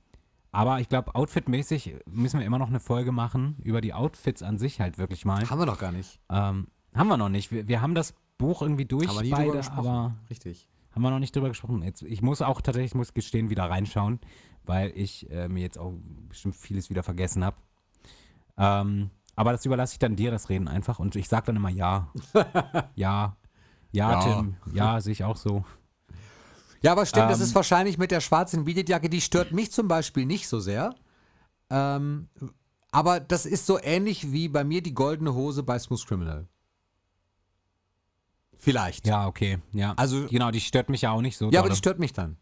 aber 0.51 0.79
ich 0.79 0.89
glaube, 0.89 1.13
outfitmäßig 1.13 1.95
müssen 2.05 2.39
wir 2.39 2.45
immer 2.45 2.57
noch 2.57 2.69
eine 2.69 2.79
Folge 2.79 3.11
machen 3.11 3.57
über 3.63 3.81
die 3.81 3.93
Outfits 3.93 4.41
an 4.41 4.57
sich 4.57 4.79
halt 4.79 4.97
wirklich 4.97 5.25
mal. 5.25 5.47
Haben 5.47 5.59
wir 5.59 5.65
doch 5.65 5.77
gar 5.77 5.91
nicht. 5.91 6.19
Ähm, 6.29 6.67
haben 6.95 7.07
wir 7.07 7.17
noch 7.17 7.29
nicht. 7.29 7.51
Wir, 7.51 7.67
wir 7.67 7.81
haben 7.81 7.93
das 7.93 8.15
Buch 8.37 8.61
irgendwie 8.61 8.85
durch, 8.85 9.07
Haben 9.09 9.17
wir 9.17 9.23
nie 9.23 9.29
beide, 9.31 9.51
gesprochen. 9.51 9.79
aber 9.87 10.15
Richtig. 10.29 10.67
haben 10.91 11.01
wir 11.01 11.11
noch 11.11 11.19
nicht 11.19 11.35
drüber 11.35 11.49
gesprochen. 11.49 11.83
Jetzt, 11.83 12.01
ich 12.01 12.21
muss 12.21 12.41
auch 12.41 12.61
tatsächlich, 12.61 12.95
muss 12.95 13.13
gestehen, 13.13 13.49
wieder 13.49 13.69
reinschauen, 13.69 14.19
weil 14.65 14.91
ich 14.95 15.29
äh, 15.29 15.49
mir 15.49 15.61
jetzt 15.61 15.77
auch 15.77 15.93
bestimmt 16.29 16.55
vieles 16.55 16.89
wieder 16.89 17.03
vergessen 17.03 17.43
habe. 17.43 17.57
Ähm, 18.57 19.11
aber 19.39 19.53
das 19.53 19.65
überlasse 19.65 19.93
ich 19.93 19.99
dann 19.99 20.17
dir, 20.17 20.31
das 20.31 20.49
Reden 20.49 20.67
einfach. 20.67 20.99
Und 20.99 21.15
ich 21.15 21.29
sage 21.29 21.45
dann 21.47 21.55
immer 21.55 21.69
ja. 21.69 22.11
ja. 22.95 23.37
Ja, 23.91 24.11
Ja. 24.11 24.19
Tim. 24.21 24.55
Ja, 24.73 24.99
sehe 24.99 25.13
ich 25.13 25.23
auch 25.23 25.37
so. 25.37 25.63
Ja, 26.81 26.91
aber 26.91 27.05
stimmt, 27.05 27.29
das 27.29 27.39
Ähm, 27.39 27.45
ist 27.45 27.55
wahrscheinlich 27.55 27.97
mit 27.97 28.11
der 28.11 28.19
schwarzen 28.19 28.65
Beaded-Jacke, 28.65 29.09
die 29.09 29.21
stört 29.21 29.53
mich 29.53 29.71
zum 29.71 29.87
Beispiel 29.87 30.25
nicht 30.25 30.47
so 30.49 30.59
sehr. 30.59 30.93
Ähm, 31.69 32.27
aber 32.91 33.19
das 33.21 33.45
ist 33.45 33.65
so 33.65 33.79
ähnlich 33.81 34.31
wie 34.33 34.49
bei 34.49 34.63
mir 34.65 34.81
die 34.83 34.93
goldene 34.93 35.33
Hose 35.33 35.63
bei 35.63 35.79
Smooth 35.79 36.05
Criminal. 36.05 36.47
Vielleicht. 38.57 39.07
Ja, 39.07 39.25
okay. 39.27 39.59
Ja. 39.71 39.93
Also- 39.95 40.27
genau, 40.27 40.51
die 40.51 40.59
stört 40.61 40.89
mich 40.89 41.01
ja 41.01 41.11
auch 41.11 41.21
nicht 41.21 41.37
so. 41.37 41.45
Ja, 41.45 41.59
aber 41.59 41.69
dolle. 41.69 41.75
die 41.75 41.77
stört 41.77 41.99
mich 41.99 42.11
dann. 42.11 42.35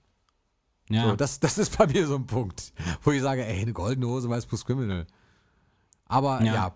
ja. 0.90 1.04
So, 1.10 1.16
das, 1.16 1.40
das 1.40 1.58
ist 1.60 1.78
bei 1.78 1.86
mir 1.86 2.08
so 2.08 2.16
ein 2.16 2.26
Punkt, 2.26 2.74
wo 3.04 3.12
ich 3.12 3.22
sage, 3.22 3.46
ey, 3.46 3.62
eine 3.62 3.74
goldene 3.74 4.08
Hose 4.08 4.28
bei 4.28 4.42
Smooth 4.42 4.66
Criminal. 4.66 5.06
Aber 6.08 6.44
Ja. 6.44 6.54
ja, 6.54 6.76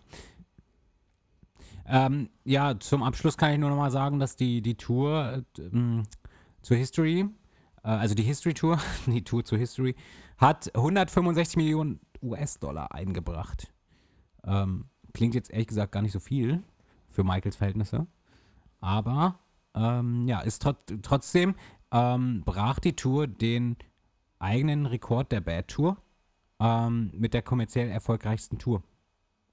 Ähm, 1.86 2.30
ja, 2.46 2.80
zum 2.80 3.04
Abschluss 3.04 3.38
kann 3.38 3.52
ich 3.52 3.60
nur 3.60 3.70
noch 3.70 3.76
mal 3.76 3.92
sagen, 3.92 4.20
dass 4.20 4.38
die, 4.38 4.62
die 4.62 4.76
Tour 4.76 5.44
äh, 5.58 6.04
zur 6.62 6.78
History, 6.78 7.26
äh, 7.84 7.88
also 7.88 8.16
die 8.16 8.24
History 8.24 8.54
Tour, 8.54 8.80
die 9.08 9.24
Tour 9.24 9.44
zur 9.44 9.58
History, 9.58 9.96
hat 10.38 10.74
165 10.74 11.58
Millionen 11.58 12.00
US-Dollar 12.22 12.94
eingebracht. 12.94 13.74
Ähm, 14.46 14.86
klingt 15.14 15.36
jetzt 15.36 15.52
ehrlich 15.52 15.68
gesagt 15.68 15.92
gar 15.92 16.02
nicht 16.02 16.14
so 16.14 16.20
viel 16.20 16.64
für 17.10 17.24
Michaels 17.24 17.58
Verhältnisse. 17.58 18.08
Aber 18.80 19.40
ähm, 19.76 20.28
ja, 20.28 20.40
ist 20.42 20.62
trot 20.62 20.78
trotzdem 21.02 21.56
ähm, 21.92 22.44
brach 22.46 22.80
die 22.80 22.96
Tour 22.96 23.28
den 23.28 23.76
eigenen 24.40 24.86
Rekord 24.86 25.32
der 25.32 25.42
Bad 25.42 25.68
Tour 25.68 25.98
ähm, 26.60 27.12
mit 27.14 27.34
der 27.34 27.42
kommerziell 27.42 27.90
erfolgreichsten 27.90 28.58
Tour. 28.58 28.82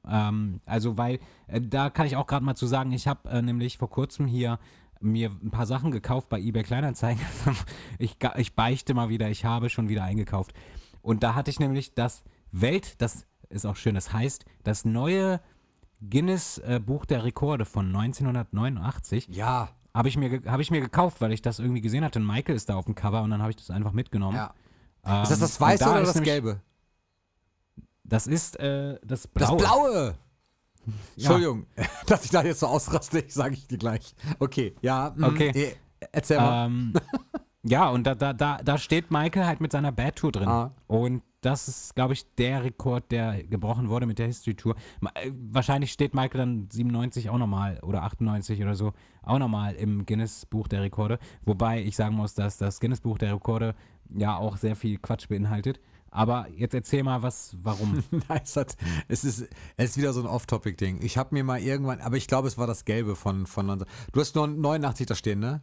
Ähm, 0.09 0.61
also, 0.66 0.96
weil, 0.96 1.18
äh, 1.46 1.61
da 1.61 1.90
kann 1.90 2.06
ich 2.06 2.16
auch 2.16 2.26
gerade 2.26 2.44
mal 2.44 2.54
zu 2.54 2.66
sagen, 2.66 2.92
ich 2.92 3.06
habe 3.06 3.28
äh, 3.28 3.42
nämlich 3.42 3.78
vor 3.78 3.90
kurzem 3.90 4.26
hier 4.26 4.59
mir 5.00 5.30
ein 5.30 5.50
paar 5.50 5.66
Sachen 5.66 5.90
gekauft 5.90 6.28
bei 6.28 6.40
eBay 6.40 6.62
Kleinanzeigen. 6.64 7.22
ich, 7.98 8.16
ich 8.36 8.54
beichte 8.54 8.94
mal 8.94 9.09
wieder, 9.09 9.28
ich 9.30 9.44
habe 9.44 9.70
schon 9.70 9.88
wieder 9.88 10.02
eingekauft. 10.04 10.52
Und 11.02 11.22
da 11.22 11.34
hatte 11.34 11.50
ich 11.50 11.61
nämlich 11.61 11.94
das 11.94 12.24
Welt, 12.50 13.00
das 13.00 13.26
ist 13.48 13.64
auch 13.66 13.76
schön, 13.76 13.94
das 13.94 14.12
heißt, 14.12 14.44
das 14.64 14.84
neue 14.84 15.40
Guinness 16.00 16.59
äh, 16.59 16.80
Buch 16.84 17.04
der 17.06 17.24
Rekorde 17.24 17.64
von 17.64 17.86
1989 17.94 19.28
ja, 19.30 19.68
habe 19.94 20.09
ich, 20.09 20.16
mir 20.16 20.42
hab 20.46 20.61
ich 20.61 20.70
mir 20.70 20.80
gekauft, 20.80 21.20
weil 21.20 21.32
ich 21.32 21.42
das 21.42 21.59
irgendwie 21.59 21.80
gesehen 21.80 22.04
hatte. 22.04 22.18
Und 22.18 22.26
Michael 22.26 22.56
ist 22.56 22.68
da 22.68 22.76
auf 22.76 22.84
dem 22.84 22.94
Cover 22.94 23.22
und 23.22 23.30
dann 23.30 23.40
habe 23.40 23.50
ich 23.50 23.56
das 23.56 23.70
einfach 23.70 23.92
mitgenommen. 23.92 24.36
ja. 24.36 24.54
Ähm, 25.04 25.22
Ist 25.22 25.30
das 25.30 25.38
das 25.40 25.61
Weiße 25.61 25.84
da 25.84 25.90
oder 25.92 26.00
das 26.00 26.14
nämlich- 26.14 26.32
Gelbe? 26.32 26.61
Das 28.09 28.26
ist 28.26 28.59
äh, 28.61 28.98
das 29.04 29.22
Das 29.22 29.30
Blaue. 29.30 29.56
Blaue! 29.59 30.14
Entschuldigung, 31.16 31.66
dass 32.06 32.24
ich 32.24 32.30
da 32.30 32.42
jetzt 32.42 32.61
so 32.61 32.66
ausraste, 32.66 33.24
sage 33.28 33.54
ich 33.54 33.66
dir 33.66 33.78
gleich. 33.78 34.14
Okay, 34.38 34.74
ja. 34.80 35.12
mm, 35.14 35.24
Okay. 35.24 35.50
eh, 35.54 35.74
Erzähl 36.12 36.38
mal. 36.38 36.66
Ähm, 36.66 36.92
ja, 37.64 37.88
und 37.90 38.04
da, 38.06 38.14
da, 38.14 38.32
da, 38.32 38.59
da 38.64 38.78
steht 38.78 39.11
Michael 39.11 39.44
halt 39.44 39.61
mit 39.61 39.72
seiner 39.72 39.92
Bad 39.92 40.16
Tour 40.16 40.32
drin. 40.32 40.48
Ah. 40.48 40.72
Und 40.86 41.22
das 41.40 41.68
ist, 41.68 41.94
glaube 41.94 42.14
ich, 42.14 42.24
der 42.36 42.64
Rekord, 42.64 43.12
der 43.12 43.44
gebrochen 43.44 43.88
wurde 43.90 44.06
mit 44.06 44.18
der 44.18 44.26
History 44.26 44.54
Tour. 44.54 44.76
Äh, 45.14 45.30
Wahrscheinlich 45.50 45.92
steht 45.92 46.14
Michael 46.14 46.38
dann 46.38 46.68
97 46.72 47.28
auch 47.30 47.38
nochmal 47.38 47.78
oder 47.82 48.02
98 48.04 48.62
oder 48.62 48.74
so 48.74 48.92
auch 49.22 49.38
nochmal 49.38 49.74
im 49.74 50.06
Guinness 50.06 50.46
Buch 50.46 50.68
der 50.68 50.82
Rekorde. 50.82 51.18
Wobei 51.44 51.82
ich 51.82 51.96
sagen 51.96 52.14
muss, 52.16 52.34
dass 52.34 52.56
das 52.56 52.80
Guinness 52.80 53.00
Buch 53.02 53.18
der 53.18 53.34
Rekorde 53.34 53.74
ja 54.09 54.36
auch 54.36 54.56
sehr 54.56 54.74
viel 54.74 54.96
Quatsch 54.98 55.28
beinhaltet. 55.28 55.80
Aber 56.11 56.48
jetzt 56.50 56.74
erzähl 56.74 57.02
mal, 57.02 57.22
was, 57.22 57.56
warum. 57.62 58.02
Nein, 58.28 58.40
es, 58.42 58.56
hat, 58.56 58.76
es, 59.09 59.24
ist, 59.24 59.46
es 59.76 59.90
ist 59.90 59.96
wieder 59.98 60.12
so 60.12 60.20
ein 60.20 60.26
Off-Topic-Ding. 60.26 61.00
Ich 61.02 61.18
habe 61.18 61.34
mir 61.34 61.44
mal 61.44 61.61
irgendwann, 61.61 62.00
aber 62.00 62.16
ich 62.16 62.26
glaube, 62.26 62.48
es 62.48 62.56
war 62.59 62.66
das 62.66 62.84
Gelbe 62.84 63.14
von, 63.16 63.46
von 63.46 63.66
19 63.66 63.86
Du 64.12 64.20
hast 64.20 64.34
nur 64.34 64.46
89 64.46 65.06
da 65.06 65.14
stehen, 65.14 65.38
ne? 65.40 65.62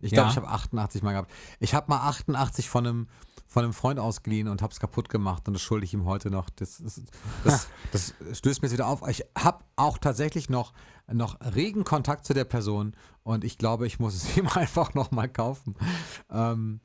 Ich 0.00 0.12
glaube, 0.12 0.26
Ja. 0.26 0.30
ich 0.30 0.36
habe 0.36 0.48
88 0.48 1.02
mal 1.02 1.12
gehabt. 1.12 1.32
Ich 1.58 1.74
habe 1.74 1.86
mal 1.90 2.06
88 2.08 2.68
von 2.68 2.86
einem, 2.86 3.08
von 3.48 3.64
einem 3.64 3.72
Freund 3.72 3.98
ausgeliehen 3.98 4.46
und 4.46 4.62
habe 4.62 4.72
es 4.72 4.78
kaputt 4.78 5.08
gemacht 5.08 5.48
und 5.48 5.54
das 5.54 5.62
schulde 5.62 5.84
ich 5.84 5.92
ihm 5.94 6.04
heute 6.04 6.30
noch. 6.30 6.50
Das, 6.50 6.78
das, 6.78 7.02
das, 7.42 7.68
das 7.92 8.14
stößt 8.38 8.62
mir 8.62 8.68
jetzt 8.68 8.74
wieder 8.74 8.86
auf. 8.86 9.02
Ich 9.08 9.24
habe 9.36 9.64
auch 9.74 9.98
tatsächlich 9.98 10.48
noch, 10.48 10.72
noch 11.12 11.36
regen 11.40 11.82
Kontakt 11.82 12.26
zu 12.26 12.34
der 12.34 12.44
Person 12.44 12.94
und 13.24 13.42
ich 13.42 13.58
glaube, 13.58 13.88
ich 13.88 13.98
muss 13.98 14.14
es 14.14 14.36
ihm 14.36 14.46
einfach 14.46 14.94
noch 14.94 15.10
mal 15.10 15.28
kaufen. 15.28 15.74
Ähm, 16.30 16.80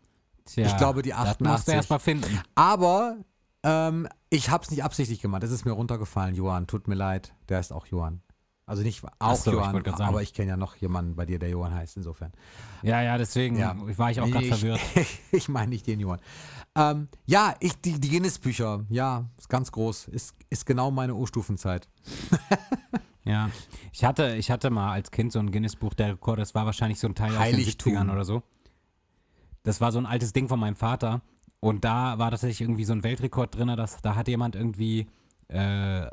Tja, 0.46 0.66
Ich 0.68 0.78
glaube, 0.78 1.02
die 1.02 1.10
Das 1.12 1.20
musst 1.40 1.42
88. 1.42 1.66
du 1.66 1.72
erst 1.72 1.90
mal 1.90 2.00
finden. 2.00 2.42
aber 2.56 3.18
ähm, 3.64 4.08
ich 4.30 4.50
habe 4.50 4.64
es 4.64 4.72
nicht 4.72 4.84
absichtlich 4.84 5.22
gemacht. 5.22 5.44
Es 5.44 5.52
ist 5.52 5.64
mir 5.66 5.72
runtergefallen, 5.72 6.36
Johann. 6.36 6.68
Tut 6.68 6.88
mir 6.88 6.96
leid. 6.96 7.34
Der 7.50 7.60
ist 7.60 7.72
auch 7.72 7.86
Johann. 7.88 8.22
Also 8.66 8.82
nicht 8.82 9.04
auch 9.20 9.36
so, 9.36 9.52
ich 9.52 9.58
Johann, 9.58 9.84
sagen. 9.84 10.02
aber 10.04 10.22
ich 10.22 10.34
kenne 10.34 10.50
ja 10.52 10.58
noch 10.58 10.76
jemanden 10.78 11.16
bei 11.16 11.26
dir, 11.26 11.38
der 11.38 11.50
Johann 11.50 11.74
heißt, 11.74 11.98
insofern. 11.98 12.32
Ja, 12.82 13.02
ja, 13.02 13.18
deswegen 13.18 13.58
Ja. 13.58 13.76
war 13.98 14.10
ich 14.12 14.22
auch 14.22 14.28
gerade 14.30 14.46
ich, 14.46 14.50
verwirrt. 14.54 14.80
ich 15.32 15.50
meine 15.50 15.68
nicht 15.70 15.86
den 15.86 16.00
Johann. 16.00 16.20
Ähm, 16.76 17.10
ja, 17.26 17.54
ich, 17.60 17.74
die, 17.82 18.00
die 18.00 18.10
Guinness-Bücher, 18.10 18.86
ja, 18.90 19.26
ist 19.38 19.50
ganz 19.50 19.72
groß. 19.72 20.08
Ist, 20.08 20.34
ist 20.50 20.66
genau 20.66 20.92
meine 20.92 21.16
O-Stufenzeit. 21.16 21.88
Ja, 23.26 23.50
ich 23.94 24.04
hatte, 24.04 24.36
ich 24.36 24.52
hatte 24.52 24.70
mal 24.70 24.92
als 24.92 25.10
Kind 25.10 25.32
so 25.32 25.40
ein 25.40 25.50
Guinness-Buch 25.50 25.94
der 25.94 26.10
Rekorde, 26.10 26.42
das 26.42 26.54
war 26.56 26.66
wahrscheinlich 26.66 27.00
so 27.00 27.08
ein 27.08 27.16
Teil 27.16 27.40
Heiligtum. 27.40 27.94
aus 27.94 28.00
den 28.00 28.10
70ern 28.10 28.12
oder 28.12 28.26
so. 28.26 28.44
Das 29.64 29.80
war 29.82 29.92
so 29.92 29.98
ein 30.00 30.06
altes 30.06 30.34
Ding 30.34 30.48
von 30.50 30.60
meinem 30.60 30.76
Vater 30.76 31.22
und 31.60 31.84
da 31.86 32.18
war 32.20 32.32
tatsächlich 32.32 32.62
irgendwie 32.62 32.86
so 32.86 32.94
ein 32.94 33.04
Weltrekord 33.04 33.56
drin, 33.56 33.68
dass, 33.78 34.02
da 34.02 34.16
hat 34.16 34.28
jemand 34.28 34.56
irgendwie 34.56 35.08
äh, 35.48 36.08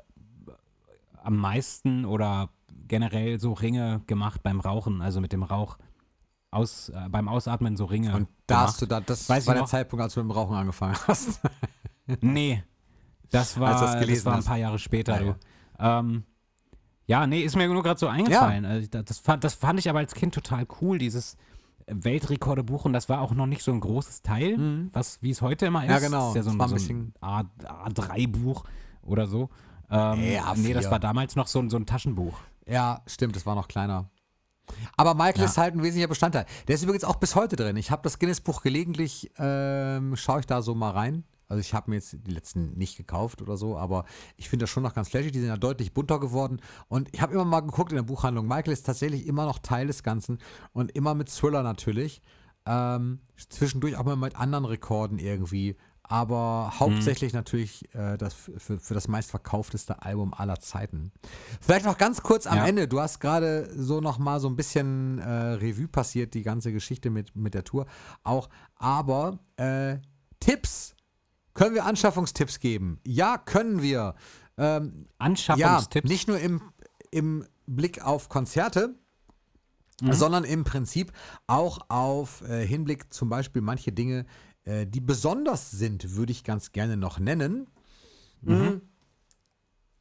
am 1.22 1.36
meisten 1.36 2.04
oder 2.04 2.50
generell 2.88 3.38
so 3.40 3.52
Ringe 3.52 4.00
gemacht 4.06 4.42
beim 4.42 4.60
Rauchen, 4.60 5.02
also 5.02 5.20
mit 5.20 5.32
dem 5.32 5.42
Rauch 5.42 5.78
aus, 6.50 6.88
äh, 6.88 7.08
beim 7.08 7.28
Ausatmen 7.28 7.76
so 7.76 7.84
Ringe 7.84 8.14
Und 8.14 8.28
da 8.46 8.54
gemacht. 8.56 8.68
hast 8.68 8.82
du 8.82 8.86
da, 8.86 9.00
das 9.00 9.28
Weiß 9.28 9.46
war 9.46 9.54
der 9.54 9.62
noch. 9.64 9.68
Zeitpunkt, 9.70 10.02
als 10.02 10.14
du 10.14 10.20
mit 10.20 10.30
dem 10.30 10.32
Rauchen 10.32 10.56
angefangen 10.56 10.96
hast. 11.06 11.40
Nee, 12.22 12.64
das 13.30 13.60
war, 13.60 13.68
Als 13.68 13.80
das 13.92 14.04
das 14.08 14.24
war 14.24 14.34
ein 14.34 14.42
paar 14.42 14.56
Jahre 14.56 14.80
später. 14.80 15.16
Du. 15.20 15.36
Ähm, 15.78 16.24
ja, 17.06 17.24
nee, 17.24 17.42
ist 17.42 17.54
mir 17.54 17.68
nur 17.68 17.84
gerade 17.84 18.00
so 18.00 18.08
eingefallen. 18.08 18.64
Also, 18.64 18.88
da- 18.90 19.02
das, 19.04 19.20
fand, 19.20 19.44
das 19.44 19.54
fand 19.54 19.78
ich 19.78 19.88
aber 19.88 20.00
als 20.00 20.12
Kind 20.14 20.34
total 20.34 20.66
cool, 20.80 20.98
dieses 20.98 21.36
Weltrekordebuch. 21.92 22.84
Und 22.84 22.92
das 22.92 23.08
war 23.08 23.20
auch 23.20 23.32
noch 23.32 23.46
nicht 23.46 23.62
so 23.62 23.72
ein 23.72 23.80
großes 23.80 24.22
Teil, 24.22 24.88
was 24.92 25.22
wie 25.22 25.30
es 25.30 25.42
heute 25.42 25.66
immer 25.66 25.80
ist. 25.80 25.86
Mhm. 25.86 25.90
Ja, 25.92 25.98
genau. 25.98 26.18
Das 26.20 26.28
ist 26.30 26.34
ja 26.36 26.42
so 26.44 26.50
ein, 26.50 26.58
war 26.58 26.66
ein 26.66 26.68
so 26.70 26.74
bisschen- 26.74 27.14
ein 27.20 27.46
A, 27.66 27.86
A3-Buch 27.88 28.64
oder 29.02 29.26
so. 29.26 29.50
Ähm, 29.90 30.20
Nee, 30.20 30.38
A4. 30.38 30.56
nee, 30.58 30.72
das 30.72 30.90
war 30.90 31.00
damals 31.00 31.34
noch 31.36 31.46
so, 31.48 31.58
ein- 31.58 31.68
so 31.70 31.76
ein 31.76 31.86
Taschenbuch. 31.86 32.38
Ja, 32.66 33.02
stimmt, 33.06 33.34
das 33.34 33.44
war 33.46 33.54
noch 33.56 33.66
kleiner. 33.68 34.08
Aber 34.96 35.14
Michael 35.14 35.40
Ja. 35.40 35.44
ist 35.46 35.58
halt 35.58 35.74
ein 35.74 35.82
wesentlicher 35.82 36.06
Bestandteil. 36.06 36.46
Der 36.68 36.76
ist 36.76 36.82
übrigens 36.84 37.02
auch 37.02 37.16
bis 37.16 37.34
heute 37.34 37.56
drin. 37.56 37.76
Ich 37.76 37.90
habe 37.90 38.02
das 38.02 38.20
Guinness-Buch 38.20 38.62
gelegentlich, 38.62 39.32
ähm, 39.38 40.14
schaue 40.14 40.40
ich 40.40 40.46
da 40.46 40.62
so 40.62 40.76
mal 40.76 40.90
rein. 40.92 41.24
Also 41.50 41.60
ich 41.60 41.74
habe 41.74 41.90
mir 41.90 41.96
jetzt 41.96 42.16
die 42.26 42.30
letzten 42.30 42.72
nicht 42.78 42.96
gekauft 42.96 43.42
oder 43.42 43.56
so, 43.56 43.76
aber 43.76 44.04
ich 44.36 44.48
finde 44.48 44.62
das 44.64 44.70
schon 44.70 44.82
noch 44.84 44.94
ganz 44.94 45.08
flashy. 45.08 45.30
Die 45.32 45.40
sind 45.40 45.48
ja 45.48 45.56
deutlich 45.56 45.92
bunter 45.92 46.20
geworden. 46.20 46.60
Und 46.88 47.08
ich 47.12 47.20
habe 47.20 47.34
immer 47.34 47.44
mal 47.44 47.60
geguckt 47.60 47.90
in 47.90 47.96
der 47.96 48.04
Buchhandlung. 48.04 48.46
Michael 48.46 48.72
ist 48.72 48.86
tatsächlich 48.86 49.26
immer 49.26 49.44
noch 49.44 49.58
Teil 49.58 49.88
des 49.88 50.02
Ganzen 50.02 50.38
und 50.72 50.92
immer 50.92 51.14
mit 51.14 51.28
Thriller 51.28 51.62
natürlich. 51.62 52.22
Ähm, 52.66 53.20
zwischendurch 53.48 53.96
auch 53.96 54.04
mal 54.04 54.16
mit 54.16 54.36
anderen 54.36 54.64
Rekorden 54.64 55.18
irgendwie. 55.18 55.76
Aber 56.02 56.72
hauptsächlich 56.80 57.32
natürlich 57.32 57.94
äh, 57.94 58.16
das 58.16 58.34
für, 58.34 58.78
für 58.78 58.94
das 58.94 59.06
meistverkaufteste 59.06 60.02
Album 60.02 60.34
aller 60.34 60.58
Zeiten. 60.58 61.12
Vielleicht 61.60 61.84
noch 61.84 61.98
ganz 61.98 62.22
kurz 62.22 62.46
am 62.48 62.56
Ja. 62.58 62.66
Ende. 62.66 62.88
Du 62.88 63.00
hast 63.00 63.20
gerade 63.20 63.70
so 63.76 64.00
noch 64.00 64.18
mal 64.18 64.40
so 64.40 64.48
ein 64.48 64.56
bisschen 64.56 65.20
äh, 65.20 65.30
Revue 65.30 65.86
passiert, 65.86 66.34
die 66.34 66.42
ganze 66.42 66.72
Geschichte 66.72 67.10
mit, 67.10 67.36
mit 67.36 67.54
der 67.54 67.62
Tour 67.62 67.86
auch. 68.24 68.48
Aber 68.76 69.38
äh, 69.56 69.98
Tipps. 70.40 70.94
Können 71.60 71.74
wir 71.74 71.84
Anschaffungstipps 71.84 72.58
geben? 72.58 73.00
Ja, 73.06 73.36
können 73.36 73.82
wir. 73.82 74.14
Ähm, 74.56 75.04
ja, 75.04 75.14
Anschaffungstipps. 75.18 76.08
nicht 76.08 76.26
nur 76.26 76.38
im, 76.38 76.62
im 77.10 77.44
Blick 77.66 78.02
auf 78.02 78.30
Konzerte, 78.30 78.94
Mhm. 80.00 80.14
sondern 80.14 80.44
im 80.44 80.64
Prinzip 80.64 81.12
auch 81.46 81.80
auf 81.90 82.40
äh, 82.48 82.66
Hinblick 82.66 83.12
zum 83.12 83.28
Beispiel 83.28 83.60
manche 83.60 83.92
Dinge, 83.92 84.24
äh, 84.64 84.86
die 84.86 85.00
besonders 85.02 85.70
sind, 85.70 86.16
würde 86.16 86.32
ich 86.32 86.42
ganz 86.42 86.72
gerne 86.72 86.96
noch 86.96 87.18
nennen. 87.18 87.66
Mhm. 88.40 88.80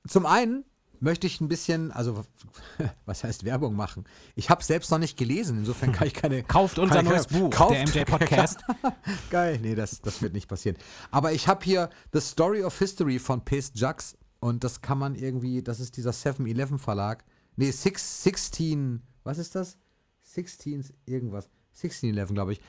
Zum 0.07 0.25
einen 0.25 0.63
möchte 0.99 1.27
ich 1.27 1.39
ein 1.41 1.47
bisschen, 1.47 1.91
also 1.91 2.25
was 3.05 3.23
heißt 3.23 3.43
Werbung 3.45 3.75
machen? 3.75 4.05
Ich 4.35 4.49
habe 4.49 4.61
es 4.61 4.67
selbst 4.67 4.91
noch 4.91 4.97
nicht 4.99 5.17
gelesen, 5.17 5.59
insofern 5.59 5.91
kann 5.91 6.07
ich 6.07 6.13
keine. 6.13 6.43
Kauft 6.47 6.79
unser 6.79 7.01
neues 7.03 7.27
keine- 7.27 7.41
Buch, 7.41 7.49
Kauft- 7.51 7.73
der 7.75 7.87
MJ 7.87 8.09
Podcast. 8.09 8.59
Geil, 9.29 9.59
nee, 9.61 9.75
das, 9.75 10.01
das 10.01 10.21
wird 10.21 10.33
nicht 10.33 10.47
passieren. 10.47 10.77
Aber 11.11 11.31
ich 11.33 11.47
habe 11.47 11.63
hier 11.63 11.89
The 12.13 12.21
Story 12.21 12.63
of 12.63 12.77
History 12.77 13.19
von 13.19 13.43
Pace 13.43 13.71
Jux 13.75 14.17
und 14.39 14.63
das 14.63 14.81
kann 14.81 14.97
man 14.97 15.15
irgendwie, 15.15 15.61
das 15.61 15.79
ist 15.79 15.97
dieser 15.97 16.11
7-Eleven 16.11 16.79
Verlag. 16.79 17.23
Nee, 17.55 17.71
Six, 17.71 18.23
16, 18.23 19.01
was 19.23 19.37
ist 19.37 19.55
das? 19.55 19.77
16 20.23 20.85
irgendwas. 21.05 21.49
16-Eleven, 21.77 22.33
glaube 22.35 22.53
ich. 22.53 22.61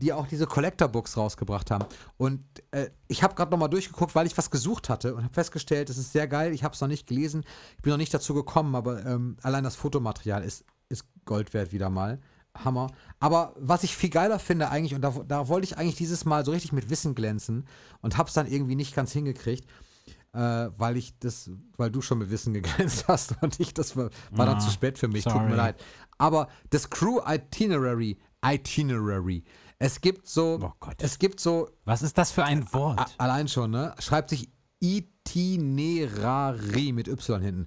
Die 0.00 0.12
auch 0.12 0.26
diese 0.28 0.46
Collector-Books 0.46 1.16
rausgebracht 1.16 1.70
haben. 1.72 1.84
Und 2.16 2.44
äh, 2.70 2.90
ich 3.08 3.22
habe 3.22 3.34
gerade 3.34 3.50
nochmal 3.50 3.68
durchgeguckt, 3.68 4.14
weil 4.14 4.26
ich 4.26 4.38
was 4.38 4.50
gesucht 4.50 4.88
hatte 4.88 5.14
und 5.14 5.24
habe 5.24 5.34
festgestellt, 5.34 5.90
es 5.90 5.98
ist 5.98 6.12
sehr 6.12 6.28
geil. 6.28 6.52
Ich 6.52 6.62
habe 6.62 6.74
es 6.74 6.80
noch 6.80 6.88
nicht 6.88 7.06
gelesen. 7.06 7.44
Ich 7.76 7.82
bin 7.82 7.90
noch 7.90 7.98
nicht 7.98 8.14
dazu 8.14 8.32
gekommen, 8.32 8.74
aber 8.76 9.04
ähm, 9.04 9.36
allein 9.42 9.64
das 9.64 9.74
Fotomaterial 9.74 10.44
ist, 10.44 10.64
ist 10.88 11.04
Gold 11.24 11.52
wert 11.52 11.72
wieder 11.72 11.90
mal. 11.90 12.20
Hammer. 12.64 12.88
Aber 13.20 13.54
was 13.58 13.82
ich 13.84 13.94
viel 13.96 14.10
geiler 14.10 14.38
finde 14.38 14.70
eigentlich, 14.70 14.94
und 14.94 15.02
da, 15.02 15.10
da 15.26 15.48
wollte 15.48 15.64
ich 15.64 15.76
eigentlich 15.78 15.96
dieses 15.96 16.24
Mal 16.24 16.44
so 16.44 16.50
richtig 16.52 16.72
mit 16.72 16.90
Wissen 16.90 17.14
glänzen 17.14 17.66
und 18.00 18.16
habe 18.16 18.28
es 18.28 18.34
dann 18.34 18.46
irgendwie 18.46 18.74
nicht 18.74 18.94
ganz 18.96 19.12
hingekriegt, 19.12 19.68
äh, 20.32 20.38
weil 20.76 20.96
ich 20.96 21.18
das, 21.18 21.50
weil 21.76 21.90
du 21.90 22.00
schon 22.00 22.18
mit 22.18 22.30
Wissen 22.30 22.54
geglänzt 22.54 23.04
hast 23.08 23.34
und 23.42 23.60
ich, 23.60 23.74
das 23.74 23.96
war, 23.96 24.10
war 24.32 24.46
dann 24.46 24.56
Ah, 24.56 24.60
zu 24.60 24.70
spät 24.70 24.98
für 24.98 25.08
mich, 25.08 25.24
tut 25.24 25.34
mir 25.34 25.40
sorry. 25.40 25.54
leid. 25.56 25.76
Aber 26.18 26.48
das 26.70 26.90
Crew 26.90 27.20
Itinerary, 27.24 28.18
Itinerary, 28.44 29.44
es 29.78 30.00
gibt 30.00 30.26
so, 30.26 30.58
Oh 30.62 30.72
Gott. 30.80 30.96
es 31.02 31.18
gibt 31.18 31.40
so 31.40 31.68
Was 31.84 32.02
ist 32.02 32.16
das 32.18 32.30
für 32.32 32.44
ein 32.44 32.64
A- 32.68 32.72
Wort? 32.72 33.14
Allein 33.18 33.48
schon, 33.48 33.70
ne? 33.70 33.94
Schreibt 33.98 34.30
sich 34.30 34.50
Itinerary 34.80 36.92
mit 36.92 37.08
Y 37.08 37.40
hinten. 37.42 37.66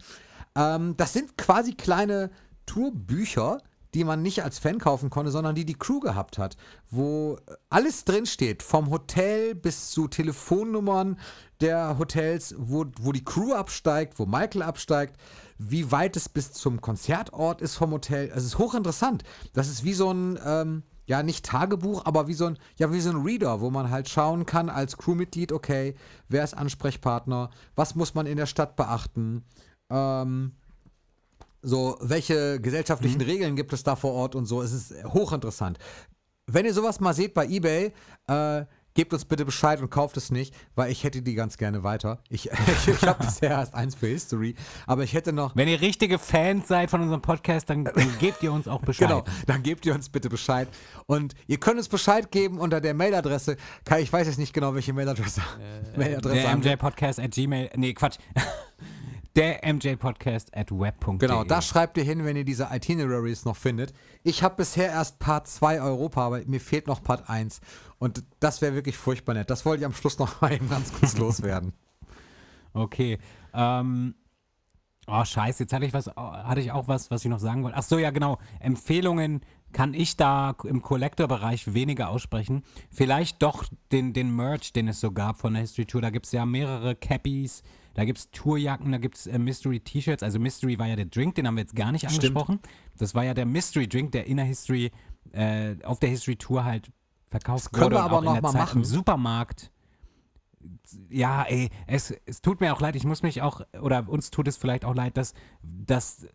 Ähm, 0.56 0.96
das 0.98 1.14
sind 1.14 1.38
quasi 1.38 1.74
kleine 1.74 2.32
Tourbücher, 2.66 3.60
die 3.94 4.04
man 4.06 4.22
nicht 4.22 4.44
als 4.44 4.60
Fan 4.60 4.80
kaufen 4.80 5.10
konnte, 5.10 5.32
sondern 5.32 5.56
die 5.56 5.66
die 5.66 5.74
Crew 5.74 6.00
gehabt 6.00 6.38
hat, 6.38 6.56
wo 6.90 7.38
alles 7.70 8.06
drin 8.06 8.26
steht, 8.26 8.64
vom 8.64 8.90
Hotel 8.90 9.54
bis 9.56 9.92
zu 9.92 10.08
Telefonnummern 10.08 11.20
der 11.60 11.98
Hotels, 11.98 12.56
wo, 12.58 12.86
wo 13.02 13.12
die 13.12 13.26
Crew 13.26 13.54
absteigt, 13.54 14.18
wo 14.18 14.26
Michael 14.26 14.62
absteigt, 14.62 15.18
wie 15.58 15.92
weit 15.92 16.16
es 16.16 16.30
bis 16.30 16.54
zum 16.54 16.80
Konzertort 16.80 17.60
ist 17.62 17.76
vom 17.76 17.92
Hotel. 17.92 18.32
Es 18.34 18.46
ist 18.46 18.58
hochinteressant. 18.58 19.24
Das 19.54 19.68
ist 19.68 19.84
wie 19.84 19.94
so 19.94 20.12
ein, 20.12 20.40
ähm, 20.46 20.84
ja, 21.12 21.24
nicht 21.24 21.44
Tagebuch, 21.44 22.06
aber 22.06 22.30
wie 22.30 22.34
so 22.34 22.46
ein, 22.46 22.58
ja, 22.78 22.94
wie 22.94 23.02
so 23.02 23.10
ein 23.10 23.22
Reader, 23.22 23.60
wo 23.60 23.70
man 23.70 23.90
halt 23.90 24.08
schauen 24.08 24.46
kann 24.46 24.70
als 24.70 24.96
Crewmitglied, 24.96 25.52
okay, 25.52 25.94
wer 26.30 26.42
ist 26.42 26.54
Ansprechpartner, 26.54 27.50
was 27.76 27.96
muss 27.96 28.14
man 28.14 28.28
in 28.28 28.38
der 28.38 28.46
Stadt 28.46 28.78
beachten, 28.78 29.44
ähm, 29.90 30.54
so, 31.62 31.98
welche 32.00 32.62
gesellschaftlichen 32.62 33.20
Regeln 33.20 33.58
gibt 33.58 33.74
es 33.74 33.84
da 33.84 33.98
vor 33.98 34.14
Ort 34.14 34.36
und 34.36 34.46
so. 34.46 34.62
Es 34.62 34.72
ist 34.72 35.04
hochinteressant. 35.04 35.80
Wenn 36.48 36.66
ihr 36.66 36.74
sowas 36.74 37.02
mal 37.02 37.14
seht 37.14 37.34
bei 37.34 37.46
Ebay, 37.46 37.92
äh, 38.28 38.66
gebt 38.94 39.14
uns 39.14 39.26
bitte 39.26 39.46
Bescheid 39.46 39.82
und 39.82 39.90
kauft 39.90 40.18
es 40.18 40.32
nicht, 40.32 40.54
weil 40.76 40.92
ich 40.92 41.04
hätte 41.04 41.22
die 41.22 41.34
ganz 41.34 41.58
gerne 41.58 41.84
weiter. 41.84 42.20
Ich, 42.30 42.50
ich, 42.86 42.88
ich 42.88 43.02
habe 43.04 43.24
bisher 43.24 43.52
erst 43.52 43.74
eins 43.74 43.96
für 43.96 44.08
History, 44.08 44.56
aber 44.88 45.04
ich 45.04 45.14
hätte 45.14 45.34
noch. 45.34 45.56
Wenn 45.56 45.68
ihr 45.68 45.82
richtige 45.82 46.18
Fans 46.20 46.68
seid 46.68 46.90
von 46.90 47.02
unserem 47.02 47.22
Podcast, 47.22 47.70
dann, 47.70 47.86
dann 47.86 48.18
gebt 48.20 48.44
ihr 48.44 48.52
uns 48.52 48.68
auch 48.68 48.82
Bescheid. 48.82 49.08
Genau, 49.08 49.24
dann 49.48 49.64
gebt 49.64 49.86
ihr 49.86 49.94
uns 49.94 50.10
bitte 50.10 50.30
Bescheid. 50.30 50.68
Und 51.06 51.34
ihr 51.48 51.60
könnt 51.60 51.78
uns 51.78 51.90
Bescheid 51.90 52.32
geben 52.32 52.60
unter 52.60 52.82
der 52.82 52.94
Mailadresse. 52.94 53.58
Kai, 53.86 54.02
ich 54.02 54.12
weiß 54.12 54.28
jetzt 54.28 54.40
nicht 54.40 54.54
genau, 54.54 54.74
welche 54.76 54.94
Mailadresse. 54.94 55.42
Mailadresse 55.96 56.36
Der 56.36 56.52
haben 56.52 56.64
wir. 56.64 56.72
MJ 56.72 56.78
Podcast 56.78 57.20
at 57.20 57.32
Gmail. 57.32 57.70
Nee, 57.76 57.94
Quatsch. 57.94 58.18
Der 59.38 59.62
MJ 59.64 59.96
Podcast 59.96 60.54
at 60.54 60.72
web.de. 60.72 61.18
Genau, 61.20 61.46
da 61.46 61.62
schreibt 61.62 61.98
ihr 61.98 62.04
hin, 62.04 62.26
wenn 62.26 62.36
ihr 62.36 62.44
diese 62.44 62.68
Itineraries 62.70 63.46
noch 63.46 63.56
findet. 63.56 63.94
Ich 64.24 64.44
habe 64.44 64.56
bisher 64.56 64.90
erst 64.90 65.20
Part 65.20 65.48
2 65.48 65.82
Europa, 65.82 66.26
aber 66.26 66.42
mir 66.46 66.60
fehlt 66.60 66.88
noch 66.88 67.02
Part 67.02 67.30
1. 67.30 67.62
Und 67.98 68.26
das 68.42 68.62
wäre 68.62 68.76
wirklich 68.76 68.98
furchtbar 68.98 69.34
nett. 69.34 69.50
Das 69.50 69.66
wollte 69.66 69.82
ich 69.82 69.86
am 69.86 69.94
Schluss 69.94 70.20
noch 70.20 70.42
mal 70.42 70.52
eben 70.52 70.70
ganz 70.70 70.92
kurz 70.92 71.18
loswerden. 71.18 71.72
Okay. 72.74 73.20
Ähm, 73.54 74.16
oh, 75.08 75.24
scheiße, 75.24 75.64
jetzt 75.64 75.72
hatte 75.72 75.86
ich 75.86 75.94
was, 75.94 76.08
hatte 76.08 76.60
ich 76.60 76.74
auch 76.74 76.90
was, 76.90 77.10
was 77.10 77.24
ich 77.24 77.32
noch 77.32 77.40
sagen 77.40 77.64
wollte. 77.64 77.78
Ach 77.78 77.84
so, 77.84 77.98
ja, 77.98 78.12
genau. 78.12 78.38
Empfehlungen 78.60 79.46
kann 79.72 79.94
ich 79.94 80.18
da 80.18 80.54
im 80.66 80.82
Collector-Bereich 80.82 81.74
weniger 81.74 82.10
aussprechen. 82.10 82.64
Vielleicht 82.90 83.42
doch 83.42 83.64
den, 83.94 84.12
den 84.12 84.36
Merch, 84.36 84.74
den 84.74 84.90
es 84.90 85.00
so 85.00 85.14
gab 85.14 85.38
von 85.40 85.54
der 85.54 85.62
History 85.62 85.86
Tour. 85.86 86.02
Da 86.02 86.10
gibt 86.10 86.26
es 86.26 86.34
ja 86.34 86.46
mehrere 86.46 86.96
Cappies, 86.96 87.64
da 87.94 88.06
gibt 88.06 88.20
es 88.20 88.32
Tourjacken, 88.32 88.92
da 88.92 88.98
gibt 88.98 89.18
es 89.18 89.28
äh, 89.28 89.38
Mystery-T-Shirts. 89.38 90.24
Also 90.24 90.40
Mystery 90.40 90.80
war 90.80 90.88
ja 90.88 90.96
der 90.96 91.06
Drink, 91.06 91.36
den 91.36 91.48
haben 91.48 91.56
wir 91.56 91.62
jetzt 91.62 91.76
gar 91.76 91.92
nicht 91.92 92.02
Stimmt. 92.02 92.24
angesprochen. 92.26 92.60
Das 92.98 93.16
war 93.16 93.24
ja 93.24 93.34
der 93.34 93.46
Mystery-Drink, 93.46 94.12
der 94.12 94.28
in 94.28 94.38
der 94.38 94.46
History, 94.46 94.92
äh, 95.32 95.76
auf 95.84 96.00
der 96.00 96.10
History 96.10 96.36
Tour 96.36 96.64
halt 96.64 96.92
verkauft 97.28 97.66
Das 97.66 97.72
können 97.72 97.86
wurde. 97.86 97.96
wir 97.96 98.00
und 98.00 98.06
aber 98.06 98.18
auch 98.18 98.22
in 98.22 98.26
noch 98.26 98.34
der 98.34 98.42
mal 98.42 98.52
Zeit 98.52 98.62
machen. 98.62 98.78
Im 98.80 98.86
Supermarkt 98.86 99.72
ja, 101.10 101.44
ey, 101.44 101.70
es, 101.88 102.14
es 102.26 102.42
tut 102.42 102.62
mir 102.62 102.74
auch 102.74 102.82
leid, 102.82 102.96
ich 102.96 103.04
muss 103.04 103.24
mich 103.24 103.42
auch, 103.42 103.62
oder 103.82 104.08
uns 104.08 104.32
tut 104.32 104.48
es 104.48 104.58
vielleicht 104.58 104.86
auch 104.86 104.96
leid, 104.96 105.18
dass, 105.18 105.34
dass 105.64 106.28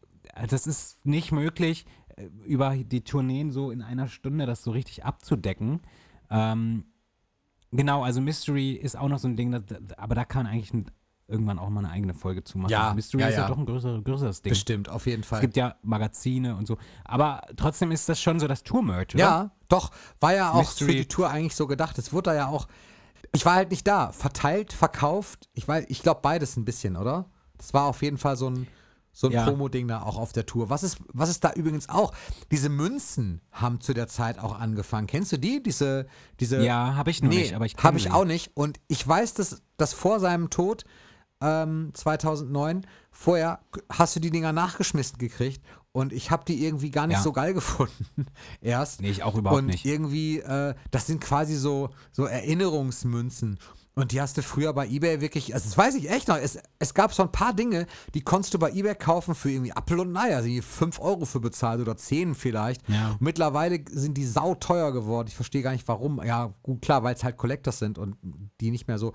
das 0.48 0.66
ist 0.66 1.04
nicht 1.06 1.32
möglich, 1.32 1.86
äh, 2.16 2.26
über 2.44 2.76
die 2.76 3.02
Tourneen 3.02 3.50
so 3.50 3.70
in 3.70 3.82
einer 3.82 4.08
Stunde 4.08 4.46
das 4.46 4.62
so 4.62 4.70
richtig 4.70 5.04
abzudecken. 5.04 5.80
Ähm, 6.30 6.84
genau, 7.70 8.02
also 8.02 8.20
Mystery 8.20 8.72
ist 8.72 8.96
auch 8.96 9.08
noch 9.08 9.18
so 9.18 9.28
ein 9.28 9.36
Ding, 9.36 9.52
das, 9.52 9.64
aber 9.96 10.14
da 10.14 10.24
kann 10.24 10.46
eigentlich 10.46 10.74
ein, 10.74 10.90
irgendwann 11.28 11.58
auch 11.58 11.68
mal 11.70 11.84
eine 11.84 11.90
eigene 11.90 12.14
Folge 12.14 12.44
zu 12.44 12.58
machen. 12.58 12.70
Ja, 12.70 12.94
Mystery 12.94 13.22
ja, 13.22 13.28
ist 13.28 13.34
ja, 13.36 13.42
ja. 13.42 13.48
doch 13.48 13.58
ein 13.58 13.66
größer, 13.66 14.00
größeres 14.00 14.42
Ding. 14.42 14.50
Bestimmt, 14.50 14.88
auf 14.88 15.06
jeden 15.06 15.22
Es 15.22 15.28
Fall. 15.28 15.40
gibt 15.40 15.56
ja 15.56 15.74
Magazine 15.82 16.56
und 16.56 16.66
so. 16.66 16.78
Aber 17.04 17.42
trotzdem 17.56 17.90
ist 17.90 18.08
das 18.08 18.20
schon 18.20 18.38
so 18.38 18.46
das 18.46 18.62
Tour-Merch, 18.62 19.14
oder? 19.14 19.18
Ja, 19.24 19.50
doch. 19.68 19.90
War 20.20 20.34
ja 20.34 20.52
auch 20.52 20.58
Mystery. 20.58 20.90
für 20.92 20.96
die 20.98 21.06
Tour 21.06 21.28
eigentlich 21.30 21.56
so 21.56 21.66
gedacht. 21.66 21.98
Es 21.98 22.12
wurde 22.12 22.30
da 22.30 22.34
ja 22.36 22.46
auch. 22.46 22.68
Ich 23.32 23.44
war 23.44 23.54
halt 23.54 23.70
nicht 23.70 23.86
da. 23.86 24.12
Verteilt, 24.12 24.72
verkauft. 24.72 25.48
Ich, 25.54 25.66
ich 25.68 26.02
glaube 26.02 26.20
beides 26.22 26.56
ein 26.56 26.64
bisschen, 26.64 26.96
oder? 26.96 27.26
Das 27.58 27.74
war 27.74 27.86
auf 27.86 28.02
jeden 28.02 28.18
Fall 28.18 28.36
so 28.36 28.48
ein, 28.48 28.68
so 29.12 29.26
ein 29.26 29.32
Ja. 29.32 29.44
Promo-Ding 29.44 29.88
da 29.88 30.02
auch 30.02 30.18
auf 30.18 30.32
der 30.32 30.46
Tour. 30.46 30.70
Was 30.70 30.84
ist, 30.84 30.98
was 31.12 31.28
ist 31.28 31.42
da 31.42 31.52
übrigens 31.54 31.88
auch? 31.88 32.12
Diese 32.52 32.68
Münzen 32.68 33.40
haben 33.50 33.80
zu 33.80 33.94
der 33.94 34.06
Zeit 34.06 34.38
auch 34.38 34.56
angefangen. 34.58 35.08
Kennst 35.08 35.32
du 35.32 35.38
die? 35.38 35.60
Diese, 35.60 36.06
diese 36.38 36.62
Ja, 36.64 36.94
habe 36.94 37.10
ich 37.10 37.20
noch 37.20 37.30
nee, 37.30 37.38
nicht, 37.40 37.54
aber 37.54 37.66
ich 37.66 37.74
habe 37.82 37.98
ich 37.98 38.12
auch 38.12 38.24
nicht. 38.24 38.52
Und 38.54 38.78
ich 38.86 39.06
weiß, 39.06 39.34
dass, 39.34 39.62
dass 39.76 39.92
vor 39.92 40.20
seinem 40.20 40.50
Tod 40.50 40.84
ähm, 41.46 41.90
2009, 41.94 42.86
vorher 43.10 43.60
hast 43.90 44.16
du 44.16 44.20
die 44.20 44.30
Dinger 44.30 44.52
nachgeschmissen 44.52 45.18
gekriegt 45.18 45.62
und 45.92 46.12
ich 46.12 46.30
habe 46.30 46.44
die 46.44 46.64
irgendwie 46.64 46.90
gar 46.90 47.06
nicht 47.06 47.16
Ja. 47.18 47.22
so 47.22 47.32
geil 47.32 47.54
gefunden. 47.54 48.06
Erst. 48.60 49.00
Nee, 49.00 49.10
ich 49.10 49.22
auch 49.22 49.34
überhaupt 49.36 49.60
und 49.60 49.66
nicht. 49.66 49.84
irgendwie, 49.84 50.40
äh, 50.40 50.74
das 50.90 51.06
sind 51.06 51.20
quasi 51.20 51.54
so, 51.56 51.90
so 52.12 52.24
Erinnerungsmünzen. 52.26 53.58
Und 53.98 54.12
die 54.12 54.20
hast 54.20 54.36
du 54.36 54.42
früher 54.42 54.74
bei 54.74 54.86
Ebay 54.86 55.22
wirklich, 55.22 55.54
also 55.54 55.64
das 55.70 55.78
weiß 55.78 55.94
ich 55.94 56.10
echt 56.10 56.28
noch, 56.28 56.36
es, 56.36 56.58
es 56.78 56.92
gab 56.92 57.14
so 57.14 57.22
ein 57.22 57.32
paar 57.32 57.54
Dinge, 57.54 57.86
die 58.12 58.20
konntest 58.20 58.52
du 58.52 58.58
bei 58.58 58.70
Ebay 58.70 58.94
kaufen 58.94 59.34
für 59.34 59.50
irgendwie 59.50 59.72
Apfel 59.72 60.00
und 60.00 60.14
Ei, 60.14 60.36
also 60.36 60.50
5 60.60 61.00
Euro 61.00 61.24
für 61.24 61.40
bezahlt 61.40 61.80
oder 61.80 61.96
10 61.96 62.34
vielleicht. 62.34 62.86
Ja. 62.90 63.12
Und 63.12 63.22
mittlerweile 63.22 63.80
sind 63.90 64.18
die 64.18 64.26
sauteuer 64.26 64.92
geworden. 64.92 65.28
Ich 65.28 65.34
verstehe 65.34 65.62
gar 65.62 65.72
nicht 65.72 65.88
warum. 65.88 66.22
Ja, 66.22 66.50
gut, 66.62 66.82
klar, 66.82 67.04
weil 67.04 67.14
es 67.14 67.24
halt 67.24 67.38
Collectors 67.38 67.78
sind 67.78 67.96
und 67.96 68.16
die 68.60 68.70
nicht 68.70 68.86
mehr 68.86 68.98
so. 68.98 69.14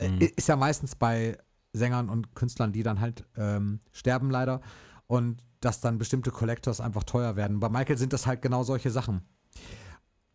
Mhm. 0.00 0.20
Äh, 0.20 0.26
Ist 0.36 0.48
ja 0.48 0.56
meistens 0.56 0.94
bei 0.94 1.38
Sängern 1.72 2.08
und 2.08 2.34
Künstlern, 2.34 2.72
die 2.72 2.82
dann 2.82 3.00
halt 3.00 3.24
ähm, 3.36 3.80
sterben 3.92 4.30
leider 4.30 4.60
und 5.06 5.42
dass 5.60 5.80
dann 5.80 5.98
bestimmte 5.98 6.30
Collectors 6.30 6.80
einfach 6.80 7.04
teuer 7.04 7.36
werden. 7.36 7.60
Bei 7.60 7.68
Michael 7.68 7.98
sind 7.98 8.12
das 8.12 8.26
halt 8.26 8.42
genau 8.42 8.62
solche 8.62 8.90
Sachen. 8.90 9.22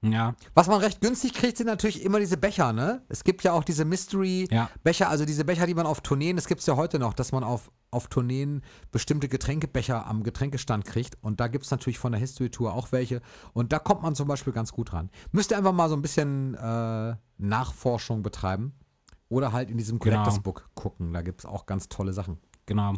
Ja, 0.05 0.35
Was 0.53 0.67
man 0.67 0.81
recht 0.81 0.99
günstig 0.99 1.33
kriegt, 1.33 1.55
sind 1.55 1.67
natürlich 1.67 2.03
immer 2.03 2.19
diese 2.19 2.35
Becher, 2.35 2.73
ne? 2.73 3.03
Es 3.07 3.23
gibt 3.23 3.41
ja 3.43 3.53
auch 3.53 3.63
diese 3.63 3.83
Ja. 3.83 3.87
Mystery-Becher, 3.87 5.07
also 5.07 5.23
diese 5.23 5.45
Becher, 5.45 5.65
die 5.65 5.73
man 5.73 5.85
auf 5.85 6.01
Tourneen, 6.01 6.35
das 6.35 6.47
gibt 6.47 6.59
es 6.59 6.67
ja 6.67 6.75
heute 6.75 6.99
noch, 6.99 7.13
dass 7.13 7.31
man 7.31 7.45
auf, 7.45 7.71
auf 7.89 8.09
Tourneen 8.09 8.63
bestimmte 8.91 9.29
Getränkebecher 9.29 10.05
am 10.05 10.23
Getränkestand 10.23 10.83
kriegt. 10.83 11.17
Und 11.21 11.39
da 11.39 11.47
gibt 11.47 11.63
es 11.63 11.71
natürlich 11.71 11.99
von 11.99 12.11
der 12.11 12.19
History 12.19 12.49
Tour 12.49 12.73
auch 12.73 12.91
welche. 12.91 13.21
Und 13.53 13.71
da 13.71 13.79
kommt 13.79 14.01
man 14.01 14.13
zum 14.13 14.27
Beispiel 14.27 14.51
ganz 14.51 14.73
gut 14.73 14.91
ran. 14.91 15.09
Müsst 15.31 15.51
ihr 15.51 15.57
einfach 15.57 15.71
mal 15.71 15.87
so 15.87 15.95
ein 15.95 16.01
bisschen 16.01 16.53
äh, 16.55 17.15
Nachforschung 17.37 18.23
betreiben. 18.23 18.73
Oder 19.33 19.51
halt 19.51 19.69
in 19.71 19.77
diesem 19.77 19.99
Genau. 19.99 20.15
Collectors 20.17 20.41
Book 20.41 20.69
gucken. 20.75 21.11
Da 21.13 21.21
gibt 21.21 21.39
es 21.41 21.45
auch 21.45 21.65
ganz 21.65 21.89
tolle 21.89 22.13
Sachen. 22.13 22.37
genau. 22.65 22.93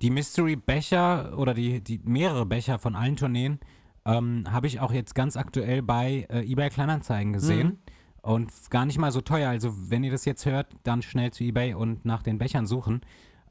Die 0.00 0.10
Mystery-Becher 0.10 1.36
oder 1.38 1.54
die, 1.54 1.80
die 1.82 2.00
mehrere 2.04 2.46
Becher 2.46 2.78
von 2.78 2.94
allen 2.94 3.16
Tourneen 3.16 3.58
ähm, 4.04 4.44
habe 4.48 4.68
ich 4.68 4.78
auch 4.80 4.92
jetzt 4.92 5.14
ganz 5.16 5.36
aktuell 5.36 5.82
bei 5.82 6.26
äh, 6.30 6.44
eBay 6.48 6.70
Kleinanzeigen 6.70 7.32
gesehen. 7.32 7.78
Und 8.22 8.52
gar 8.70 8.84
nicht 8.86 8.98
mal 8.98 9.10
so 9.10 9.20
teuer. 9.20 9.48
Also, 9.50 9.72
wenn 9.90 10.04
ihr 10.04 10.10
das 10.12 10.24
jetzt 10.24 10.44
hört, 10.46 10.68
dann 10.84 11.02
schnell 11.02 11.32
zu 11.32 11.42
eBay 11.44 11.74
und 11.74 12.04
nach 12.04 12.22
den 12.22 12.38
Bechern 12.38 12.66
suchen. 12.66 13.00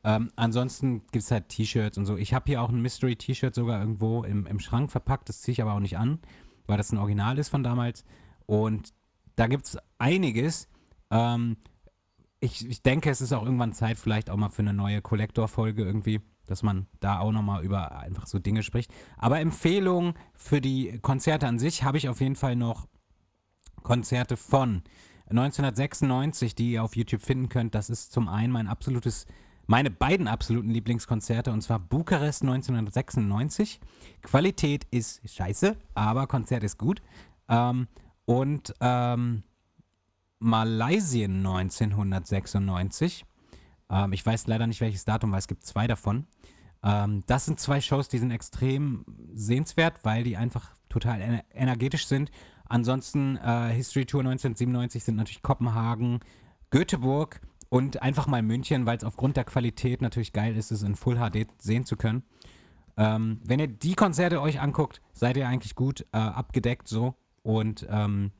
Ähm, 0.03 0.29
ansonsten 0.37 0.99
gibt 1.11 1.23
es 1.23 1.31
halt 1.31 1.49
T-Shirts 1.49 1.97
und 1.97 2.05
so. 2.05 2.15
Ich 2.15 2.33
habe 2.33 2.45
hier 2.47 2.61
auch 2.61 2.69
ein 2.69 2.81
Mystery-T-Shirt 2.81 3.53
sogar 3.55 3.79
irgendwo 3.81 4.23
im, 4.23 4.45
im 4.45 4.59
Schrank 4.59 4.89
verpackt. 4.91 5.27
Das 5.29 5.41
ziehe 5.41 5.51
ich 5.53 5.61
aber 5.61 5.73
auch 5.73 5.79
nicht 5.81 5.97
an, 5.97 6.19
weil 6.65 6.77
das 6.77 6.91
ein 6.93 6.97
Original 6.97 7.37
ist 7.39 7.49
von 7.49 7.63
damals. 7.63 8.05
Und 8.45 8.93
da 9.35 9.47
gibt 9.47 9.65
es 9.65 9.77
einiges. 9.97 10.69
Ähm, 11.11 11.57
ich, 12.39 12.67
ich 12.67 12.81
denke, 12.83 13.09
es 13.09 13.21
ist 13.21 13.33
auch 13.33 13.43
irgendwann 13.43 13.73
Zeit, 13.73 13.97
vielleicht 13.97 14.29
auch 14.29 14.37
mal 14.37 14.49
für 14.49 14.61
eine 14.61 14.73
neue 14.73 15.01
Collector-Folge 15.01 15.83
irgendwie, 15.83 16.21
dass 16.45 16.63
man 16.63 16.87
da 16.99 17.19
auch 17.19 17.31
nochmal 17.31 17.63
über 17.63 17.97
einfach 17.97 18.27
so 18.27 18.39
Dinge 18.39 18.63
spricht. 18.63 18.93
Aber 19.17 19.39
Empfehlungen 19.39 20.13
für 20.35 20.61
die 20.61 20.99
Konzerte 21.01 21.47
an 21.47 21.59
sich 21.59 21.83
habe 21.83 21.97
ich 21.97 22.09
auf 22.09 22.21
jeden 22.21 22.35
Fall 22.35 22.55
noch 22.55 22.87
Konzerte 23.83 24.37
von 24.37 24.83
1996, 25.29 26.55
die 26.55 26.73
ihr 26.73 26.83
auf 26.83 26.95
YouTube 26.95 27.21
finden 27.21 27.49
könnt. 27.49 27.75
Das 27.75 27.89
ist 27.89 28.11
zum 28.11 28.29
einen 28.29 28.53
mein 28.53 28.67
absolutes, 28.67 29.25
meine 29.65 29.89
beiden 29.89 30.27
absoluten 30.27 30.69
Lieblingskonzerte 30.69 31.51
und 31.51 31.61
zwar 31.61 31.79
Bukarest 31.79 32.43
1996. 32.43 33.79
Qualität 34.21 34.85
ist 34.91 35.27
scheiße, 35.27 35.75
aber 35.95 36.27
Konzert 36.27 36.63
ist 36.63 36.77
gut. 36.77 37.01
Ähm, 37.49 37.87
und 38.25 38.73
ähm, 38.79 39.43
Malaysien 40.39 41.37
1996. 41.37 43.25
Ähm, 43.89 44.13
ich 44.13 44.25
weiß 44.25 44.47
leider 44.47 44.67
nicht, 44.67 44.81
welches 44.81 45.05
Datum, 45.05 45.31
weil 45.31 45.39
es 45.39 45.47
gibt 45.47 45.65
zwei 45.65 45.87
davon. 45.87 46.27
Ähm, 46.83 47.23
das 47.27 47.45
sind 47.45 47.59
zwei 47.59 47.81
Shows, 47.81 48.07
die 48.07 48.19
sind 48.19 48.31
extrem 48.31 49.05
sehenswert, 49.33 50.03
weil 50.03 50.23
die 50.23 50.37
einfach 50.37 50.75
total 50.89 51.21
ener 51.21 51.43
energetisch 51.53 52.07
sind. 52.07 52.31
Ansonsten 52.65 53.37
äh, 53.37 53.69
History 53.73 54.05
Tour 54.05 54.21
1997 54.21 55.03
sind 55.03 55.15
natürlich 55.15 55.41
Kopenhagen, 55.41 56.19
Göteborg 56.69 57.41
und 57.69 58.01
einfach 58.01 58.27
mal 58.27 58.41
München, 58.41 58.85
weil 58.85 58.97
es 58.97 59.03
aufgrund 59.03 59.37
der 59.37 59.45
Qualität 59.45 60.01
natürlich 60.01 60.33
geil 60.33 60.55
ist, 60.55 60.71
es 60.71 60.83
in 60.83 60.95
Full 60.95 61.17
HD 61.17 61.47
sehen 61.59 61.85
zu 61.85 61.95
können. 61.95 62.23
Ähm, 62.97 63.39
wenn 63.45 63.59
ihr 63.59 63.67
die 63.67 63.95
Konzerte 63.95 64.41
euch 64.41 64.59
anguckt, 64.59 65.01
seid 65.13 65.37
ihr 65.37 65.47
eigentlich 65.47 65.75
gut 65.75 66.05
äh, 66.11 66.17
abgedeckt 66.17 66.87
so 66.87 67.15
und 67.43 67.85
ähm, 67.89 68.31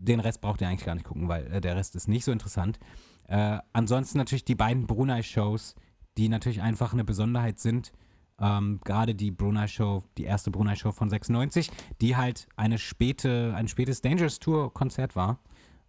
den 0.00 0.20
Rest 0.20 0.40
braucht 0.40 0.60
ihr 0.60 0.68
eigentlich 0.68 0.86
gar 0.86 0.94
nicht 0.94 1.06
gucken, 1.06 1.28
weil 1.28 1.46
äh, 1.52 1.60
der 1.60 1.76
Rest 1.76 1.96
ist 1.96 2.08
nicht 2.08 2.24
so 2.24 2.32
interessant. 2.32 2.78
Äh, 3.26 3.58
ansonsten 3.72 4.18
natürlich 4.18 4.44
die 4.44 4.54
beiden 4.54 4.86
Brunei-Shows, 4.86 5.74
die 6.16 6.28
natürlich 6.28 6.62
einfach 6.62 6.92
eine 6.92 7.04
Besonderheit 7.04 7.58
sind. 7.58 7.92
Ähm, 8.40 8.80
Gerade 8.84 9.14
die 9.14 9.30
Brunei-Show, 9.30 10.04
die 10.16 10.24
erste 10.24 10.50
Brunei-Show 10.50 10.92
von 10.92 11.10
96, 11.10 11.70
die 12.00 12.16
halt 12.16 12.48
eine 12.56 12.78
späte, 12.78 13.52
ein 13.56 13.68
spätes 13.68 14.00
Dangerous 14.00 14.38
Tour-Konzert 14.38 15.16
war. 15.16 15.40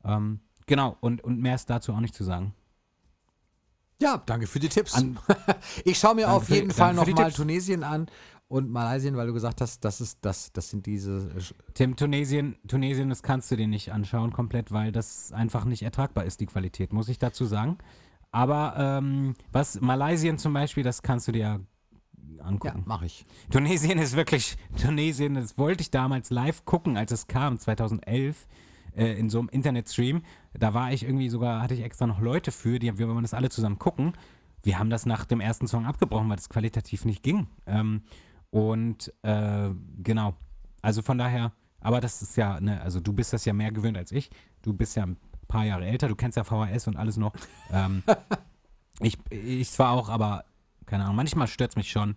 Ähm, 0.03 0.39
genau, 0.65 0.97
und, 0.99 1.23
und 1.23 1.39
mehr 1.39 1.55
ist 1.55 1.69
dazu 1.69 1.93
auch 1.93 1.99
nicht 1.99 2.15
zu 2.15 2.23
sagen. 2.23 2.53
Ja, 4.01 4.17
danke 4.25 4.47
für 4.47 4.59
die 4.59 4.69
Tipps. 4.69 4.95
An- 4.95 5.19
ich 5.85 5.99
schaue 5.99 6.15
mir 6.15 6.31
auf 6.31 6.49
jeden 6.49 6.71
Fall 6.71 6.95
für 6.95 7.05
die 7.05 7.11
nochmal. 7.11 7.31
Tunesien 7.31 7.83
an 7.83 8.07
und 8.49 8.69
Malaysien, 8.71 9.15
weil 9.15 9.27
du 9.27 9.33
gesagt 9.33 9.61
hast, 9.61 9.85
das, 9.85 10.01
ist, 10.01 10.19
das, 10.21 10.51
das 10.51 10.69
sind 10.71 10.85
diese. 10.87 11.29
Tim, 11.75 11.95
Tunesien, 11.95 12.57
Tunesien, 12.67 13.07
das 13.09 13.23
kannst 13.23 13.49
du 13.51 13.55
dir 13.55 13.67
nicht 13.67 13.91
anschauen 13.93 14.33
komplett, 14.33 14.71
weil 14.71 14.91
das 14.91 15.31
einfach 15.31 15.65
nicht 15.65 15.83
ertragbar 15.83 16.25
ist, 16.25 16.41
die 16.41 16.47
Qualität, 16.47 16.91
muss 16.91 17.09
ich 17.09 17.19
dazu 17.19 17.45
sagen. 17.45 17.77
Aber 18.31 18.73
ähm, 18.77 19.35
was 19.51 19.79
Malaysien 19.81 20.37
zum 20.39 20.53
Beispiel, 20.53 20.83
das 20.83 21.01
kannst 21.03 21.27
du 21.27 21.31
dir 21.31 21.61
Ja, 22.37 22.43
angucken. 22.43 22.83
mache 22.85 23.05
ich. 23.05 23.23
Tunesien 23.51 23.99
ist 23.99 24.15
wirklich, 24.15 24.57
Tunesien, 24.81 25.35
das 25.35 25.57
wollte 25.57 25.81
ich 25.81 25.91
damals 25.91 26.31
live 26.31 26.65
gucken, 26.65 26.97
als 26.97 27.11
es 27.11 27.27
kam, 27.27 27.59
2011, 27.59 28.47
äh, 28.95 29.13
in 29.19 29.29
so 29.29 29.39
einem 29.39 29.49
Internetstream. 29.49 30.23
Da 30.53 30.73
war 30.73 30.91
ich 30.91 31.03
irgendwie 31.03 31.29
sogar, 31.29 31.61
hatte 31.61 31.75
ich 31.75 31.81
extra 31.81 32.07
noch 32.07 32.19
Leute 32.19 32.51
für, 32.51 32.79
die 32.79 32.97
wir 32.97 33.07
wollen 33.07 33.21
das 33.21 33.35
alle 33.35 33.49
zusammen 33.49 33.77
gucken. 33.77 34.13
Wir 34.63 34.79
haben 34.79 34.89
das 34.89 35.05
nach 35.05 35.25
dem 35.25 35.39
ersten 35.39 35.67
Song 35.67 35.85
abgebrochen, 35.85 36.29
weil 36.29 36.35
das 36.37 36.49
qualitativ 36.49 37.05
nicht 37.05 37.21
ging. 37.23 37.47
Ähm, 37.67 38.01
und 38.51 39.13
äh, 39.21 39.69
genau, 40.01 40.33
also 40.81 41.01
von 41.01 41.17
daher, 41.17 41.53
aber 41.81 42.01
das 42.01 42.21
ist 42.21 42.35
ja, 42.35 42.59
ne, 42.59 42.81
also 42.81 42.99
du 42.99 43.13
bist 43.13 43.33
das 43.33 43.45
ja 43.45 43.53
mehr 43.53 43.71
gewöhnt 43.71 43.97
als 43.97 44.11
ich. 44.11 44.29
Du 44.61 44.73
bist 44.73 44.95
ja 44.95 45.03
ein 45.05 45.17
paar 45.47 45.65
Jahre 45.65 45.85
älter, 45.85 46.07
du 46.07 46.15
kennst 46.15 46.37
ja 46.37 46.43
VHS 46.43 46.87
und 46.87 46.97
alles 46.97 47.17
noch. 47.17 47.33
ähm, 47.71 48.03
ich, 48.99 49.17
ich 49.29 49.71
zwar 49.71 49.91
auch, 49.91 50.09
aber 50.09 50.45
keine 50.85 51.03
Ahnung, 51.03 51.15
manchmal 51.15 51.47
stört 51.47 51.71
es 51.71 51.75
mich 51.75 51.91
schon. 51.91 52.15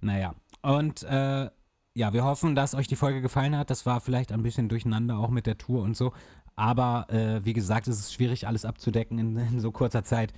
Naja, 0.00 0.34
und 0.62 1.04
äh, 1.04 1.48
ja, 1.94 2.12
wir 2.12 2.24
hoffen, 2.24 2.54
dass 2.54 2.74
euch 2.74 2.88
die 2.88 2.96
Folge 2.96 3.20
gefallen 3.20 3.56
hat. 3.56 3.70
Das 3.70 3.84
war 3.86 4.00
vielleicht 4.00 4.32
ein 4.32 4.42
bisschen 4.42 4.68
durcheinander, 4.68 5.18
auch 5.18 5.30
mit 5.30 5.46
der 5.46 5.58
Tour 5.58 5.82
und 5.82 5.96
so. 5.96 6.12
Aber 6.56 7.06
äh, 7.10 7.44
wie 7.44 7.52
gesagt, 7.52 7.86
es 7.88 7.98
ist 7.98 8.12
schwierig, 8.12 8.46
alles 8.46 8.64
abzudecken 8.64 9.18
in, 9.18 9.36
in 9.36 9.60
so 9.60 9.72
kurzer 9.72 10.04
Zeit. 10.04 10.32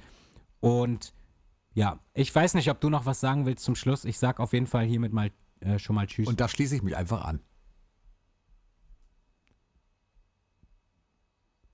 Und 0.60 1.12
ja, 1.74 2.00
ich 2.14 2.34
weiß 2.34 2.54
nicht, 2.54 2.70
ob 2.70 2.80
du 2.80 2.88
noch 2.88 3.04
was 3.04 3.20
sagen 3.20 3.46
willst 3.46 3.64
zum 3.64 3.74
Schluss. 3.74 4.04
Ich 4.04 4.18
sag 4.18 4.40
auf 4.40 4.52
jeden 4.52 4.66
Fall 4.66 4.86
hiermit 4.86 5.12
mal 5.12 5.30
äh, 5.60 5.78
schon 5.78 5.96
mal 5.96 6.06
Tschüss. 6.06 6.28
Und 6.28 6.40
da 6.40 6.48
schließe 6.48 6.76
ich 6.76 6.82
mich 6.82 6.96
einfach 6.96 7.24
an. 7.24 7.40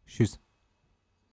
Tschüss. 0.07 0.41